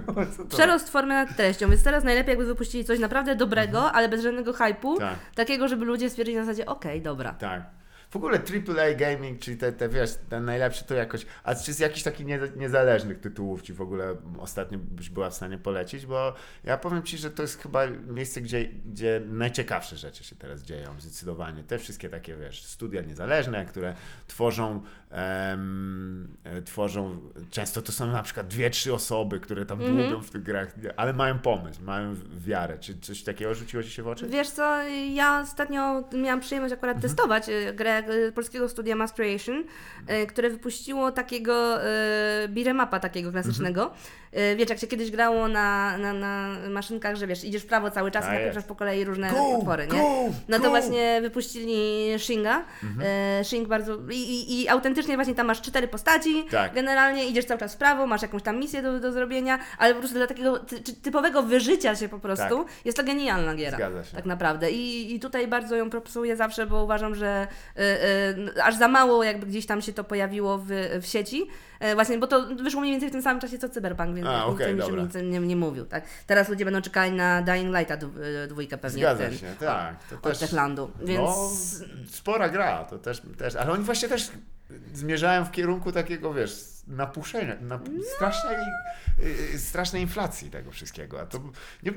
Przerost 0.50 0.90
formy 0.90 1.14
nad 1.14 1.36
treścią, 1.36 1.70
więc 1.70 1.84
teraz 1.84 2.04
najlepiej 2.04 2.30
jakby 2.30 2.46
wypuścili 2.46 2.86
coś 2.86 3.00
naprawdę 3.00 3.36
dobrego, 3.36 3.92
ale 3.92 4.10
bez 4.10 4.24
żadnego 4.24 4.54
hypu, 4.54 4.98
Tak. 4.98 5.16
takiego, 5.36 5.68
żeby 5.68 5.86
ludzie 5.86 6.10
stwierdzili 6.10 6.38
na 6.38 6.46
zasadzie, 6.46 6.66
okej, 6.66 7.02
dobra. 7.02 7.34
Tak. 7.34 7.64
W 8.16 8.18
ogóle 8.18 8.40
AAA 8.40 8.94
gaming, 8.96 9.40
czyli 9.40 9.58
te, 9.58 9.72
te 9.72 9.90
wiesz, 9.90 10.10
ten 10.30 10.46
najlepszy 10.46 10.86
to 10.86 10.94
jakoś. 10.96 11.26
A 11.44 11.56
czy 11.56 11.74
z 11.74 11.80
jakichś 11.80 12.04
takich 12.04 12.26
nie, 12.26 12.40
niezależnych 12.56 13.20
tytułów 13.20 13.62
ci 13.62 13.74
w 13.74 13.82
ogóle 13.82 14.16
ostatnio 14.40 14.78
byś 14.80 15.10
była 15.10 15.30
w 15.30 15.34
stanie 15.34 15.58
polecić? 15.58 16.06
Bo 16.06 16.34
ja 16.64 16.78
powiem 16.78 17.04
ci, 17.04 17.18
że 17.18 17.32
to 17.32 17.42
jest 17.42 17.62
chyba 17.62 17.82
miejsce, 18.08 18.42
gdzie, 18.42 18.66
gdzie 18.66 19.22
najciekawsze 19.26 19.98
rzeczy 19.98 20.24
się 20.24 20.36
teraz 20.36 20.62
dzieją, 20.64 20.96
zdecydowanie. 21.00 21.64
Te 21.64 21.78
wszystkie 21.80 22.10
takie, 22.10 22.36
wiesz, 22.38 22.64
studia 22.66 23.02
niezależne, 23.02 23.66
które 23.66 23.96
tworzą, 24.28 24.82
em, 25.12 26.28
e, 26.44 26.62
tworzą, 26.62 27.20
często 27.52 27.82
to 27.82 27.92
są 27.92 28.08
na 28.12 28.24
przykład 28.24 28.48
dwie, 28.48 28.70
trzy 28.70 28.94
osoby, 28.94 29.40
które 29.40 29.66
tam 29.66 29.82
Mhm. 29.82 29.98
dłubią 29.98 30.22
w 30.24 30.30
tych 30.32 30.44
grach, 30.44 30.68
ale 30.98 31.14
mają 31.14 31.40
pomysł, 31.40 31.84
mają 31.84 32.16
wiarę. 32.38 32.78
Czy 32.80 33.00
coś 33.00 33.24
takiego 33.24 33.54
rzuciło 33.54 33.84
ci 33.84 33.90
się 33.92 34.04
w 34.04 34.08
oczy? 34.08 34.28
Wiesz 34.28 34.50
co, 34.50 34.84
ja 35.14 35.42
ostatnio 35.42 36.04
miałam 36.14 36.40
przyjemność 36.40 36.74
akurat 36.74 36.96
Mhm. 36.96 37.02
testować 37.16 37.50
y, 37.50 37.74
grę 37.74 38.04
y, 38.10 38.32
polskiego 38.32 38.70
studia 38.70 38.96
Mass 38.96 39.14
Creation, 39.14 39.64
y, 40.24 40.28
które 40.28 40.50
wypuściło 40.50 41.12
takiego 41.12 41.78
y, 41.84 41.84
beat'em 42.50 42.84
upa 42.84 43.00
takiego 43.00 43.32
klasycznego. 43.32 43.82
Mhm. 43.84 44.58
Wiesz, 44.58 44.70
jak 44.70 44.80
się 44.80 44.88
kiedyś 44.88 45.12
grało 45.12 45.48
na, 45.48 45.98
na, 45.98 46.14
na 46.14 46.50
maszynkach, 46.70 47.16
że 47.16 47.28
wiesz, 47.28 47.44
idziesz 47.44 47.64
w 47.64 47.66
prawo 47.66 47.92
cały 47.92 48.12
czas 48.12 48.26
i 48.26 48.54
Tak 48.56 48.64
po 48.64 48.76
kolei 48.76 49.06
różne 49.06 49.32
Go, 49.32 49.44
utwory, 49.44 49.84
nie? 49.88 49.92
go, 49.94 50.04
No 50.48 50.58
to 50.58 50.64
go. 50.64 50.70
właśnie 50.70 51.20
wypuścili 51.22 52.06
Shinga. 52.20 52.64
Mhm. 52.84 53.44
Shing 53.44 53.68
bardzo. 53.68 53.98
I, 54.12 54.16
i, 54.16 54.62
I 54.62 54.70
autentycznie 54.70 55.16
właśnie 55.16 55.36
tam 55.36 55.48
masz 55.48 55.62
cztery 55.62 55.88
postaci. 55.88 56.46
Tak. 56.52 56.74
Generalnie 56.74 57.26
idziesz 57.26 57.46
cały 57.46 57.60
czas 57.60 57.74
w 57.74 57.78
prawo, 57.78 58.08
masz 58.08 58.22
jakąś 58.22 58.44
tam 58.44 58.60
misję 58.60 58.82
do, 58.82 59.00
do 59.00 59.12
zrobienia, 59.12 59.60
ale 59.78 59.94
po 59.94 60.00
prostu 60.00 60.18
dla 60.18 60.28
takiego 60.28 60.60
ty, 60.60 60.80
ty- 60.80 60.94
typowego 60.94 61.44
wyżycia 61.44 61.96
się 61.96 62.10
po 62.10 62.20
prostu 62.20 62.66
jest 62.86 62.98
to 62.98 63.04
genialna 63.04 63.56
giera. 63.56 63.78
Tak. 63.78 63.92
Zgadza 63.92 64.04
się. 64.10 64.16
Tak 64.16 64.26
naprawdę. 64.26 64.72
I, 64.72 65.16
I 65.16 65.20
tutaj 65.20 65.48
bardzo 65.48 65.76
ją 65.76 65.90
propsuję 65.90 66.36
zawsze, 66.36 66.66
bo 66.66 66.84
uważam, 66.84 67.16
że 67.16 67.48
y, 67.80 67.82
aż 68.64 68.76
za 68.76 68.88
mało 68.88 69.24
jakby 69.24 69.46
gdzieś 69.46 69.66
tam 69.66 69.82
się 69.82 69.94
to 69.94 70.04
pojawiło 70.04 70.58
w, 70.58 70.68
w 71.02 71.06
sieci. 71.06 71.48
E, 71.80 71.96
właśnie, 71.96 72.18
bo 72.18 72.28
to 72.28 72.48
wyszło 72.56 72.82
mniej 72.82 72.94
więcej 72.94 73.10
w 73.10 73.12
tym 73.12 73.22
samym 73.22 73.42
czasie 73.42 73.58
co 73.58 73.70
Cyberpunk, 73.70 74.16
więc 74.16 74.28
A, 74.28 74.38
nikt 74.38 74.48
okej, 74.50 74.68
o 74.68 74.76
niczym 74.76 74.90
dobra. 74.90 75.04
nic 75.04 75.14
nie, 75.16 75.40
nie 75.40 75.56
mówił. 75.56 75.86
Tak? 75.86 76.04
Teraz 76.28 76.50
ludzie 76.50 76.66
będą 76.66 76.82
czekali 76.82 77.12
na 77.12 77.42
Dying 77.42 77.76
Lighta 77.78 77.96
y, 77.96 78.48
dwójkę 78.48 78.78
pewnie. 78.78 79.00
Zgadza 79.00 79.24
ten, 79.24 79.38
się, 79.38 79.56
tak. 79.60 80.04
To 80.04 80.16
Od 80.16 80.22
też, 80.22 80.40
Techlandu. 80.40 80.92
Więc 81.04 81.20
No, 81.20 81.50
spora 82.10 82.50
gra, 82.50 82.84
to 82.84 83.00
też, 83.00 83.22
też, 83.38 83.56
ale 83.56 83.72
oni 83.72 83.84
właśnie 83.84 84.10
też 84.10 84.32
zmierzają 84.94 85.46
w 85.46 85.52
kierunku 85.52 85.92
takiego, 85.92 86.34
wiesz, 86.34 86.76
napuszenia, 86.88 87.56
na, 87.62 87.80
strasznej, 88.16 88.56
y, 89.54 89.60
strasznej 89.60 90.02
inflacji 90.02 90.52
tego 90.52 90.72
wszystkiego. 90.72 91.22
A 91.22 91.26
to, 91.26 91.40
nie 91.84 91.92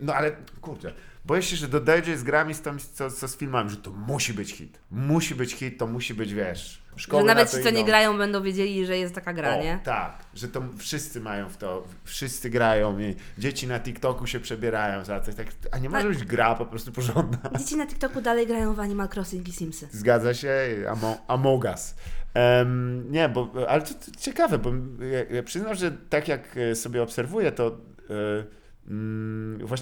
no 0.00 0.14
ale 0.14 0.32
kurczę, 0.60 0.92
boję 1.30 1.42
się, 1.42 1.56
że 1.56 1.68
dodajecie 1.68 2.18
z 2.18 2.22
grami 2.22 2.54
z, 2.54 2.62
tam, 2.62 2.78
co, 2.92 3.10
co 3.10 3.28
z 3.28 3.36
filmami, 3.36 3.70
że 3.70 3.76
to 3.76 3.90
musi 3.90 4.34
być 4.34 4.52
hit. 4.52 4.78
Musi 4.90 5.34
być 5.34 5.54
hit, 5.54 5.78
to 5.78 5.86
musi 5.86 6.14
być, 6.14 6.34
wiesz, 6.34 6.82
szkoły 6.96 7.22
Że 7.22 7.26
na 7.26 7.34
nawet 7.34 7.50
ci, 7.50 7.62
co 7.62 7.70
nie 7.70 7.78
idą. 7.78 7.86
grają, 7.86 8.18
będą 8.18 8.42
wiedzieli, 8.42 8.86
że 8.86 8.98
jest 8.98 9.14
taka 9.14 9.32
gra, 9.32 9.56
O, 9.56 9.62
nie? 9.62 9.80
Tak, 9.84 10.24
że 10.34 10.48
to 10.48 10.62
wszyscy 10.78 11.20
mają 11.20 11.48
w 11.48 11.56
to, 11.56 11.84
wszyscy 12.04 12.50
grają 12.50 12.98
i 12.98 13.14
dzieci 13.38 13.66
na 13.66 13.80
TikToku 13.80 14.26
się 14.26 14.40
przebierają 14.40 15.04
za 15.04 15.20
coś, 15.20 15.34
tak, 15.34 15.46
a 15.70 15.78
nie 15.78 15.88
może 15.88 16.08
być 16.08 16.24
gra 16.24 16.54
po 16.54 16.66
prostu 16.66 16.92
porządna. 16.92 17.50
Dzieci 17.58 17.76
na 17.76 17.86
TikToku 17.86 18.20
dalej 18.20 18.46
grają 18.46 18.74
w 18.74 18.80
Animal 18.80 19.08
Crossing 19.14 19.48
i 19.48 19.52
Simsy. 19.52 19.88
Zgadza 19.92 20.34
się, 20.34 20.52
Amo, 20.88 21.18
Among 21.28 21.64
Us. 21.64 21.94
Em, 22.34 23.12
nie, 23.12 23.28
bo, 23.28 23.52
ale 23.68 23.82
to, 23.82 23.94
to 23.94 24.20
ciekawe, 24.20 24.58
bo 24.58 24.70
ja, 25.12 25.36
ja 25.36 25.42
przyznam, 25.42 25.74
że 25.74 25.90
tak 25.90 26.28
jak 26.28 26.56
e, 26.56 26.74
sobie 26.74 27.02
obserwuję, 27.02 27.52
to 27.52 27.78
właśnie, 28.08 28.59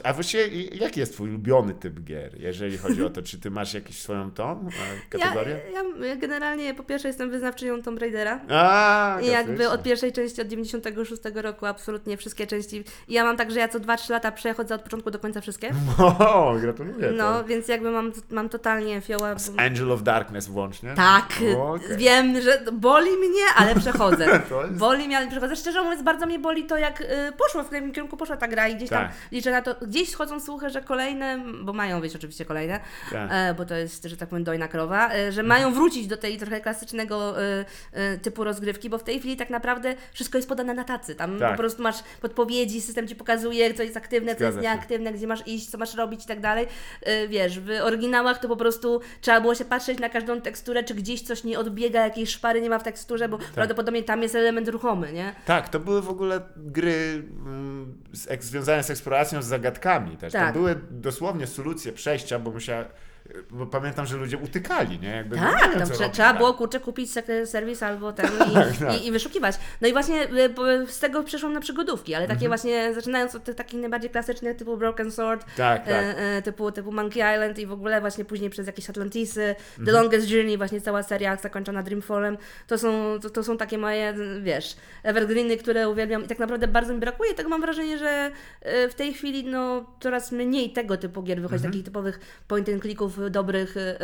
a 0.05 0.13
właściwie 0.13 0.63
jaki 0.65 1.01
jest 1.01 1.13
twój 1.13 1.29
ulubiony 1.29 1.75
typ 1.75 2.01
gier, 2.01 2.41
jeżeli 2.41 2.79
chodzi 2.79 3.05
o 3.05 3.11
to, 3.11 3.23
czy 3.23 3.41
ty 3.41 3.51
masz 3.51 3.75
jakąś 3.75 3.99
swoją 3.99 4.31
tą 4.31 4.51
e, 4.53 4.69
kategorię? 5.19 5.61
Ja, 5.73 6.07
ja 6.07 6.17
generalnie 6.17 6.75
po 6.75 6.83
pierwsze 6.83 7.09
jestem 7.09 7.31
wyznawczynią 7.31 7.83
Tomb 7.83 8.01
Raidera. 8.01 8.41
A, 8.49 9.19
I 9.23 9.27
jakby 9.27 9.69
od 9.69 9.83
pierwszej 9.83 10.13
części, 10.13 10.43
od 10.43 10.49
96 10.49 11.23
roku 11.35 11.67
absolutnie 11.67 12.17
wszystkie 12.17 12.47
części. 12.47 12.85
Ja 13.09 13.25
mam 13.25 13.37
tak, 13.37 13.51
że 13.51 13.59
ja 13.59 13.69
co 13.69 13.81
2-3 13.81 14.11
lata 14.11 14.33
przechodzę 14.33 14.75
od 14.75 14.83
początku 14.83 15.11
do 15.11 15.19
końca 15.19 15.41
wszystkie. 15.41 15.71
O, 16.19 16.55
gratuluję. 16.61 17.11
No, 17.17 17.39
to. 17.39 17.45
więc 17.45 17.69
jakby 17.69 17.91
mam, 17.91 18.13
mam 18.31 18.49
totalnie 18.49 19.01
fioła. 19.01 19.39
Z 19.39 19.53
Angel 19.57 19.93
of 19.93 20.03
Darkness 20.03 20.47
włącznie? 20.49 20.95
Tak, 20.95 21.29
O, 21.57 21.73
okej. 21.75 21.97
wiem, 21.97 22.41
że 22.41 22.65
boli 22.73 23.11
mnie, 23.11 23.43
ale 23.57 23.75
przechodzę. 23.81 24.27
Jest- 24.27 24.79
Boli 24.79 25.07
mnie, 25.07 25.17
ale 25.19 25.29
przechodzę. 25.29 25.57
Szczerze 25.57 25.83
mówiąc, 25.83 26.03
bardzo 26.03 26.27
mnie 26.27 26.39
boli 26.39 26.65
to, 26.67 26.77
jak 26.77 27.01
y, 27.01 27.07
poszło, 27.39 27.63
w 27.63 27.67
którym 27.67 27.93
kierunku 27.93 28.17
poszła 28.17 28.37
ta 28.37 28.49
gra 28.49 28.69
i 28.69 28.77
gdzieś 28.77 28.88
tam 28.89 29.03
Tak. 29.05 29.13
liczę 29.33 29.51
na 29.51 29.63
to. 29.63 29.75
Gdzieś 29.87 30.11
schodzą 30.11 30.41
słuchy, 30.41 30.71
że 30.71 30.83
kolejne, 30.83 31.41
bo 31.63 31.73
mają 31.73 32.01
być 32.01 32.17
oczywiście 32.17 32.45
kolejne, 32.45 32.81
Tak. 33.11 33.29
e, 33.33 33.55
bo 33.55 33.65
to 33.65 33.75
jest, 33.75 34.05
że 34.05 34.17
tak 34.17 34.29
powiem, 34.29 34.45
dojna 34.45 34.69
krowa, 34.69 35.15
e, 35.15 35.33
że 35.33 35.43
mają 35.43 35.75
wrócić 35.75 36.07
do 36.07 36.17
tej 36.17 36.39
trochę 36.39 36.61
klasycznego 36.61 37.43
e, 37.43 37.65
e, 37.93 38.19
typu 38.19 38.45
rozgrywki, 38.45 38.91
bo 38.91 38.99
w 38.99 39.05
tej 39.05 39.19
chwili 39.19 39.37
tak 39.37 39.51
naprawdę 39.51 39.95
wszystko 40.13 40.39
jest 40.39 40.49
podane 40.49 40.75
na 40.75 40.85
tacy. 40.85 41.15
Tam 41.15 41.39
Tak. 41.39 41.51
po 41.51 41.57
prostu 41.57 41.83
masz 41.83 41.97
podpowiedzi, 42.21 42.81
system 42.81 43.09
ci 43.09 43.17
pokazuje, 43.17 43.75
co 43.75 43.83
jest 43.83 43.97
aktywne, 43.97 44.33
co 44.33 44.39
Zgadza 44.39 44.47
jest 44.47 44.57
się. 44.69 44.75
nieaktywne, 44.75 45.13
gdzie 45.13 45.27
masz 45.27 45.47
iść, 45.47 45.71
co 45.71 45.79
masz 45.79 45.95
robić 45.95 46.25
i 46.25 46.27
tak 46.27 46.41
dalej. 46.41 46.67
E, 47.03 47.29
Wiesz, 47.29 47.61
w 47.61 47.71
oryginałach 47.83 48.39
to 48.39 48.49
po 48.49 48.57
prostu 48.57 49.01
trzeba 49.21 49.41
było 49.41 49.55
się 49.55 49.65
patrzeć 49.65 49.99
na 49.99 50.09
każdą 50.09 50.41
teksturę, 50.41 50.85
czy 50.85 50.95
gdzieś 50.95 51.23
coś 51.23 51.45
nie 51.45 51.59
odbiega, 51.59 52.05
jakiejś 52.05 52.31
szpary 52.31 52.63
nie 52.63 52.71
ma 52.71 52.79
w 52.79 52.83
teksturze, 52.83 53.29
bo 53.29 53.39
prawdopodobnie 53.55 54.03
tam 54.03 54.23
jest 54.23 54.35
element 54.35 54.69
ruchomy, 54.69 55.13
nie? 55.13 55.33
Tak, 55.45 55.69
to 55.69 55.81
były 55.81 56.03
w 56.03 56.09
ogóle 56.09 56.41
gry 56.57 57.23
mm, 57.47 57.95
z, 58.13 58.31
ek, 58.31 58.45
związane 58.79 58.83
z 58.83 58.91
eksploracją, 58.91 59.43
z 59.43 59.47
zagadkami 59.47 60.17
też. 60.17 60.33
Tak. 60.33 60.47
To 60.47 60.59
były 60.59 60.81
dosłownie 60.91 61.47
solucje 61.47 61.93
przejścia, 61.93 62.39
bo 62.39 62.51
musiała, 62.51 62.85
bo 63.51 63.67
pamiętam, 63.67 64.07
że 64.07 64.17
ludzie 64.17 64.39
utykali, 64.39 64.99
nie? 65.01 65.09
Jakby 65.09 65.37
nie 65.37 65.43
Tak, 65.43 65.61
tam 65.61 65.73
co 65.73 65.79
trze- 65.95 66.01
robić, 66.01 66.15
trzeba 66.15 66.29
tak. 66.29 66.39
było 66.39 66.55
kurczę 66.55 66.81
kupić 66.81 67.11
serwis 67.45 67.83
albo 67.83 68.13
ten 68.13 68.27
i, 68.51 68.55
tak. 68.79 69.03
i, 69.03 69.07
i 69.07 69.13
wyszukiwać. 69.13 69.57
No 69.81 69.89
i 69.89 69.93
właśnie 69.93 70.23
y, 70.25 70.87
z 70.89 70.99
tego 70.99 71.23
przeszłam 71.25 71.53
na 71.53 71.61
przygodówki, 71.61 72.15
ale 72.15 72.27
takie 72.27 72.47
Mhm. 72.47 72.51
właśnie 72.51 72.95
zaczynając 72.95 73.35
od 73.35 73.45
tych 73.45 73.55
takich 73.55 73.81
najbardziej 73.81 74.11
klasycznych 74.11 74.57
typu 74.57 74.77
Broken 74.77 75.11
Sword, 75.13 75.45
Tak, 75.57 75.85
tak. 75.85 75.89
e, 75.89 76.19
e, 76.37 76.43
typu, 76.43 76.73
typu 76.73 76.93
Monkey 76.93 77.35
Island 77.35 77.59
i 77.59 77.67
w 77.67 77.73
ogóle 77.73 78.01
właśnie 78.01 78.25
później 78.25 78.51
przez 78.51 78.67
jakieś 78.67 78.91
Atlantisy, 78.91 79.55
Mhm. 79.59 79.87
The 79.87 79.93
Longest 79.93 80.31
Journey, 80.31 80.57
właśnie 80.59 80.81
cała 80.81 81.03
seria 81.03 81.37
zakończona 81.37 81.83
Dreamfallem, 81.83 82.39
to 82.67 82.79
są, 82.79 83.19
to, 83.23 83.31
to 83.31 83.45
są 83.45 83.57
takie 83.57 83.79
moje, 83.79 84.15
wiesz, 84.43 84.77
evergreeny, 85.03 85.57
które 85.57 85.89
uwielbiam 85.89 86.25
i 86.25 86.29
tak 86.29 86.39
naprawdę 86.39 86.69
bardzo 86.69 86.95
mi 86.95 87.01
brakuje. 87.01 87.35
Tak 87.35 87.47
mam 87.49 87.61
wrażenie, 87.61 87.99
że 87.99 88.31
e, 88.63 88.89
w 88.89 88.95
tej 88.95 89.15
chwili 89.15 89.45
no 89.45 89.85
coraz 90.01 90.33
mniej 90.33 90.71
tego 90.73 90.97
typu 90.97 91.23
gier 91.23 91.41
wychodzi, 91.41 91.55
Mhm. 91.59 91.73
takich 91.73 91.85
typowych 91.85 92.21
point 92.49 92.69
and 92.69 92.83
clicków 92.83 93.18
dobrych, 93.31 93.77
e, 93.77 94.01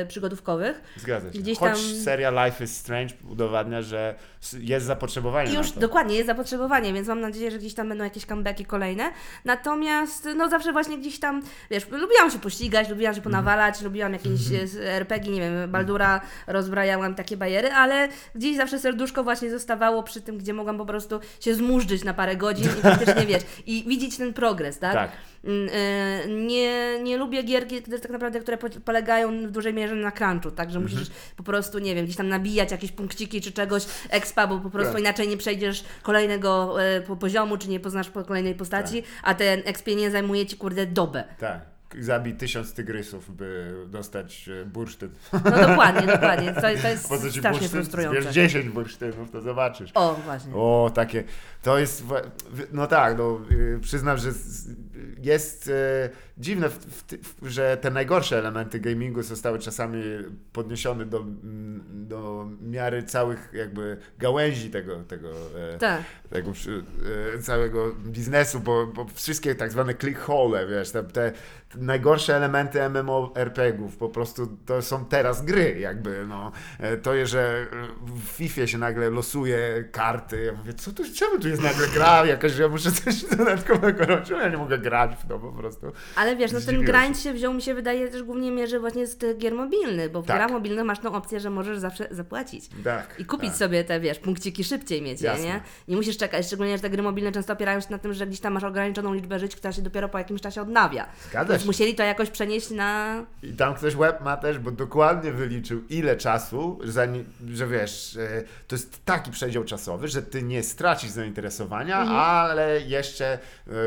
e, 0.00 0.06
przygodówkowych. 0.06 0.80
Zgadza 0.96 1.32
się. 1.32 1.38
Gdzieś 1.38 1.58
Choć 1.58 1.70
tam- 1.70 2.02
seria 2.04 2.46
Life 2.46 2.64
is 2.64 2.76
Strange 2.76 3.14
udowadnia, 3.30 3.82
że 3.82 4.14
jest 4.60 4.86
zapotrzebowanie 4.86 5.54
już 5.54 5.70
dokładnie 5.72 6.14
jest 6.14 6.26
zapotrzebowanie, 6.26 6.92
więc 6.92 7.08
mam 7.08 7.20
nadzieję, 7.20 7.50
że 7.50 7.58
gdzieś 7.58 7.74
tam 7.74 7.88
będą 7.88 8.04
jakieś 8.04 8.24
comebacki 8.24 8.64
kolejne. 8.64 9.10
Natomiast 9.44 10.28
no 10.36 10.48
zawsze 10.48 10.72
właśnie 10.72 10.98
gdzieś 10.98 11.18
tam, 11.18 11.42
wiesz, 11.70 11.88
lubiłam 11.90 12.30
się 12.30 12.38
pościgać, 12.38 12.88
lubiłam 12.88 13.14
się 13.14 13.20
ponawalać, 13.20 13.82
lubiłam 13.82 14.12
jakieś 14.12 14.48
mm 14.50 14.68
RPG, 14.82 15.32
nie 15.32 15.40
wiem, 15.40 15.70
Baldura, 15.70 16.20
rozbrajałam 16.46 17.14
takie 17.14 17.36
bajery, 17.36 17.72
ale 17.72 18.08
gdzieś 18.34 18.56
zawsze 18.56 18.78
serduszko 18.78 19.24
właśnie 19.24 19.50
zostawało 19.50 20.02
przy 20.02 20.20
tym, 20.20 20.38
gdzie 20.38 20.52
mogłam 20.52 20.78
po 20.78 20.86
prostu 20.86 21.20
się 21.40 21.54
zmurzyć 21.54 22.04
na 22.04 22.14
parę 22.14 22.36
godzin 22.36 22.64
i 22.78 22.82
faktycznie, 22.82 23.26
wiesz, 23.26 23.42
i 23.66 23.84
widzieć 23.86 24.16
ten 24.16 24.32
progres, 24.34 24.78
tak? 24.78 24.92
Tak. 24.94 25.10
Mm, 25.44 25.68
y, 25.68 26.46
Nie, 26.46 26.98
nie 27.02 27.16
lubię 27.16 27.42
gierki, 27.42 27.82
które 27.82 27.98
tak 27.98 28.10
naprawdę, 28.10 28.40
które 28.40 28.58
po- 28.58 28.80
polegają 28.84 29.46
w 29.46 29.50
dużej 29.50 29.74
mierze 29.74 29.94
na 29.94 30.12
crunchu, 30.12 30.50
tak, 30.50 30.70
że 30.70 30.80
musisz 30.80 31.08
po 31.36 31.42
prostu, 31.42 31.78
nie 31.78 31.94
wiem, 31.94 32.04
gdzieś 32.04 32.16
tam 32.16 32.28
nabijać 32.28 32.70
jakieś 32.70 32.92
punkciki 32.92 33.40
czy 33.40 33.52
czegoś, 33.52 33.86
expa, 34.28 34.46
bo 34.46 34.58
po 34.58 34.70
prostu 34.70 34.92
Tak. 34.92 35.00
inaczej 35.00 35.28
nie 35.28 35.36
przejdziesz 35.36 35.84
kolejnego 36.02 36.82
e, 36.82 37.00
po 37.00 37.16
poziomu, 37.16 37.56
czy 37.58 37.68
nie 37.68 37.80
poznasz 37.80 38.10
po 38.10 38.24
kolejnej 38.24 38.54
postaci, 38.54 39.02
a 39.22 39.34
ten 39.34 39.62
expie 39.64 39.94
nie 39.96 40.10
zajmuje 40.10 40.46
Ci, 40.46 40.56
kurde, 40.56 40.86
dobę. 40.86 41.24
Tak. 41.38 41.60
Zabij 42.00 42.34
tysiąc 42.34 42.74
tygrysów, 42.74 43.36
by 43.36 43.74
dostać 43.86 44.48
e, 44.48 44.64
bursztyn. 44.64 45.10
No 45.32 45.40
dokładnie, 45.68 46.06
dokładnie, 46.12 46.52
to, 46.52 46.60
to 46.60 46.68
jest 46.88 47.08
Po 47.08 47.18
co 47.18 47.30
ci 47.30 47.38
strasznie 47.38 47.50
bursztyn? 47.60 47.68
frustrujące. 47.80 48.20
Zbierz 48.22 48.34
10 48.34 48.68
bursztynów, 48.68 49.30
to 49.30 49.40
zobaczysz. 49.40 49.90
O, 49.94 50.14
właśnie. 50.24 50.54
O, 50.54 50.90
takie. 50.94 51.24
To 51.62 51.78
jest. 51.78 52.04
No 52.72 52.86
tak, 52.86 53.18
no, 53.18 53.40
y, 53.52 53.78
przyznam, 53.82 54.18
że 54.18 54.32
z- 54.32 54.68
jest 55.22 55.68
e, 55.68 56.10
dziwne, 56.38 56.68
w, 56.68 57.04
w, 57.22 57.48
że 57.48 57.76
te 57.76 57.90
najgorsze 57.90 58.38
elementy 58.38 58.80
gamingu 58.80 59.22
zostały 59.22 59.58
czasami 59.58 60.02
podniesione 60.52 61.06
do, 61.06 61.18
mm, 61.18 61.82
do 62.08 62.48
miary 62.62 63.02
całych 63.02 63.50
jakby 63.52 63.96
gałęzi 64.18 64.70
tego, 64.70 64.96
tego, 65.04 65.28
e, 65.74 65.78
Tak. 65.78 66.02
tego 66.30 66.50
e, 67.34 67.38
całego 67.38 67.94
biznesu, 67.94 68.60
bo, 68.60 68.86
bo 68.86 69.06
wszystkie 69.14 69.54
tak 69.54 69.72
zwane 69.72 69.94
clickhole, 69.94 70.66
wiesz, 70.66 70.90
te, 70.90 71.02
te 71.04 71.32
najgorsze 71.76 72.36
elementy 72.36 72.80
MMORPG-ów 72.88 73.96
po 73.96 74.08
prostu 74.08 74.56
to 74.66 74.82
są 74.82 75.04
teraz 75.04 75.44
gry, 75.44 75.78
jakby, 75.80 76.26
no. 76.28 76.52
E, 76.78 76.96
To 76.96 77.14
jest, 77.14 77.32
że 77.32 77.66
w 78.02 78.28
FIFA 78.28 78.66
się 78.66 78.78
nagle 78.78 79.10
losuje 79.10 79.84
karty, 79.92 80.44
ja 80.44 80.52
mówię, 80.52 80.74
co 80.74 80.92
tu, 80.92 81.02
czemu 81.14 81.38
tu 81.38 81.48
jest 81.48 81.62
nagle 81.62 81.86
gra 81.88 82.26
jakaś, 82.26 82.58
ja 82.58 82.68
muszę 82.68 82.92
coś 82.92 83.24
dodatkowego 83.24 84.04
robić, 84.06 84.30
ja 84.30 84.48
nie 84.48 84.56
mogę 84.56 84.78
grać 84.78 85.10
w 85.24 85.28
to 85.28 85.38
po 85.38 85.52
prostu. 85.52 85.92
Ale 86.16 86.27
wiesz, 86.36 86.52
no 86.52 86.60
ten 86.60 86.84
grind 86.84 87.18
się 87.18 87.32
wziął, 87.32 87.54
mi 87.54 87.62
się 87.62 87.74
wydaje, 87.74 88.08
też 88.08 88.22
głównie 88.22 88.50
mierzy 88.50 88.80
właśnie 88.80 89.06
z 89.06 89.16
tych 89.16 89.38
gier 89.38 89.54
mobilnych, 89.54 90.12
bo 90.12 90.22
w 90.22 90.26
Tak. 90.26 90.36
grach 90.36 90.50
mobilnych 90.50 90.84
masz 90.84 90.98
tą 90.98 91.14
opcję, 91.14 91.40
że 91.40 91.50
możesz 91.50 91.78
zawsze 91.78 92.08
zapłacić. 92.10 92.64
Tak. 92.84 93.14
I 93.18 93.24
kupić 93.24 93.50
tak. 93.50 93.58
sobie 93.58 93.84
te, 93.84 94.00
wiesz, 94.00 94.18
punkciki 94.18 94.64
szybciej 94.64 95.02
mieć, 95.02 95.20
Jasne. 95.20 95.44
nie? 95.44 95.60
Nie 95.88 95.96
musisz 95.96 96.16
czekać, 96.16 96.46
szczególnie, 96.46 96.76
że 96.76 96.82
te 96.82 96.90
gry 96.90 97.02
mobilne 97.02 97.32
często 97.32 97.52
opierają 97.52 97.80
się 97.80 97.86
na 97.90 97.98
tym, 97.98 98.12
że 98.14 98.26
gdzieś 98.26 98.40
tam 98.40 98.52
masz 98.52 98.64
ograniczoną 98.64 99.14
liczbę 99.14 99.38
żyć, 99.38 99.56
która 99.56 99.72
się 99.72 99.82
dopiero 99.82 100.08
po 100.08 100.18
jakimś 100.18 100.40
czasie 100.40 100.62
odnawia. 100.62 101.06
Zgadza 101.30 101.52
Więc 101.52 101.62
się. 101.62 101.66
musieli 101.66 101.94
to 101.94 102.02
jakoś 102.02 102.30
przenieść 102.30 102.70
na... 102.70 103.24
I 103.42 103.52
tam 103.52 103.74
ktoś 103.74 103.94
web 103.96 104.20
ma 104.20 104.36
też, 104.36 104.58
bo 104.58 104.70
dokładnie 104.70 105.32
wyliczył 105.32 105.82
ile 105.88 106.16
czasu, 106.16 106.78
zanim, 106.84 107.24
że 107.48 107.66
wiesz, 107.66 108.18
to 108.68 108.76
jest 108.76 109.04
taki 109.04 109.30
przedział 109.30 109.64
czasowy, 109.64 110.08
że 110.08 110.22
ty 110.22 110.42
nie 110.42 110.62
stracisz 110.62 111.10
zainteresowania, 111.10 111.96
ale 111.98 112.80
jeszcze 112.80 113.38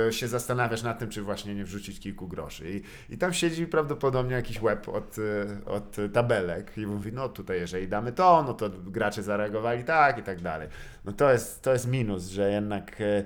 e, 0.08 0.14
się 0.14 0.28
zastanawiasz 0.28 0.84
nad 0.84 1.00
tym, 1.00 1.10
czy 1.10 1.22
właśnie 1.22 1.56
nie 1.56 1.64
wrzucić 1.66 2.00
kilku 2.00 2.28
groszy. 2.32 2.72
I, 2.72 3.14
i 3.14 3.18
tam 3.18 3.34
siedzi 3.34 3.68
prawdopodobnie 3.68 4.36
jakiś 4.36 4.60
web 4.60 4.90
od, 4.90 5.18
e, 5.20 5.66
od 5.66 5.98
tabelek 6.14 6.78
i 6.78 6.88
mówi, 6.88 7.14
no 7.14 7.30
tutaj 7.30 7.60
jeżeli 7.60 7.88
damy 7.88 8.12
to, 8.12 8.44
no 8.44 8.54
to 8.54 8.70
gracze 8.70 9.24
zareagowali 9.24 9.84
tak 9.84 10.18
i 10.18 10.24
tak 10.24 10.42
dalej. 10.42 10.68
No 11.06 11.12
to 11.12 11.32
jest, 11.32 11.62
to 11.62 11.74
jest 11.74 11.88
minus, 11.88 12.28
że 12.28 12.52
jednak, 12.52 13.02
e, 13.02 13.24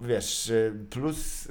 wiesz, 0.00 0.50
e, 0.50 0.72
plus... 0.90 1.48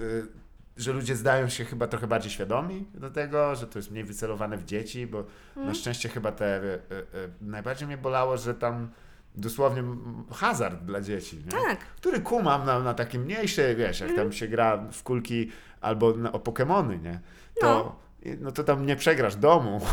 że 0.77 0.93
ludzie 0.93 1.15
zdają 1.15 1.49
się 1.49 1.65
chyba 1.65 1.87
trochę 1.87 2.07
bardziej 2.07 2.31
świadomi 2.31 2.87
do 2.93 3.11
tego, 3.11 3.55
że 3.55 3.67
to 3.67 3.79
jest 3.79 3.91
mniej 3.91 4.03
wycelowane 4.03 4.57
w 4.57 4.65
dzieci, 4.65 5.07
bo 5.07 5.25
na 5.55 5.73
szczęście 5.73 6.09
chyba 6.09 6.31
te. 6.31 6.45
E, 6.45 6.63
e, 6.63 6.77
e, 6.77 6.79
najbardziej 7.41 7.87
mnie 7.87 7.97
bolało, 7.97 8.37
że 8.37 8.53
tam 8.53 8.89
dosłownie 9.35 9.83
hazard 10.31 10.83
dla 10.83 11.01
dzieci, 11.01 11.37
nie? 11.37 11.51
Tak. 11.51 11.79
który 11.79 12.19
kumam 12.21 12.65
na, 12.65 12.79
na 12.79 12.93
takie 12.93 13.19
mniejsze, 13.19 13.75
wiesz, 13.75 13.99
jak 13.99 14.15
tam 14.15 14.31
się 14.31 14.47
gra 14.47 14.77
w 14.91 15.03
kulki 15.03 15.51
albo 15.85 16.13
na, 16.13 16.31
o 16.31 16.39
Pokemony, 16.39 16.97
nie? 16.97 17.19
To, 17.61 17.95
no. 18.39 18.51
to 18.51 18.63
tam 18.63 18.85
nie 18.85 18.95
przegrasz 18.95 19.35
domu. 19.35 19.81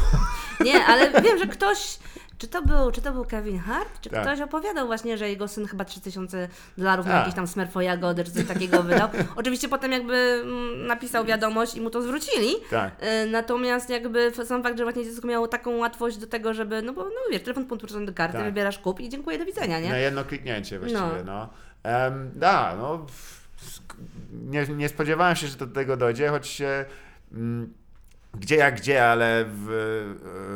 Nie, 0.64 0.84
ale 0.84 1.22
wiem, 1.22 1.38
że 1.38 1.46
ktoś, 1.46 1.98
czy 2.38 2.48
to 2.48 2.62
był, 2.62 2.90
czy 2.92 3.02
to 3.02 3.12
był 3.12 3.24
Kevin 3.24 3.58
Hart, 3.58 4.00
czy 4.00 4.10
Tak. 4.10 4.22
ktoś 4.22 4.40
opowiadał 4.40 4.86
właśnie, 4.86 5.18
że 5.18 5.28
jego 5.28 5.48
syn 5.48 5.66
chyba 5.66 5.84
3000 5.84 6.48
dolarów 6.78 7.06
na 7.06 7.14
A. 7.14 7.18
jakieś 7.18 7.34
tam 7.34 7.46
smerfo 7.46 7.80
jagody, 7.80 8.24
czy 8.24 8.30
coś 8.32 8.46
takiego 8.46 8.82
wydał. 8.82 9.08
Oczywiście 9.36 9.68
potem 9.68 9.92
jakby 9.92 10.14
mm, 10.44 10.86
napisał 10.86 11.24
wiadomość 11.24 11.74
i 11.74 11.80
mu 11.80 11.90
to 11.90 12.02
zwrócili. 12.02 12.54
Tak. 12.70 12.92
E, 13.00 13.26
Natomiast 13.26 13.90
jakby 13.90 14.32
sam 14.44 14.62
fakt, 14.62 14.78
że 14.78 14.84
właśnie 14.84 15.04
dziecko 15.04 15.26
miało 15.26 15.48
taką 15.48 15.76
łatwość 15.76 16.16
do 16.16 16.26
tego, 16.26 16.54
żeby, 16.54 16.82
no 16.82 16.92
bo 16.92 17.04
no 17.04 17.10
wiesz, 17.30 17.42
telefon 17.42 17.66
podłączony 17.66 18.06
do 18.06 18.12
karty, 18.12 18.36
Tak. 18.36 18.44
wybierasz 18.46 18.78
kup 18.78 19.00
i 19.00 19.08
dziękuję, 19.08 19.38
do 19.38 19.44
widzenia, 19.44 19.80
nie? 19.80 19.88
Na 19.90 19.98
jedno 19.98 20.24
kliknięcie 20.24 20.78
właściwie, 20.78 21.02
No. 21.24 21.24
no. 21.24 21.48
Em, 21.82 22.30
da, 22.34 22.76
no. 22.78 23.06
Nie, 24.32 24.66
nie 24.66 24.88
spodziewałem 24.88 25.36
się, 25.36 25.46
że 25.46 25.56
do 25.56 25.66
tego 25.66 25.96
dojdzie, 25.96 26.28
choć 26.28 26.46
się 26.46 26.84
mm, 27.32 27.72
gdzie 28.40 28.56
jak 28.56 28.76
gdzie, 28.76 29.04
ale 29.06 29.44
w 29.48 29.70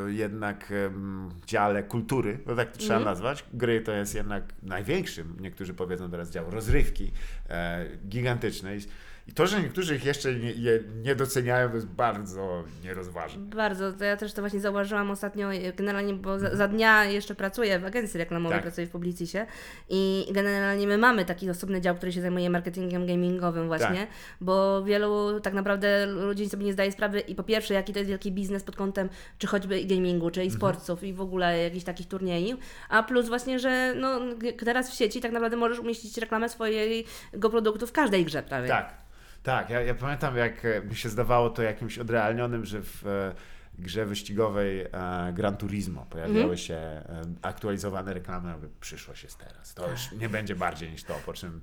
e, 0.09 0.13
jednak 0.13 0.73
em, 0.73 1.29
dziale 1.47 1.83
kultury, 1.83 2.39
no 2.47 2.55
tak 2.55 2.73
to 2.73 2.79
trzeba 2.79 2.95
Mhm. 2.97 3.05
nazwać. 3.15 3.45
Gry 3.55 3.81
to 3.81 3.93
jest 3.93 4.15
jednak 4.15 4.45
największym, 4.63 5.37
niektórzy 5.41 5.75
powiedzą 5.75 6.11
teraz 6.11 6.31
dział 6.31 6.51
rozrywki 6.51 7.13
e, 7.49 7.87
gigantycznej. 8.09 8.81
I 9.29 9.33
to, 9.33 9.47
że 9.47 9.63
niektórzy 9.63 9.97
ich 9.97 10.05
jeszcze 10.05 10.35
nie, 10.35 10.53
je 10.53 10.81
nie 11.03 11.15
doceniają, 11.15 11.69
to 11.69 11.75
jest 11.75 11.87
bardzo 11.87 12.65
nierozważne. 12.85 13.45
Bardzo, 13.45 13.93
to 13.93 14.05
ja 14.05 14.17
też 14.17 14.33
to 14.33 14.43
właśnie 14.43 14.61
zauważyłam 14.61 15.11
ostatnio, 15.11 15.55
e, 15.55 15.73
generalnie, 15.73 16.15
bo 16.15 16.39
za, 16.39 16.57
za 16.57 16.69
dnia 16.69 17.05
jeszcze 17.05 17.35
pracuję 17.35 17.79
w 17.79 17.85
agencji 17.85 18.19
reklamowej, 18.19 18.57
Tak. 18.59 18.63
pracuję 18.63 18.87
w 18.87 18.91
Publicisie 18.91 19.47
i 19.89 20.27
generalnie 20.33 20.87
my 20.87 20.99
mamy 20.99 21.25
taki 21.25 21.51
osobny 21.51 21.81
dział, 21.81 21.95
który 21.95 22.13
się 22.13 22.21
zajmuje 22.21 22.51
marketingiem 22.51 23.07
gamingowym 23.07 23.67
właśnie, 23.67 23.97
Tak. 23.97 24.09
bo 24.41 24.85
wielu 24.85 25.41
tak 25.41 25.55
naprawdę 25.55 26.07
ludzi 26.07 26.49
sobie 26.49 26.65
nie 26.67 26.73
zdaje 26.73 26.93
sprawy 26.93 27.21
i 27.21 27.35
po 27.35 27.43
pierwsze, 27.43 27.75
jaki 27.75 27.93
to 27.93 27.99
jest 27.99 28.09
wielki 28.09 28.33
biznes 28.33 28.63
pod 28.63 28.77
kątem 28.77 29.09
czy 29.39 29.47
choćby 29.47 29.81
i 29.81 29.87
gamingu, 29.87 30.31
czy 30.31 30.43
e-sportsów 30.43 31.03
i 31.03 31.13
w 31.13 31.21
ogóle 31.21 31.63
jakichś 31.63 31.85
takich 31.85 32.09
turniejów, 32.09 32.61
a 32.89 33.03
plus 33.03 33.29
właśnie, 33.29 33.59
że 33.59 33.95
no, 33.97 34.21
teraz 34.59 34.91
w 34.91 34.95
sieci 34.95 35.21
tak 35.21 35.33
naprawdę 35.33 35.57
możesz 35.57 35.79
umieścić 35.79 36.19
reklamę 36.19 36.49
swojego 36.49 37.51
produktu 37.51 37.87
w 37.87 37.93
każdej 37.93 38.25
grze 38.25 38.43
prawie. 38.43 38.69
Tak, 38.69 39.07
tak. 39.47 39.71
Ja, 39.71 39.81
ja 39.81 39.95
pamiętam, 39.95 40.37
jak 40.37 40.65
e, 40.65 40.81
mi 40.83 40.97
się 40.97 41.09
zdawało 41.09 41.51
to 41.51 41.63
jakimś 41.63 41.99
odrealnionym, 41.99 42.65
że 42.65 42.83
w 42.83 43.07
e, 43.07 43.35
grze 43.79 44.07
wyścigowej 44.07 44.81
e, 44.81 44.89
Gran 45.33 45.57
Turismo 45.57 46.07
pojawiały 46.11 46.39
Mhm. 46.41 46.57
się 46.59 47.03
aktualizowane 47.43 48.15
reklamy, 48.15 48.51
aby 48.53 48.69
przyszłość 48.81 49.23
jest 49.25 49.39
teraz. 49.39 49.75
To 49.75 49.91
już 49.91 50.13
nie 50.13 50.29
będzie 50.29 50.55
bardziej 50.55 50.91
niż 50.91 51.05
to, 51.05 51.15
po 51.27 51.33
czym 51.33 51.61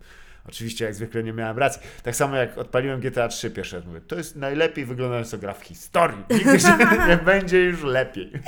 oczywiście 0.48 0.86
jak 0.86 0.94
zwykle 0.96 1.24
nie 1.24 1.34
miałem 1.34 1.58
racji. 1.58 1.82
Tak 2.04 2.16
samo 2.16 2.36
jak 2.36 2.58
odpaliłem 2.58 3.00
GTA 3.00 3.28
3 3.28 3.52
pierwszy 3.52 3.76
raz, 3.76 3.86
mówię, 3.86 4.02
to 4.02 4.16
jest 4.16 4.36
najlepiej 4.36 4.86
wyglądająca 4.86 5.38
gra 5.38 5.54
w 5.54 5.64
historii. 5.64 6.24
Nigdy 6.30 6.60
się 6.60 6.78
nie 7.10 7.18
będzie 7.18 7.64
już 7.64 7.84
lepiej. 7.84 8.32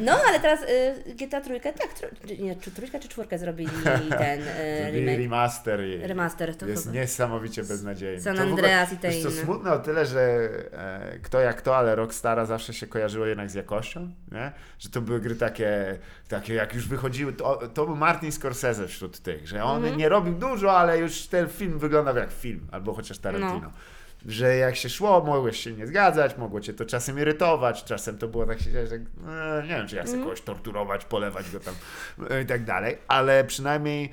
No, 0.00 0.12
ale 0.28 0.40
teraz 0.40 0.60
y, 0.62 1.14
GTA 1.14 1.40
trójkę, 1.40 1.72
tak, 1.72 1.92
tro, 1.94 2.08
czy- 2.28 2.38
nie, 2.38 2.56
czy 2.56 2.70
trójkę 2.70 3.00
czy 3.00 3.08
czwórkę 3.08 3.38
zrobili 3.38 3.70
ten 4.18 4.40
y, 4.42 4.90
remake, 4.92 5.18
remaster 5.18 5.80
remaster. 6.02 6.56
To 6.56 6.66
jest 6.66 6.84
chyba. 6.84 6.94
niesamowicie 6.96 7.64
beznadziejny. 7.64 8.20
San 8.22 8.36
To 8.36 8.42
Andreas 8.42 8.92
i 8.92 8.96
te 8.96 9.18
inne. 9.18 9.30
smutne 9.30 9.72
o 9.72 9.78
tyle, 9.78 10.06
że 10.06 10.20
e, 10.72 11.18
kto 11.22 11.40
jak 11.40 11.62
to, 11.62 11.76
ale 11.76 11.94
Rockstara 11.96 12.44
zawsze 12.44 12.72
się 12.74 12.86
kojarzyło 12.86 13.26
jednak 13.26 13.50
z 13.50 13.54
jakością, 13.54 14.10
nie? 14.32 14.52
Że 14.78 14.88
to 14.88 15.00
były 15.00 15.20
gry 15.20 15.36
takie, 15.36 15.98
takie 16.28 16.54
jak 16.54 16.74
już 16.74 16.88
wychodziły, 16.88 17.32
to, 17.32 17.60
to 17.74 17.86
był 17.86 17.96
Martin 17.96 18.32
Scorsese 18.32 18.88
wśród 18.88 19.20
tych, 19.20 19.48
że 19.48 19.64
on 19.64 19.76
Mhm. 19.76 19.96
nie 19.98 20.08
robił 20.08 20.34
dużo, 20.34 20.72
ale 20.78 20.98
już 20.98 21.09
ten 21.28 21.48
film 21.48 21.78
wyglądał 21.78 22.16
jak 22.16 22.32
film, 22.32 22.66
albo 22.72 22.94
chociaż 22.94 23.18
Tarantino. 23.18 23.60
No. 23.62 23.70
Że 24.26 24.56
jak 24.56 24.76
się 24.76 24.88
szło, 24.88 25.24
mogłeś 25.24 25.60
się 25.60 25.72
nie 25.72 25.86
zgadzać, 25.86 26.36
mogło 26.36 26.60
cię 26.60 26.74
to 26.74 26.84
czasem 26.84 27.18
irytować, 27.18 27.84
czasem 27.84 28.18
to 28.18 28.28
było 28.28 28.46
tak 28.46 28.60
się 28.60 28.72
dzieje, 28.72 28.86
że 28.86 28.94
e, 28.94 29.62
nie 29.62 29.68
wiem, 29.68 29.88
czy 29.88 29.96
ja 29.96 30.02
chcę 30.02 30.10
Mhm. 30.12 30.24
kogoś 30.24 30.40
torturować, 30.42 31.04
polewać 31.04 31.50
go 31.50 31.60
tam 31.60 31.74
e, 32.30 32.42
i 32.42 32.46
tak 32.46 32.64
dalej, 32.64 32.98
ale 33.08 33.44
przynajmniej 33.44 34.12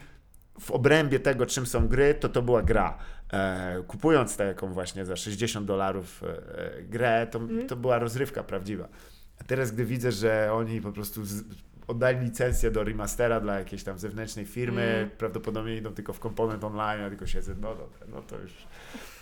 w 0.59 0.71
obrębie 0.71 1.19
tego, 1.19 1.45
czym 1.45 1.65
są 1.65 1.87
gry, 1.87 2.13
to 2.13 2.29
to 2.29 2.41
była 2.41 2.61
gra. 2.61 2.97
E, 3.33 3.83
kupując 3.87 4.37
taką 4.37 4.73
właśnie 4.73 5.05
za 5.05 5.15
60 5.15 5.67
dolarów 5.67 6.23
e, 6.23 6.81
grę, 6.83 7.27
to, 7.31 7.39
to 7.67 7.75
była 7.75 7.99
rozrywka 7.99 8.43
prawdziwa. 8.43 8.87
A 9.41 9.43
teraz, 9.43 9.71
gdy 9.71 9.85
widzę, 9.85 10.11
że 10.11 10.49
oni 10.53 10.81
po 10.81 10.91
prostu 10.91 11.25
z, 11.25 11.43
oddali 11.87 12.19
licencję 12.19 12.71
do 12.71 12.83
remastera 12.83 13.39
dla 13.39 13.59
jakiejś 13.59 13.83
tam 13.83 13.99
zewnętrznej 13.99 14.45
firmy, 14.45 14.81
Mm. 14.97 15.09
prawdopodobnie 15.09 15.77
idą 15.77 15.93
tylko 15.93 16.13
w 16.13 16.19
komponent 16.19 16.63
online, 16.63 17.01
a 17.05 17.09
tylko 17.09 17.27
siedzę, 17.27 17.55
no 17.61 17.75
dobra, 17.75 18.07
no 18.07 18.21
to 18.21 18.39
już... 18.39 18.51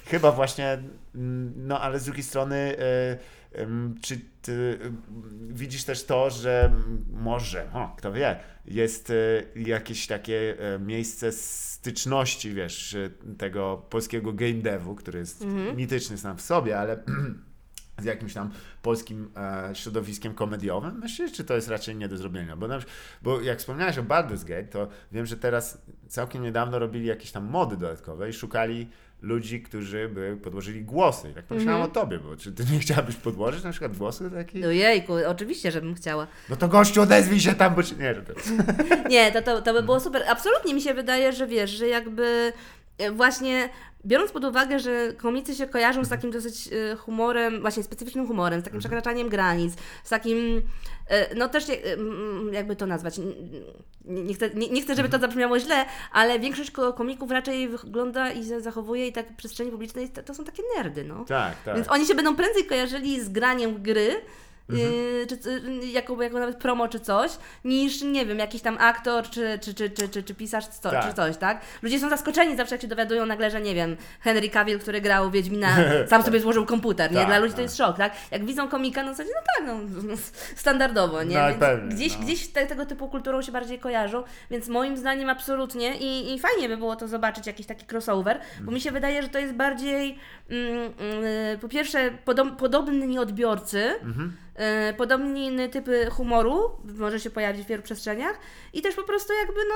Chyba 0.06 0.32
właśnie, 0.32 0.72
mm, 1.16 1.54
no 1.56 1.82
ale 1.82 2.00
z 2.00 2.06
drugiej 2.06 2.24
strony, 2.24 2.56
e, 2.56 3.18
em, 3.62 3.96
czy 4.02 4.20
ty 4.42 4.80
widzisz 5.50 5.84
też 5.84 6.04
to, 6.06 6.30
że 6.30 6.66
mm, 6.66 7.06
może, 7.12 7.68
o, 7.74 7.94
kto 7.98 8.12
wie, 8.12 8.40
jest 8.66 9.10
e, 9.10 9.14
jakieś 9.60 10.08
takie 10.08 10.56
e, 10.76 10.80
miejsce 10.80 11.32
styczności, 11.32 12.54
wiesz, 12.54 12.98
tego 13.38 13.86
polskiego 13.90 14.34
game 14.34 14.54
devu, 14.54 14.96
który 14.96 15.20
jest 15.20 15.42
Mhm. 15.42 15.78
mityczny 15.78 16.18
sam 16.18 16.38
w 16.38 16.42
sobie, 16.42 16.80
ale 16.80 17.04
z 18.02 18.04
jakimś 18.06 18.34
tam 18.34 18.50
polskim 18.82 19.32
e, 19.38 19.76
środowiskiem 19.76 20.34
komediowym? 20.34 21.00
Myślisz, 21.00 21.32
czy 21.32 21.44
to 21.44 21.56
jest 21.56 21.68
raczej 21.68 21.96
nie 21.96 22.08
do 22.08 22.18
zrobienia? 22.18 22.56
Bo, 22.56 22.68
na, 22.68 22.80
bo 23.22 23.42
jak 23.42 23.60
wspomniałeś 23.60 23.98
o 23.98 24.04
Baldur's 24.04 24.44
Gate, 24.46 24.64
to 24.64 24.88
wiem, 25.12 25.26
że 25.26 25.38
teraz 25.38 25.78
całkiem 26.08 26.44
niedawno 26.44 26.80
robili 26.80 27.06
jakieś 27.08 27.32
tam 27.32 27.46
mody 27.46 27.78
dodatkowe 27.78 28.30
i 28.30 28.34
szukali 28.34 28.88
ludzi, 29.22 29.62
którzy 29.62 30.10
by 30.10 30.38
podłożyli 30.44 30.84
głosy. 30.84 31.30
I 31.30 31.34
tak 31.34 31.46
pomyślałem 31.46 31.82
Mhm. 31.82 31.92
o 31.92 32.02
tobie, 32.02 32.20
bo 32.20 32.36
czy 32.38 32.52
ty 32.52 32.64
nie 32.72 32.80
chciałabyś 32.80 33.16
podłożyć 33.16 33.64
na 33.64 33.72
przykład 33.72 33.98
głosy 33.98 34.32
taki? 34.32 34.66
Ojejku, 34.66 35.14
oczywiście, 35.28 35.72
żebym 35.72 35.96
chciała. 35.96 36.28
No 36.50 36.56
to 36.56 36.68
gościu 36.68 37.02
odezwij 37.02 37.40
się 37.40 37.54
tam, 37.54 37.76
bo 37.76 37.84
czy... 37.84 37.96
nie, 37.96 38.16
że 38.16 38.22
to... 38.22 38.34
Nie, 39.10 39.32
to, 39.32 39.42
to, 39.42 39.62
to 39.62 39.74
by 39.74 39.84
było 39.84 40.00
super. 40.00 40.24
Absolutnie 40.30 40.74
mi 40.74 40.82
się 40.82 40.94
wydaje, 40.94 41.34
że 41.34 41.48
wiesz, 41.48 41.72
że 41.72 41.88
jakby 41.88 42.54
właśnie 43.12 43.70
biorąc 44.06 44.32
pod 44.32 44.44
uwagę, 44.44 44.80
że 44.80 45.14
komicy 45.18 45.56
się 45.56 45.68
kojarzą 45.68 46.06
z 46.06 46.10
takim 46.10 46.32
dosyć 46.32 46.70
e, 46.74 46.96
humorem, 46.96 47.62
właśnie 47.62 47.84
specyficznym 47.84 48.28
humorem, 48.28 48.62
z 48.62 48.64
takim 48.64 48.80
przekraczaniem 48.80 49.30
granic, 49.30 49.74
z 50.04 50.10
takim, 50.10 50.62
e, 51.10 51.36
no 51.36 51.50
też 51.50 51.68
nie- 51.68 51.84
mm, 51.84 52.54
jakby 52.54 52.76
to 52.76 52.86
nazwać, 52.86 53.20
nie, 54.06 54.34
chcę, 54.34 54.50
nie, 54.50 54.70
nie 54.70 54.82
chcę, 54.82 54.96
żeby 54.96 55.10
to 55.10 55.20
zabrzmiało 55.20 55.60
źle, 55.60 55.86
ale 56.12 56.40
większość 56.40 56.72
ko- 56.72 56.94
komików 56.94 57.32
raczej 57.32 57.70
wygląda 57.70 58.32
i 58.32 58.44
za- 58.44 58.60
zachowuje 58.60 59.08
i 59.08 59.14
tak 59.14 59.30
w 59.30 59.36
przestrzeni 59.36 59.72
publicznej, 59.72 60.10
to, 60.10 60.34
są 60.34 60.44
takie 60.44 60.64
nerdy, 60.78 61.04
no. 61.04 61.26
Tak, 61.28 61.64
tak. 61.64 61.76
Więc 61.76 61.92
oni 61.92 62.06
się 62.06 62.16
będą 62.16 62.36
prędzej 62.36 62.66
kojarzyli 62.66 63.22
z 63.22 63.30
graniem 63.30 63.82
gry, 63.84 64.22
Mhm. 64.70 64.94
yy, 64.94 65.28
czy, 65.30 65.38
czy, 65.38 65.62
jako, 65.88 66.24
jako 66.24 66.40
nawet 66.40 66.58
promo 66.58 66.88
czy 66.88 67.00
coś, 67.00 67.32
niż, 67.66 68.02
nie 68.02 68.26
wiem, 68.26 68.40
jakiś 68.40 68.62
tam 68.62 68.78
aktor 68.80 69.30
czy, 69.30 69.60
czy, 69.62 69.74
czy, 69.74 69.90
czy, 69.90 70.10
czy, 70.10 70.24
czy 70.24 70.36
pisarz 70.36 70.68
co, 70.68 70.92
Tak. 70.92 71.08
czy 71.08 71.14
coś, 71.14 71.38
tak? 71.38 71.62
Ludzie 71.82 72.00
są 72.00 72.10
zaskoczeni 72.10 72.58
zawsze, 72.58 72.76
jak 72.76 72.82
się 72.82 72.88
dowiadują 72.88 73.26
nagle, 73.26 73.52
że 73.52 73.62
nie 73.62 73.76
wiem, 73.76 73.98
Henry 74.22 74.50
Cavill, 74.50 74.80
który 74.80 75.02
grał 75.02 75.32
Wiedźmina, 75.32 75.76
sam 76.10 76.24
sobie 76.24 76.40
złożył 76.40 76.66
komputer, 76.66 77.12
nie? 77.12 77.18
Tak, 77.18 77.28
Dla 77.28 77.40
ludzi 77.40 77.52
to 77.52 77.56
tak. 77.58 77.64
jest 77.64 77.78
szok, 77.78 77.98
tak? 77.98 78.14
Jak 78.32 78.46
widzą 78.46 78.68
komika, 78.68 79.04
no 79.04 79.14
w 79.14 79.18
zasadzie, 79.18 79.36
no 79.36 79.42
tak, 79.58 79.68
no, 80.04 80.16
standardowo, 80.56 81.24
nie? 81.24 81.38
No, 81.38 81.60
pewnie, 81.60 81.96
gdzieś, 81.96 82.18
no. 82.18 82.24
gdzieś 82.24 82.48
te, 82.48 82.66
tego 82.66 82.86
typu 82.86 83.10
kulturą 83.10 83.42
się 83.42 83.52
bardziej 83.52 83.80
kojarzą, 83.80 84.24
więc 84.52 84.68
moim 84.68 84.98
zdaniem 84.98 85.30
absolutnie 85.30 85.96
i, 85.98 86.34
i 86.34 86.40
fajnie 86.40 86.70
by 86.70 86.78
było 86.78 86.96
to 86.96 87.08
zobaczyć, 87.08 87.48
jakiś 87.48 87.66
taki 87.66 87.86
crossover, 87.92 88.40
bo 88.62 88.72
mi 88.72 88.82
się 88.82 88.92
wydaje, 88.92 89.22
że 89.22 89.30
to 89.30 89.40
jest 89.40 89.54
bardziej 89.54 90.20
mm, 90.50 90.74
mm, 90.78 91.60
po 91.62 91.68
pierwsze 91.68 92.12
podob, 92.26 92.56
podobni 92.58 93.20
odbiorcy, 93.20 93.96
Mhm. 94.04 94.38
E, 94.56 94.94
podobne 94.94 95.70
typy 95.70 96.10
humoru 96.12 96.70
może 96.84 97.20
się 97.20 97.30
pojawić 97.30 97.66
w 97.66 97.68
wielu 97.68 97.84
przestrzeniach 97.84 98.40
i 98.74 98.82
też 98.82 98.96
po 98.96 99.04
prostu 99.04 99.34
jakby 99.34 99.60
no 99.70 99.76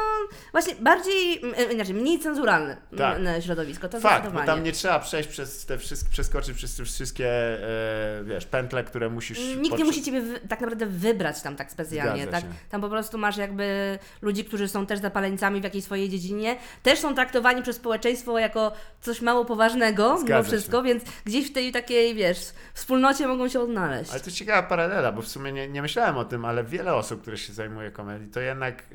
właśnie 0.52 0.76
bardziej, 0.76 1.42
e, 1.58 1.74
inaczej, 1.74 1.94
mniej 1.94 2.20
cenzuralne 2.20 2.78
Tak. 2.98 3.18
środowisko, 3.44 3.90
to 3.90 4.00
Fakt, 4.00 4.32
bo 4.32 4.44
tam 4.44 4.64
nie 4.64 4.72
trzeba 4.72 5.00
przejść 5.00 5.30
przez 5.30 5.66
te 5.66 5.78
wszystkie, 5.78 6.12
przeskoczyć 6.12 6.58
przez 6.58 6.76
te 6.76 6.86
wszystkie, 6.86 7.28
e, 7.28 8.24
wiesz, 8.24 8.46
pętle, 8.46 8.84
które 8.84 9.10
musisz... 9.10 9.40
Nikt 9.58 9.78
nie 9.78 9.86
musi 9.86 10.04
ciebie 10.04 10.22
tak 10.50 10.62
naprawdę 10.62 10.86
wybrać 10.86 11.42
tam 11.42 11.56
tak 11.56 11.72
specjalnie, 11.72 12.28
tak? 12.28 12.42
się. 12.42 12.48
Tam 12.70 12.82
po 12.82 12.90
prostu 12.90 13.18
masz 13.18 13.38
jakby 13.38 14.00
ludzi, 14.22 14.46
którzy 14.46 14.68
są 14.68 14.86
też 14.86 15.00
zapaleńcami 15.00 15.62
w 15.62 15.64
jakiejś 15.64 15.86
swojej 15.86 16.10
dziedzinie, 16.10 16.58
też 16.84 17.00
są 17.00 17.16
traktowani 17.16 17.62
przez 17.62 17.76
społeczeństwo 17.76 18.40
jako 18.40 18.72
coś 19.02 19.22
mało 19.22 19.46
poważnego 19.46 20.10
mimo 20.14 20.20
Zgadza 20.20 20.48
wszystko, 20.48 20.84
więc 20.84 21.04
gdzieś 21.26 21.50
w 21.50 21.54
tej 21.54 21.72
takiej, 21.72 22.16
wiesz, 22.16 22.40
wspólnocie 22.74 23.28
mogą 23.28 23.50
się 23.50 23.60
odnaleźć. 23.60 24.12
Ale 24.12 24.20
to 24.20 24.32
ciekawa 24.32 24.69
paralela, 24.70 25.12
bo 25.12 25.22
w 25.22 25.28
sumie 25.28 25.52
nie, 25.52 25.68
nie 25.70 25.82
myślałem 25.82 26.18
o 26.18 26.26
tym, 26.26 26.46
ale 26.46 26.64
wiele 26.64 26.94
osób, 26.96 27.22
które 27.22 27.38
się 27.38 27.54
zajmuje 27.54 27.92
komedią, 27.92 28.32
to 28.32 28.40
jednak 28.40 28.82
e, 28.82 28.86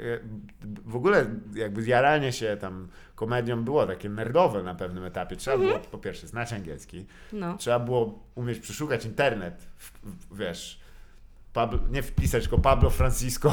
w 0.85 0.97
ogóle 0.97 1.27
jakby 1.55 1.83
jaranie 1.83 2.33
się 2.33 2.57
tam 2.61 2.89
komedią 3.15 3.65
było 3.65 3.87
takie 3.87 4.09
nerdowe 4.09 4.63
na 4.63 4.75
pewnym 4.75 5.05
etapie. 5.05 5.37
Trzeba 5.37 5.57
Mhm. 5.57 5.73
było 5.73 5.85
po 5.91 5.99
pierwsze 5.99 6.27
znać 6.27 6.53
angielski, 6.53 7.07
No. 7.33 7.57
trzeba 7.59 7.79
było 7.79 8.19
umieć 8.35 8.59
przeszukać 8.59 9.05
internet, 9.05 9.67
w, 9.77 9.91
w, 10.03 10.39
wiesz, 10.39 10.81
Pablo, 11.53 11.79
nie 11.91 12.03
wpisać, 12.03 12.43
tylko 12.43 12.59
Pablo 12.59 12.91
Francisco. 12.91 13.53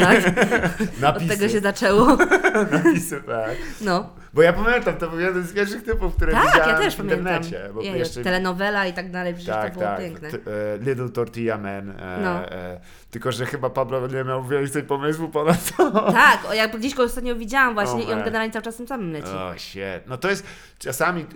tak, 0.00 0.24
napisy, 1.00 1.32
od 1.32 1.38
tego 1.38 1.48
się 1.48 1.60
zaczęło. 1.60 2.16
napisy, 2.72 3.22
tak. 3.26 3.56
No. 3.80 4.10
Bo 4.34 4.42
ja 4.42 4.52
pamiętam, 4.52 4.96
to 4.96 5.08
był 5.10 5.20
jeden 5.20 5.42
z 5.42 5.52
pierwszych 5.52 5.82
typów, 5.84 6.16
które 6.16 6.32
Tak, 6.32 6.46
widziałem 6.46 6.68
ja 6.70 6.78
też 6.78 6.94
w 6.94 6.96
pamiętam. 6.96 7.18
internecie. 7.18 7.70
Bo 7.74 7.82
Jej, 7.82 7.98
jeszcze... 7.98 8.22
Telenowela 8.22 8.86
i 8.86 8.92
tak 8.92 9.10
dalej, 9.10 9.34
przecież 9.34 9.54
Tak, 9.54 9.68
to 9.74 9.78
było 9.80 9.90
tak. 9.90 10.00
piękne. 10.00 10.30
T- 10.30 10.38
e, 10.74 10.78
Little 10.78 11.08
Tortilla 11.08 11.58
Man. 11.58 11.90
E, 11.90 12.18
No. 12.22 12.50
e, 12.52 12.80
tylko, 13.10 13.32
że 13.32 13.46
chyba 13.46 13.70
Pablo 13.70 14.06
nie 14.06 14.24
miał 14.24 14.44
więcej 14.44 14.82
pomysłu 14.82 15.28
ponad 15.28 15.76
to. 15.76 16.12
Tak, 16.12 16.44
o, 16.48 16.54
jak 16.54 16.76
gdzieś 16.78 16.94
go 16.94 17.02
ostatnio 17.02 17.36
widziałam 17.36 17.74
właśnie 17.74 18.04
O, 18.04 18.08
i 18.08 18.12
on 18.12 18.24
generalnie 18.24 18.52
cały 18.52 18.62
czas 18.62 18.76
tym 18.76 18.88
samym 18.88 19.12
leci. 19.12 19.28
O, 19.28 19.52
shit. 19.58 20.06
No 20.06 20.16
to 20.18 20.30
jest 20.30 20.46
czasami 20.78 21.26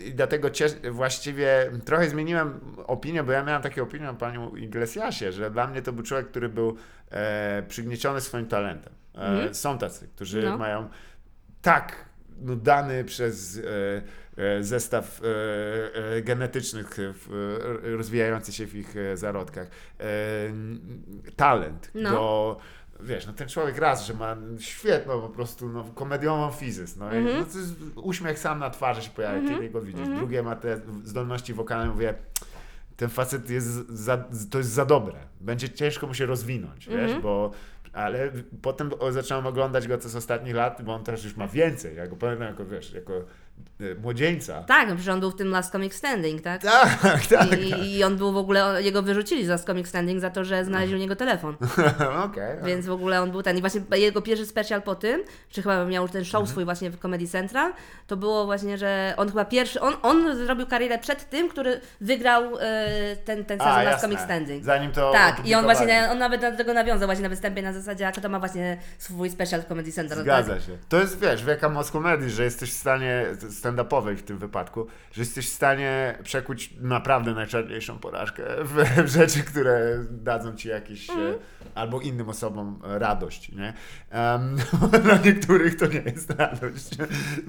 y, 0.00 0.04
i 0.04 0.14
dlatego 0.14 0.48
cies- 0.48 0.90
właściwie 0.90 1.70
trochę 1.84 2.08
zmieniłem 2.08 2.60
opinię, 2.86 3.22
bo 3.22 3.32
ja 3.32 3.44
miałem 3.44 3.62
takie 3.62 3.82
opinię 3.82 4.10
o 4.10 4.14
panią 4.14 4.50
Iglesiasie, 4.56 5.32
że 5.32 5.50
dla 5.50 5.66
mnie 5.66 5.82
to 5.82 5.92
był 5.92 6.04
człowiek, 6.04 6.28
który 6.28 6.48
był 6.48 6.76
e, 7.10 7.62
przygnieciony 7.68 8.20
swoim 8.20 8.46
talentem. 8.46 8.92
E, 9.14 9.18
Mhm. 9.26 9.54
Są 9.54 9.78
tacy, 9.78 10.08
którzy 10.16 10.42
No. 10.42 10.58
mają 10.58 10.88
tak 11.62 12.11
dany 12.56 13.04
przez 13.04 13.58
e, 13.58 14.42
e, 14.58 14.62
zestaw 14.64 15.20
e, 16.16 16.22
genetycznych 16.22 16.96
rozwijający 17.82 18.52
się 18.52 18.66
w 18.66 18.74
ich 18.74 18.94
zarodkach 19.14 19.68
talent 21.36 21.90
No. 21.94 22.10
do 22.10 22.56
wiesz, 23.00 23.26
no 23.26 23.32
ten 23.32 23.48
człowiek 23.48 23.78
raz, 23.78 24.06
że 24.06 24.14
ma 24.14 24.36
świetną 24.58 25.20
po 25.20 25.28
prostu 25.28 25.68
no, 25.68 25.84
komediową 25.94 26.50
fizys, 26.50 26.96
no, 26.96 27.12
i, 27.14 27.16
Mhm. 27.16 27.38
no 27.40 27.44
to 27.52 27.58
jest 27.58 27.74
uśmiech 27.96 28.38
sam 28.38 28.58
na 28.58 28.70
twarzy 28.70 29.02
się 29.02 29.10
pojawia, 29.10 29.48
kiedy 29.48 29.70
go 29.70 29.80
widzisz. 29.80 30.08
Drugie 30.08 30.42
ma 30.42 30.56
te 30.56 30.80
zdolności 31.04 31.54
wokalne, 31.54 31.92
mówię, 31.92 32.14
ten 32.96 33.08
facet 33.08 33.50
jest 33.50 33.68
za, 33.88 34.24
to 34.50 34.58
jest 34.58 34.70
za 34.70 34.84
dobre. 34.84 35.14
Będzie 35.40 35.70
ciężko 35.70 36.06
mu 36.06 36.14
się 36.14 36.26
rozwinąć, 36.26 36.86
wiesz, 36.88 36.98
Mhm. 37.00 37.22
bo 37.22 37.50
ale 37.92 38.32
potem 38.62 38.90
zacząłem 39.10 39.46
oglądać 39.46 39.88
go 39.88 40.00
z 40.00 40.16
ostatnich 40.16 40.54
lat, 40.54 40.82
bo 40.82 40.94
on 40.94 41.04
teraz 41.04 41.24
już 41.24 41.36
ma 41.36 41.48
więcej. 41.48 41.96
Ja 41.96 42.06
go 42.06 42.16
pamiętam 42.16 42.48
jako, 42.48 42.64
wiesz, 42.64 42.92
jako 42.92 43.24
młodzieńca. 44.02 44.62
Tak, 44.62 44.86
przecież 44.86 45.08
on 45.08 45.20
był 45.20 45.30
w 45.30 45.36
tym 45.36 45.50
Last 45.50 45.72
Comic 45.72 45.94
Standing, 45.94 46.42
tak? 46.42 46.62
Tak, 46.62 47.00
tak, 47.02 47.26
tak. 47.36 47.60
I, 47.60 47.96
I 47.96 48.04
on 48.04 48.16
był 48.16 48.32
w 48.32 48.36
ogóle, 48.36 48.82
jego 48.82 49.02
wyrzucili 49.02 49.46
z 49.46 49.48
Last 49.48 49.66
Comic 49.66 49.88
Standing 49.88 50.20
za 50.20 50.30
to, 50.30 50.44
że 50.44 50.64
znaleźli 50.64 50.94
u 50.94 50.98
niego 50.98 51.16
telefon. 51.16 51.56
Okej. 52.24 52.58
Więc 52.64 52.86
w 52.86 52.90
ogóle 52.90 53.22
on 53.22 53.30
był 53.30 53.42
ten. 53.42 53.58
I 53.58 53.60
właśnie 53.60 53.80
jego 53.92 54.22
pierwszy 54.22 54.46
special 54.46 54.82
po 54.82 54.94
tym, 54.94 55.22
czy 55.48 55.62
chyba 55.62 55.84
miał 55.84 56.08
ten 56.08 56.24
show 56.24 56.48
swój 56.48 56.64
właśnie 56.64 56.90
w 56.90 56.98
Comedy 56.98 57.28
Central, 57.28 57.72
to 58.06 58.16
było 58.16 58.44
właśnie, 58.44 58.78
że 58.78 59.14
on 59.16 59.28
chyba 59.28 59.44
pierwszy, 59.44 59.80
on, 59.80 59.94
on 60.02 60.36
zrobił 60.36 60.66
karierę 60.66 60.98
przed 60.98 61.30
tym, 61.30 61.48
który 61.48 61.80
wygrał 62.00 62.58
e, 62.60 63.16
ten, 63.24 63.44
ten 63.44 63.58
sezon 63.58 63.72
A, 63.72 63.82
Last. 63.82 64.00
Comic 64.00 64.20
Standing. 64.20 64.64
Zanim 64.64 64.92
to 64.92 65.12
Tak, 65.12 65.46
i 65.46 65.54
on 65.54 65.64
właśnie, 65.64 66.08
on 66.10 66.18
nawet 66.18 66.40
do 66.40 66.56
tego 66.56 66.74
nawiązał 66.74 67.08
właśnie 67.08 67.22
na 67.22 67.28
występie 67.28 67.62
na 67.62 67.72
zasadzie, 67.72 68.08
a 68.08 68.12
to 68.12 68.28
ma 68.28 68.38
właśnie 68.38 68.78
swój 68.98 69.30
special 69.30 69.62
w 69.62 69.66
Comedy 69.66 69.92
Central. 69.92 70.22
Zgadza 70.22 70.54
tak? 70.54 70.62
się. 70.62 70.78
To 70.88 71.00
jest, 71.00 71.20
wiesz, 71.20 71.44
wielka 71.44 71.68
moc 71.68 71.90
komedii, 71.90 72.30
że 72.30 72.44
jesteś 72.44 72.70
w 72.70 72.76
stanie, 72.76 73.26
stand-upowej 73.62 74.16
w 74.16 74.22
tym 74.22 74.38
wypadku, 74.38 74.86
że 75.12 75.22
jesteś 75.22 75.46
w 75.50 75.52
stanie 75.52 76.18
przekuć 76.22 76.70
naprawdę 76.80 77.34
najczarniejszą 77.34 77.98
porażkę 77.98 78.42
w, 78.64 78.74
w 79.04 79.08
rzeczy, 79.08 79.42
które 79.42 80.04
dadzą 80.10 80.56
ci 80.56 80.68
jakieś, 80.68 81.10
Mhm. 81.10 81.34
e, 81.34 81.36
albo 81.74 82.00
innym 82.00 82.28
osobom 82.28 82.78
radość, 82.82 83.52
nie? 83.52 83.72
Em, 84.10 84.56
dla 85.04 85.16
niektórych 85.16 85.76
to 85.76 85.86
nie 85.86 86.00
jest 86.06 86.30
radość, 86.30 86.88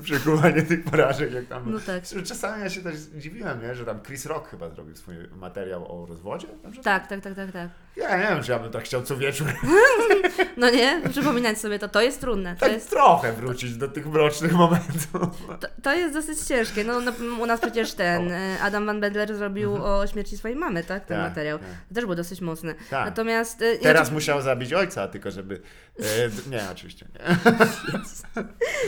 przekuwanie 0.04 0.62
tych 0.62 0.84
porażek, 0.84 1.34
jak 1.34 1.46
tam... 1.46 1.72
No 1.72 1.80
tak. 1.80 2.04
Czasami 2.26 2.64
ja 2.64 2.70
się 2.70 2.82
też 2.82 2.96
dziwiłem, 2.96 3.62
nie? 3.62 3.76
Że 3.76 3.86
tam 3.86 4.02
Chris 4.02 4.26
Rock 4.26 4.50
chyba 4.50 4.70
zrobił 4.70 4.96
swój 4.96 5.16
materiał 5.36 6.02
o 6.02 6.06
rozwodzie. 6.06 6.48
Tak, 6.84 7.08
tak, 7.08 7.22
tak, 7.22 7.36
tak, 7.36 7.52
tak. 7.52 7.70
Ja 7.96 8.18
nie 8.18 8.24
wiem, 8.24 8.44
czy 8.44 8.52
ja 8.52 8.60
bym 8.60 8.72
tak 8.72 8.84
chciał 8.84 9.02
co 9.04 9.18
wieczór 9.18 9.48
No 10.58 10.70
nie? 10.70 11.02
Przypominać 11.10 11.60
sobie 11.60 11.80
to, 11.80 11.88
to 11.88 12.02
jest 12.02 12.22
trudne. 12.22 12.54
To 12.54 12.60
tak 12.60 12.72
jest, 12.72 12.90
trochę 12.90 13.34
wrócić 13.34 13.78
do 13.78 13.88
tych 13.88 14.06
mrocznych 14.08 14.54
momentów. 14.54 15.48
to, 15.60 15.68
to 15.84 15.94
jest 15.94 16.03
dosyć 16.12 16.40
ciężkie. 16.40 16.84
No, 16.84 17.02
no, 17.02 17.12
u 17.42 17.46
nas 17.46 17.60
przecież 17.60 17.94
ten 17.94 18.32
e, 18.32 18.58
Adam 18.62 18.86
Van 18.86 19.02
Bendler 19.02 19.36
zrobił 19.36 19.76
o 19.76 20.08
śmierci 20.08 20.38
swojej 20.38 20.58
mamy, 20.58 20.84
tak? 20.84 21.06
Ten 21.06 21.18
Tak, 21.18 21.30
materiał. 21.30 21.60
tak. 21.60 21.68
To 21.90 21.96
też 21.96 22.06
był 22.06 22.16
dosyć 22.16 22.42
mocny. 22.42 22.76
Tak. 22.90 23.06
Natomiast... 23.06 23.62
e, 23.62 23.78
Teraz 23.78 24.08
ja, 24.08 24.14
musiał 24.14 24.42
zabić 24.42 24.74
ojca, 24.74 25.08
tylko 25.08 25.32
żeby. 25.32 25.62
E, 26.00 26.04
nie, 26.52 26.62
oczywiście 26.72 27.06
nie. 27.14 27.20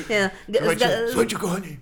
nie, 0.49 0.61
no, 0.61 0.71
Słuchajcie, 1.07 1.37
kochani. 1.37 1.77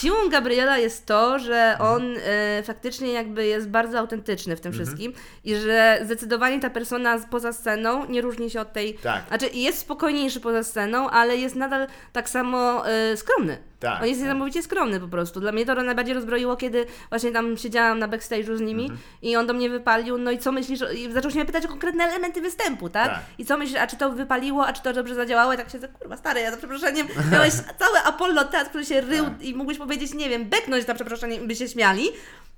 Siłą 0.00 0.28
Gabriela 0.30 0.78
jest 0.78 1.06
to, 1.06 1.38
że 1.38 1.54
Mhm. 1.72 1.90
on 1.92 2.16
e, 2.24 2.62
faktycznie 2.62 3.12
jakby 3.12 3.46
jest 3.46 3.68
bardzo 3.68 3.98
autentyczny 3.98 4.56
w 4.56 4.60
tym 4.60 4.70
Mhm. 4.72 4.86
wszystkim 4.86 5.12
i 5.44 5.56
że 5.56 6.00
zdecydowanie 6.04 6.60
ta 6.60 6.70
persona 6.70 7.18
poza 7.30 7.52
sceną 7.52 8.06
nie 8.06 8.20
różni 8.20 8.50
się 8.50 8.60
od 8.60 8.72
tej... 8.72 8.94
Tak. 8.94 9.28
Znaczy 9.28 9.46
jest 9.52 9.78
spokojniejszy 9.78 10.40
poza 10.40 10.62
sceną, 10.62 11.10
ale 11.10 11.36
jest 11.36 11.54
nadal 11.56 11.86
tak 12.12 12.28
samo 12.28 12.88
e, 12.88 13.16
skromny. 13.16 13.58
Tak, 13.80 14.00
on 14.02 14.08
jest 14.08 14.20
tak. 14.20 14.26
niesamowicie 14.28 14.62
skromny 14.62 15.00
po 15.00 15.08
prostu. 15.08 15.40
Dla 15.40 15.52
mnie 15.52 15.66
to 15.66 15.74
najbardziej 15.74 16.14
rozbroiło, 16.14 16.56
kiedy 16.56 16.86
właśnie 17.10 17.32
tam 17.32 17.56
siedziałam 17.56 17.98
na 17.98 18.08
backstage'u 18.08 18.56
z 18.56 18.60
nimi 18.60 18.82
Mhm. 18.82 19.00
i 19.22 19.36
on 19.36 19.46
do 19.46 19.52
mnie 19.52 19.70
wypalił, 19.70 20.18
no 20.18 20.30
i 20.30 20.38
co 20.38 20.52
myślisz, 20.52 20.80
i 20.94 21.12
zaczął 21.12 21.30
się 21.30 21.36
mnie 21.36 21.46
pytać 21.46 21.64
o 21.64 21.68
konkretne 21.68 22.04
elementy 22.04 22.40
występu, 22.40 22.88
tak? 22.88 23.08
Tak. 23.08 23.20
I 23.38 23.44
co 23.44 23.58
myślisz, 23.58 23.78
a 23.80 23.86
czy 23.86 23.96
to 23.96 24.10
wypaliło, 24.10 24.66
a 24.66 24.72
czy 24.72 24.82
to 24.82 24.92
dobrze 24.92 25.14
zadziałało? 25.14 25.52
I 25.52 25.56
tak 25.56 25.70
się, 25.70 25.78
kurwa 25.78 26.16
stary, 26.16 26.40
ja 26.40 26.50
za 26.50 26.56
przeproszeniem 26.56 27.06
miałeś 27.32 27.52
cały 27.80 27.98
Apollo 28.04 28.44
teatr, 28.44 28.68
który 28.68 28.84
się 28.84 29.00
rył 29.00 29.24
Tak. 29.24 29.42
i 29.42 29.54
mógłbyś 29.54 29.78
powiedzieć, 29.78 30.14
nie 30.14 30.28
wiem, 30.28 30.44
beknąć 30.44 30.86
za 30.86 30.94
przeproszeniem, 30.94 31.48
by 31.48 31.56
się 31.56 31.68
śmiali. 31.68 32.08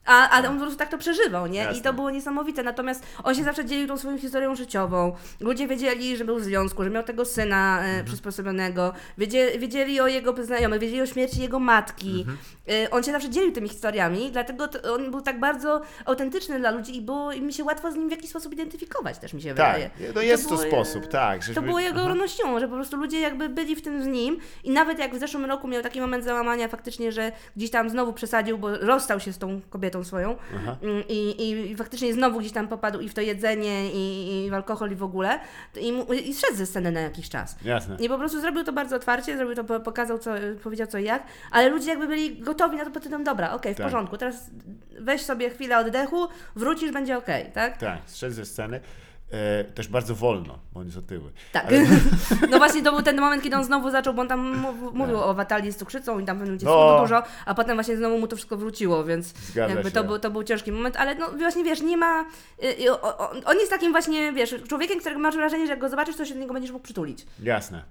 A, 0.06 0.30
a 0.30 0.48
on 0.48 0.54
po 0.54 0.60
prostu 0.60 0.78
tak 0.78 0.88
to 0.90 0.98
przeżywał, 0.98 1.46
nie? 1.46 1.60
I 1.60 1.64
Jasne. 1.64 1.82
to 1.82 1.92
było 1.92 2.10
niesamowite. 2.10 2.62
Natomiast 2.62 3.06
on 3.24 3.34
się 3.34 3.44
zawsze 3.44 3.64
dzielił 3.64 3.88
tą 3.88 3.98
swoją 3.98 4.18
historią 4.18 4.54
życiową. 4.54 5.16
Ludzie 5.40 5.68
wiedzieli, 5.68 6.16
że 6.16 6.24
był 6.24 6.36
w 6.36 6.42
związku, 6.44 6.84
że 6.84 6.90
miał 6.90 7.02
tego 7.02 7.24
syna 7.24 7.78
Mhm. 7.78 8.00
e, 8.00 8.04
przysposobionego. 8.04 8.92
Wiedzieli, 9.18 9.58
wiedzieli 9.58 10.00
o 10.00 10.06
jego 10.06 10.44
znajomych, 10.44 10.80
wiedzieli 10.80 11.02
o 11.02 11.06
śmierci 11.06 11.40
jego 11.40 11.58
matki. 11.58 12.18
Mhm. 12.18 12.38
E, 12.84 12.90
on 12.90 13.02
się 13.02 13.12
zawsze 13.12 13.30
dzielił 13.30 13.52
tymi 13.52 13.68
historiami, 13.68 14.30
dlatego 14.32 14.68
to, 14.68 14.94
on 14.94 15.10
był 15.10 15.20
tak 15.20 15.40
bardzo 15.40 15.80
autentyczny 16.04 16.58
dla 16.58 16.70
ludzi 16.70 16.96
i 16.96 17.00
było 17.02 17.32
i 17.32 17.40
mi 17.42 17.52
się 17.52 17.64
łatwo 17.64 17.92
z 17.92 17.94
nim 17.94 18.08
w 18.08 18.10
jakiś 18.10 18.30
sposób 18.30 18.52
identyfikować, 18.52 19.18
też 19.18 19.32
mi 19.34 19.42
się 19.42 19.54
Tak, 19.54 19.66
wydaje. 19.76 19.90
no 20.14 20.22
I 20.22 20.26
jest 20.26 20.48
to 20.48 20.54
było, 20.54 20.64
e, 20.66 20.68
sposób, 20.68 21.06
tak. 21.08 21.40
To 21.40 21.46
żeśmy- 21.46 21.62
było 21.62 21.80
jego 21.80 22.00
Aha. 22.00 22.08
rodnością, 22.08 22.60
że 22.60 22.68
po 22.68 22.74
prostu 22.74 22.96
ludzie 22.96 23.20
jakby 23.20 23.48
byli 23.48 23.76
w 23.76 23.82
tym 23.82 24.02
z 24.02 24.06
nim 24.06 24.38
i 24.64 24.70
nawet 24.70 24.98
jak 24.98 25.14
w 25.14 25.18
zeszłym 25.18 25.44
roku 25.44 25.68
miał 25.68 25.82
taki 25.82 26.00
moment 26.00 26.24
załamania 26.24 26.68
faktycznie, 26.68 27.12
że 27.12 27.32
gdzieś 27.56 27.70
tam 27.70 27.90
znowu 27.90 28.12
przesadził, 28.12 28.58
bo 28.58 28.76
rozstał 28.76 29.20
się 29.20 29.32
z 29.32 29.38
tą 29.38 29.60
kobietą 29.70 29.89
swoją 30.04 30.36
Aha. 30.56 30.76
Mm, 30.82 31.02
i, 31.08 31.48
i, 31.70 31.76
faktycznie 31.76 32.14
znowu 32.14 32.38
gdzieś 32.40 32.52
tam 32.52 32.68
popadł 32.68 33.00
i 33.00 33.08
w 33.08 33.14
to 33.14 33.20
jedzenie 33.20 33.90
i, 33.92 34.44
i 34.46 34.50
w 34.50 34.54
alkohol 34.54 34.90
i 34.90 34.94
w 34.94 35.02
ogóle 35.02 35.40
i, 35.80 35.92
mu, 35.92 36.04
i 36.12 36.34
zszedł 36.34 36.56
ze 36.56 36.66
sceny 36.66 36.92
na 36.92 37.00
jakiś 37.00 37.28
czas. 37.28 37.56
Jasne. 37.64 37.96
I 38.00 38.08
po 38.08 38.18
prostu 38.18 38.40
zrobił 38.40 38.64
to 38.64 38.72
bardzo 38.72 38.96
otwarcie, 38.96 39.36
zrobił 39.36 39.54
to, 39.54 39.64
po- 39.64 39.80
pokazał, 39.80 40.18
co, 40.18 40.30
powiedział 40.62 40.86
co 40.86 40.98
i 40.98 41.04
jak, 41.04 41.22
ale 41.50 41.68
ludzie 41.68 41.90
jakby 41.90 42.06
byli 42.06 42.40
gotowi 42.40 42.76
na 42.76 42.84
to 42.90 43.00
tytułem, 43.00 43.24
dobra, 43.24 43.52
okej, 43.52 43.74
w 43.74 43.76
Tak. 43.76 43.86
porządku, 43.86 44.16
teraz 44.16 44.50
weź 45.00 45.20
sobie 45.22 45.50
chwilę 45.50 45.78
oddechu, 45.78 46.28
wrócisz, 46.56 46.92
będzie 46.92 47.18
okej, 47.18 47.52
tak? 47.52 47.76
Tak, 47.76 47.98
zszedł 48.06 48.34
ze 48.34 48.46
sceny. 48.46 48.80
E, 49.32 49.64
też 49.64 49.88
bardzo 49.88 50.14
wolno, 50.14 50.58
bo 50.72 50.80
on 50.80 50.86
jest 50.86 50.98
otyły. 50.98 51.30
Tak. 51.52 51.66
Ale- 51.66 51.86
No 52.50 52.58
właśnie 52.58 52.82
to 52.82 52.92
był 52.92 53.02
ten 53.02 53.20
moment, 53.20 53.42
kiedy 53.42 53.56
on 53.56 53.64
znowu 53.64 53.90
zaczął, 53.90 54.14
bo 54.14 54.22
on 54.22 54.28
tam 54.28 54.56
mów- 54.58 54.94
mówił 54.94 55.18
o 55.20 55.34
watalii 55.34 55.72
z 55.72 55.76
cukrzycą 55.76 56.18
i 56.18 56.24
tam 56.24 56.38
pewnym 56.38 56.46
momencie 56.46 56.66
No. 56.66 57.00
dużo, 57.02 57.22
a 57.46 57.54
potem 57.54 57.76
właśnie 57.76 57.96
znowu 57.96 58.18
mu 58.18 58.26
to 58.26 58.36
wszystko 58.36 58.56
wróciło, 58.56 59.04
więc 59.04 59.26
Zgadza 59.28 59.74
jakby 59.74 59.88
się. 59.90 59.94
to 59.94 60.04
był, 60.04 60.18
to 60.18 60.30
był 60.30 60.42
ciężki 60.44 60.72
moment, 60.72 60.96
ale 60.96 61.14
no 61.14 61.30
właśnie 61.30 61.64
wiesz, 61.64 61.82
nie 61.82 61.96
ma, 61.96 62.24
y, 62.62 62.66
y, 62.66 62.92
on 63.44 63.56
jest 63.58 63.70
takim 63.70 63.92
właśnie, 63.92 64.32
wiesz, 64.32 64.54
człowiekiem, 64.68 65.00
którego 65.00 65.20
masz 65.20 65.36
wrażenie, 65.36 65.66
że 65.66 65.70
jak 65.70 65.80
go 65.80 65.88
zobaczysz, 65.88 66.16
to 66.16 66.24
się 66.24 66.34
do 66.34 66.40
niego 66.40 66.54
będziesz 66.54 66.72
mógł 66.72 66.84
przytulić. 66.84 67.26
Jasne. 67.42 67.82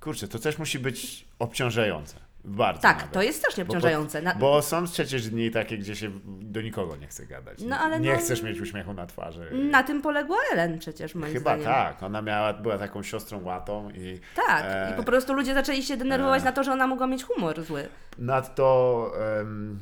Kurczę, 0.00 0.28
to 0.28 0.38
też 0.38 0.58
musi 0.58 0.78
być 0.78 1.24
obciążające. 1.38 2.16
Bardzo. 2.48 2.82
Tak, 2.82 2.96
nawet. 2.96 3.12
to 3.12 3.22
jest 3.22 3.38
strasznie 3.38 3.64
Bo 3.64 3.72
obciążające. 3.72 4.22
Na, 4.22 4.34
Bo 4.34 4.62
są 4.62 4.84
przecież 4.84 5.28
dni 5.30 5.50
takie, 5.50 5.78
gdzie 5.78 5.96
się 5.96 6.10
do 6.24 6.62
nikogo 6.62 6.96
nie 6.96 7.06
chce 7.06 7.26
gadać. 7.26 7.58
No, 7.62 7.78
ale 7.78 8.00
nie 8.00 8.12
no- 8.12 8.18
chcesz 8.18 8.42
mieć 8.42 8.60
uśmiechu 8.60 8.92
na 8.92 9.06
twarzy. 9.06 9.50
na 9.70 9.82
tym 9.82 10.02
poległa 10.02 10.36
Ellen 10.52 10.78
przecież, 10.78 11.14
moim 11.14 11.32
Chyba 11.32 11.50
zdaniem. 11.58 11.64
tak. 11.64 12.02
Ona 12.02 12.22
miała, 12.22 12.52
była 12.52 12.78
taką 12.78 13.02
siostrą 13.02 13.44
łatą 13.44 13.90
i 13.90 14.20
Tak, 14.46 14.64
E, 14.68 14.90
i 14.90 14.94
po 14.96 15.02
prostu 15.02 15.32
ludzie 15.34 15.54
zaczęli 15.54 15.82
się 15.82 15.96
denerwować 15.96 16.42
e. 16.42 16.44
na 16.44 16.52
to, 16.52 16.64
że 16.64 16.72
ona 16.72 16.86
mogła 16.86 17.06
mieć 17.06 17.24
humor 17.24 17.62
zły. 17.62 17.88
nadto 18.18 19.10
em, 19.40 19.78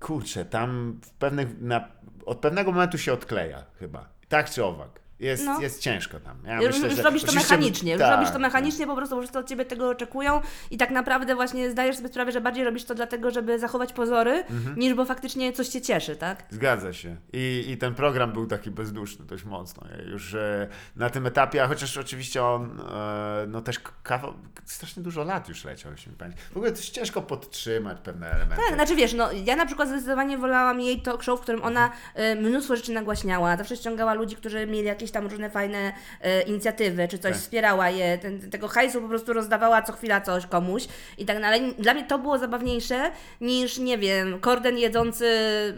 kurczę, 0.00 0.44
tam 0.44 1.00
w 1.04 1.10
pewnych, 1.10 1.60
na, 1.60 1.88
od 2.26 2.38
pewnego 2.38 2.72
momentu 2.72 2.98
się 2.98 3.12
odkleja 3.12 3.64
chyba. 3.78 4.08
Tak 4.28 4.50
czy 4.50 4.64
owak. 4.64 5.01
Jest, 5.22 5.44
No. 5.44 5.60
jest 5.60 5.80
ciężko 5.80 6.20
tam. 6.20 6.36
Ja 6.46 6.56
już 6.56 6.66
myślę, 6.66 6.86
już 6.88 6.96
że- 6.96 7.02
robisz 7.02 7.22
to 7.24 7.32
mechanicznie, 7.32 7.92
już 7.92 8.00
tak, 8.00 8.16
robisz 8.16 8.30
to 8.32 8.38
mechanicznie 8.38 8.86
po 8.86 8.96
prostu, 8.96 9.18
wszyscy 9.20 9.38
od 9.38 9.48
ciebie 9.48 9.64
tego 9.64 9.88
oczekują 9.88 10.40
i 10.70 10.76
tak 10.78 10.90
naprawdę 10.90 11.34
właśnie 11.34 11.70
zdajesz 11.70 11.96
sobie 11.96 12.08
sprawę, 12.08 12.32
że 12.32 12.40
bardziej 12.40 12.64
robisz 12.64 12.84
to 12.84 12.94
dlatego, 12.94 13.30
żeby 13.30 13.58
zachować 13.58 13.92
pozory, 13.92 14.30
Mhm. 14.50 14.76
niż 14.78 14.94
bo 14.94 15.04
faktycznie 15.04 15.52
coś 15.52 15.68
cię 15.68 15.80
cieszy, 15.80 16.16
tak? 16.16 16.44
Zgadza 16.50 16.92
się. 16.92 17.16
I, 17.32 17.64
I 17.68 17.76
ten 17.76 17.94
program 17.94 18.32
był 18.32 18.46
taki 18.46 18.70
bezduszny 18.70 19.24
dość 19.26 19.44
mocno. 19.44 19.82
Już 20.10 20.34
e, 20.34 20.68
na 20.96 21.10
tym 21.10 21.26
etapie, 21.26 21.62
a 21.64 21.66
chociaż 21.68 21.96
oczywiście 21.96 22.44
on 22.44 22.80
e, 22.80 23.46
no 23.48 23.60
też 23.60 23.80
kawał, 24.02 24.34
strasznie 24.64 25.02
dużo 25.02 25.24
lat 25.24 25.48
już 25.48 25.64
leciał, 25.64 25.92
jeśli 25.92 26.10
mi 26.12 26.18
pamięć. 26.18 26.36
W 26.52 26.56
ogóle 26.56 26.70
jest 26.70 26.90
ciężko 26.90 27.22
podtrzymać 27.22 27.98
pewne 28.00 28.30
elementy. 28.30 28.64
Tak, 28.66 28.74
znaczy 28.74 28.96
wiesz, 28.96 29.12
no 29.14 29.32
ja 29.32 29.56
na 29.56 29.66
przykład 29.66 29.88
zdecydowanie 29.88 30.38
wolałam 30.38 30.80
jej 30.80 31.02
talk 31.02 31.22
show, 31.22 31.40
w 31.40 31.42
którym 31.42 31.62
ona 31.64 31.90
Mhm. 32.14 32.38
y, 32.38 32.50
mnóstwo 32.50 32.76
rzeczy 32.76 32.92
nagłaśniała, 32.92 33.56
zawsze 33.56 33.76
ściągała 33.76 34.14
ludzi, 34.14 34.36
którzy 34.36 34.66
mieli 34.66 34.86
jakieś 34.86 35.10
tam 35.12 35.26
różne 35.26 35.50
fajne 35.50 35.92
e, 36.20 36.42
inicjatywy, 36.42 37.08
czy 37.08 37.18
coś 37.18 37.32
Tak. 37.32 37.40
wspierała 37.40 37.90
je, 37.90 38.18
ten, 38.18 38.50
tego 38.50 38.68
hajsu 38.68 39.02
po 39.02 39.08
prostu 39.08 39.32
rozdawała 39.32 39.82
co 39.82 39.92
chwila 39.92 40.20
coś 40.20 40.46
komuś 40.46 40.84
i 41.18 41.24
tak 41.26 41.40
dalej. 41.40 41.74
Dla 41.78 41.94
mnie 41.94 42.04
to 42.04 42.18
było 42.18 42.38
zabawniejsze 42.38 43.10
niż, 43.40 43.78
nie 43.78 43.98
wiem, 43.98 44.40
korden 44.40 44.78
jedzący 44.78 45.26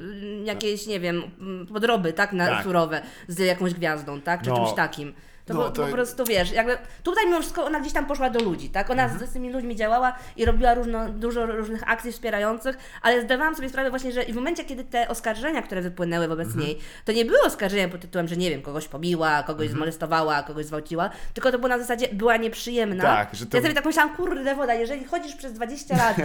mm, 0.01 0.47
jakieś, 0.47 0.87
nie 0.87 1.01
wiem, 1.01 1.23
mm, 1.41 1.67
podroby, 1.67 2.13
tak, 2.13 2.33
na 2.33 2.47
Tak. 2.47 2.65
surowe 2.65 3.03
z 3.29 3.39
jakąś 3.39 3.75
gwiazdą, 3.75 4.21
tak, 4.21 4.43
czy 4.43 4.51
No. 4.51 4.57
czymś 4.57 4.73
takim. 4.77 5.15
To, 5.47 5.55
No, 5.55 5.71
po, 5.71 5.83
po 5.83 5.87
prostu 5.93 6.25
wiesz, 6.25 6.53
jakby 6.53 6.79
tutaj 7.03 7.27
mimo 7.27 7.41
wszystko 7.41 7.65
ona 7.65 7.81
gdzieś 7.81 7.93
tam 7.93 8.07
poszła 8.07 8.31
do 8.31 8.41
ludzi, 8.45 8.71
tak? 8.71 8.91
Ona 8.91 9.03
Mhm. 9.05 9.27
z, 9.27 9.31
z 9.31 9.33
tymi 9.33 9.53
ludźmi 9.53 9.77
działała 9.77 10.13
i 10.37 10.45
robiła 10.45 10.75
różno, 10.75 11.09
dużo 11.09 11.47
różnych 11.47 11.91
akcji 11.91 12.13
wspierających, 12.13 12.77
ale 13.03 13.23
zdawałam 13.23 13.57
sobie 13.57 13.69
sprawę 13.69 13.91
właśnie, 13.91 14.13
że 14.13 14.25
w 14.25 14.35
momencie, 14.35 14.65
kiedy 14.65 14.85
te 14.85 15.09
oskarżenia, 15.09 15.63
które 15.63 15.83
wypłynęły 15.83 16.29
wobec 16.29 16.47
Mhm. 16.47 16.67
niej, 16.67 16.79
to 17.05 17.13
nie 17.13 17.25
były 17.25 17.41
oskarżenia 17.41 17.89
pod 17.89 18.01
tytułem, 18.01 18.29
że 18.29 18.37
nie 18.37 18.51
wiem, 18.51 18.63
kogoś 18.63 18.89
pobiła, 18.89 19.43
kogoś 19.43 19.63
Mhm. 19.65 19.77
zmolestowała, 19.77 20.43
kogoś 20.43 20.67
zwałciła, 20.67 21.11
tylko 21.35 21.53
to 21.53 21.59
było 21.59 21.69
na 21.69 21.79
zasadzie, 21.79 22.09
była 22.13 22.37
nieprzyjemna. 22.37 23.03
Tak, 23.03 23.35
że 23.35 23.47
to- 23.47 23.57
Ja 23.57 23.63
sobie 23.63 23.75
tak 23.75 23.85
myślałam, 23.85 24.17
kurde 24.17 24.55
woda, 24.55 24.75
jeżeli 24.75 25.05
chodzisz 25.05 25.35
przez 25.35 25.53
20 25.53 25.97
lat 25.97 26.17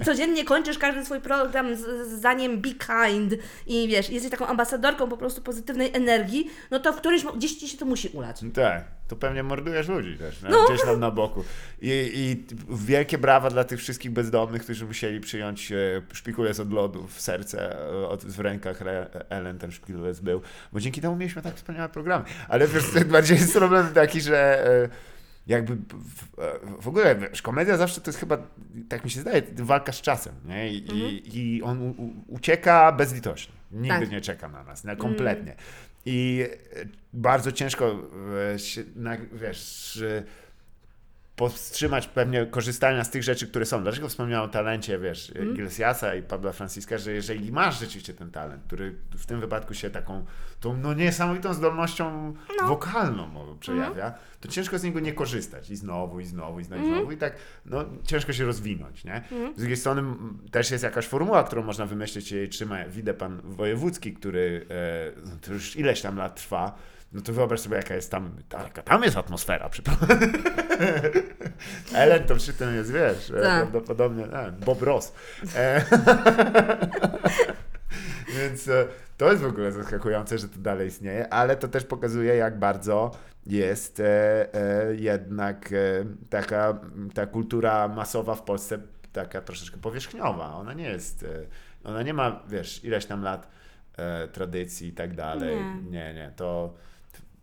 i 0.00 0.04
codziennie 0.06 0.44
kończysz 0.44 0.78
każdy 0.78 1.04
swój 1.04 1.20
program 1.20 1.76
z, 1.76 1.80
z 1.80 2.08
zdaniem 2.18 2.60
be 2.60 2.68
kind 2.68 3.34
i 3.66 3.88
wiesz, 3.88 4.10
jesteś 4.10 4.30
taką 4.30 4.46
ambasadorką 4.46 5.08
po 5.08 5.16
prostu 5.16 5.42
pozytywnej 5.42 5.90
energii, 5.94 6.50
no 6.70 6.80
to 6.80 6.92
w 6.92 6.96
którymś, 6.96 7.24
gdzieś 7.36 7.54
ci 7.56 7.68
się 7.68 7.78
to 7.78 7.84
musi 7.84 8.08
ulać. 8.08 8.40
Tak, 8.54 8.63
to 9.08 9.16
pewnie 9.16 9.42
mordujesz 9.42 9.88
ludzi 9.88 10.18
też, 10.18 10.42
no, 10.42 10.64
gdzieś 10.68 10.82
tam 10.82 11.00
na 11.00 11.10
boku. 11.10 11.44
I, 11.82 12.10
I 12.14 12.54
wielkie 12.74 13.18
brawa 13.18 13.50
dla 13.50 13.64
tych 13.64 13.78
wszystkich 13.78 14.10
bezdomnych, 14.10 14.62
którzy 14.62 14.86
musieli 14.86 15.20
przyjąć 15.20 15.72
e, 15.72 15.76
szpikulec 16.12 16.60
od 16.60 16.72
lodu 16.72 17.06
w 17.06 17.20
serce, 17.20 17.78
e, 17.78 18.08
od, 18.08 18.24
w 18.24 18.40
rękach 18.40 18.80
Ellen 19.28 19.58
ten 19.58 19.72
szpikulec 19.72 20.20
był, 20.20 20.42
bo 20.72 20.80
dzięki 20.80 21.00
temu 21.00 21.16
mieliśmy 21.16 21.42
tak 21.42 21.54
wspaniałe 21.54 21.88
programy. 21.88 22.24
Ale 22.48 22.68
wiesz, 22.68 23.04
bardziej 23.04 23.38
jest 23.38 23.54
problem 23.54 23.88
taki, 23.94 24.20
że 24.20 24.66
e, 24.66 24.88
jakby 25.46 25.76
w, 25.76 26.24
w 26.82 26.88
ogóle, 26.88 27.16
wiesz, 27.16 27.42
komedia 27.42 27.76
zawsze 27.76 28.00
to 28.00 28.10
jest 28.10 28.20
chyba, 28.20 28.38
tak 28.88 29.04
mi 29.04 29.10
się 29.10 29.20
zdaje, 29.20 29.42
walka 29.56 29.92
z 29.92 30.00
czasem, 30.00 30.34
nie? 30.44 30.72
I, 30.72 30.76
i, 30.76 31.38
i 31.38 31.62
on 31.62 31.82
u, 31.82 31.90
u, 31.90 32.12
ucieka 32.28 32.92
bezlitośnie. 32.92 33.54
Nigdy 33.72 34.00
Tak. 34.00 34.10
nie 34.10 34.20
czeka 34.20 34.48
na 34.48 34.64
nas, 34.64 34.84
na 34.84 34.96
kompletnie. 34.96 35.56
I 36.06 36.44
e, 36.76 36.86
bardzo 37.12 37.52
ciężko, 37.52 37.98
e, 38.54 38.58
wiesz, 39.32 40.02
powstrzymać 41.36 42.06
pewnie 42.08 42.46
korzystania 42.46 43.04
z 43.04 43.10
tych 43.10 43.22
rzeczy, 43.22 43.46
które 43.46 43.66
są. 43.66 43.82
Dlaczego 43.82 44.08
wspomniałem 44.08 44.50
o 44.50 44.52
talencie, 44.52 44.98
wiesz, 44.98 45.30
Mhm. 45.30 45.48
mm. 45.50 46.18
I 46.18 46.22
Pabla 46.22 46.52
Franciska, 46.52 46.98
że 46.98 47.12
jeżeli 47.12 47.52
masz 47.52 47.80
rzeczywiście 47.80 48.14
ten 48.14 48.30
talent, 48.30 48.62
który 48.66 48.94
w 49.16 49.26
tym 49.26 49.40
wypadku 49.40 49.74
się 49.74 49.90
taką, 49.90 50.24
tą 50.60 50.76
no 50.76 50.94
niesamowitą 50.94 51.54
zdolnością 51.54 52.34
No. 52.60 52.68
wokalną 52.68 53.56
przejawia, 53.60 54.04
Mhm. 54.06 54.12
to 54.40 54.48
ciężko 54.48 54.78
z 54.78 54.82
niego 54.82 55.00
nie 55.00 55.12
korzystać. 55.12 55.70
I 55.70 55.76
znowu, 55.76 56.20
i 56.20 56.24
znowu, 56.24 56.60
i 56.60 56.64
znowu, 56.64 56.82
i 56.84 56.86
znowu. 56.88 57.12
I 57.12 57.16
tak, 57.16 57.36
no 57.66 57.84
ciężko 58.04 58.32
się 58.32 58.44
rozwinąć, 58.44 59.04
nie? 59.04 59.14
Mhm. 59.14 59.54
Z 59.54 59.58
drugiej 59.58 59.76
strony 59.76 60.02
też 60.50 60.70
jest 60.70 60.84
jakaś 60.84 61.06
formuła, 61.06 61.44
którą 61.44 61.62
można 61.62 61.86
wymyślić 61.86 62.32
i 62.32 62.34
jej 62.34 62.48
trzyma. 62.48 62.84
Widzę 62.88 63.14
pan 63.14 63.40
Wojewódzki, 63.44 64.12
który 64.14 64.66
e, 64.70 65.20
no, 65.24 65.30
to 65.42 65.52
już 65.52 65.76
ileś 65.76 66.00
tam 66.00 66.16
lat 66.16 66.36
trwa, 66.36 66.78
no 67.14 67.20
to 67.20 67.32
wyobraź 67.32 67.60
sobie, 67.60 67.76
jaka 67.76 67.94
jest 67.94 68.10
tam, 68.10 68.36
taka 68.48 68.82
tam 68.82 69.02
jest 69.02 69.16
atmosfera. 69.16 69.68
przypomnę. 69.68 70.06
Ellen 71.94 72.24
to 72.26 72.36
przy 72.36 72.52
tym 72.52 72.74
jest, 72.74 72.92
wiesz, 72.92 73.30
e, 73.30 73.42
Tak. 73.42 73.70
prawdopodobnie 73.70 74.24
e, 74.24 74.52
Bob 74.52 74.82
Ross. 74.82 75.12
E, 75.56 75.84
Więc 78.38 78.70
to 79.16 79.30
jest 79.30 79.42
w 79.42 79.46
ogóle 79.46 79.72
zaskakujące, 79.72 80.38
że 80.38 80.48
to 80.48 80.58
dalej 80.58 80.88
istnieje, 80.88 81.32
ale 81.32 81.56
to 81.56 81.68
też 81.68 81.84
pokazuje, 81.84 82.36
jak 82.36 82.58
bardzo 82.58 83.10
jest 83.46 84.00
e, 84.00 84.54
e, 84.54 84.94
jednak 84.94 85.68
taka 86.30 86.78
ta 87.14 87.26
kultura 87.26 87.88
masowa 87.88 88.34
w 88.34 88.42
Polsce 88.42 88.78
taka 89.12 89.40
troszeczkę 89.40 89.76
powierzchniowa. 89.78 90.54
Ona 90.54 90.72
nie 90.72 90.88
jest, 90.88 91.26
ona 91.84 92.02
nie 92.02 92.14
ma, 92.14 92.42
wiesz, 92.48 92.84
ileś 92.84 93.06
tam 93.06 93.22
lat 93.22 93.48
tradycji 94.32 94.88
i 94.88 94.92
tak 94.92 95.14
dalej. 95.14 95.56
Nie. 95.56 95.82
Nie, 95.90 96.14
nie, 96.14 96.32
to 96.36 96.74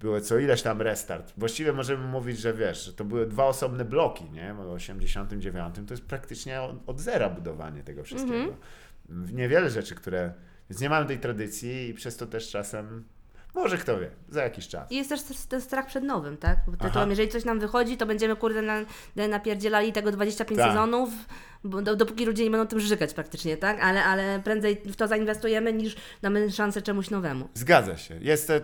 było 0.02 0.22
co 0.22 0.40
ileś 0.40 0.62
tam 0.62 0.82
restart. 0.82 1.34
Właściwie 1.38 1.74
możemy 1.74 2.08
mówić, 2.08 2.40
że 2.40 2.54
wiesz, 2.54 2.86
że 2.86 2.94
to 2.94 3.06
były 3.06 3.26
dwa 3.26 3.46
osobne 3.46 3.86
bloki, 3.86 4.30
nie? 4.32 4.54
Bo 4.58 4.64
w 4.64 4.72
89 4.72 5.76
to 5.88 5.94
jest 5.94 6.06
praktycznie 6.06 6.62
od, 6.62 6.76
od 6.88 7.00
zera 7.00 7.30
budowanie 7.30 7.84
tego 7.84 8.04
wszystkiego. 8.04 8.54
Mhm. 9.10 9.36
Niewiele 9.36 9.70
rzeczy, 9.70 9.96
które... 9.96 10.34
Więc 10.70 10.82
nie 10.82 10.90
mamy 10.90 11.06
tej 11.06 11.20
tradycji 11.20 11.90
i 11.90 11.94
przez 11.94 12.18
to 12.18 12.28
też 12.28 12.50
czasem, 12.50 13.04
może 13.56 13.78
kto 13.78 14.00
wie, 14.00 14.10
za 14.30 14.44
jakiś 14.44 14.68
czas. 14.68 14.92
I 14.92 14.96
jest 14.96 15.10
też 15.10 15.22
ten 15.50 15.62
strach 15.62 15.88
przed 15.88 16.04
nowym, 16.04 16.38
tak? 16.38 16.60
Aha. 16.68 16.88
tytułem, 16.88 17.10
jeżeli 17.10 17.30
coś 17.30 17.46
nam 17.46 17.60
wychodzi, 17.60 17.98
to 17.98 18.06
będziemy 18.06 18.36
kurde 18.36 18.62
na, 18.62 18.82
napierdzielali 19.16 19.94
tego 19.94 20.12
25 20.12 20.60
Tak. 20.60 20.70
sezonów, 20.70 21.10
bo 21.64 21.82
do, 21.82 21.96
dopóki 21.96 22.26
ludzie 22.26 22.44
nie 22.44 22.52
będą 22.52 22.68
tym 22.68 22.80
żygać 22.80 23.14
praktycznie, 23.14 23.58
tak? 23.58 23.84
Ale, 23.84 24.04
ale 24.04 24.42
prędzej 24.44 24.82
w 24.86 24.96
to 24.96 25.08
zainwestujemy, 25.08 25.74
niż 25.74 25.96
damy 26.22 26.52
szansę 26.52 26.82
czemuś 26.82 27.10
nowemu. 27.10 27.50
Zgadza 27.54 27.98
się. 27.98 28.16
Jest, 28.22 28.48
te- 28.48 28.62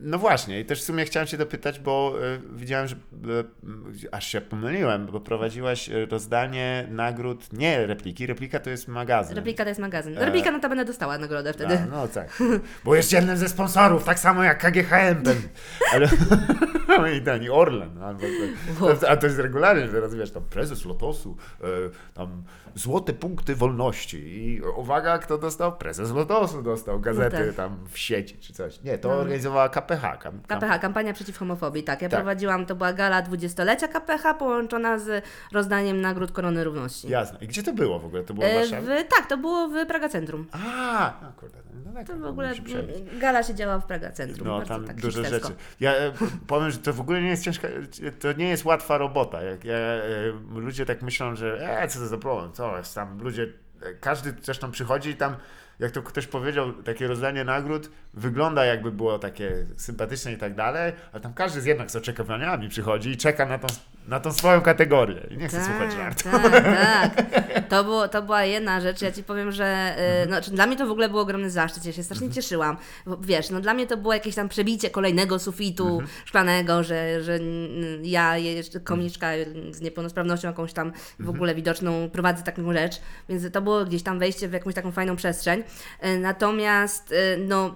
no 0.00 0.18
właśnie, 0.18 0.60
i 0.60 0.64
też 0.64 0.80
w 0.80 0.84
sumie 0.84 1.04
chciałem 1.04 1.26
Cię 1.26 1.36
dopytać, 1.36 1.80
bo 1.80 2.14
e, 2.22 2.40
widziałem, 2.52 2.88
że 2.88 2.96
e, 2.96 4.14
aż 4.14 4.26
się 4.26 4.40
pomyliłem, 4.40 5.06
bo 5.06 5.20
prowadziłaś 5.20 5.88
e, 5.88 6.06
rozdanie 6.06 6.86
nagród, 6.90 7.52
nie 7.52 7.86
repliki, 7.86 8.26
replika 8.26 8.60
to 8.60 8.70
jest 8.70 8.88
magazyn. 8.88 9.36
Replika 9.36 9.64
to 9.64 9.68
jest 9.68 9.80
magazyn. 9.80 10.18
E. 10.18 10.24
Replika 10.24 10.50
no 10.50 10.60
to 10.60 10.68
będę 10.68 10.84
dostała 10.84 11.18
nagrodę 11.18 11.52
wtedy. 11.52 11.78
A, 11.78 11.86
no 11.86 12.08
tak. 12.08 12.42
Bo 12.84 12.94
jest 12.94 13.12
jednym 13.12 13.36
ze 13.36 13.48
sponsorów, 13.48 14.04
tak 14.04 14.18
samo 14.18 14.44
jak 14.44 14.58
KGHM. 14.58 15.22
Ten, 15.28 15.36
ale, 15.92 16.08
I 17.16 17.22
ten, 17.22 17.42
i 17.42 17.48
Orlen. 17.50 18.02
Albo, 18.02 18.22
a 19.08 19.16
to 19.16 19.26
jest 19.26 19.38
regularnie, 19.38 19.88
teraz 19.88 20.14
wiesz, 20.14 20.30
tam 20.30 20.42
prezes 20.42 20.84
Lotosu, 20.84 21.36
e, 21.60 21.66
tam 22.18 22.42
złote 22.74 23.12
punkty 23.12 23.54
wolności 23.56 24.16
i 24.18 24.60
uwaga, 24.76 25.18
kto 25.18 25.38
dostał? 25.38 25.76
Prezes 25.76 26.10
Lotosu 26.12 26.62
dostał 26.62 27.00
gazety 27.00 27.44
No 27.46 27.52
tam 27.52 27.78
w 27.90 27.98
sieci 27.98 28.38
czy 28.38 28.52
coś. 28.52 28.82
Nie, 28.82 28.98
to 28.98 29.08
No. 29.08 29.14
organizowała 29.14 29.68
KPH. 29.68 30.02
Kam, 30.18 30.40
kam, 30.46 30.60
KPH, 30.60 30.78
kampania 30.80 31.12
przeciw 31.12 31.38
homofobii, 31.38 31.82
tak. 31.82 32.02
Ja 32.02 32.08
Tak. 32.08 32.18
prowadziłam, 32.20 32.66
to 32.66 32.74
była 32.76 32.92
gala 32.92 33.22
20-lecia 33.22 33.88
KPH 33.88 34.34
połączona 34.34 34.98
z 34.98 35.24
rozdaniem 35.52 36.00
nagród 36.00 36.32
Korony 36.32 36.64
Równości. 36.64 37.08
Jasne. 37.08 37.38
I 37.40 37.46
gdzie 37.46 37.62
to 37.62 37.72
było 37.72 37.98
w 37.98 38.04
ogóle? 38.04 38.24
To 38.24 38.34
było 38.34 38.46
w 38.46 38.50
E, 38.50 38.54
Warszawie? 38.54 39.04
w, 39.04 39.08
tak, 39.16 39.26
to 39.28 39.36
było 39.36 39.68
w 39.68 39.86
Praga 39.86 40.08
Centrum. 40.08 40.46
A, 40.52 41.12
no 41.22 41.32
kurde, 41.40 41.58
daleko. 41.78 42.12
To 42.12 42.18
w 42.18 42.24
ogóle 42.24 42.54
przebić. 42.54 42.96
mm, 42.96 43.18
gala 43.18 43.42
się 43.42 43.54
działa 43.54 43.78
w 43.78 43.86
Praga 43.86 44.10
Centrum. 44.10 44.48
No, 44.48 44.62
tam 44.62 44.84
tak 44.84 45.00
duże 45.00 45.24
rzeczy. 45.24 45.52
Ja 45.80 45.92
e, 45.92 46.12
powiem, 46.46 46.70
że 46.70 46.78
to 46.78 46.92
w 46.92 47.00
ogóle 47.00 47.22
nie 47.22 47.28
jest 47.28 47.42
ciężka, 47.42 47.68
to 48.20 48.32
nie 48.32 48.48
jest 48.48 48.64
łatwa 48.64 48.98
robota. 48.98 49.42
Jak 49.42 49.64
ja, 49.64 49.74
e, 49.74 50.32
ludzie 50.54 50.86
tak 50.86 51.02
myślą, 51.02 51.36
że 51.36 51.80
e, 51.82 51.88
co 51.88 51.98
to 51.98 52.06
za 52.06 52.18
problem, 52.18 52.52
co 52.52 52.78
jest 52.78 52.94
tam, 52.94 53.22
ludzie, 53.22 53.52
e, 53.82 53.94
każdy 53.94 54.34
zresztą 54.42 54.70
przychodzi 54.70 55.10
i 55.10 55.16
tam, 55.16 55.36
jak 55.78 55.90
to 55.90 56.02
ktoś 56.02 56.26
powiedział, 56.26 56.72
takie 56.72 57.06
rozdanie 57.06 57.44
nagród 57.44 57.90
wygląda 58.14 58.64
jakby 58.64 58.92
było 58.92 59.18
takie 59.18 59.66
sympatyczne 59.76 60.32
i 60.32 60.36
tak 60.36 60.54
dalej, 60.54 60.92
ale 61.12 61.20
tam 61.20 61.34
każdy 61.34 61.60
z 61.60 61.64
jednak 61.64 61.90
z 61.90 61.96
oczekiwaniami 61.96 62.68
przychodzi 62.68 63.10
i 63.10 63.16
czeka 63.16 63.46
na 63.46 63.58
tą, 63.58 63.66
na 64.08 64.20
tą 64.20 64.32
swoją 64.32 64.60
kategorię 64.60 65.26
i 65.30 65.36
nie 65.36 65.48
chce 65.48 65.64
słuchać 65.64 65.92
żartu. 65.92 66.28
Tak, 66.30 67.14
tak. 67.14 67.48
To, 67.68 67.84
było, 67.84 68.08
to 68.08 68.22
była 68.22 68.44
jedna 68.44 68.80
rzecz. 68.80 69.02
Ja 69.02 69.12
ci 69.12 69.24
powiem, 69.24 69.52
że 69.52 69.96
y, 70.24 70.28
no, 70.28 70.42
czy 70.42 70.50
dla 70.50 70.66
mnie 70.66 70.76
to 70.76 70.86
w 70.86 70.90
ogóle 70.90 71.08
był 71.08 71.18
ogromny 71.18 71.50
zaszczyt. 71.50 71.84
Ja 71.84 71.92
się 71.92 72.02
strasznie 72.02 72.30
cieszyłam. 72.30 72.76
Bo, 73.06 73.16
wiesz, 73.16 73.50
no 73.50 73.60
dla 73.60 73.74
mnie 73.74 73.86
to 73.86 73.96
było 73.96 74.14
jakieś 74.14 74.34
tam 74.34 74.48
przebicie 74.48 74.90
kolejnego 74.90 75.38
sufitu 75.38 76.02
szklanego, 76.24 76.82
że, 76.82 77.22
że 77.22 77.38
ja, 78.02 78.36
jeszcze 78.36 78.80
komiczka 78.80 79.28
z 79.70 79.80
niepełnosprawnością 79.80 80.48
jakąś 80.48 80.72
tam 80.72 80.92
w 81.18 81.28
ogóle 81.28 81.54
widoczną 81.54 82.10
prowadzę 82.10 82.42
taką 82.42 82.72
rzecz. 82.72 83.00
Więc 83.28 83.52
to 83.52 83.62
było 83.62 83.84
gdzieś 83.84 84.02
tam 84.02 84.18
wejście 84.18 84.48
w 84.48 84.52
jakąś 84.52 84.74
taką 84.74 84.92
fajną 84.92 85.16
przestrzeń. 85.16 85.62
Y, 86.04 86.18
Natomiast 86.18 87.12
y, 87.12 87.38
no. 87.48 87.74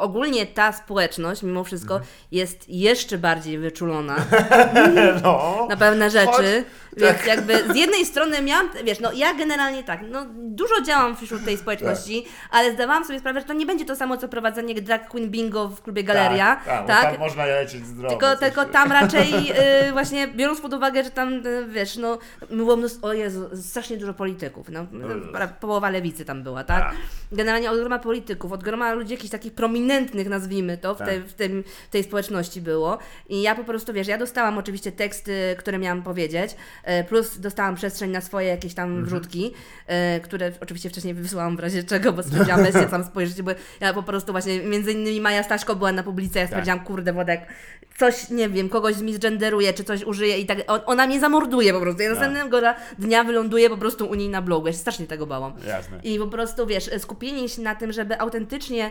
Ogólnie 0.00 0.46
ta 0.46 0.72
społeczność, 0.72 1.42
mimo 1.42 1.64
wszystko, 1.64 2.00
jest 2.32 2.68
jeszcze 2.68 3.18
bardziej 3.18 3.58
wyczulona 3.58 4.16
No. 5.22 5.66
na 5.70 5.76
pewne 5.76 6.10
rzeczy. 6.10 6.26
Chodź, 6.32 6.64
Więc 6.96 7.16
tak. 7.18 7.26
jakby 7.26 7.72
z 7.72 7.76
jednej 7.76 8.06
strony 8.06 8.42
miałam, 8.42 8.68
wiesz, 8.84 9.00
no 9.00 9.12
ja 9.12 9.34
generalnie 9.34 9.82
tak, 9.84 10.00
no 10.10 10.26
dużo 10.34 10.80
działam 10.82 11.16
wśród 11.16 11.44
tej 11.44 11.58
społeczności, 11.58 12.24
ale 12.50 12.72
zdawałam 12.72 13.04
sobie 13.04 13.18
sprawę, 13.18 13.40
że 13.40 13.46
to 13.46 13.52
nie 13.52 13.66
będzie 13.66 13.84
to 13.84 13.96
samo, 13.96 14.16
co 14.16 14.28
prowadzenie 14.28 14.74
drag 14.74 15.08
queen 15.08 15.30
bingo 15.30 15.68
w 15.68 15.82
klubie 15.82 16.04
Galeria, 16.04 16.56
Tak, 16.56 16.64
tak, 16.64 16.86
tak? 16.86 17.10
tam 17.12 17.20
można 17.20 17.44
lecieć 17.46 17.86
zdrowo. 17.86 18.08
Tylko, 18.08 18.36
tylko 18.36 18.64
tam 18.64 18.92
raczej 19.00 19.32
y, 19.88 19.92
właśnie 19.92 20.28
biorąc 20.28 20.60
pod 20.60 20.74
uwagę, 20.74 21.04
że 21.04 21.10
tam 21.10 21.46
y, 21.46 21.66
wiesz, 21.68 21.96
no 21.96 22.18
było 22.50 22.76
mnóstwo, 22.76 23.06
o 23.06 23.12
Jezu, 23.12 23.48
strasznie 23.62 23.96
dużo 23.96 24.14
polityków, 24.14 24.68
no, 24.68 24.84
pra- 25.32 25.48
połowa 25.60 25.90
lewicy 25.90 26.24
tam 26.24 26.42
była, 26.42 26.64
tak? 26.64 26.82
Tak. 26.84 26.94
Generalnie 27.32 27.70
od 27.70 27.78
groma 27.78 27.98
polityków, 27.98 28.52
od 28.52 28.62
groma 28.64 28.92
ludzi 28.92 29.12
jakichś 29.12 29.30
takich 29.30 29.54
prominentnych, 29.62 30.28
nazwijmy 30.28 30.78
to, 30.78 30.94
w, 30.94 30.98
Tak. 30.98 31.08
tej, 31.08 31.20
w, 31.20 31.32
tym, 31.34 31.64
w 31.88 31.90
tej 31.90 32.04
społeczności 32.04 32.60
było. 32.60 32.98
I 33.28 33.42
ja 33.42 33.54
po 33.54 33.64
prostu, 33.64 33.92
wiesz, 33.92 34.06
ja 34.08 34.18
dostałam 34.18 34.58
oczywiście 34.58 34.92
teksty, 34.92 35.56
które 35.58 35.78
miałam 35.78 36.02
powiedzieć, 36.02 36.56
e, 36.84 37.04
plus 37.04 37.38
dostałam 37.38 37.74
przestrzeń 37.74 38.10
na 38.10 38.20
swoje 38.20 38.48
jakieś 38.48 38.74
tam 38.74 38.88
Mhm. 38.88 39.06
wrzutki, 39.06 39.52
e, 39.86 40.20
które 40.20 40.52
oczywiście 40.60 40.90
wcześniej 40.90 41.14
wysłałam 41.14 41.56
w 41.56 41.60
razie 41.60 41.84
czego, 41.84 42.12
bo 42.12 42.22
stwierdziłam, 42.22 42.62
weźcie 42.62 42.86
tam 42.86 43.04
spojrzeć, 43.04 43.42
bo 43.42 43.50
ja 43.80 43.94
po 43.94 44.02
prostu 44.02 44.32
właśnie, 44.32 44.60
między 44.60 44.92
innymi 44.92 45.20
Maja 45.20 45.42
Staśko 45.42 45.76
była 45.76 45.92
na 45.92 46.02
publice, 46.02 46.38
ja 46.38 46.46
stwierdziłam, 46.46 46.80
kurde 46.84 47.12
Wodek, 47.12 47.40
coś, 47.98 48.30
nie 48.30 48.48
wiem, 48.48 48.68
kogoś 48.68 48.94
zmisgenderuje, 48.94 49.72
czy 49.72 49.84
coś 49.84 50.04
użyje 50.04 50.38
i 50.38 50.46
tak, 50.46 50.58
on, 50.66 50.80
ona 50.86 51.06
mnie 51.06 51.20
zamorduje 51.20 51.72
po 51.72 51.80
prostu. 51.80 52.02
Ja 52.02 52.08
Tak. 52.10 52.18
następnego 52.18 52.60
dnia 52.98 53.24
wyląduję 53.24 53.70
po 53.70 53.76
prostu 53.76 54.06
u 54.06 54.14
niej 54.14 54.28
na 54.28 54.42
blogu, 54.42 54.66
ja 54.66 54.72
się 54.72 54.78
strasznie 54.78 55.06
tego 55.06 55.26
bałam. 55.26 55.52
Jasne. 55.66 56.00
I 56.02 56.18
po 56.18 56.26
prostu, 56.26 56.66
wiesz, 56.66 56.90
skupienie 56.98 57.48
się 57.48 57.62
na 57.62 57.74
tym, 57.74 57.92
żeby 57.92 58.20
autentycznie 58.20 58.90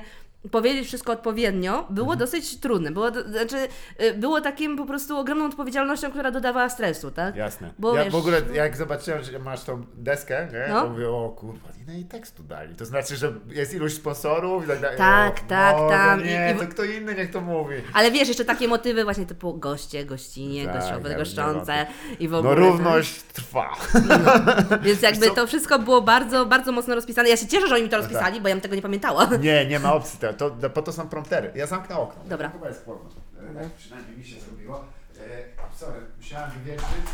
powiedzieć 0.52 0.88
wszystko 0.88 1.12
odpowiednio, 1.12 1.88
było 1.90 2.16
dosyć 2.16 2.60
trudne. 2.60 2.92
Było, 2.92 3.12
znaczy, 3.12 3.58
y, 4.02 4.14
było 4.14 4.42
takim 4.42 4.78
po 4.78 4.86
prostu 4.86 5.18
ogromną 5.18 5.46
odpowiedzialnością, 5.46 6.12
która 6.12 6.32
dodawała 6.32 6.70
stresu, 6.70 7.12
tak? 7.12 7.36
Jasne. 7.36 7.74
Bo 7.80 7.96
ja 7.96 8.04
wiesz- 8.04 8.14
w 8.14 8.16
ogóle 8.16 8.42
jak 8.54 8.78
zobaczyłem, 8.78 9.24
że 9.24 9.40
masz 9.40 9.64
tą 9.64 9.86
deskę, 9.94 10.48
nie? 10.54 10.74
No. 10.74 10.82
to 10.82 10.90
mówię, 10.90 11.10
o 11.10 11.30
kurwa, 11.30 11.70
ile 11.84 11.94
jej 11.94 12.06
tekstu 12.06 12.44
dali. 12.44 12.76
To 12.76 12.86
znaczy, 12.86 13.16
że 13.16 13.34
jest 13.50 13.74
iluś 13.74 13.94
sponsorów 13.94 14.66
i 14.66 14.68
tak 14.68 14.82
dalej. 14.82 14.98
Tak, 14.98 15.40
o, 15.46 15.50
tak, 15.50 15.76
Boże, 15.78 15.96
tam. 15.96 16.24
Nie, 16.24 16.54
i- 16.56 16.60
to 16.60 16.68
kto 16.68 16.84
inny 16.84 17.16
niech 17.16 17.32
to 17.32 17.42
mówi. 17.42 17.76
Ale 17.94 18.12
wiesz, 18.12 18.28
jeszcze 18.28 18.46
takie 18.46 18.68
motywy 18.68 19.04
właśnie 19.04 19.26
typu 19.26 19.54
goście, 19.54 20.06
gościnie, 20.06 20.66
Tak, 20.66 20.74
gościowe, 20.82 21.10
ja 21.12 21.18
goszczące 21.18 21.86
i 22.20 22.28
w 22.28 22.32
No 22.32 22.38
ogóle. 22.40 22.56
równość 22.56 23.22
trwa. 23.24 23.76
tak? 24.10 24.82
Więc 24.84 25.02
jakby 25.02 25.28
co? 25.28 25.34
to 25.36 25.48
wszystko 25.48 25.80
było 25.80 26.02
bardzo, 26.02 26.46
bardzo 26.46 26.72
mocno 26.72 26.96
rozpisane. 26.96 27.30
Ja 27.30 27.38
się 27.38 27.48
cieszę, 27.48 27.68
że 27.68 27.76
oni 27.76 27.84
mi 27.84 27.90
to 27.90 27.98
rozpisali, 27.98 28.42
bo 28.42 28.48
ja 28.48 28.56
bym 28.56 28.62
tego 28.62 28.76
nie 28.76 28.82
pamiętała. 28.82 29.30
Nie, 29.42 29.66
nie 29.66 29.80
ma 29.80 29.94
opcji. 29.94 30.20
To, 30.34 30.50
to, 30.50 30.70
po 30.70 30.82
to 30.82 30.94
są 30.94 31.10
promptery. 31.10 31.52
Ja 31.56 31.68
zamknę 31.68 31.98
okno. 31.98 32.24
Dobra. 32.26 32.48
To 32.50 32.54
chyba 32.54 32.68
jest 32.68 32.86
chłodno. 32.86 33.10
E, 33.62 33.70
przynajmniej 33.78 34.18
mi 34.18 34.24
się 34.26 34.40
zrobiło. 34.42 34.86
E, 35.20 35.76
sorry, 35.76 36.00
musiałem 36.18 36.52
wywietrzyć, 36.52 37.06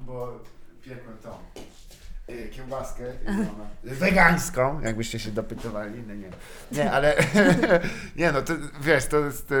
bo 0.00 0.40
piekłem 0.82 1.18
tą 1.18 1.30
e, 2.26 2.48
kiełbaskę 2.48 3.04
ona- 3.28 3.94
wegańską, 3.94 4.80
jakbyście 4.80 5.18
się 5.18 5.30
dopytywali. 5.30 6.02
Nie, 6.02 6.16
nie. 6.16 6.30
Nie, 6.72 6.92
ale 6.92 7.16
nie 8.16 8.32
no, 8.32 8.42
to, 8.42 8.52
wiesz, 8.80 9.06
to 9.06 9.18
jest... 9.18 9.52
E, 9.52 9.54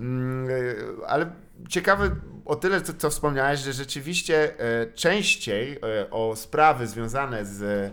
mm, 0.00 0.48
e, 0.50 1.06
ale 1.08 1.30
ciekawe 1.68 2.10
o 2.44 2.56
tyle, 2.56 2.80
co, 2.80 2.92
co 2.94 3.10
wspomniałeś, 3.10 3.60
że 3.60 3.72
rzeczywiście 3.72 4.60
e, 4.60 4.86
częściej 4.92 5.78
e, 6.00 6.10
o 6.10 6.36
sprawy 6.36 6.86
związane 6.86 7.44
z 7.46 7.62
e, 7.62 7.90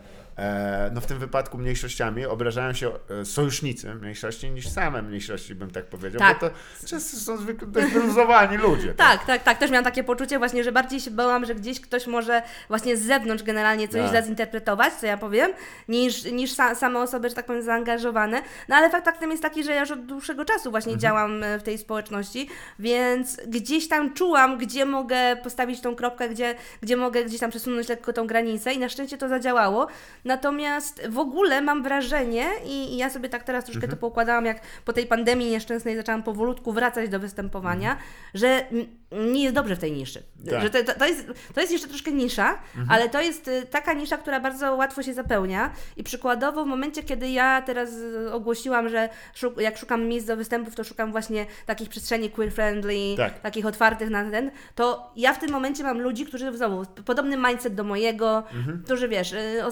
no 0.91 1.01
w 1.01 1.05
tym 1.05 1.19
wypadku 1.19 1.57
mniejszościami 1.57 2.25
obrażają 2.25 2.73
się 2.73 2.91
e, 3.21 3.25
sojusznicy 3.25 3.95
mniejszości 3.95 4.51
niż 4.51 4.69
same 4.69 5.01
mniejszości, 5.01 5.55
bym 5.55 5.71
tak 5.71 5.85
powiedział, 5.85 6.19
Tak. 6.19 6.39
bo 6.39 6.49
to 6.49 6.55
często 6.87 7.17
są 7.17 7.37
zwykle 7.37 7.67
dość 7.67 7.93
wyluzowani 7.93 8.57
ludzie. 8.67 8.93
Tak, 8.93 9.25
tak, 9.25 9.43
tak. 9.43 9.57
Też 9.57 9.71
miałam 9.71 9.85
takie 9.85 10.03
poczucie 10.03 10.37
właśnie, 10.39 10.63
że 10.63 10.71
bardziej 10.71 10.99
się 10.99 11.11
bałam, 11.11 11.45
że 11.45 11.55
gdzieś 11.55 11.81
ktoś 11.81 12.07
może 12.07 12.41
właśnie 12.67 12.97
z 12.97 13.01
zewnątrz 13.01 13.43
generalnie 13.43 13.87
coś 13.87 14.01
Tak. 14.01 14.09
źle 14.09 14.23
zinterpretować, 14.23 14.93
co 14.93 15.05
ja 15.05 15.17
powiem, 15.17 15.51
niż, 15.87 16.23
niż 16.25 16.51
sa, 16.51 16.75
same 16.75 16.99
osoby, 16.99 17.29
że 17.29 17.35
tak 17.35 17.45
powiem, 17.45 17.61
zaangażowane. 17.61 18.41
No 18.69 18.75
ale 18.75 18.89
fakt 18.89 19.05
faktem 19.05 19.31
jest 19.31 19.43
taki, 19.43 19.63
że 19.63 19.71
ja 19.71 19.79
już 19.79 19.91
od 19.91 20.05
dłuższego 20.05 20.45
czasu 20.45 20.71
właśnie 20.71 20.93
Mhm. 20.93 20.99
działam 21.01 21.43
e, 21.43 21.59
w 21.59 21.63
tej 21.63 21.77
społeczności, 21.77 22.49
więc 22.79 23.37
gdzieś 23.47 23.87
tam 23.87 24.13
czułam, 24.13 24.57
gdzie 24.57 24.85
mogę 24.85 25.35
postawić 25.43 25.81
tą 25.81 25.95
kropkę, 25.95 26.29
gdzie, 26.29 26.55
gdzie 26.81 26.97
mogę 26.97 27.23
gdzieś 27.23 27.39
tam 27.39 27.49
przesunąć 27.49 27.89
lekko 27.89 28.13
tą 28.13 28.27
granicę 28.27 28.73
i 28.73 28.79
na 28.79 28.89
szczęście 28.89 29.17
to 29.17 29.29
zadziałało. 29.29 29.87
Natomiast 30.27 31.07
w 31.09 31.17
ogóle 31.19 31.61
mam 31.61 31.83
wrażenie 31.83 32.45
i, 32.65 32.93
i 32.93 32.97
ja 32.97 33.09
sobie 33.09 33.29
tak 33.29 33.43
teraz 33.43 33.63
troszkę 33.65 33.77
Mhm. 33.83 33.91
to 33.91 33.97
poukładałam, 34.01 34.45
jak 34.45 34.61
po 34.85 34.93
tej 34.93 35.05
pandemii 35.05 35.49
nieszczęsnej 35.51 35.95
zaczęłam 35.95 36.23
powolutku 36.23 36.71
wracać 36.73 37.09
do 37.09 37.19
występowania, 37.19 37.97
że 38.33 38.47
n- 38.71 38.87
nie 39.33 39.43
jest 39.43 39.55
dobrze 39.55 39.75
w 39.75 39.79
tej 39.79 39.91
niszy. 39.91 40.19
Mhm. 40.39 40.45
Tak. 40.45 40.53
Mhm. 40.53 40.73
Że 40.87 40.93
to, 40.93 40.99
to, 40.99 41.05
jest, 41.07 41.27
to 41.53 41.61
jest 41.61 41.73
jeszcze 41.73 41.87
troszkę 41.87 42.11
nisza, 42.11 42.57
ale 42.89 43.09
to 43.09 43.21
jest 43.21 43.47
y, 43.47 43.65
taka 43.71 43.93
nisza, 43.93 44.17
która 44.17 44.39
bardzo 44.39 44.75
łatwo 44.75 45.03
się 45.03 45.13
zapełnia 45.13 45.71
i 45.97 46.03
przykładowo 46.03 46.63
w 46.63 46.67
momencie, 46.67 47.03
kiedy 47.03 47.29
ja 47.29 47.61
teraz 47.61 47.89
y, 47.93 48.31
ogłosiłam, 48.33 48.89
że 48.89 49.09
szuk- 49.35 49.61
jak 49.61 49.77
szukam 49.77 50.05
miejsc 50.05 50.27
do 50.27 50.37
występów, 50.37 50.75
to 50.75 50.83
szukam 50.83 51.11
właśnie 51.11 51.45
takich 51.65 51.89
przestrzeni 51.89 52.29
queer-friendly, 52.29 53.17
Tak. 53.17 53.39
takich 53.39 53.65
otwartych 53.65 54.09
na 54.09 54.31
ten, 54.31 54.51
to 54.75 55.11
ja 55.15 55.33
w 55.33 55.39
tym 55.39 55.51
momencie 55.51 55.83
mam 55.83 56.01
ludzi, 56.01 56.25
którzy 56.25 56.57
znowu 56.57 56.85
podobny 57.05 57.37
mindset 57.37 57.75
do 57.75 57.83
mojego, 57.83 58.43
Mhm. 58.53 58.81
którzy 58.85 59.07
wiesz, 59.07 59.33
y, 59.33 59.65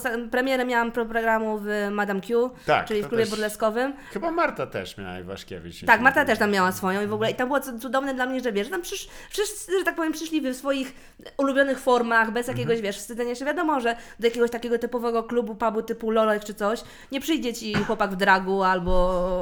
premierę 0.45 0.65
miałam 0.65 0.91
pro 0.91 1.05
programu 1.05 1.59
w 1.63 1.67
Madame 1.91 2.21
Q, 2.21 2.49
Tak, 2.65 2.85
czyli 2.87 3.03
w 3.03 3.07
klubie 3.07 3.23
też- 3.23 3.29
burleskowym. 3.29 3.93
Chyba 4.11 4.31
Marta 4.31 4.67
też 4.67 4.97
miała 4.97 5.19
Iwaszkiewicz. 5.19 5.85
Tak, 5.85 6.01
Marta 6.01 6.25
też 6.25 6.39
tam 6.39 6.51
miała 6.51 6.71
swoją 6.71 7.01
i 7.03 7.07
w 7.07 7.13
ogóle 7.13 7.31
i 7.31 7.35
tam 7.35 7.47
było 7.47 7.59
cu- 7.59 7.79
cudowne 7.79 8.13
dla 8.13 8.25
mnie, 8.25 8.39
że 8.41 8.51
wiesz, 8.51 8.67
że 8.67 8.71
tam 8.71 8.81
przysz, 8.81 9.07
wszyscy, 9.29 9.79
że 9.79 9.85
tak 9.85 9.95
powiem, 9.95 10.13
przyszli 10.13 10.41
w 10.41 10.55
swoich 10.55 10.93
ulubionych 11.37 11.79
formach, 11.79 12.31
bez 12.31 12.47
jakiegoś, 12.47 12.75
Mhm. 12.75 12.83
wiesz, 12.83 12.97
wstydzenia 12.97 13.35
się. 13.35 13.45
Wiadomo, 13.45 13.79
że 13.79 13.95
do 14.19 14.27
jakiegoś 14.27 14.51
takiego 14.51 14.79
typowego 14.79 15.23
klubu, 15.23 15.55
pubu 15.55 15.81
typu 15.81 16.11
Lolek 16.11 16.43
czy 16.43 16.53
coś, 16.53 16.81
nie 17.11 17.21
przyjdzie 17.21 17.53
ci 17.53 17.73
chłopak 17.73 18.11
w 18.11 18.15
dragu 18.15 18.63
albo 18.63 18.93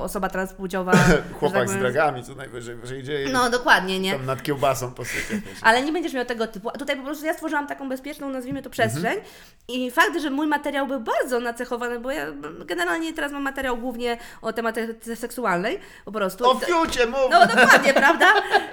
osoba 0.03 0.29
transpłciowa. 0.29 0.91
że 1.07 1.13
tak 1.13 1.33
Chłopak 1.39 1.63
z 1.69 1.71
powiem. 1.73 1.79
dragami, 1.81 2.23
co 2.23 2.35
najwyżej 2.35 2.75
wyjdzie 2.75 3.23
i 3.23 3.31
No, 3.31 3.49
dokładnie, 3.49 3.99
nie? 3.99 4.11
tam 4.11 4.25
nad 4.25 4.43
kiełbasą 4.43 4.93
posypie. 4.93 5.41
Ale 5.61 5.81
nie 5.81 5.91
będziesz 5.91 6.13
miał 6.13 6.25
tego 6.25 6.47
typu. 6.47 6.69
A 6.69 6.71
tutaj 6.71 6.97
po 6.97 7.03
prostu 7.03 7.25
ja 7.25 7.33
stworzyłam 7.33 7.67
taką 7.67 7.89
bezpieczną, 7.89 8.29
nazwijmy 8.29 8.61
to 8.61 8.69
przestrzeń. 8.69 9.05
Mhm. 9.05 9.25
I 9.67 9.91
fakt, 9.91 10.19
że 10.21 10.29
mój 10.29 10.47
materiał 10.47 10.87
był 10.93 11.13
bardzo 11.13 11.39
nacechowany, 11.39 11.99
bo 11.99 12.11
ja 12.11 12.25
generalnie 12.65 13.13
teraz 13.13 13.31
mam 13.31 13.43
materiał 13.43 13.77
głównie 13.77 14.17
o 14.41 14.53
tematyce 14.53 15.15
seksualnej, 15.15 15.79
po 16.05 16.11
prostu. 16.11 16.49
O 16.49 16.55
fiucie, 16.59 17.05
mów! 17.05 17.19
No 17.31 17.47
dokładnie, 17.47 17.93
prawda? 17.93 18.25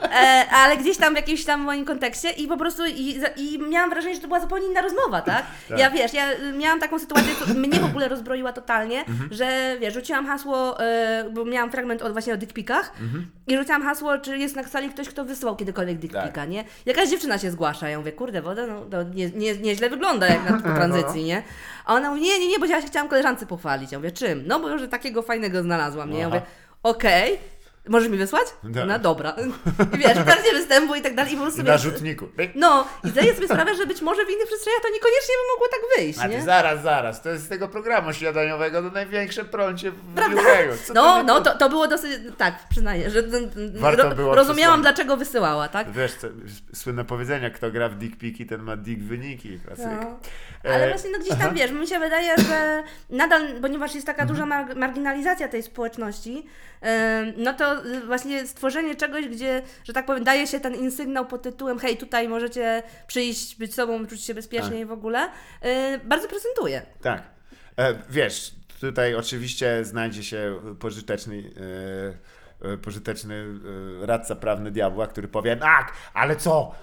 E, 0.02 0.44
ale 0.54 0.76
gdzieś 0.76 0.96
tam 0.96 1.12
w 1.12 1.16
jakimś 1.16 1.44
tam 1.44 1.60
moim 1.60 1.84
kontekście 1.84 2.30
i 2.30 2.46
po 2.48 2.56
prostu 2.56 2.86
i, 2.86 3.20
i 3.36 3.58
miałam 3.58 3.90
wrażenie, 3.90 4.14
że 4.14 4.20
to 4.20 4.26
była 4.28 4.40
zupełnie 4.40 4.66
inna 4.66 4.80
rozmowa, 4.80 5.20
tak? 5.20 5.42
Tak. 5.68 5.78
Ja 5.78 5.90
wiesz, 5.90 6.14
ja 6.14 6.24
miałam 6.58 6.80
taką 6.80 6.98
sytuację, 6.98 7.32
co 7.46 7.54
mnie 7.54 7.80
w 7.80 7.84
ogóle 7.84 8.08
rozbroiła 8.08 8.52
totalnie, 8.52 9.00
Mhm. 9.00 9.28
że 9.32 9.76
wiesz, 9.80 9.94
rzuciłam 9.94 10.26
hasło, 10.26 10.80
e, 10.80 11.24
bo 11.32 11.44
miałam 11.44 11.70
fragment 11.70 12.02
o, 12.02 12.12
właśnie 12.12 12.34
o 12.34 12.36
dickpikach 12.36 12.92
Mhm. 13.00 13.26
i 13.46 13.56
rzuciłam 13.56 13.82
hasło, 13.82 14.18
czy 14.18 14.38
jest 14.38 14.56
na 14.56 14.64
sali 14.64 14.88
ktoś, 14.90 15.08
kto 15.08 15.24
wysłał 15.24 15.56
kiedykolwiek 15.56 15.98
dickpika, 15.98 16.28
Tak. 16.32 16.48
nie? 16.50 16.64
Jakaś 16.86 17.08
dziewczyna 17.08 17.38
się 17.38 17.50
zgłasza, 17.50 17.88
ja 17.88 17.98
mówię, 17.98 18.12
kurde, 18.12 18.42
woda, 18.42 18.66
no 18.66 18.80
to 18.90 19.02
nie, 19.02 19.30
nie, 19.30 19.56
nieźle 19.56 19.90
wygląda 19.90 20.26
jak 20.26 20.50
na 20.50 20.60
tranzycji, 20.76 21.24
nie? 21.24 21.42
A 21.90 21.94
ona 21.94 22.10
mówi, 22.10 22.22
nie, 22.22 22.38
nie, 22.38 22.48
nie, 22.48 22.58
bo 22.58 22.66
ja 22.66 22.80
się 22.80 22.86
chciałam 22.86 23.08
koleżance 23.08 23.46
pochwalić. 23.46 23.92
Ja 23.92 23.98
mówię, 23.98 24.10
czym? 24.12 24.42
No 24.46 24.60
bo 24.60 24.78
że 24.78 24.88
takiego 24.88 25.22
fajnego 25.22 25.62
znalazłam, 25.62 26.10
nie? 26.10 26.18
Ja 26.18 26.26
Aha. 26.26 26.34
mówię, 26.36 26.46
okej. 26.82 27.38
Możesz 27.88 28.08
mi 28.08 28.18
wysłać? 28.18 28.44
Tak. 28.74 28.86
No 28.88 28.98
dobra. 28.98 29.34
I 29.94 29.98
wiesz, 29.98 30.12
trakcie 30.14 30.52
występu 30.52 30.94
i 30.94 31.02
tak 31.02 31.14
dalej. 31.14 31.32
I 31.32 31.36
po 31.36 31.42
prostu 31.42 31.62
Na 31.62 31.72
wiesz, 31.72 31.82
rzutniku. 31.82 32.28
No, 32.54 32.86
i 33.04 33.08
zdaję 33.08 33.34
sobie 33.34 33.48
sprawę, 33.48 33.74
że 33.74 33.86
być 33.86 34.02
może 34.02 34.26
w 34.26 34.30
innych 34.30 34.46
przestrzeniach 34.46 34.80
to 34.82 34.88
niekoniecznie 34.88 35.34
by 35.34 35.52
mogło 35.54 35.68
tak 35.68 35.80
wyjść, 35.96 36.18
A 36.18 36.22
ty 36.22 36.28
nie? 36.28 36.42
zaraz, 36.42 36.82
zaraz. 36.82 37.22
To 37.22 37.28
jest 37.30 37.44
z 37.44 37.48
tego 37.48 37.68
programu 37.68 38.12
śniadaniowego 38.12 38.82
to 38.82 38.90
największe 38.90 39.44
prącie 39.44 39.90
w 39.90 40.14
Prawda? 40.14 40.40
Co 40.86 40.94
No, 40.94 41.18
ty- 41.20 41.24
no, 41.26 41.40
to, 41.40 41.58
to 41.58 41.68
było 41.68 41.88
dosyć, 41.88 42.10
tak, 42.36 42.54
przyznaję, 42.68 43.10
że 43.10 43.22
Warto 43.74 44.02
ro, 44.02 44.14
było 44.14 44.34
rozumiałam, 44.34 44.82
dlaczego 44.82 45.16
wysyłała, 45.16 45.68
tak? 45.68 45.90
Wiesz, 45.92 46.14
co, 46.14 46.26
słynne 46.74 47.04
powiedzenia, 47.04 47.50
kto 47.50 47.70
gra 47.70 47.88
w 47.88 47.94
dick 47.94 48.16
piki, 48.18 48.46
ten 48.46 48.62
ma 48.62 48.76
dick 48.76 49.02
wyniki. 49.02 49.58
Klasyk. 49.66 49.86
No. 50.02 50.18
Ale 50.64 50.86
E, 50.86 50.88
właśnie 50.88 51.10
no 51.10 51.18
gdzieś 51.18 51.38
tam, 51.38 51.54
wiesz, 51.54 51.70
mi 51.70 51.86
się 51.86 51.98
wydaje, 51.98 52.34
że 52.48 52.82
nadal, 53.10 53.60
ponieważ 53.62 53.94
jest 53.94 54.06
taka 54.06 54.26
duża 54.26 54.46
mar- 54.46 54.76
marginalizacja 54.76 55.48
tej 55.48 55.62
społeczności, 55.62 56.46
no 57.36 57.54
to 57.54 57.86
y, 57.86 58.00
właśnie 58.00 58.46
stworzenie 58.46 58.94
czegoś, 58.94 59.28
gdzie, 59.28 59.62
że 59.84 59.92
tak 59.92 60.06
powiem, 60.06 60.24
daje 60.24 60.46
się 60.46 60.60
ten 60.60 60.74
insygnał 60.74 61.26
pod 61.26 61.42
tytułem 61.42 61.78
hej, 61.78 61.96
tutaj 61.96 62.28
możecie 62.28 62.82
przyjść, 63.06 63.56
być 63.56 63.74
sobą, 63.74 64.06
czuć 64.06 64.24
się 64.24 64.34
bezpiecznie 64.34 64.70
Tak. 64.70 64.78
i 64.78 64.84
w 64.84 64.92
ogóle, 64.92 65.28
y, 65.64 65.98
bardzo 66.04 66.28
prezentuje. 66.28 66.82
Tak. 67.02 67.22
E, 67.78 67.94
wiesz, 68.10 68.54
tutaj 68.80 69.14
oczywiście 69.14 69.84
znajdzie 69.84 70.22
się 70.22 70.60
pożyteczny, 70.80 71.50
e, 72.72 72.76
pożyteczny 72.76 73.44
radca 74.02 74.36
prawny 74.36 74.70
diabła, 74.70 75.06
który 75.06 75.28
powie, 75.28 75.56
tak, 75.56 75.92
ale 76.14 76.36
co? 76.36 76.74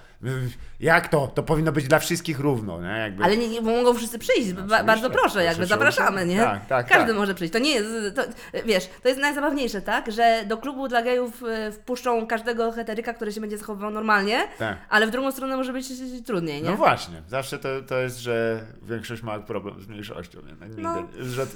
Jak 0.80 1.08
to? 1.08 1.26
To 1.26 1.42
powinno 1.42 1.72
być 1.72 1.88
dla 1.88 1.98
wszystkich 1.98 2.40
równo, 2.40 2.80
nie? 2.82 2.88
Jakby... 2.98 3.24
Ale 3.24 3.36
nie, 3.36 3.48
nie 3.48 3.60
mogą 3.60 3.94
wszyscy 3.94 4.18
przyjść, 4.18 4.52
oczywiście. 4.52 4.84
bardzo 4.84 5.10
proszę, 5.10 5.44
jakby 5.44 5.66
zapraszamy, 5.66 6.26
nie? 6.26 6.38
Tak, 6.38 6.66
tak, 6.66 6.88
Każdy 6.88 7.06
tak. 7.08 7.16
może 7.16 7.34
przyjść. 7.34 7.52
To 7.52 7.58
nie 7.58 7.70
jest, 7.70 7.88
to, 8.16 8.22
wiesz, 8.64 8.88
to 9.02 9.08
jest 9.08 9.20
najzabawniejsze, 9.20 9.82
tak? 9.82 10.12
Że 10.12 10.44
do 10.46 10.56
klubu 10.56 10.88
dla 10.88 11.02
gejów 11.02 11.42
y, 11.42 11.72
wpuszczą 11.72 12.26
każdego 12.26 12.72
heteryka, 12.72 13.14
który 13.14 13.32
się 13.32 13.40
będzie 13.40 13.58
zachowywał 13.58 13.90
normalnie, 13.90 14.48
Tak. 14.58 14.78
ale 14.88 15.06
w 15.06 15.10
drugą 15.10 15.32
stronę 15.32 15.56
może 15.56 15.72
być 15.72 15.86
trudniej, 16.26 16.62
nie? 16.62 16.70
No 16.70 16.76
właśnie, 16.76 17.22
zawsze 17.28 17.58
to, 17.58 17.68
to 17.82 17.98
jest, 17.98 18.18
że 18.18 18.60
większość 18.82 19.22
ma 19.22 19.38
problem 19.38 19.82
z 19.82 19.86
mniejszością. 19.86 20.38
Nie? 20.42 20.54
No, 20.60 20.66
nigdy, 20.66 20.82
No. 20.82 21.08
Że, 21.20 21.42
y, 21.42 21.46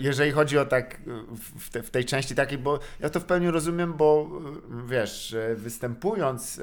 jeżeli 0.00 0.32
chodzi 0.32 0.58
o 0.58 0.64
tak 0.66 0.94
y, 0.94 0.98
w, 1.58 1.70
te, 1.70 1.82
w 1.82 1.90
tej 1.90 2.04
części 2.04 2.34
takiej, 2.34 2.58
bo 2.58 2.78
ja 3.00 3.10
to 3.10 3.20
w 3.20 3.24
pełni 3.24 3.50
rozumiem, 3.50 3.92
bo 3.92 4.28
wiesz, 4.86 5.36
występując, 5.56 6.60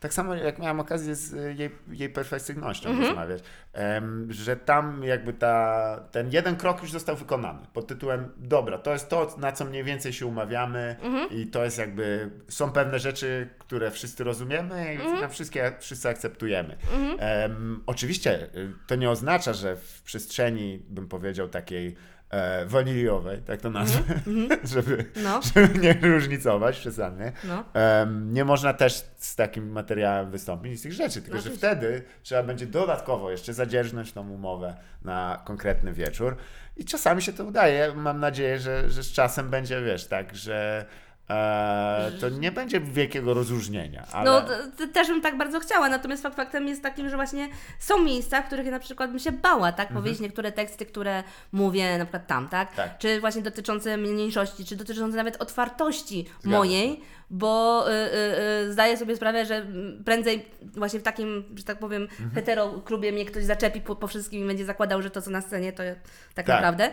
tak 0.00 0.14
samo 0.14 0.34
jak 0.34 0.55
jak 0.56 0.62
miałem 0.62 0.80
okazję 0.80 1.14
z 1.14 1.32
y, 1.32 1.54
jej, 1.58 1.70
jej 1.88 2.08
perfekcyjnością 2.08 2.88
Mhm. 2.90 3.06
rozmawiać, 3.08 3.42
em, 3.72 4.32
że 4.32 4.56
tam 4.56 5.02
jakby 5.04 5.32
ta, 5.32 6.00
ten 6.10 6.30
jeden 6.32 6.56
krok 6.56 6.82
już 6.82 6.92
został 6.92 7.16
wykonany 7.16 7.58
pod 7.72 7.86
tytułem 7.86 8.28
dobra, 8.36 8.78
to 8.78 8.92
jest 8.92 9.08
to, 9.08 9.34
na 9.38 9.52
co 9.52 9.64
mniej 9.64 9.84
więcej 9.84 10.12
się 10.12 10.26
umawiamy 10.26 10.96
Mhm. 11.02 11.30
i 11.30 11.46
to 11.46 11.64
jest 11.64 11.78
jakby, 11.78 12.30
są 12.48 12.72
pewne 12.72 12.98
rzeczy, 12.98 13.48
które 13.58 13.90
wszyscy 13.90 14.24
rozumiemy 14.24 14.94
i 14.94 14.96
Mhm. 14.96 15.20
na 15.20 15.28
wszystkie 15.28 15.72
wszyscy 15.78 16.08
akceptujemy. 16.08 16.76
Em, 17.18 17.82
oczywiście 17.86 18.42
y, 18.54 18.72
to 18.86 18.94
nie 18.96 19.10
oznacza, 19.10 19.52
że 19.52 19.76
w 19.76 20.02
przestrzeni, 20.02 20.82
bym 20.88 21.08
powiedział, 21.08 21.48
takiej 21.48 21.96
e, 22.30 22.66
waniliowej, 22.66 23.42
tak 23.42 23.60
to 23.60 23.70
nazwę, 23.70 24.02
żeby, 24.74 25.04
No. 25.22 25.40
żeby 25.54 25.78
nie 25.78 25.92
różnicować 25.92 26.78
przesadnie, 26.78 27.32
No. 27.44 27.64
Em, 27.74 28.32
nie 28.34 28.44
można 28.44 28.72
też 28.74 29.04
z 29.16 29.36
takim 29.36 29.68
materiałem 29.70 30.30
wystąpić 30.30 30.78
z 30.80 30.82
tych 30.82 30.92
rzeczy, 30.92 31.22
tylko 31.22 31.36
No 31.36 31.42
że 31.42 31.50
wtedy 31.50 32.02
trzeba 32.22 32.42
będzie 32.42 32.66
dodatkowo 32.66 33.30
jeszcze 33.30 33.54
zadzierżnąć 33.54 34.12
tą 34.12 34.30
umowę 34.30 34.74
na 35.04 35.42
konkretny 35.44 35.92
wieczór 35.92 36.36
i 36.76 36.84
czasami 36.84 37.22
się 37.22 37.32
to 37.32 37.44
udaje. 37.44 37.92
Mam 37.94 38.20
nadzieję, 38.20 38.58
że, 38.58 38.90
że 38.90 39.02
z 39.02 39.12
czasem 39.12 39.50
będzie, 39.50 39.82
wiesz, 39.82 40.06
tak, 40.06 40.36
że 40.36 40.84
e, 40.88 41.05
to 42.20 42.28
nie 42.28 42.52
będzie 42.52 42.80
wielkiego 42.80 43.34
rozróżnienia, 43.34 44.06
ale... 44.12 44.30
No, 44.30 44.40
t- 44.40 44.70
t- 44.76 44.88
też 44.88 45.08
bym 45.08 45.20
tak 45.20 45.38
bardzo 45.38 45.60
chciała, 45.60 45.88
natomiast 45.88 46.22
fakt 46.22 46.36
faktem 46.36 46.68
jest 46.68 46.82
takim, 46.82 47.08
że 47.08 47.16
właśnie 47.16 47.48
są 47.78 48.02
miejsca, 48.02 48.42
w 48.42 48.46
których 48.46 48.66
ja 48.66 48.72
na 48.72 48.78
przykład 48.78 49.10
bym 49.10 49.18
się 49.18 49.32
bała, 49.32 49.72
tak, 49.72 49.92
powiedzieć 49.92 50.20
niektóre 50.20 50.52
teksty, 50.52 50.86
które 50.86 51.22
mówię 51.52 51.98
na 51.98 52.04
przykład 52.04 52.26
tam, 52.26 52.48
tak? 52.48 52.68
Mhm. 52.70 52.88
Tak. 52.88 52.98
Czy 52.98 53.20
właśnie 53.20 53.42
dotyczące 53.42 53.96
mniejszości, 53.96 54.64
czy 54.64 54.76
dotyczące 54.76 55.16
nawet 55.16 55.36
otwartości 55.36 56.26
Zgadza 56.40 56.56
mojej, 56.56 57.00
bo 57.30 57.84
y, 57.88 57.92
y, 57.92 58.66
y, 58.68 58.72
zdaję 58.72 58.96
sobie 58.96 59.16
sprawę, 59.16 59.46
że 59.46 59.66
prędzej 60.04 60.46
właśnie 60.62 61.00
w 61.00 61.02
takim, 61.02 61.44
że 61.54 61.64
tak 61.64 61.78
powiem, 61.78 62.02
Mhm. 62.02 62.30
hetero 62.30 62.68
klubie 62.84 63.12
mnie 63.12 63.24
ktoś 63.24 63.44
zaczepi 63.44 63.80
po, 63.80 63.96
po 63.96 64.06
wszystkim 64.06 64.44
i 64.44 64.46
będzie 64.46 64.64
zakładał, 64.64 65.02
że 65.02 65.10
to 65.10 65.22
co 65.22 65.30
na 65.30 65.40
scenie 65.40 65.72
to 65.72 65.82
tak, 66.34 66.46
Tak. 66.46 66.48
naprawdę 66.48 66.90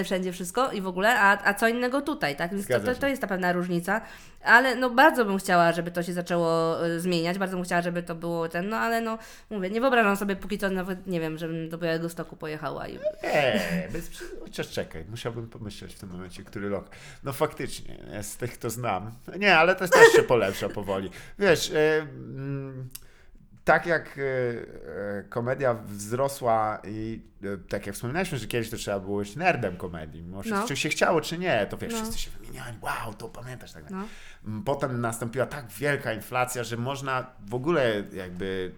y, 0.00 0.04
wszędzie 0.04 0.32
wszystko 0.32 0.72
i 0.72 0.80
w 0.80 0.86
ogóle, 0.86 1.20
a, 1.20 1.38
a 1.48 1.54
co 1.54 1.68
innego 1.68 2.00
tutaj, 2.02 2.36
tak? 2.36 2.50
Więc 2.52 2.66
to, 2.68 2.80
to, 2.80 2.94
to 2.94 3.06
jest 3.08 3.22
ta 3.22 3.28
pewna 3.28 3.52
różnica, 3.52 4.00
ale 4.44 4.74
no 4.74 4.90
bardzo 4.90 5.24
bym 5.24 5.38
chciała, 5.38 5.72
żeby 5.72 5.90
to 5.90 6.02
się 6.02 6.12
zaczęło 6.12 6.76
zmieniać, 6.98 7.38
bardzo 7.38 7.56
bym 7.56 7.64
chciała, 7.64 7.82
żeby 7.82 8.02
to 8.02 8.14
było 8.14 8.48
ten, 8.48 8.68
no 8.68 8.76
ale 8.76 9.00
no 9.00 9.18
mówię, 9.50 9.70
nie 9.70 9.80
wyobrażam 9.80 10.16
sobie 10.16 10.36
póki 10.36 10.58
co 10.58 10.70
nawet, 10.70 11.06
nie 11.06 11.20
wiem, 11.20 11.38
żebym 11.38 11.68
do 11.68 11.78
Białego 11.78 12.08
Stoku 12.08 12.36
pojechała 12.36 12.88
i 12.88 12.98
Eee, 13.22 13.60
bez, 13.92 14.10
chociaż 14.40 14.68
czekaj, 14.68 15.04
musiałbym 15.10 15.48
pomyśleć 15.48 15.94
w 15.94 15.98
tym 15.98 16.08
momencie, 16.10 16.42
który 16.44 16.68
rok. 16.68 16.88
No 17.24 17.32
faktycznie, 17.32 17.96
z 18.22 18.36
tych 18.36 18.56
to 18.56 18.70
znam. 18.70 19.12
Nie, 19.38 19.58
ale 19.58 19.75
to 19.76 19.88
też 19.88 20.12
się 20.12 20.22
polepsza 20.22 20.68
powoli. 20.68 21.10
Wiesz, 21.38 21.70
e, 21.70 21.98
mm, 22.02 22.88
tak 23.64 23.86
jak 23.86 24.18
e, 24.18 24.22
e, 25.18 25.22
komedia 25.28 25.74
wzrosła 25.74 26.82
i 26.88 27.20
tak 27.68 27.86
jak 27.86 27.94
wspominaliśmy, 27.94 28.38
że 28.38 28.46
kiedyś 28.46 28.70
to 28.70 28.76
trzeba 28.76 29.00
było 29.00 29.18
być 29.18 29.36
nerdem 29.36 29.76
komedii, 29.76 30.22
mimo 30.22 30.42
No. 30.46 30.68
czy 30.68 30.76
się 30.76 30.88
chciało, 30.88 31.20
czy 31.20 31.38
nie, 31.38 31.66
to 31.70 31.76
wiesz, 31.76 31.92
No. 31.92 31.98
wszyscy 32.02 32.18
się 32.18 32.30
wymieniali, 32.30 32.76
wow, 32.82 33.14
to 33.14 33.28
pamiętasz, 33.28 33.72
tak 33.72 33.90
no. 33.90 34.04
Mm, 34.46 34.62
Potem 34.64 35.00
nastąpiła 35.00 35.46
tak 35.46 35.66
wielka 35.68 36.12
inflacja, 36.12 36.64
że 36.64 36.76
można 36.76 37.26
w 37.46 37.54
ogóle 37.54 38.04
jakby 38.12 38.72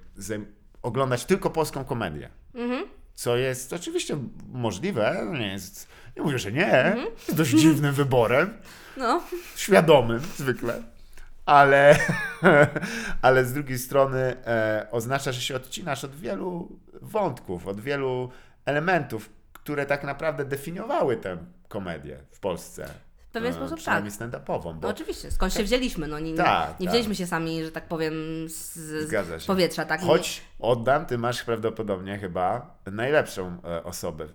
oglądać 0.82 1.24
tylko 1.24 1.50
polską 1.50 1.84
komedię. 1.84 2.28
Mhm. 2.54 2.86
Co 3.14 3.36
jest 3.36 3.72
oczywiście 3.72 4.18
możliwe, 4.52 5.22
no 5.32 5.38
nie 5.38 5.52
jest, 5.52 5.88
nie 6.16 6.22
mówię, 6.22 6.38
że 6.38 6.52
nie, 6.52 6.72
Mhm. 6.72 7.06
jest 7.16 7.34
dość 7.34 7.50
dziwnym 7.50 7.94
wyborem, 7.94 8.58
No, 8.98 9.22
świadomym 9.56 10.20
zwykle, 10.36 10.82
ale, 11.46 11.98
ale 13.22 13.44
z 13.44 13.52
drugiej 13.52 13.78
strony 13.78 14.36
e, 14.46 14.86
oznacza, 14.90 15.32
że 15.32 15.40
się 15.40 15.56
odcinasz 15.56 16.04
od 16.04 16.16
wielu 16.16 16.78
wątków, 17.02 17.66
od 17.66 17.80
wielu 17.80 18.30
elementów, 18.64 19.30
które 19.52 19.86
tak 19.86 20.04
naprawdę 20.04 20.44
definiowały 20.44 21.16
tę 21.16 21.36
komedię 21.68 22.18
w 22.30 22.40
Polsce. 22.40 22.88
W 23.28 23.30
pewien 23.30 23.50
E, 23.52 23.54
sposób 23.54 23.70
tak. 23.70 23.78
Przynajmniej 23.78 24.12
stand-upową, 24.12 24.64
no 24.64 24.74
bo 24.74 24.88
oczywiście, 24.88 25.30
skąd 25.30 25.54
się 25.54 25.62
wzięliśmy, 25.62 26.06
no 26.06 26.18
nie, 26.18 26.32
nie, 26.32 26.38
Tak, 26.38 26.80
nie 26.80 26.86
tak. 26.86 26.92
wzięliśmy 26.92 27.14
się 27.14 27.26
sami, 27.26 27.64
że 27.64 27.72
tak 27.72 27.88
powiem, 27.88 28.14
z, 28.48 28.74
z 29.38 29.46
powietrza, 29.46 29.84
tak? 29.84 30.00
Choć 30.00 30.42
oddam, 30.59 31.06
ty 31.06 31.18
masz 31.18 31.44
prawdopodobnie 31.44 32.18
chyba 32.18 32.78
najlepszą 32.86 33.56
e, 33.64 33.85
osobę. 33.85 34.24
E, 34.24 34.28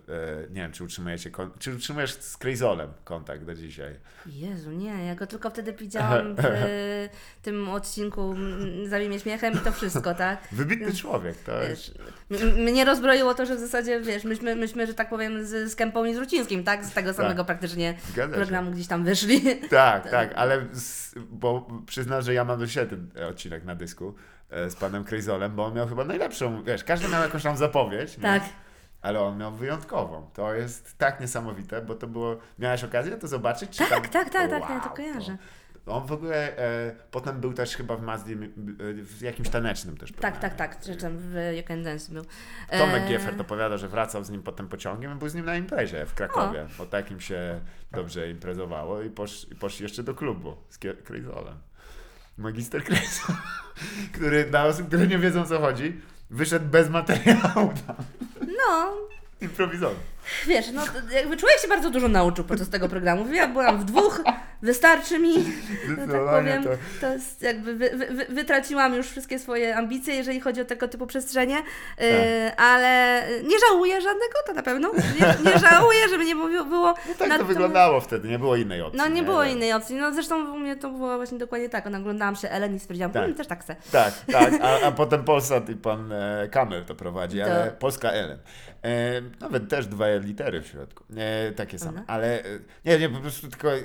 nie 0.48 0.62
wiem, 0.62 0.72
czy 0.72 0.84
utrzymujecie 0.84 1.30
czy 1.58 1.74
utrzymujesz 1.74 2.12
z 2.12 2.36
Krejzolem 2.36 2.90
kontakt 3.04 3.44
do 3.44 3.54
dzisiaj. 3.54 3.94
Jezu, 4.26 4.70
nie, 4.70 5.04
ja 5.06 5.14
go 5.14 5.26
tylko 5.26 5.50
wtedy 5.50 5.72
widziałam 5.72 6.36
w 6.36 6.42
tym 7.42 7.68
odcinku 7.68 8.32
mm, 8.32 8.88
Zabij 8.88 9.20
śmiechem 9.20 9.54
i 9.54 9.58
to 9.58 9.72
wszystko, 9.72 10.14
tak? 10.14 10.48
Wybitny 10.52 10.92
człowiek, 10.92 11.36
to 11.36 11.62
jest. 11.62 11.98
Mnie 12.56 12.84
rozbroiło 12.84 13.34
to, 13.34 13.46
że 13.46 13.56
w 13.56 13.60
zasadzie, 13.60 14.00
wiesz, 14.00 14.24
myśmy, 14.24 14.56
myśmy 14.56 14.86
że 14.86 14.94
tak 14.94 15.08
powiem, 15.08 15.46
z, 15.46 15.72
z 15.72 15.76
Kępą 15.76 16.04
i 16.04 16.14
z 16.14 16.18
Rucińskim, 16.18 16.64
tak? 16.64 16.84
Z 16.84 16.92
tego 16.92 17.12
samego 17.12 17.44
praktycznie 17.44 17.94
Zgadza 18.08 18.34
się. 18.34 18.40
programu 18.40 18.70
gdzieś 18.70 18.86
tam 18.86 19.04
wyszli. 19.04 19.42
Tak, 19.70 20.10
tak, 20.10 20.32
ale 20.34 20.66
z, 20.72 21.14
bo 21.30 21.68
przyznam, 21.86 22.22
że 22.22 22.34
ja 22.34 22.44
mam 22.44 22.58
do 22.58 22.66
siebie 22.66 22.86
ten 22.86 23.26
odcinek 23.28 23.64
na 23.64 23.74
dysku 23.74 24.14
z 24.68 24.74
panem 24.76 25.04
Krejzolem, 25.04 25.56
bo 25.56 25.64
on 25.64 25.74
miał 25.74 25.88
chyba 25.88 26.04
najlepszą, 26.04 26.62
wiesz, 26.62 26.84
każdy 26.84 27.08
miał 27.08 27.22
jakąś 27.22 27.42
tam 27.42 27.56
zapowiedź, 27.56 28.16
nie? 28.16 28.22
Tak. 28.22 28.42
ale 29.02 29.20
on 29.20 29.38
miał 29.38 29.52
wyjątkową. 29.52 30.30
To 30.32 30.54
jest 30.54 30.98
tak 30.98 31.20
niesamowite, 31.20 31.82
bo 31.82 31.94
to 31.94 32.06
było, 32.06 32.36
miałeś 32.58 32.84
okazję 32.84 33.16
to 33.16 33.28
zobaczyć? 33.28 33.70
Czy 33.70 33.78
Tak, 33.78 33.88
tam, 33.88 34.02
tak, 34.02 34.30
tak, 34.30 34.50
tak, 34.50 34.62
wow, 34.62 34.70
ja 34.70 34.80
to 34.80 34.90
kojarzę. 34.90 35.36
On 35.86 36.06
w 36.06 36.12
ogóle 36.12 36.58
e, 36.58 36.94
potem 37.10 37.40
był 37.40 37.52
też 37.52 37.76
chyba 37.76 37.96
w 37.96 38.02
Mazdzie, 38.02 38.34
e, 38.34 38.38
w 38.94 39.20
jakimś 39.20 39.48
tanecznym 39.48 39.96
też 39.96 40.12
Tak, 40.12 40.38
tak, 40.38 40.54
tak, 40.54 40.78
że 40.86 40.96
tam 40.96 41.18
w 41.18 41.34
You 41.56 41.62
Can 41.68 41.82
Dance 41.82 42.12
był. 42.12 42.24
Tomek 42.70 43.02
E, 43.02 43.08
Gieffert 43.08 43.40
opowiada, 43.40 43.76
że 43.76 43.88
wracał 43.88 44.24
z 44.24 44.30
nim 44.30 44.42
potem 44.42 44.68
pociągiem 44.68 45.12
i 45.12 45.14
był 45.14 45.28
z 45.28 45.34
nim 45.34 45.44
na 45.44 45.56
imprezie 45.56 46.06
w 46.06 46.14
Krakowie, 46.14 46.66
bo 46.78 46.86
takim 46.86 47.20
się 47.20 47.60
dobrze 47.92 48.30
imprezowało 48.30 49.02
i, 49.02 49.10
posz, 49.10 49.46
poszli 49.60 49.82
jeszcze 49.82 50.02
do 50.02 50.14
klubu 50.14 50.56
z 50.68 50.78
Krejzolem. 51.04 51.58
Magister 52.38 52.84
Krejzol, 52.84 53.36
który 54.14 54.44
dla 54.44 54.64
osób, 54.64 54.86
które 54.86 55.06
nie 55.06 55.18
wiedzą 55.18 55.42
o 55.42 55.46
co 55.46 55.60
chodzi, 55.60 56.00
wyszedł 56.30 56.66
bez 56.66 56.90
materiału 56.90 57.72
tam, 57.86 57.96
No, 58.40 58.94
improwizował. 59.40 59.96
Wiesz, 60.46 60.66
no 60.72 60.82
jakby 61.12 61.36
człowiek 61.36 61.58
się 61.58 61.68
bardzo 61.68 61.90
dużo 61.90 62.08
nauczył 62.08 62.44
podczas 62.44 62.68
tego 62.68 62.88
programu. 62.88 63.32
Ja 63.32 63.48
byłam 63.48 63.78
w 63.80 63.84
dwóch, 63.84 64.20
wystarczy 64.62 65.18
mi, 65.18 65.34
że 65.88 65.96
tak 66.12 66.20
powiem. 66.30 66.64
to- 67.00 67.06
jest 67.12 67.42
jakby 67.42 67.74
wy, 67.74 67.90
wy, 67.90 68.06
wy, 68.06 68.26
wytraciłam 68.28 68.94
już 68.94 69.06
wszystkie 69.06 69.38
swoje 69.38 69.76
ambicje, 69.76 70.14
jeżeli 70.14 70.40
chodzi 70.40 70.60
o 70.60 70.64
tego 70.64 70.88
typu 70.88 71.06
przestrzenie, 71.06 71.56
e, 72.00 72.52
ale 72.56 73.22
nie 73.42 73.56
żałuję 73.68 74.00
żadnego, 74.00 74.34
to 74.46 74.52
na 74.52 74.62
pewno. 74.62 74.90
Nie, 74.94 75.52
nie 75.52 75.58
żałuję, 75.70 76.08
żeby 76.08 76.24
nie 76.24 76.34
było. 76.36 76.64
było 76.64 76.94
No 77.08 77.14
tak 77.18 77.38
to 77.38 77.44
wyglądało 77.44 78.00
wtedy, 78.00 78.28
nie 78.28 78.38
było 78.38 78.56
innej 78.56 78.82
opcji. 78.82 78.98
No 78.98 79.08
nie 79.08 79.22
było 79.22 79.44
innej 79.44 79.72
opcji. 79.72 79.96
No 79.96 80.12
zresztą 80.14 80.52
u 80.54 80.58
mnie 80.58 80.76
to 80.76 80.90
było 80.90 81.16
właśnie 81.16 81.38
dokładnie 81.38 81.68
tak. 81.68 81.84
No, 81.90 81.98
oglądałam 81.98 82.36
się 82.36 82.48
Ellen 82.48 82.74
i 82.76 82.78
stwierdziłam, 82.80 83.12
Tak. 83.12 83.26
tak. 83.26 83.36
też 83.36 83.46
tak 83.46 83.60
chcę. 83.60 83.76
Tak, 83.92 84.14
tak, 84.32 84.52
a, 84.62 84.86
a 84.86 84.92
potem 85.02 85.24
Polsat 85.24 85.68
i 85.68 85.74
pan 85.76 86.12
e, 86.12 86.48
Kamel 86.50 86.84
to 86.84 86.94
prowadzi, 86.94 87.38
To- 87.38 87.44
ale 87.44 87.70
Polska 87.78 88.10
Ellen. 88.10 88.38
E, 88.84 89.22
nawet 89.40 89.68
też 89.68 89.86
dwa 89.86 90.06
litery 90.14 90.62
w 90.62 90.66
środku, 90.66 91.04
e, 91.16 91.52
takie 91.52 91.78
same, 91.78 91.92
Prawda? 91.92 92.12
ale 92.12 92.44
e, 92.44 92.58
nie, 92.84 92.98
nie, 92.98 93.08
po 93.08 93.20
prostu 93.20 93.48
tylko 93.48 93.74
e, 93.74 93.80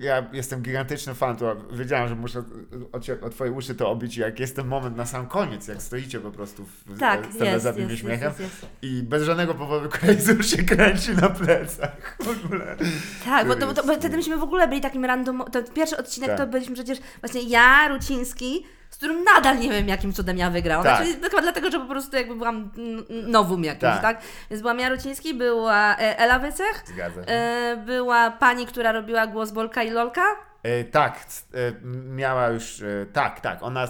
ja 0.00 0.26
jestem 0.32 0.62
gigantyczny 0.62 1.14
fan, 1.14 1.36
to 1.36 1.56
wiedziałam, 1.72 2.08
że 2.08 2.14
muszę 2.14 2.44
o, 2.92 3.26
o 3.26 3.30
twoje 3.30 3.52
uszy 3.52 3.74
to 3.74 3.90
obić, 3.90 4.16
jak 4.16 4.40
jest 4.40 4.56
ten 4.56 4.66
moment 4.66 4.96
na 4.96 5.06
sam 5.06 5.26
koniec, 5.26 5.68
jak 5.68 5.82
stoicie 5.82 6.20
po 6.20 6.30
prostu 6.30 6.64
w 6.64 6.98
Tak, 6.98 7.26
scenie 7.34 7.50
jest, 7.50 7.64
za 7.64 7.72
tym 7.72 7.88
jest, 7.88 8.00
śmiechem 8.00 8.28
jest, 8.28 8.40
jest, 8.40 8.62
jest. 8.62 8.74
i 8.82 9.02
bez 9.02 9.22
żadnego 9.22 9.54
powodu 9.54 9.88
Krejzur 9.88 10.46
się 10.46 10.62
kręci 10.62 11.14
na 11.14 11.28
plecach 11.28 12.16
w 12.20 12.44
ogóle. 12.44 12.76
Tak, 13.24 13.48
bo, 13.48 13.56
to, 13.56 13.66
bo, 13.66 13.74
to, 13.74 13.86
bo 13.86 13.94
wtedy 13.94 14.16
myśmy 14.16 14.36
w 14.36 14.42
ogóle 14.42 14.68
byli 14.68 14.80
takim 14.80 15.04
random. 15.04 15.44
To 15.52 15.62
pierwszy 15.62 15.96
odcinek 15.96 16.28
Tak. 16.30 16.38
to 16.38 16.46
byliśmy 16.46 16.74
przecież 16.74 16.98
właśnie 17.20 17.42
ja, 17.42 17.88
Ruciński, 17.88 18.64
z 18.64 18.81
którym 19.02 19.24
nadal 19.24 19.58
nie 19.58 19.68
wiem, 19.70 19.88
jakim 19.88 20.12
cudem 20.12 20.36
ja 20.38 20.50
wygrałam. 20.50 20.84
Tak. 20.84 20.96
Znaczy, 21.06 21.20
chyba 21.30 21.42
dlatego, 21.42 21.70
że 21.70 21.80
po 21.80 21.86
prostu 21.86 22.16
jakby 22.16 22.34
byłam 22.34 22.70
n- 22.78 23.04
nowum 23.30 23.64
jakimś, 23.64 23.80
Tak. 23.92 24.02
tak. 24.02 24.20
Więc 24.50 24.62
byłam 24.62 24.78
ja, 24.78 24.88
Ruciński, 24.88 25.34
była 25.34 25.96
e, 25.96 26.18
Ela 26.18 26.38
Wycech, 26.38 26.82
Zgadza 26.86 27.20
e, 27.20 27.76
była 27.86 28.30
pani, 28.30 28.66
która 28.66 28.92
robiła 28.92 29.26
głos 29.26 29.50
Bolka 29.50 29.82
i 29.82 29.90
Lolka. 29.90 30.22
E, 30.62 30.84
tak, 30.84 31.26
e, 31.54 31.72
miała 32.08 32.48
już, 32.48 32.80
e, 32.82 33.06
tak, 33.12 33.40
tak, 33.40 33.62
ona, 33.62 33.88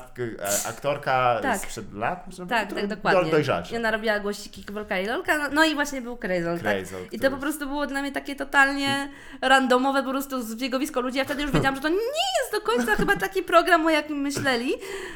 aktorka 0.69 1.39
Tak. 1.43 1.61
sprzed 1.61 1.93
lat, 1.95 2.27
może 2.27 2.47
Tak, 2.47 2.75
tak, 2.75 2.87
dokładnie. 2.87 3.25
Do, 3.25 3.31
dojrzalsza. 3.31 3.75
I 3.75 3.79
ona 3.79 3.91
robiła 3.91 4.21
głosiki 4.21 4.65
Bolka 4.73 4.99
i 4.99 5.07
Lolka, 5.07 5.39
no, 5.39 5.45
no 5.53 5.65
i 5.65 5.75
właśnie 5.75 6.03
był 6.03 6.17
Krejzol, 6.17 6.61
tak? 6.61 6.77
I 7.13 7.21
to 7.21 7.31
po 7.31 7.37
prostu 7.37 7.67
było 7.67 7.87
dla 7.87 8.03
mnie 8.03 8.13
takie 8.13 8.37
totalnie 8.37 9.09
randomowe 9.43 10.03
po 10.03 10.11
prostu 10.11 10.43
zbiegowisko 10.43 11.01
ludzi. 11.01 11.19
Ja 11.19 11.25
wtedy 11.25 11.43
już 11.43 11.51
wiedziałam, 11.51 11.77
że 11.77 11.83
to 11.83 11.89
nie 11.89 11.95
jest 12.41 12.53
do 12.53 12.61
końca 12.61 12.97
chyba 12.97 13.17
taki 13.17 13.43
program, 13.43 13.87
o 13.87 13.91
jakim 13.91 14.17
myśleli, 14.17 14.73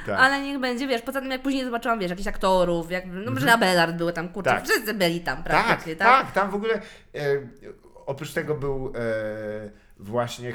Tak. 0.07 0.21
ale 0.21 0.41
niech 0.41 0.59
będzie, 0.59 0.87
wiesz, 0.87 1.03
poza 1.03 1.21
tym 1.21 1.31
jak 1.31 1.43
później 1.43 1.65
zobaczyłam, 1.65 1.99
wiesz, 1.99 2.11
jakichś 2.11 2.29
aktorów, 2.29 2.91
jak, 2.91 3.05
no 3.07 3.31
może 3.31 3.47
na 3.47 3.59
Bellard 3.59 3.97
były 3.97 4.13
tam, 4.13 4.29
kurczę, 4.29 4.51
Tak. 4.51 4.65
wszyscy 4.65 4.95
byli 4.95 5.21
tam 5.21 5.37
Tak, 5.37 5.45
praktycznie, 5.45 5.97
tak, 5.97 6.23
tak? 6.25 6.33
tam 6.33 6.51
w 6.51 6.55
ogóle 6.55 6.75
e, 6.75 6.81
oprócz 8.07 8.33
tego 8.33 8.55
był 8.55 8.93
e, 8.97 9.86
właśnie 9.99 10.51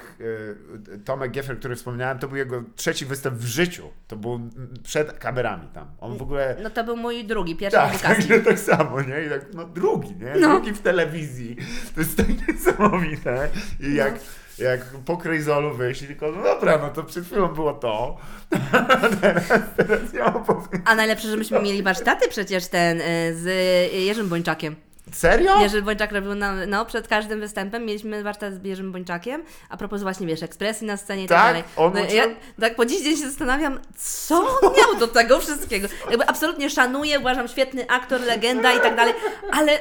e, 0.96 0.98
Tomek 1.06 1.32
Geffer, 1.32 1.60
który 1.60 1.76
wspomniałem, 1.76 2.20
to 2.20 2.28
był 2.28 2.38
jego 2.38 2.64
trzeci 2.76 3.06
występ 3.06 3.36
w 3.38 3.46
życiu. 3.46 3.90
To 4.08 4.16
był 4.16 4.40
przed 4.84 5.14
kamerami 5.14 5.68
tam. 5.74 5.88
On 6.00 6.18
w 6.18 6.22
ogóle... 6.22 6.56
No 6.64 6.70
to 6.70 6.84
był 6.84 6.98
mój 6.98 7.26
drugi, 7.26 7.56
pierwszy 7.56 7.78
Tak, 7.78 7.92
casting. 7.92 8.30
także 8.30 8.40
tak 8.40 8.60
samo, 8.60 9.02
nie? 9.02 9.24
I 9.26 9.30
tak, 9.30 9.54
no 9.54 9.66
drugi, 9.66 10.16
nie? 10.16 10.34
No. 10.40 10.50
Drugi 10.50 10.74
w 10.74 10.82
telewizji. 10.82 11.56
To 11.96 12.02
jest 12.02 12.18
tak 12.18 12.28
niesamowite. 12.48 13.50
I 13.80 13.94
jak, 13.96 14.20
jak 14.58 14.86
po 15.06 15.18
Krejzolu 15.18 15.74
wyjść 15.74 16.02
tylko, 16.02 16.32
no 16.32 16.44
dobra, 16.44 16.78
no 16.78 16.90
to 16.90 17.04
przed 17.04 17.26
chwilą 17.26 17.48
było 17.48 17.74
to. 17.74 18.18
teraz, 19.22 19.48
teraz 19.78 20.14
ja 20.14 20.34
opowiem. 20.34 20.82
A 20.86 20.96
najlepsze, 20.96 21.28
że 21.28 21.38
myśmy 21.38 21.62
mieli 21.62 21.84
warsztaty 21.84 22.28
przecież 22.30 22.68
ten 22.68 23.02
y, 23.02 23.04
z 23.36 23.46
Jerzym 23.94 24.30
Bończakiem. 24.30 24.76
Serio? 25.12 25.62
Jerzy 25.62 25.82
Bończak 25.82 26.12
robił 26.12 26.36
nam, 26.36 26.60
no 26.68 26.86
przed 26.86 27.08
każdym 27.08 27.40
występem 27.40 27.86
mieliśmy 27.86 28.24
warsztat 28.24 28.54
z 28.54 28.66
Jerzym 28.66 28.92
Bończakiem, 28.92 29.44
a 29.70 29.78
propos 29.78 30.02
właśnie, 30.02 30.28
wiesz, 30.28 30.44
ekspresji 30.44 30.88
na 30.88 30.98
scenie 30.98 31.24
i 31.24 31.28
tak, 31.28 31.38
Tak? 31.38 31.48
dalej. 31.48 31.64
On 31.76 31.94
no, 31.94 32.00
ja 32.16 32.24
tak 32.60 32.76
po 32.76 32.86
dziś 32.86 33.04
dzień 33.04 33.18
się 33.18 33.28
zastanawiam, 33.28 33.80
co 33.98 34.36
on 34.62 34.74
miał 34.78 35.00
do 35.00 35.08
tego 35.08 35.40
wszystkiego. 35.40 35.88
Jakby 36.10 36.28
absolutnie 36.28 36.70
szanuję, 36.70 37.20
uważam 37.20 37.48
świetny 37.48 37.90
aktor, 37.90 38.22
legenda 38.22 38.74
i 38.74 38.80
tak 38.80 38.96
dalej, 38.96 39.14
ale 39.52 39.80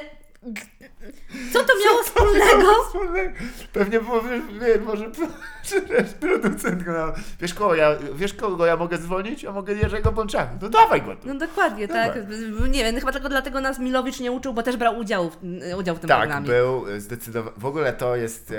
co 1.53 1.59
to 1.63 1.73
miało 1.85 2.03
wspólnego? 2.03 2.83
Wspólnego. 2.85 3.33
Pewnie 3.73 3.99
było, 3.99 4.21
wie, 4.21 4.79
może 4.85 5.11
producent 6.19 6.83
go 6.83 6.91
na- 6.91 7.13
wiesz 7.41 7.53
kogo, 7.53 7.75
ja, 7.75 7.95
wiesz 8.15 8.33
kogo 8.33 8.65
ja 8.65 8.77
mogę 8.77 8.97
dzwonić? 8.97 9.43
Ja 9.43 9.51
mogę 9.51 9.73
Jerzego 9.73 10.11
Bączaka. 10.11 10.51
No 10.61 10.69
dawaj 10.69 11.01
go 11.01 11.15
tu. 11.15 11.27
No 11.27 11.35
dokładnie, 11.35 11.87
tak. 11.87 12.15
Nie 12.69 12.83
wiem, 12.83 12.99
chyba 12.99 13.11
tylko 13.11 13.29
dlatego 13.29 13.61
nas 13.61 13.79
Milowicz 13.79 14.19
nie 14.19 14.31
uczył, 14.31 14.53
bo 14.53 14.63
też 14.63 14.77
brał 14.77 14.97
udział 14.97 15.29
w, 15.29 15.37
udział 15.77 15.95
w 15.95 15.99
tym 15.99 16.07
Tak, 16.07 16.19
programie. 16.19 16.47
był 16.47 16.85
zdecydowanie. 16.99 17.55
W 17.57 17.65
ogóle 17.65 17.93
to 17.93 18.15
jest 18.15 18.51
e, 18.51 18.57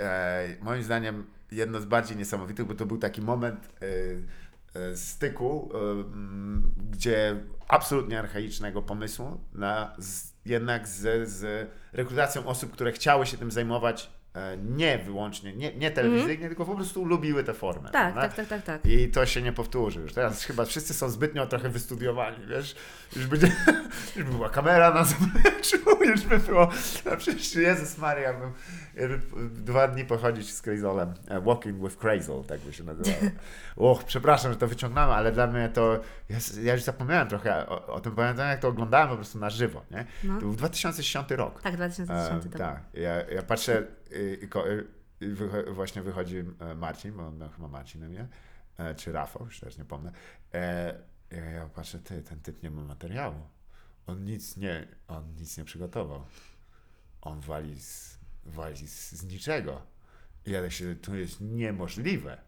e, 0.00 0.56
moim 0.62 0.82
zdaniem 0.82 1.26
jedno 1.52 1.80
z 1.80 1.84
bardziej 1.84 2.16
niesamowitych, 2.16 2.66
bo 2.66 2.74
to 2.74 2.86
był 2.86 2.98
taki 2.98 3.22
moment 3.22 3.68
e, 4.74 4.80
e, 4.80 4.96
styku, 4.96 5.70
e, 5.74 5.78
gdzie 6.90 7.36
absolutnie 7.68 8.18
archaicznego 8.18 8.82
pomysłu 8.82 9.40
na 9.52 9.94
z, 9.98 10.33
jednak 10.46 10.88
z, 10.88 11.28
z 11.28 11.70
rekrutacją 11.92 12.46
osób, 12.46 12.72
które 12.72 12.92
chciały 12.92 13.26
się 13.26 13.36
tym 13.36 13.50
zajmować 13.50 14.10
nie 14.76 14.98
wyłącznie, 14.98 15.52
nie, 15.52 15.74
nie 15.74 15.90
telewizyjnie, 15.90 16.46
tylko 16.48 16.64
po 16.64 16.74
prostu 16.74 17.04
lubiły 17.04 17.44
tę 17.44 17.54
formę. 17.54 17.90
Tak, 17.90 18.14
tak, 18.14 18.34
tak, 18.34 18.48
tak, 18.48 18.62
tak. 18.62 18.86
I 18.86 19.08
to 19.08 19.26
się 19.26 19.42
nie 19.42 19.52
powtórzy 19.52 20.00
już. 20.00 20.12
Teraz 20.12 20.44
chyba 20.44 20.64
wszyscy 20.64 20.94
są 20.94 21.08
zbytnio 21.08 21.46
trochę 21.46 21.68
wystudiowani, 21.68 22.46
wiesz? 22.46 22.76
Już, 23.16 23.26
będzie, 23.26 23.46
już 24.16 24.24
by 24.24 24.32
była 24.32 24.50
kamera 24.50 24.94
na 24.94 25.04
zapleczu, 25.04 25.76
już 26.10 26.22
by 26.22 26.38
było... 26.38 26.68
No 27.04 27.16
przecież 27.16 27.54
Jezus 27.54 27.98
Maria, 27.98 28.34
bym, 28.34 28.52
dwa 29.54 29.88
dni 29.88 30.04
pochodzić 30.04 30.52
z 30.52 30.62
Crazolem. 30.62 31.14
E, 31.28 31.40
Walking 31.40 31.82
with 31.82 31.96
Crazol, 31.96 32.44
tak 32.44 32.60
by 32.60 32.72
się 32.72 32.84
nazywało. 32.84 33.16
Och, 33.76 34.04
przepraszam, 34.04 34.52
że 34.52 34.58
to 34.58 34.68
wyciągnąłem, 34.68 35.10
ale 35.10 35.32
dla 35.32 35.46
mnie 35.46 35.68
to... 35.68 36.00
Ja, 36.28 36.36
ja 36.62 36.72
już 36.72 36.82
zapomniałem 36.82 37.28
trochę 37.28 37.66
o, 37.68 37.86
o 37.86 38.00
tym, 38.00 38.14
pamiętam 38.14 38.48
jak 38.48 38.60
to 38.60 38.68
oglądałem 38.68 39.08
po 39.08 39.16
prostu 39.16 39.38
na 39.38 39.50
żywo, 39.50 39.82
nie? 39.90 40.06
No. 40.24 40.34
To 40.34 40.40
był 40.40 40.52
2010 40.52 41.30
rok. 41.30 41.62
Tak, 41.62 41.76
2010 41.76 42.46
E, 42.46 42.48
to 42.48 42.58
tak, 42.58 42.80
ja, 42.94 43.30
ja 43.30 43.42
patrzę 43.42 43.86
i, 44.14 44.44
i, 44.44 44.48
ko- 44.48 44.64
i 45.20 45.26
wycho- 45.26 45.72
właśnie 45.72 46.02
wychodzi 46.02 46.44
e, 46.60 46.74
Marcin, 46.74 47.12
bo 47.12 47.26
on 47.26 47.38
miał 47.38 47.48
chyba 47.50 47.68
Marcin 47.68 48.00
na 48.00 48.08
mnie, 48.08 48.28
e, 48.78 48.94
czy 48.94 49.12
Rafał, 49.12 49.44
już 49.44 49.60
też 49.60 49.78
nie 49.78 49.84
pomnę. 49.84 50.12
E, 50.54 50.94
ja, 51.30 51.44
ja 51.44 51.66
patrzę, 51.68 51.98
ty, 51.98 52.22
ten 52.22 52.40
typ 52.40 52.62
nie 52.62 52.70
ma 52.70 52.82
materiału. 52.84 53.40
On 54.06 54.24
nic 54.24 54.56
nie, 54.56 54.86
on 55.08 55.34
nic 55.34 55.58
nie 55.58 55.64
przygotował. 55.64 56.24
On 57.20 57.40
wali 57.40 57.80
z, 57.80 58.18
wali 58.44 58.88
z, 58.88 59.12
z 59.12 59.24
niczego. 59.24 59.82
I 60.46 60.50
ja 60.50 60.62
tak 60.62 60.72
się, 60.72 60.96
to 60.96 61.14
jest 61.14 61.40
niemożliwe. 61.40 62.38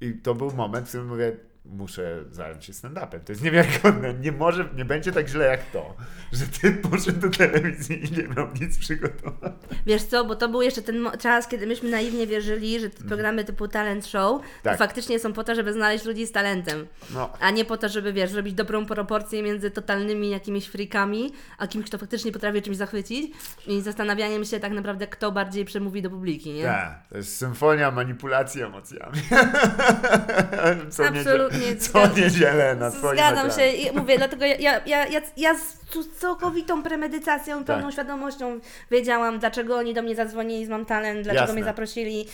I 0.00 0.14
to 0.14 0.34
był 0.34 0.52
moment, 0.52 0.86
w 0.86 0.88
którym 0.88 1.08
mówię, 1.08 1.36
muszę 1.64 2.24
zająć 2.30 2.64
się 2.64 2.72
stand-upem. 2.72 3.20
To 3.20 3.32
jest 3.32 3.42
niewiarygodne. 3.44 4.14
Nie 4.14 4.32
może, 4.32 4.68
nie 4.76 4.84
będzie 4.84 5.12
tak 5.12 5.28
źle 5.28 5.44
jak 5.46 5.60
to, 5.72 5.96
że 6.32 6.46
ty 6.46 6.72
poszedł 6.90 7.20
do 7.20 7.30
telewizji 7.30 8.04
i 8.06 8.12
nie 8.12 8.28
miał 8.28 8.48
nic 8.60 8.78
przygotować. 8.78 9.52
Wiesz 9.86 10.02
co, 10.02 10.24
bo 10.24 10.36
to 10.36 10.48
był 10.48 10.62
jeszcze 10.62 10.82
ten 10.82 11.08
czas, 11.18 11.48
kiedy 11.48 11.66
myśmy 11.66 11.90
naiwnie 11.90 12.26
wierzyli, 12.26 12.80
że 12.80 12.90
te 12.90 13.04
programy 13.04 13.44
typu 13.44 13.68
talent 13.68 14.06
show 14.06 14.40
to 14.42 14.46
Tak. 14.62 14.78
faktycznie 14.78 15.18
są 15.18 15.32
po 15.32 15.44
to, 15.44 15.54
żeby 15.54 15.72
znaleźć 15.72 16.04
ludzi 16.04 16.26
z 16.26 16.32
talentem. 16.32 16.86
No, 17.10 17.32
A 17.40 17.50
nie 17.50 17.64
po 17.64 17.76
to, 17.76 17.88
żeby, 17.88 18.12
wiesz, 18.12 18.30
zrobić 18.30 18.54
dobrą 18.54 18.86
proporcję 18.86 19.42
między 19.42 19.70
totalnymi 19.70 20.30
jakimiś 20.30 20.66
freakami, 20.66 21.32
a 21.58 21.66
kimś, 21.66 21.86
kto 21.86 21.98
faktycznie 21.98 22.32
potrafi 22.32 22.62
czymś 22.62 22.76
zachwycić 22.76 23.32
i 23.66 23.80
zastanawianiem 23.80 24.44
się 24.44 24.60
tak 24.60 24.72
naprawdę, 24.72 25.06
kto 25.06 25.32
bardziej 25.32 25.64
przemówi 25.64 26.02
do 26.02 26.10
publiki, 26.10 26.52
nie? 26.52 26.64
tak. 26.64 27.08
To 27.08 27.16
jest 27.16 27.36
symfonia 27.36 27.90
manipulacji 27.90 28.62
emocjami. 28.62 29.18
Absolutnie, 31.08 31.59
Niedzielę, 31.60 31.76
co 32.08 32.20
niedzielę 32.20 32.76
na 32.76 32.90
twoim 32.90 33.14
Zgadzam 33.14 33.46
ekranie. 33.46 33.72
się 33.72 33.76
i 33.76 33.96
mówię, 33.96 34.18
dlatego 34.18 34.44
ja, 34.44 34.56
ja, 34.56 34.80
ja, 34.86 35.06
ja, 35.06 35.20
ja 35.36 35.54
z 35.54 35.78
całkowitą 36.18 36.82
premedytacją, 36.82 37.64
pełną 37.64 37.82
Tak. 37.82 37.92
świadomością 37.92 38.60
wiedziałam, 38.90 39.38
dlaczego 39.38 39.76
oni 39.76 39.94
do 39.94 40.02
mnie 40.02 40.14
zadzwonili 40.16 40.66
z 40.66 40.68
Mam 40.68 40.86
Talent, 40.86 41.22
dlaczego 41.22 41.40
Jasne. 41.40 41.54
mnie 41.54 41.64
zaprosili 41.64 42.26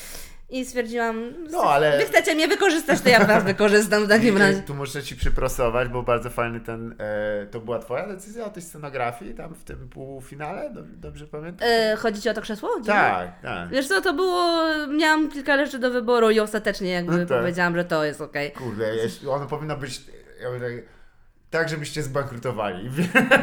i 0.49 0.65
stwierdziłam, 0.65 1.33
No, 1.51 1.61
ale- 1.63 1.99
wy 1.99 2.05
chcecie 2.05 2.35
mnie 2.35 2.49
wykorzystać, 2.49 3.01
to 3.01 3.09
ja 3.09 3.25
was 3.25 3.45
wykorzystam 3.45 4.05
w 4.05 4.09
takim 4.09 4.37
razie. 4.39 4.63
Tu 4.63 4.75
muszę 4.75 5.03
ci 5.03 5.17
przyprostować, 5.17 5.89
bo 5.89 6.03
bardzo 6.03 6.31
fajny 6.31 6.61
ten. 6.61 6.95
E, 6.99 7.47
to 7.47 7.61
była 7.61 7.79
twoja 7.79 8.07
decyzja 8.09 8.45
o 8.45 8.51
tej 8.51 8.63
scenografii 8.63 9.35
tam 9.35 9.55
w 9.55 9.65
tym 9.65 9.89
półfinale? 9.89 10.71
Dobrze, 10.87 11.27
pamiętam? 11.27 11.69
E, 11.71 11.97
chodzi 11.97 12.21
ci 12.23 12.29
o 12.29 12.35
to 12.35 12.41
krzesło? 12.43 12.69
Tak, 12.87 13.41
tak. 13.43 13.69
Wiesz 13.71 13.89
co, 13.89 14.01
to 14.01 14.13
było, 14.15 14.63
miałam 14.99 15.31
kilka 15.31 15.65
rzeczy 15.65 15.79
do 15.79 15.91
wyboru 15.91 16.31
i 16.31 16.41
ostatecznie 16.41 16.91
jakby 16.91 17.13
No 17.19 17.27
tak. 17.27 17.39
powiedziałam, 17.39 17.77
że 17.77 17.85
to 17.85 18.05
jest 18.05 18.21
okej. 18.21 18.53
Kurde, 18.53 18.97
jeśli 18.97 19.29
ono 19.29 19.47
powinno 19.47 19.77
być. 19.77 20.01
Ja 20.43 20.49
mówię, 20.53 20.61
tak, 20.61 20.96
tak, 21.59 21.69
żebyście 21.69 22.03
zbankrutowali. 22.03 22.91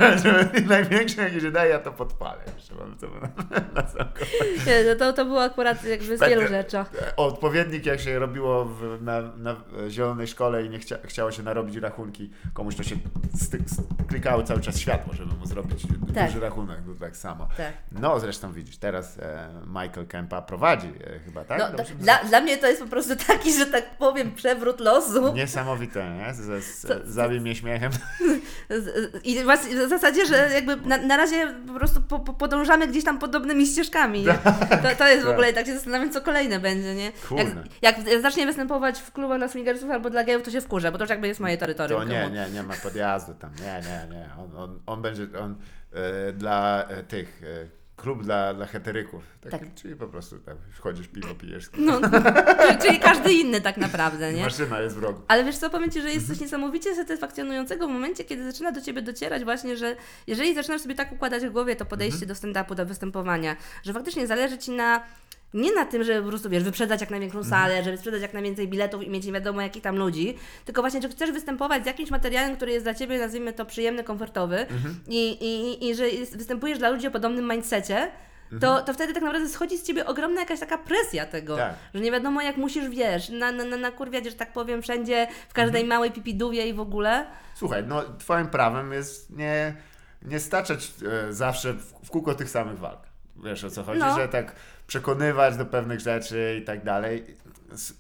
Największe, 0.68 1.22
jakie 1.24 1.42
się 1.42 1.52
daje, 1.52 1.70
ja 1.72 1.80
to 1.80 1.92
podpalę. 1.92 2.42
Jeszcze 2.56 2.76
mam 2.76 2.98
to 2.98 3.08
na. 3.08 3.30
Nie, 4.68 4.84
no 4.90 4.96
To, 5.00 5.14
to 5.14 5.26
było 5.26 5.44
akurat 5.44 5.84
jakby 5.84 6.18
z 6.18 6.20
Będę- 6.20 6.36
wielu 6.36 6.48
rzeczy. 6.48 6.78
Odpowiednik, 7.18 7.86
jak 7.86 8.00
się 8.00 8.20
robiło 8.20 8.66
w, 8.66 8.98
na, 9.02 9.22
na 9.22 9.56
zielonej 9.90 10.28
szkole 10.28 10.66
i 10.66 10.70
nie 10.70 10.80
chcia, 10.80 10.96
chciało 11.04 11.32
się 11.32 11.44
narobić 11.44 11.76
rachunki, 11.76 12.32
komuś 12.54 12.76
to 12.76 12.84
się 12.84 12.96
sty, 13.36 13.58
klikało 14.08 14.44
cały 14.44 14.62
czas 14.62 14.80
światło, 14.80 15.14
żeby 15.14 15.34
mu 15.36 15.46
zrobić 15.46 15.84
Tak. 16.16 16.28
duży 16.28 16.40
rachunek, 16.40 16.78
to 16.86 17.00
tak 17.06 17.18
samo. 17.18 17.48
Tak. 17.58 17.74
No 17.92 18.20
zresztą 18.20 18.54
widzisz, 18.54 18.78
teraz 18.78 19.20
e, 19.20 19.50
Michael 19.68 20.08
Kempa 20.08 20.42
prowadzi 20.42 20.88
e, 20.88 21.20
chyba, 21.20 21.44
tak? 21.44 21.60
No, 21.60 21.78
Dobrze 21.78 21.96
dla, 21.96 22.24
dla 22.24 22.42
mnie 22.42 22.58
to 22.58 22.68
jest 22.68 22.82
po 22.82 22.88
prostu 22.90 23.14
taki, 23.28 23.54
że 23.54 23.66
tak 23.66 23.98
powiem, 23.98 24.32
przewrót 24.36 24.80
losu. 24.80 25.34
Niesamowite, 25.34 26.10
nie? 26.18 26.34
Z, 26.34 26.64
z, 26.64 26.82
Co- 27.16 27.30
mnie 27.42 27.56
śmiechem. 27.56 27.92
I 29.24 29.40
w 29.86 29.90
zasadzie, 29.90 30.26
że 30.26 30.50
jakby 30.54 30.76
na, 30.76 30.98
na 30.98 31.18
razie 31.18 31.48
po 31.68 31.74
prostu 31.74 32.02
po, 32.02 32.20
po, 32.20 32.34
podążamy 32.34 32.88
gdzieś 32.88 33.04
tam 33.04 33.20
podobnymi 33.20 33.68
ścieżkami. 33.68 34.22
Nie? 34.22 34.34
To, 34.84 34.96
to 34.98 35.08
jest 35.08 35.22
w 35.22 35.26
tak. 35.26 35.34
ogóle, 35.34 35.54
tak 35.54 35.66
się 35.66 35.74
zastanawiam, 35.74 36.12
co 36.12 36.22
kolejne 36.22 36.60
będzie, 36.60 36.96
nie? 36.96 37.12
Jak, 37.32 37.48
jak 37.82 38.22
zacznie 38.22 38.46
występować 38.46 39.00
w 39.00 39.12
klubach 39.12 39.38
dla 39.38 39.48
swingersów 39.48 39.90
albo 39.90 40.10
dla 40.10 40.24
gejów, 40.24 40.44
to 40.44 40.52
się 40.52 40.62
wkurzę, 40.62 40.92
bo 40.92 40.98
to 40.98 41.04
już 41.04 41.10
jakby 41.10 41.28
jest 41.28 41.40
moje 41.40 41.58
terytorium. 41.58 42.02
To 42.02 42.08
nie, 42.08 42.30
nie, 42.30 42.50
nie 42.54 42.64
ma 42.64 42.74
podjazdu 42.84 43.34
tam. 43.34 43.52
Nie, 43.62 43.82
nie, 43.82 44.16
nie. 44.16 44.30
On, 44.38 44.58
on, 44.58 44.80
on 44.86 45.02
będzie 45.02 45.28
on, 45.40 45.56
e, 45.94 46.34
dla 46.34 46.84
e, 46.84 47.04
tych. 47.04 47.42
E, 47.44 47.83
klub 47.96 48.24
dla, 48.24 48.54
dla 48.54 48.66
heteryków. 48.66 49.24
Taki, 49.42 49.58
Tak. 49.66 49.74
Czyli 49.76 49.96
po 49.96 50.08
prostu 50.08 50.40
tak, 50.40 50.58
wchodzisz, 50.72 51.08
piwo 51.08 51.36
pijesz. 51.36 51.70
No, 51.78 52.00
czyli, 52.02 52.78
czyli 52.82 53.00
każdy 53.00 53.34
inny 53.34 53.62
tak 53.62 53.78
naprawdę, 53.78 54.34
nie? 54.34 54.44
Maszyna 54.44 54.80
jest 54.82 54.96
w 54.96 55.04
rogu. 55.04 55.22
Ale 55.28 55.44
wiesz 55.44 55.58
co, 55.58 55.70
powiem 55.70 55.92
Ci, 55.92 56.02
że 56.02 56.08
jest 56.08 56.20
Mhm. 56.20 56.36
coś 56.36 56.40
niesamowicie 56.42 56.96
satysfakcjonującego 56.96 57.88
w 57.88 57.92
momencie, 57.92 58.24
kiedy 58.24 58.52
zaczyna 58.52 58.72
do 58.72 58.82
Ciebie 58.82 59.02
docierać 59.02 59.44
właśnie, 59.44 59.78
że 59.78 59.96
jeżeli 60.28 60.56
zaczynasz 60.56 60.82
sobie 60.82 60.96
tak 60.96 61.12
układać 61.12 61.46
w 61.46 61.50
głowie 61.52 61.76
to 61.76 61.86
podejście 61.86 62.26
Mhm. 62.26 62.28
do 62.28 62.34
stand-upu, 62.60 62.76
do 62.76 62.86
występowania, 62.86 63.56
że 63.84 63.94
faktycznie 63.94 64.28
zależy 64.28 64.58
Ci 64.58 64.72
na 64.72 65.04
nie 65.54 65.74
na 65.74 65.86
tym, 65.86 66.04
żeby 66.04 66.22
po 66.22 66.28
prostu, 66.30 66.50
wiesz, 66.50 66.64
wyprzedać 66.64 67.02
jak 67.02 67.10
największą 67.10 67.38
Mhm. 67.40 67.62
salę, 67.62 67.84
żeby 67.84 67.98
sprzedać 67.98 68.22
jak 68.22 68.34
najwięcej 68.34 68.68
biletów 68.68 69.04
i 69.04 69.10
mieć 69.10 69.26
nie 69.26 69.32
wiadomo 69.34 69.62
jakich 69.62 69.84
tam 69.84 69.96
ludzi, 69.98 70.38
tylko 70.66 70.82
właśnie, 70.82 71.02
że 71.02 71.10
chcesz 71.10 71.32
występować 71.32 71.84
z 71.84 71.86
jakimś 71.86 72.12
materiałem, 72.12 72.56
który 72.56 72.72
jest 72.72 72.86
dla 72.86 72.94
Ciebie, 72.94 73.20
nazwijmy 73.20 73.54
to, 73.54 73.66
przyjemny, 73.66 74.04
komfortowy 74.04 74.58
Mhm. 74.60 75.00
i, 75.08 75.30
i, 75.32 75.90
i 75.90 75.96
że 75.96 76.04
występujesz 76.32 76.80
dla 76.80 76.90
ludzi 76.90 77.08
o 77.08 77.12
podobnym 77.12 77.50
mindsetie, 77.52 78.12
to, 78.62 78.82
to 78.82 78.94
wtedy 78.94 79.14
tak 79.14 79.24
naprawdę 79.24 79.50
schodzi 79.50 79.78
z 79.78 79.84
Ciebie 79.84 80.06
ogromna 80.06 80.42
jakaś 80.42 80.60
taka 80.60 80.78
presja 80.78 81.26
tego, 81.26 81.54
Mhm. 81.54 81.72
Tak. 81.72 81.80
że 81.94 82.00
nie 82.02 82.12
wiadomo 82.12 82.42
jak 82.42 82.58
musisz, 82.58 82.90
wiesz, 82.90 83.30
na, 83.30 83.52
na, 83.52 83.64
na, 83.66 83.78
nakurwiać, 83.78 84.26
że 84.26 84.32
tak 84.32 84.54
powiem, 84.54 84.82
wszędzie, 84.82 85.28
w 85.50 85.54
każdej 85.54 85.82
Mhm. 85.82 85.88
małej 85.98 86.12
pipidówie 86.12 86.68
i 86.68 86.74
w 86.74 86.80
ogóle. 86.80 87.26
Słuchaj, 87.56 87.84
no 87.88 88.04
twoim 88.20 88.48
prawem 88.48 88.92
jest 88.94 89.30
nie, 89.30 89.74
nie 90.22 90.40
staczać 90.40 90.92
e, 91.30 91.34
zawsze 91.34 91.74
w, 91.74 91.94
w 92.06 92.10
kółko 92.10 92.36
tych 92.36 92.50
samych 92.50 92.80
walk. 92.80 93.00
Wiesz 93.44 93.64
o 93.64 93.70
co 93.70 93.84
chodzi, 93.84 94.00
No. 94.00 94.16
że 94.16 94.28
tak 94.28 94.56
przekonywać 94.94 95.58
do 95.58 95.66
pewnych 95.66 96.00
rzeczy 96.00 96.60
i 96.62 96.66
tak 96.66 96.84
dalej. 96.84 97.38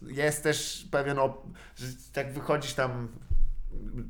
Jest 0.01 0.43
też 0.43 0.87
pewien, 0.91 1.17
op- 1.17 1.53
że 1.75 1.87
tak 2.13 2.33
wychodzisz 2.33 2.73
tam 2.73 3.07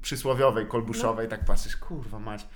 przysłowiowej, 0.01 0.68
kolbuszowej, 0.68 1.27
tak 1.27 1.45
patrzysz, 1.45 1.77
kurwa 1.77 2.19
mać, 2.19 2.47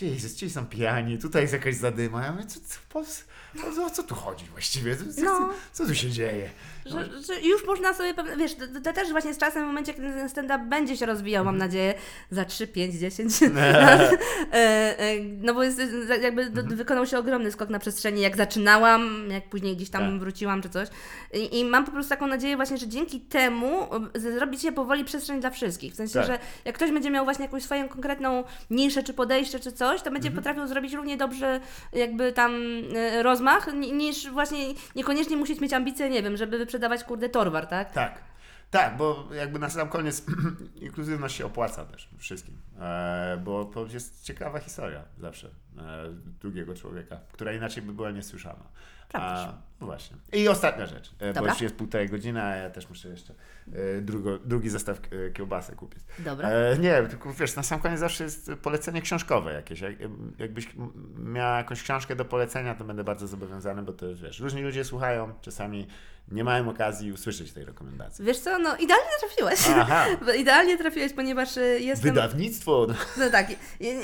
jest, 0.00 0.36
gdzie 0.36 0.50
są 0.50 0.66
pijani, 0.66 1.18
tutaj 1.18 1.42
jest 1.42 1.52
jakaś 1.52 1.76
zadyma. 1.76 2.24
Ja 2.24 2.32
mówię, 2.32 2.46
co, 2.46 2.60
co, 2.60 2.78
po, 2.88 3.02
o, 3.82 3.86
o 3.86 3.90
co 3.90 4.02
tu 4.02 4.14
chodzi 4.14 4.44
właściwie? 4.52 4.96
Co, 4.96 5.22
No. 5.24 5.50
co 5.72 5.86
tu 5.86 5.94
się 5.94 6.10
dzieje? 6.10 6.50
Że, 6.86 7.08
że 7.22 7.40
już 7.40 7.66
można 7.66 7.94
sobie 7.94 8.14
pewne, 8.14 8.36
wiesz, 8.36 8.54
to, 8.54 8.80
to 8.84 8.92
też 8.92 9.10
właśnie 9.10 9.34
z 9.34 9.38
czasem, 9.38 9.62
w 9.64 9.66
momencie, 9.66 9.94
kiedy 9.94 10.12
ten 10.12 10.28
stand-up 10.28 10.64
będzie 10.68 10.96
się 10.96 11.06
rozwijał, 11.06 11.44
mam 11.44 11.58
nadzieję, 11.58 11.94
za 12.30 12.44
3, 12.44 12.66
5, 12.66 12.94
10 12.94 13.40
lat, 13.54 14.00
e, 14.52 14.56
e, 14.98 15.14
no 15.42 15.54
bo 15.54 15.62
jest, 15.62 15.80
jakby 16.22 16.50
do, 16.50 16.62
wykonał 16.76 17.06
się 17.06 17.18
ogromny 17.18 17.52
skok 17.52 17.68
na 17.68 17.78
przestrzeni, 17.78 18.20
jak 18.20 18.36
zaczynałam, 18.36 19.30
jak 19.30 19.48
później 19.48 19.76
gdzieś 19.76 19.90
tam 19.90 20.02
Tak. 20.10 20.20
wróciłam 20.20 20.62
czy 20.62 20.68
coś 20.70 20.88
I, 21.34 21.58
i 21.60 21.64
mam 21.64 21.84
po 21.84 21.92
prostu 21.92 22.10
taką 22.10 22.26
nadzieję 22.26 22.56
właśnie, 22.56 22.78
że 22.78 22.88
dzięki 22.88 23.20
temu 23.20 23.82
e, 24.14 24.20
zrobi 24.20 24.58
się 24.58 24.72
powoli 24.72 25.04
przestrzeń 25.04 25.40
dla 25.40 25.50
wszystkich, 25.50 25.92
w 25.92 25.96
sensie, 25.96 26.14
Tak. 26.14 26.26
że 26.26 26.38
jak 26.64 26.74
ktoś 26.74 26.90
będzie 26.90 27.10
miał 27.10 27.24
właśnie 27.24 27.44
jakąś 27.44 27.62
swoją 27.62 27.88
konkretną 27.88 28.44
niszę, 28.70 29.02
czy 29.02 29.14
podejście, 29.14 29.60
czy 29.60 29.72
coś, 29.72 30.02
to 30.02 30.10
będzie 30.10 30.30
potrafił 30.30 30.66
zrobić 30.66 30.92
równie 30.92 31.16
dobrze 31.16 31.60
jakby 31.92 32.32
tam 32.32 32.52
e, 32.96 33.22
rozmach, 33.44 33.74
ni- 33.74 33.92
niż 33.92 34.30
właśnie 34.30 34.74
niekoniecznie 34.96 35.36
musieć 35.36 35.60
mieć 35.60 35.72
ambicje, 35.72 36.10
nie 36.10 36.22
wiem, 36.22 36.36
żeby 36.36 36.58
wyprzedawać 36.58 37.04
kurde 37.04 37.28
torwar, 37.28 37.66
tak? 37.66 37.92
Tak. 37.92 38.24
Tak, 38.70 38.96
bo 38.96 39.28
jakby 39.34 39.58
na 39.58 39.70
sam 39.70 39.88
koniec 39.88 40.24
inkluzywność 40.80 41.36
się 41.36 41.46
opłaca 41.46 41.84
też 41.84 42.08
wszystkim, 42.18 42.54
bo 43.44 43.64
to 43.64 43.86
jest 43.86 44.24
ciekawa 44.24 44.60
historia 44.60 45.04
zawsze 45.18 45.48
e, 45.78 45.80
drugiego 46.40 46.74
człowieka, 46.74 47.20
która 47.32 47.52
inaczej 47.52 47.82
by 47.82 47.92
była 47.92 48.10
niesłyszana. 48.10 48.64
Prawda. 49.08 49.52
A, 49.52 49.62
no 49.80 49.86
właśnie. 49.86 50.16
I 50.32 50.48
ostatnia 50.48 50.86
rzecz, 50.86 51.14
e, 51.18 51.26
bo 51.26 51.32
Dobra. 51.32 51.52
już 51.52 51.60
jest 51.60 51.74
półtorej 51.74 52.08
godziny, 52.08 52.42
a 52.42 52.56
ja 52.56 52.70
też 52.70 52.88
muszę 52.88 53.08
jeszcze 53.08 53.34
e, 53.72 54.00
drugo, 54.00 54.38
drugi 54.38 54.70
zestaw 54.70 54.98
e, 54.98 55.30
kiełbasy 55.30 55.76
kupić. 55.76 56.02
Dobra. 56.18 56.48
E, 56.48 56.78
nie, 56.78 57.02
tylko 57.02 57.34
wiesz, 57.34 57.56
na 57.56 57.62
sam 57.62 57.80
koniec 57.80 58.00
zawsze 58.00 58.24
jest 58.24 58.50
polecenie 58.62 59.02
książkowe 59.02 59.52
jakieś. 59.52 59.80
Jak, 59.80 59.92
jakbyś 60.38 60.68
miała 61.18 61.56
jakąś 61.56 61.82
książkę 61.82 62.16
do 62.16 62.24
polecenia, 62.24 62.74
to 62.74 62.84
będę 62.84 63.04
bardzo 63.04 63.26
zobowiązany, 63.26 63.82
bo 63.82 63.92
to 63.92 64.06
wiesz, 64.14 64.40
różni 64.40 64.62
ludzie 64.62 64.84
słuchają, 64.84 65.32
czasami 65.40 65.86
nie 66.28 66.44
mają 66.44 66.68
okazji 66.68 67.12
usłyszeć 67.12 67.52
tej 67.52 67.64
rekomendacji. 67.64 68.24
Wiesz 68.24 68.38
co, 68.38 68.58
no 68.58 68.76
idealnie 68.76 69.10
trafiłeś. 69.20 69.76
Aha. 69.76 70.06
Idealnie 70.42 70.78
trafiłeś, 70.78 71.12
ponieważ 71.12 71.48
jestem... 71.78 72.14
Wydawnictwo. 72.14 72.63
No 73.16 73.30
tak, 73.30 73.50
y, 73.50 73.54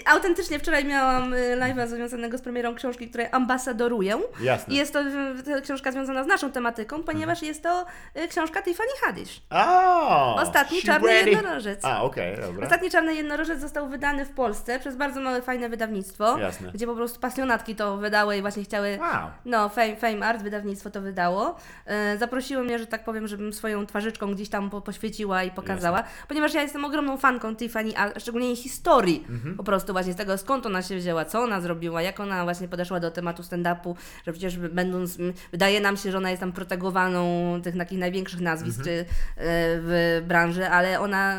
autentycznie 0.07 0.59
wczoraj 0.59 0.85
miałam 0.85 1.35
y, 1.35 1.57
live'a 1.61 1.87
związanego 1.87 2.39
z 2.39 2.41
premierą 2.41 2.75
książki, 2.75 3.09
której 3.09 3.27
ambasadoruję. 3.33 4.19
Jasne. 4.41 4.75
I 4.75 4.77
jest 4.77 4.93
to 4.93 5.01
y, 5.01 5.63
książka 5.63 5.93
związana 5.93 6.25
z 6.25 6.27
naszą 6.27 6.53
tematyką, 6.53 7.03
ponieważ 7.03 7.43
jest 7.43 7.63
to 7.63 7.87
y, 8.17 8.29
książka 8.29 8.63
Tiffany 8.63 8.91
Haddish. 9.05 9.43
A, 9.51 10.35
Ostatni 10.43 10.83
czarny 10.83 11.09
ready. 11.09 11.31
jednorożec. 11.31 11.85
A, 11.85 12.03
okej, 12.03 12.37
dobra. 12.41 12.65
Ostatni 12.65 12.91
Czarny 12.91 13.15
Jednorożec 13.15 13.61
został 13.61 13.89
wydany 13.89 14.25
w 14.25 14.31
Polsce 14.31 14.81
przez 14.81 14.97
bardzo 14.97 15.21
małe, 15.21 15.43
fajne 15.43 15.69
wydawnictwo, 15.69 16.39
Jasne. 16.39 16.71
gdzie 16.75 16.87
po 16.87 16.95
prostu 16.95 17.21
pasjonatki 17.21 17.77
to 17.77 17.97
wydały 17.97 18.37
i 18.37 18.41
właśnie 18.41 18.65
chciały 18.65 18.99
Wow. 19.01 19.31
No, 19.45 19.69
Fame, 19.69 19.97
Fame 19.97 20.27
Art, 20.27 20.43
wydawnictwo 20.43 20.91
to 20.91 21.01
wydało. 21.01 21.57
E, 21.87 22.19
zaprosiło 22.19 22.63
mnie, 22.63 22.79
że 22.79 22.87
tak 22.87 23.05
powiem, 23.05 23.29
żebym 23.29 23.53
swoją 23.53 23.87
twarzyczką 23.87 24.35
gdzieś 24.35 24.49
tam 24.49 24.71
po, 24.71 24.81
poświeciła 24.81 25.43
i 25.45 25.51
pokazała, 25.51 26.03
ponieważ 26.29 26.55
ja 26.55 26.63
jestem 26.63 26.85
ogromną 26.85 27.17
fanką 27.17 27.57
Tiffany, 27.57 27.93
a 27.97 28.21
szczególnie 28.21 28.50
jej 28.51 28.63
historii. 28.63 29.25
Mhm. 29.29 29.57
Po 29.57 29.65
prostu 29.65 29.93
właśnie 29.93 30.13
z 30.13 30.17
tego, 30.17 30.39
skąd 30.39 30.67
ona 30.67 30.83
się 30.83 30.97
wzięła, 30.97 31.25
co 31.25 31.41
ona 31.43 31.61
zrobiła, 31.61 32.03
jak 32.03 32.21
ona 32.21 32.45
właśnie 32.45 32.69
podeszła 32.69 33.01
do 33.01 33.11
tematu 33.11 33.43
stand-upu, 33.43 33.95
że 34.27 34.33
przecież 34.33 34.59
będąc, 34.59 35.19
wydaje 35.53 35.81
nam 35.81 35.97
się, 35.97 36.11
że 36.13 36.19
ona 36.19 36.31
jest 36.31 36.41
tam 36.41 36.53
protagowaną 36.53 37.61
tych 37.63 37.77
takich 37.79 37.99
największych 37.99 38.41
nazwisk 38.41 38.81
Mhm. 38.81 38.99
e, 39.01 39.05
w 39.37 40.23
branży, 40.29 40.69
ale 40.69 41.01
ona, 41.01 41.37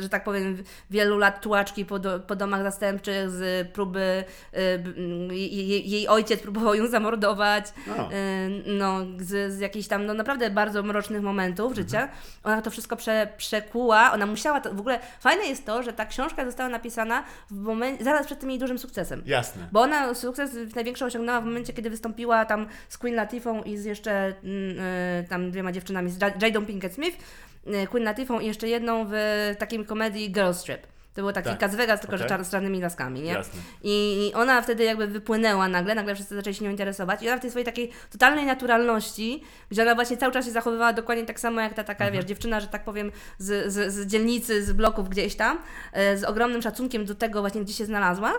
że 0.00 0.08
tak 0.08 0.24
powiem, 0.24 0.62
wielu 0.90 1.18
lat 1.18 1.40
tułaczki 1.42 1.84
po, 1.84 1.98
do, 1.98 2.20
po 2.20 2.36
domach 2.36 2.62
zastępczych 2.62 3.30
z 3.30 3.68
próby, 3.72 4.24
e, 4.52 5.34
jej, 5.34 5.90
jej 5.90 6.08
ojciec 6.08 6.40
próbował 6.40 6.74
ją 6.74 6.86
zamordować, 6.86 7.64
O. 7.98 8.10
e, 8.12 8.48
no, 8.66 8.98
z, 9.18 9.52
z 9.52 9.60
jakichś 9.60 9.88
tam 9.88 10.06
no, 10.06 10.14
naprawdę 10.14 10.50
bardzo 10.50 10.82
mrocznych 10.82 11.22
momentów 11.22 11.74
życia. 11.74 12.08
Ona 12.44 12.62
to 12.62 12.70
wszystko 12.70 12.96
prze, 12.96 13.28
przekuła, 13.36 14.12
ona 14.12 14.26
musiała, 14.26 14.60
to, 14.60 14.74
w 14.74 14.80
ogóle 14.80 15.00
fajne 15.20 15.44
jest 15.44 15.66
to, 15.66 15.82
że 15.82 15.92
ta 15.92 16.06
książka 16.06 16.41
została 16.44 16.68
napisana 16.68 17.24
w 17.50 17.54
momencie, 17.60 18.04
zaraz 18.04 18.26
przed 18.26 18.40
tym 18.40 18.50
jej 18.50 18.58
dużym 18.58 18.78
sukcesem. 18.78 19.22
Jasne. 19.26 19.68
Bo 19.72 19.80
ona 19.80 20.14
sukces 20.14 20.50
największy 20.74 21.04
osiągnęła 21.04 21.40
w 21.40 21.44
momencie, 21.44 21.72
kiedy 21.72 21.90
wystąpiła 21.90 22.44
tam 22.44 22.66
z 22.88 22.98
Queen 22.98 23.14
Latifą 23.16 23.62
i 23.62 23.76
z 23.76 23.84
jeszcze 23.84 24.12
mm, 24.12 24.78
y, 25.24 25.26
tam 25.28 25.50
dwiema 25.50 25.72
dziewczynami, 25.72 26.10
z 26.10 26.20
Ja- 26.20 26.32
Jadą 26.46 26.66
Pinkett 26.66 26.94
Smith, 26.94 27.18
y, 27.66 27.86
Queen 27.86 28.04
Latifą 28.04 28.40
i 28.40 28.46
jeszcze 28.46 28.68
jedną 28.68 29.06
w 29.10 29.14
takiej 29.58 29.86
komedii 29.86 30.32
Girls 30.32 30.62
Trip. 30.62 30.91
To 31.14 31.22
był 31.22 31.32
taki 31.32 31.48
Tak. 31.48 31.62
Las 31.62 31.74
Vegas, 31.74 32.00
tylko 32.00 32.16
że 32.16 32.24
Okej. 32.24 32.36
czar, 32.36 32.44
z 32.44 32.50
czarnymi 32.50 32.80
laskami, 32.80 33.20
nie? 33.20 33.32
Jasne. 33.32 33.60
I, 33.82 34.32
ona 34.34 34.62
wtedy 34.62 34.84
jakby 34.84 35.06
wypłynęła 35.06 35.68
nagle, 35.68 35.94
nagle 35.94 36.14
wszyscy 36.14 36.34
zaczęli 36.34 36.54
się 36.54 36.64
nią 36.64 36.70
interesować 36.70 37.22
i 37.22 37.28
ona 37.28 37.36
w 37.36 37.40
tej 37.40 37.50
swojej 37.50 37.66
takiej 37.66 37.90
totalnej 38.12 38.46
naturalności, 38.46 39.42
gdzie 39.70 39.82
ona 39.82 39.94
właśnie 39.94 40.16
cały 40.16 40.32
czas 40.32 40.44
się 40.44 40.50
zachowywała 40.50 40.92
dokładnie 40.92 41.24
tak 41.24 41.40
samo 41.40 41.60
jak 41.60 41.74
ta 41.74 41.84
taka, 41.84 42.04
Mhm. 42.04 42.14
wiesz, 42.22 42.28
dziewczyna, 42.28 42.60
że 42.60 42.66
tak 42.66 42.84
powiem, 42.84 43.12
z, 43.38 43.72
z, 43.72 43.92
z 43.94 44.06
dzielnicy, 44.06 44.64
z 44.64 44.72
bloków 44.72 45.08
gdzieś 45.08 45.34
tam, 45.34 45.58
e, 45.92 46.16
z 46.18 46.24
ogromnym 46.24 46.62
szacunkiem 46.62 47.04
do 47.04 47.14
tego 47.14 47.40
właśnie, 47.40 47.60
gdzie 47.60 47.74
się 47.74 47.84
znalazła, 47.86 48.32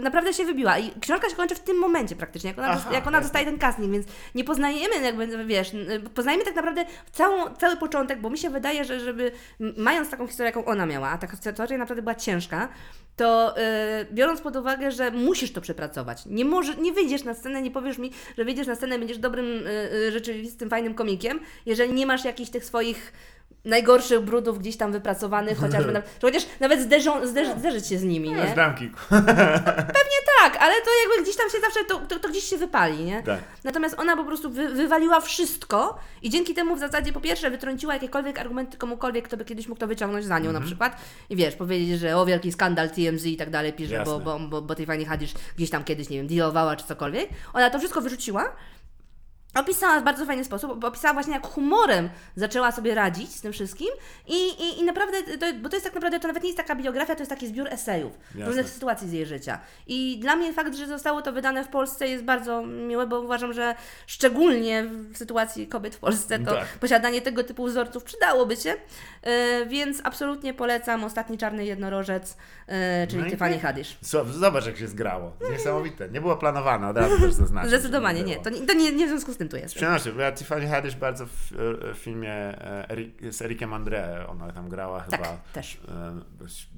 naprawdę 0.00 0.34
się 0.34 0.44
wybiła. 0.44 0.78
I 0.78 1.00
książka 1.00 1.30
się 1.30 1.36
kończy 1.36 1.54
w 1.54 1.60
tym 1.60 1.78
momencie 1.78 2.16
praktycznie, 2.16 2.50
jak 2.50 2.58
ona, 2.58 2.68
Aha, 2.68 2.90
jak 2.92 3.06
ona 3.06 3.20
dostaje 3.20 3.44
ten 3.44 3.58
casting, 3.58 3.92
więc 3.92 4.06
nie 4.34 4.44
poznajemy 4.44 5.00
jakby, 5.02 5.44
wiesz, 5.44 5.72
poznajemy 6.14 6.44
tak 6.44 6.56
naprawdę 6.56 6.84
całą, 7.12 7.54
cały 7.54 7.76
początek, 7.76 8.20
bo 8.20 8.30
mi 8.30 8.38
się 8.38 8.50
wydaje, 8.50 8.84
że 8.84 9.00
żeby, 9.00 9.32
mając 9.76 10.10
taką 10.10 10.26
historię, 10.26 10.46
jaką 10.46 10.64
ona 10.64 10.86
miała, 10.86 11.08
a 11.08 11.18
ta 11.18 11.26
historia 11.26 11.78
naprawdę 11.78 12.02
była 12.02 12.14
ciężka, 12.14 12.68
to 13.16 13.56
e, 13.56 14.06
biorąc 14.12 14.40
pod 14.40 14.56
uwagę, 14.56 14.90
że 14.90 15.10
musisz 15.10 15.52
to 15.52 15.60
przepracować, 15.60 16.26
nie, 16.26 16.44
może, 16.44 16.76
nie 16.76 16.92
wyjdziesz 16.92 17.24
na 17.24 17.34
scenę, 17.34 17.62
nie 17.62 17.70
powiesz 17.70 17.98
mi, 17.98 18.10
że 18.38 18.44
wyjdziesz 18.44 18.66
na 18.66 18.74
scenę, 18.74 18.98
będziesz 18.98 19.18
dobrym, 19.18 19.46
e, 19.66 20.06
e, 20.06 20.12
rzeczywistym, 20.12 20.70
fajnym 20.70 20.94
komikiem, 20.94 21.40
jeżeli 21.66 21.92
nie 21.92 22.06
masz 22.06 22.24
jakichś 22.24 22.50
tych 22.50 22.64
swoich 22.64 23.12
najgorszych 23.64 24.20
brudów 24.20 24.58
gdzieś 24.58 24.76
tam 24.76 24.92
wypracowanych, 24.92 25.58
chociażby, 25.58 25.92
na, 25.92 26.02
chociaż 26.22 26.42
nawet 26.60 26.80
zderzą, 26.80 27.26
zderz, 27.26 27.48
zderzyć 27.58 27.86
się 27.86 27.98
z 27.98 28.02
nimi, 28.02 28.30
nie? 28.30 28.52
Znam 28.52 28.74
kilku. 28.74 28.98
Tak, 30.42 30.56
ale 30.62 30.74
to 30.74 30.90
jakby 31.08 31.22
gdzieś 31.22 31.36
tam 31.36 31.50
się 31.50 31.60
zawsze, 31.60 31.84
to, 31.84 31.98
to, 31.98 32.18
to 32.18 32.28
gdzieś 32.28 32.44
się 32.44 32.56
wypali, 32.56 33.04
nie? 33.04 33.22
Tak. 33.22 33.40
Natomiast 33.64 33.98
ona 33.98 34.16
po 34.16 34.24
prostu 34.24 34.50
wy, 34.50 34.68
wywaliła 34.68 35.20
wszystko 35.20 35.98
i 36.22 36.30
dzięki 36.30 36.54
temu 36.54 36.76
w 36.76 36.78
zasadzie 36.78 37.12
po 37.12 37.20
pierwsze 37.20 37.50
wytrąciła 37.50 37.94
jakiekolwiek 37.94 38.38
argumenty 38.38 38.76
komukolwiek, 38.76 39.24
kto 39.24 39.36
by 39.36 39.44
kiedyś 39.44 39.68
mógł 39.68 39.80
to 39.80 39.86
wyciągnąć 39.86 40.24
za 40.24 40.38
nią 40.38 40.46
Mhm. 40.46 40.62
na 40.62 40.66
przykład 40.66 40.96
i 41.30 41.36
wiesz, 41.36 41.56
powiedzieć, 41.56 42.00
że 42.00 42.16
o 42.16 42.26
wielki 42.26 42.52
skandal 42.52 42.90
TMZ 42.90 43.26
i 43.26 43.36
tak 43.36 43.50
dalej 43.50 43.72
pisze, 43.72 44.02
bo, 44.04 44.20
bo, 44.20 44.38
bo, 44.38 44.62
bo 44.62 44.74
tej 44.74 44.86
fajnie 44.86 45.06
Haddish 45.06 45.34
gdzieś 45.56 45.70
tam 45.70 45.84
kiedyś, 45.84 46.08
nie 46.08 46.16
wiem, 46.16 46.26
dealowała 46.26 46.76
czy 46.76 46.84
cokolwiek. 46.86 47.28
Ona 47.52 47.70
to 47.70 47.78
wszystko 47.78 48.00
wyrzuciła 48.00 48.52
Opisała 49.54 50.00
w 50.00 50.04
bardzo 50.04 50.26
fajny 50.26 50.44
sposób, 50.44 50.78
bo 50.80 50.88
opisała 50.88 51.14
właśnie 51.14 51.32
jak 51.34 51.46
humorem 51.46 52.08
zaczęła 52.36 52.72
sobie 52.72 52.94
radzić 52.94 53.34
z 53.34 53.40
tym 53.40 53.52
wszystkim 53.52 53.88
i, 54.26 54.34
i, 54.48 54.80
i 54.80 54.84
naprawdę, 54.84 55.22
to, 55.22 55.46
bo 55.62 55.68
to 55.68 55.76
jest 55.76 55.84
tak 55.86 55.94
naprawdę, 55.94 56.20
to 56.20 56.26
nawet 56.28 56.42
nie 56.42 56.48
jest 56.48 56.56
taka 56.56 56.74
biografia, 56.74 57.14
to 57.14 57.20
jest 57.20 57.30
taki 57.30 57.48
zbiór 57.48 57.68
esejów 57.68 58.12
Jasne. 58.28 58.46
różnych 58.46 58.68
sytuacji 58.68 59.08
z 59.08 59.12
jej 59.12 59.26
życia. 59.26 59.58
I 59.86 60.18
dla 60.20 60.36
mnie 60.36 60.52
fakt, 60.52 60.74
że 60.74 60.86
zostało 60.86 61.22
to 61.22 61.32
wydane 61.32 61.64
w 61.64 61.68
Polsce 61.68 62.08
jest 62.08 62.24
bardzo 62.24 62.62
miłe, 62.66 63.06
bo 63.06 63.20
uważam, 63.20 63.52
że 63.52 63.74
szczególnie 64.06 64.84
w 65.12 65.16
sytuacji 65.18 65.66
kobiet 65.66 65.94
w 65.94 65.98
Polsce 65.98 66.38
to 66.38 66.54
Tak. 66.54 66.66
posiadanie 66.80 67.20
tego 67.20 67.44
typu 67.44 67.64
wzorców 67.66 68.04
przydałoby 68.04 68.56
się, 68.56 68.74
e, 69.22 69.66
więc 69.66 70.00
absolutnie 70.04 70.54
polecam 70.54 71.04
Ostatni 71.04 71.38
Czarny 71.38 71.64
Jednorożec, 71.64 72.36
e, 72.66 73.06
czyli 73.06 73.22
No 73.22 73.30
Tiffany. 73.30 73.58
Haddish. 73.58 73.98
Zobacz, 74.30 74.66
jak 74.66 74.76
się 74.76 74.88
zgrało. 74.88 75.32
Niesamowite. 75.52 76.08
Nie 76.08 76.20
było 76.20 76.36
planowane, 76.36 76.88
od 76.88 76.96
razu 76.96 77.18
też 77.20 77.32
zaznaczę. 77.32 77.68
Zdecydowanie 77.68 78.22
nie, 78.22 78.36
to, 78.36 78.50
nie- 78.50 78.66
to 78.66 78.72
nie, 78.74 78.92
nie 78.92 79.06
w 79.06 79.08
związku 79.08 79.32
z 79.32 79.39
tym 79.40 79.48
tu 79.48 79.56
jest. 79.56 79.74
Przepraszam, 79.74 80.12
bo 80.14 80.20
ja 80.20 80.32
Tiffany 80.32 80.66
Haddish 80.68 80.94
bardzo 80.94 81.26
w, 81.26 81.32
w 81.50 81.98
filmie 81.98 82.32
e, 82.32 83.32
z 83.32 83.42
Erikiem 83.42 83.70
André, 83.70 84.26
ona 84.28 84.52
tam 84.52 84.68
grała 84.68 85.00
chyba. 85.00 85.18
Tak, 85.18 85.42
też. 85.52 85.80
E, 85.88 86.20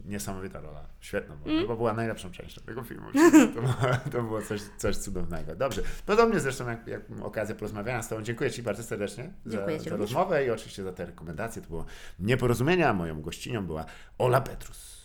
niesamowita 0.05 0.61
rola, 0.61 0.87
świetna 1.01 1.37
była. 1.37 1.51
Mm. 1.51 1.63
Chyba 1.63 1.77
była 1.77 1.93
najlepszą 1.93 2.31
częścią 2.31 2.61
tego 2.63 2.83
filmu. 2.83 3.07
To, 3.55 3.61
było- 3.63 3.97
to 4.13 4.23
było 4.23 4.43
coś, 4.43 4.61
coś 4.77 4.97
cudownego. 4.97 5.57
Dobrze, 5.57 5.83
podobnie 6.07 6.41
zresztą 6.41 6.69
jak, 6.69 6.87
jak 6.87 7.03
okazja 7.23 7.55
porozmawiania 7.55 8.03
z 8.03 8.09
Tobą. 8.09 8.23
Dziękuję 8.23 8.51
Ci 8.51 8.63
bardzo 8.63 8.83
serdecznie 8.83 9.31
Dziękuję 9.47 9.79
za, 9.79 9.85
Ci 9.85 9.91
za 9.91 9.97
rozmowę 9.97 10.47
i 10.47 10.51
oczywiście 10.51 10.83
za 10.83 10.93
te 10.93 11.07
rekomendacje. 11.07 11.63
To 11.63 11.69
było 11.69 11.85
nieporozumienia. 12.19 12.95
Moją 12.95 13.23
gościnią 13.23 13.67
była 13.67 13.85
Ola 14.19 14.41
Petrus. 14.41 15.02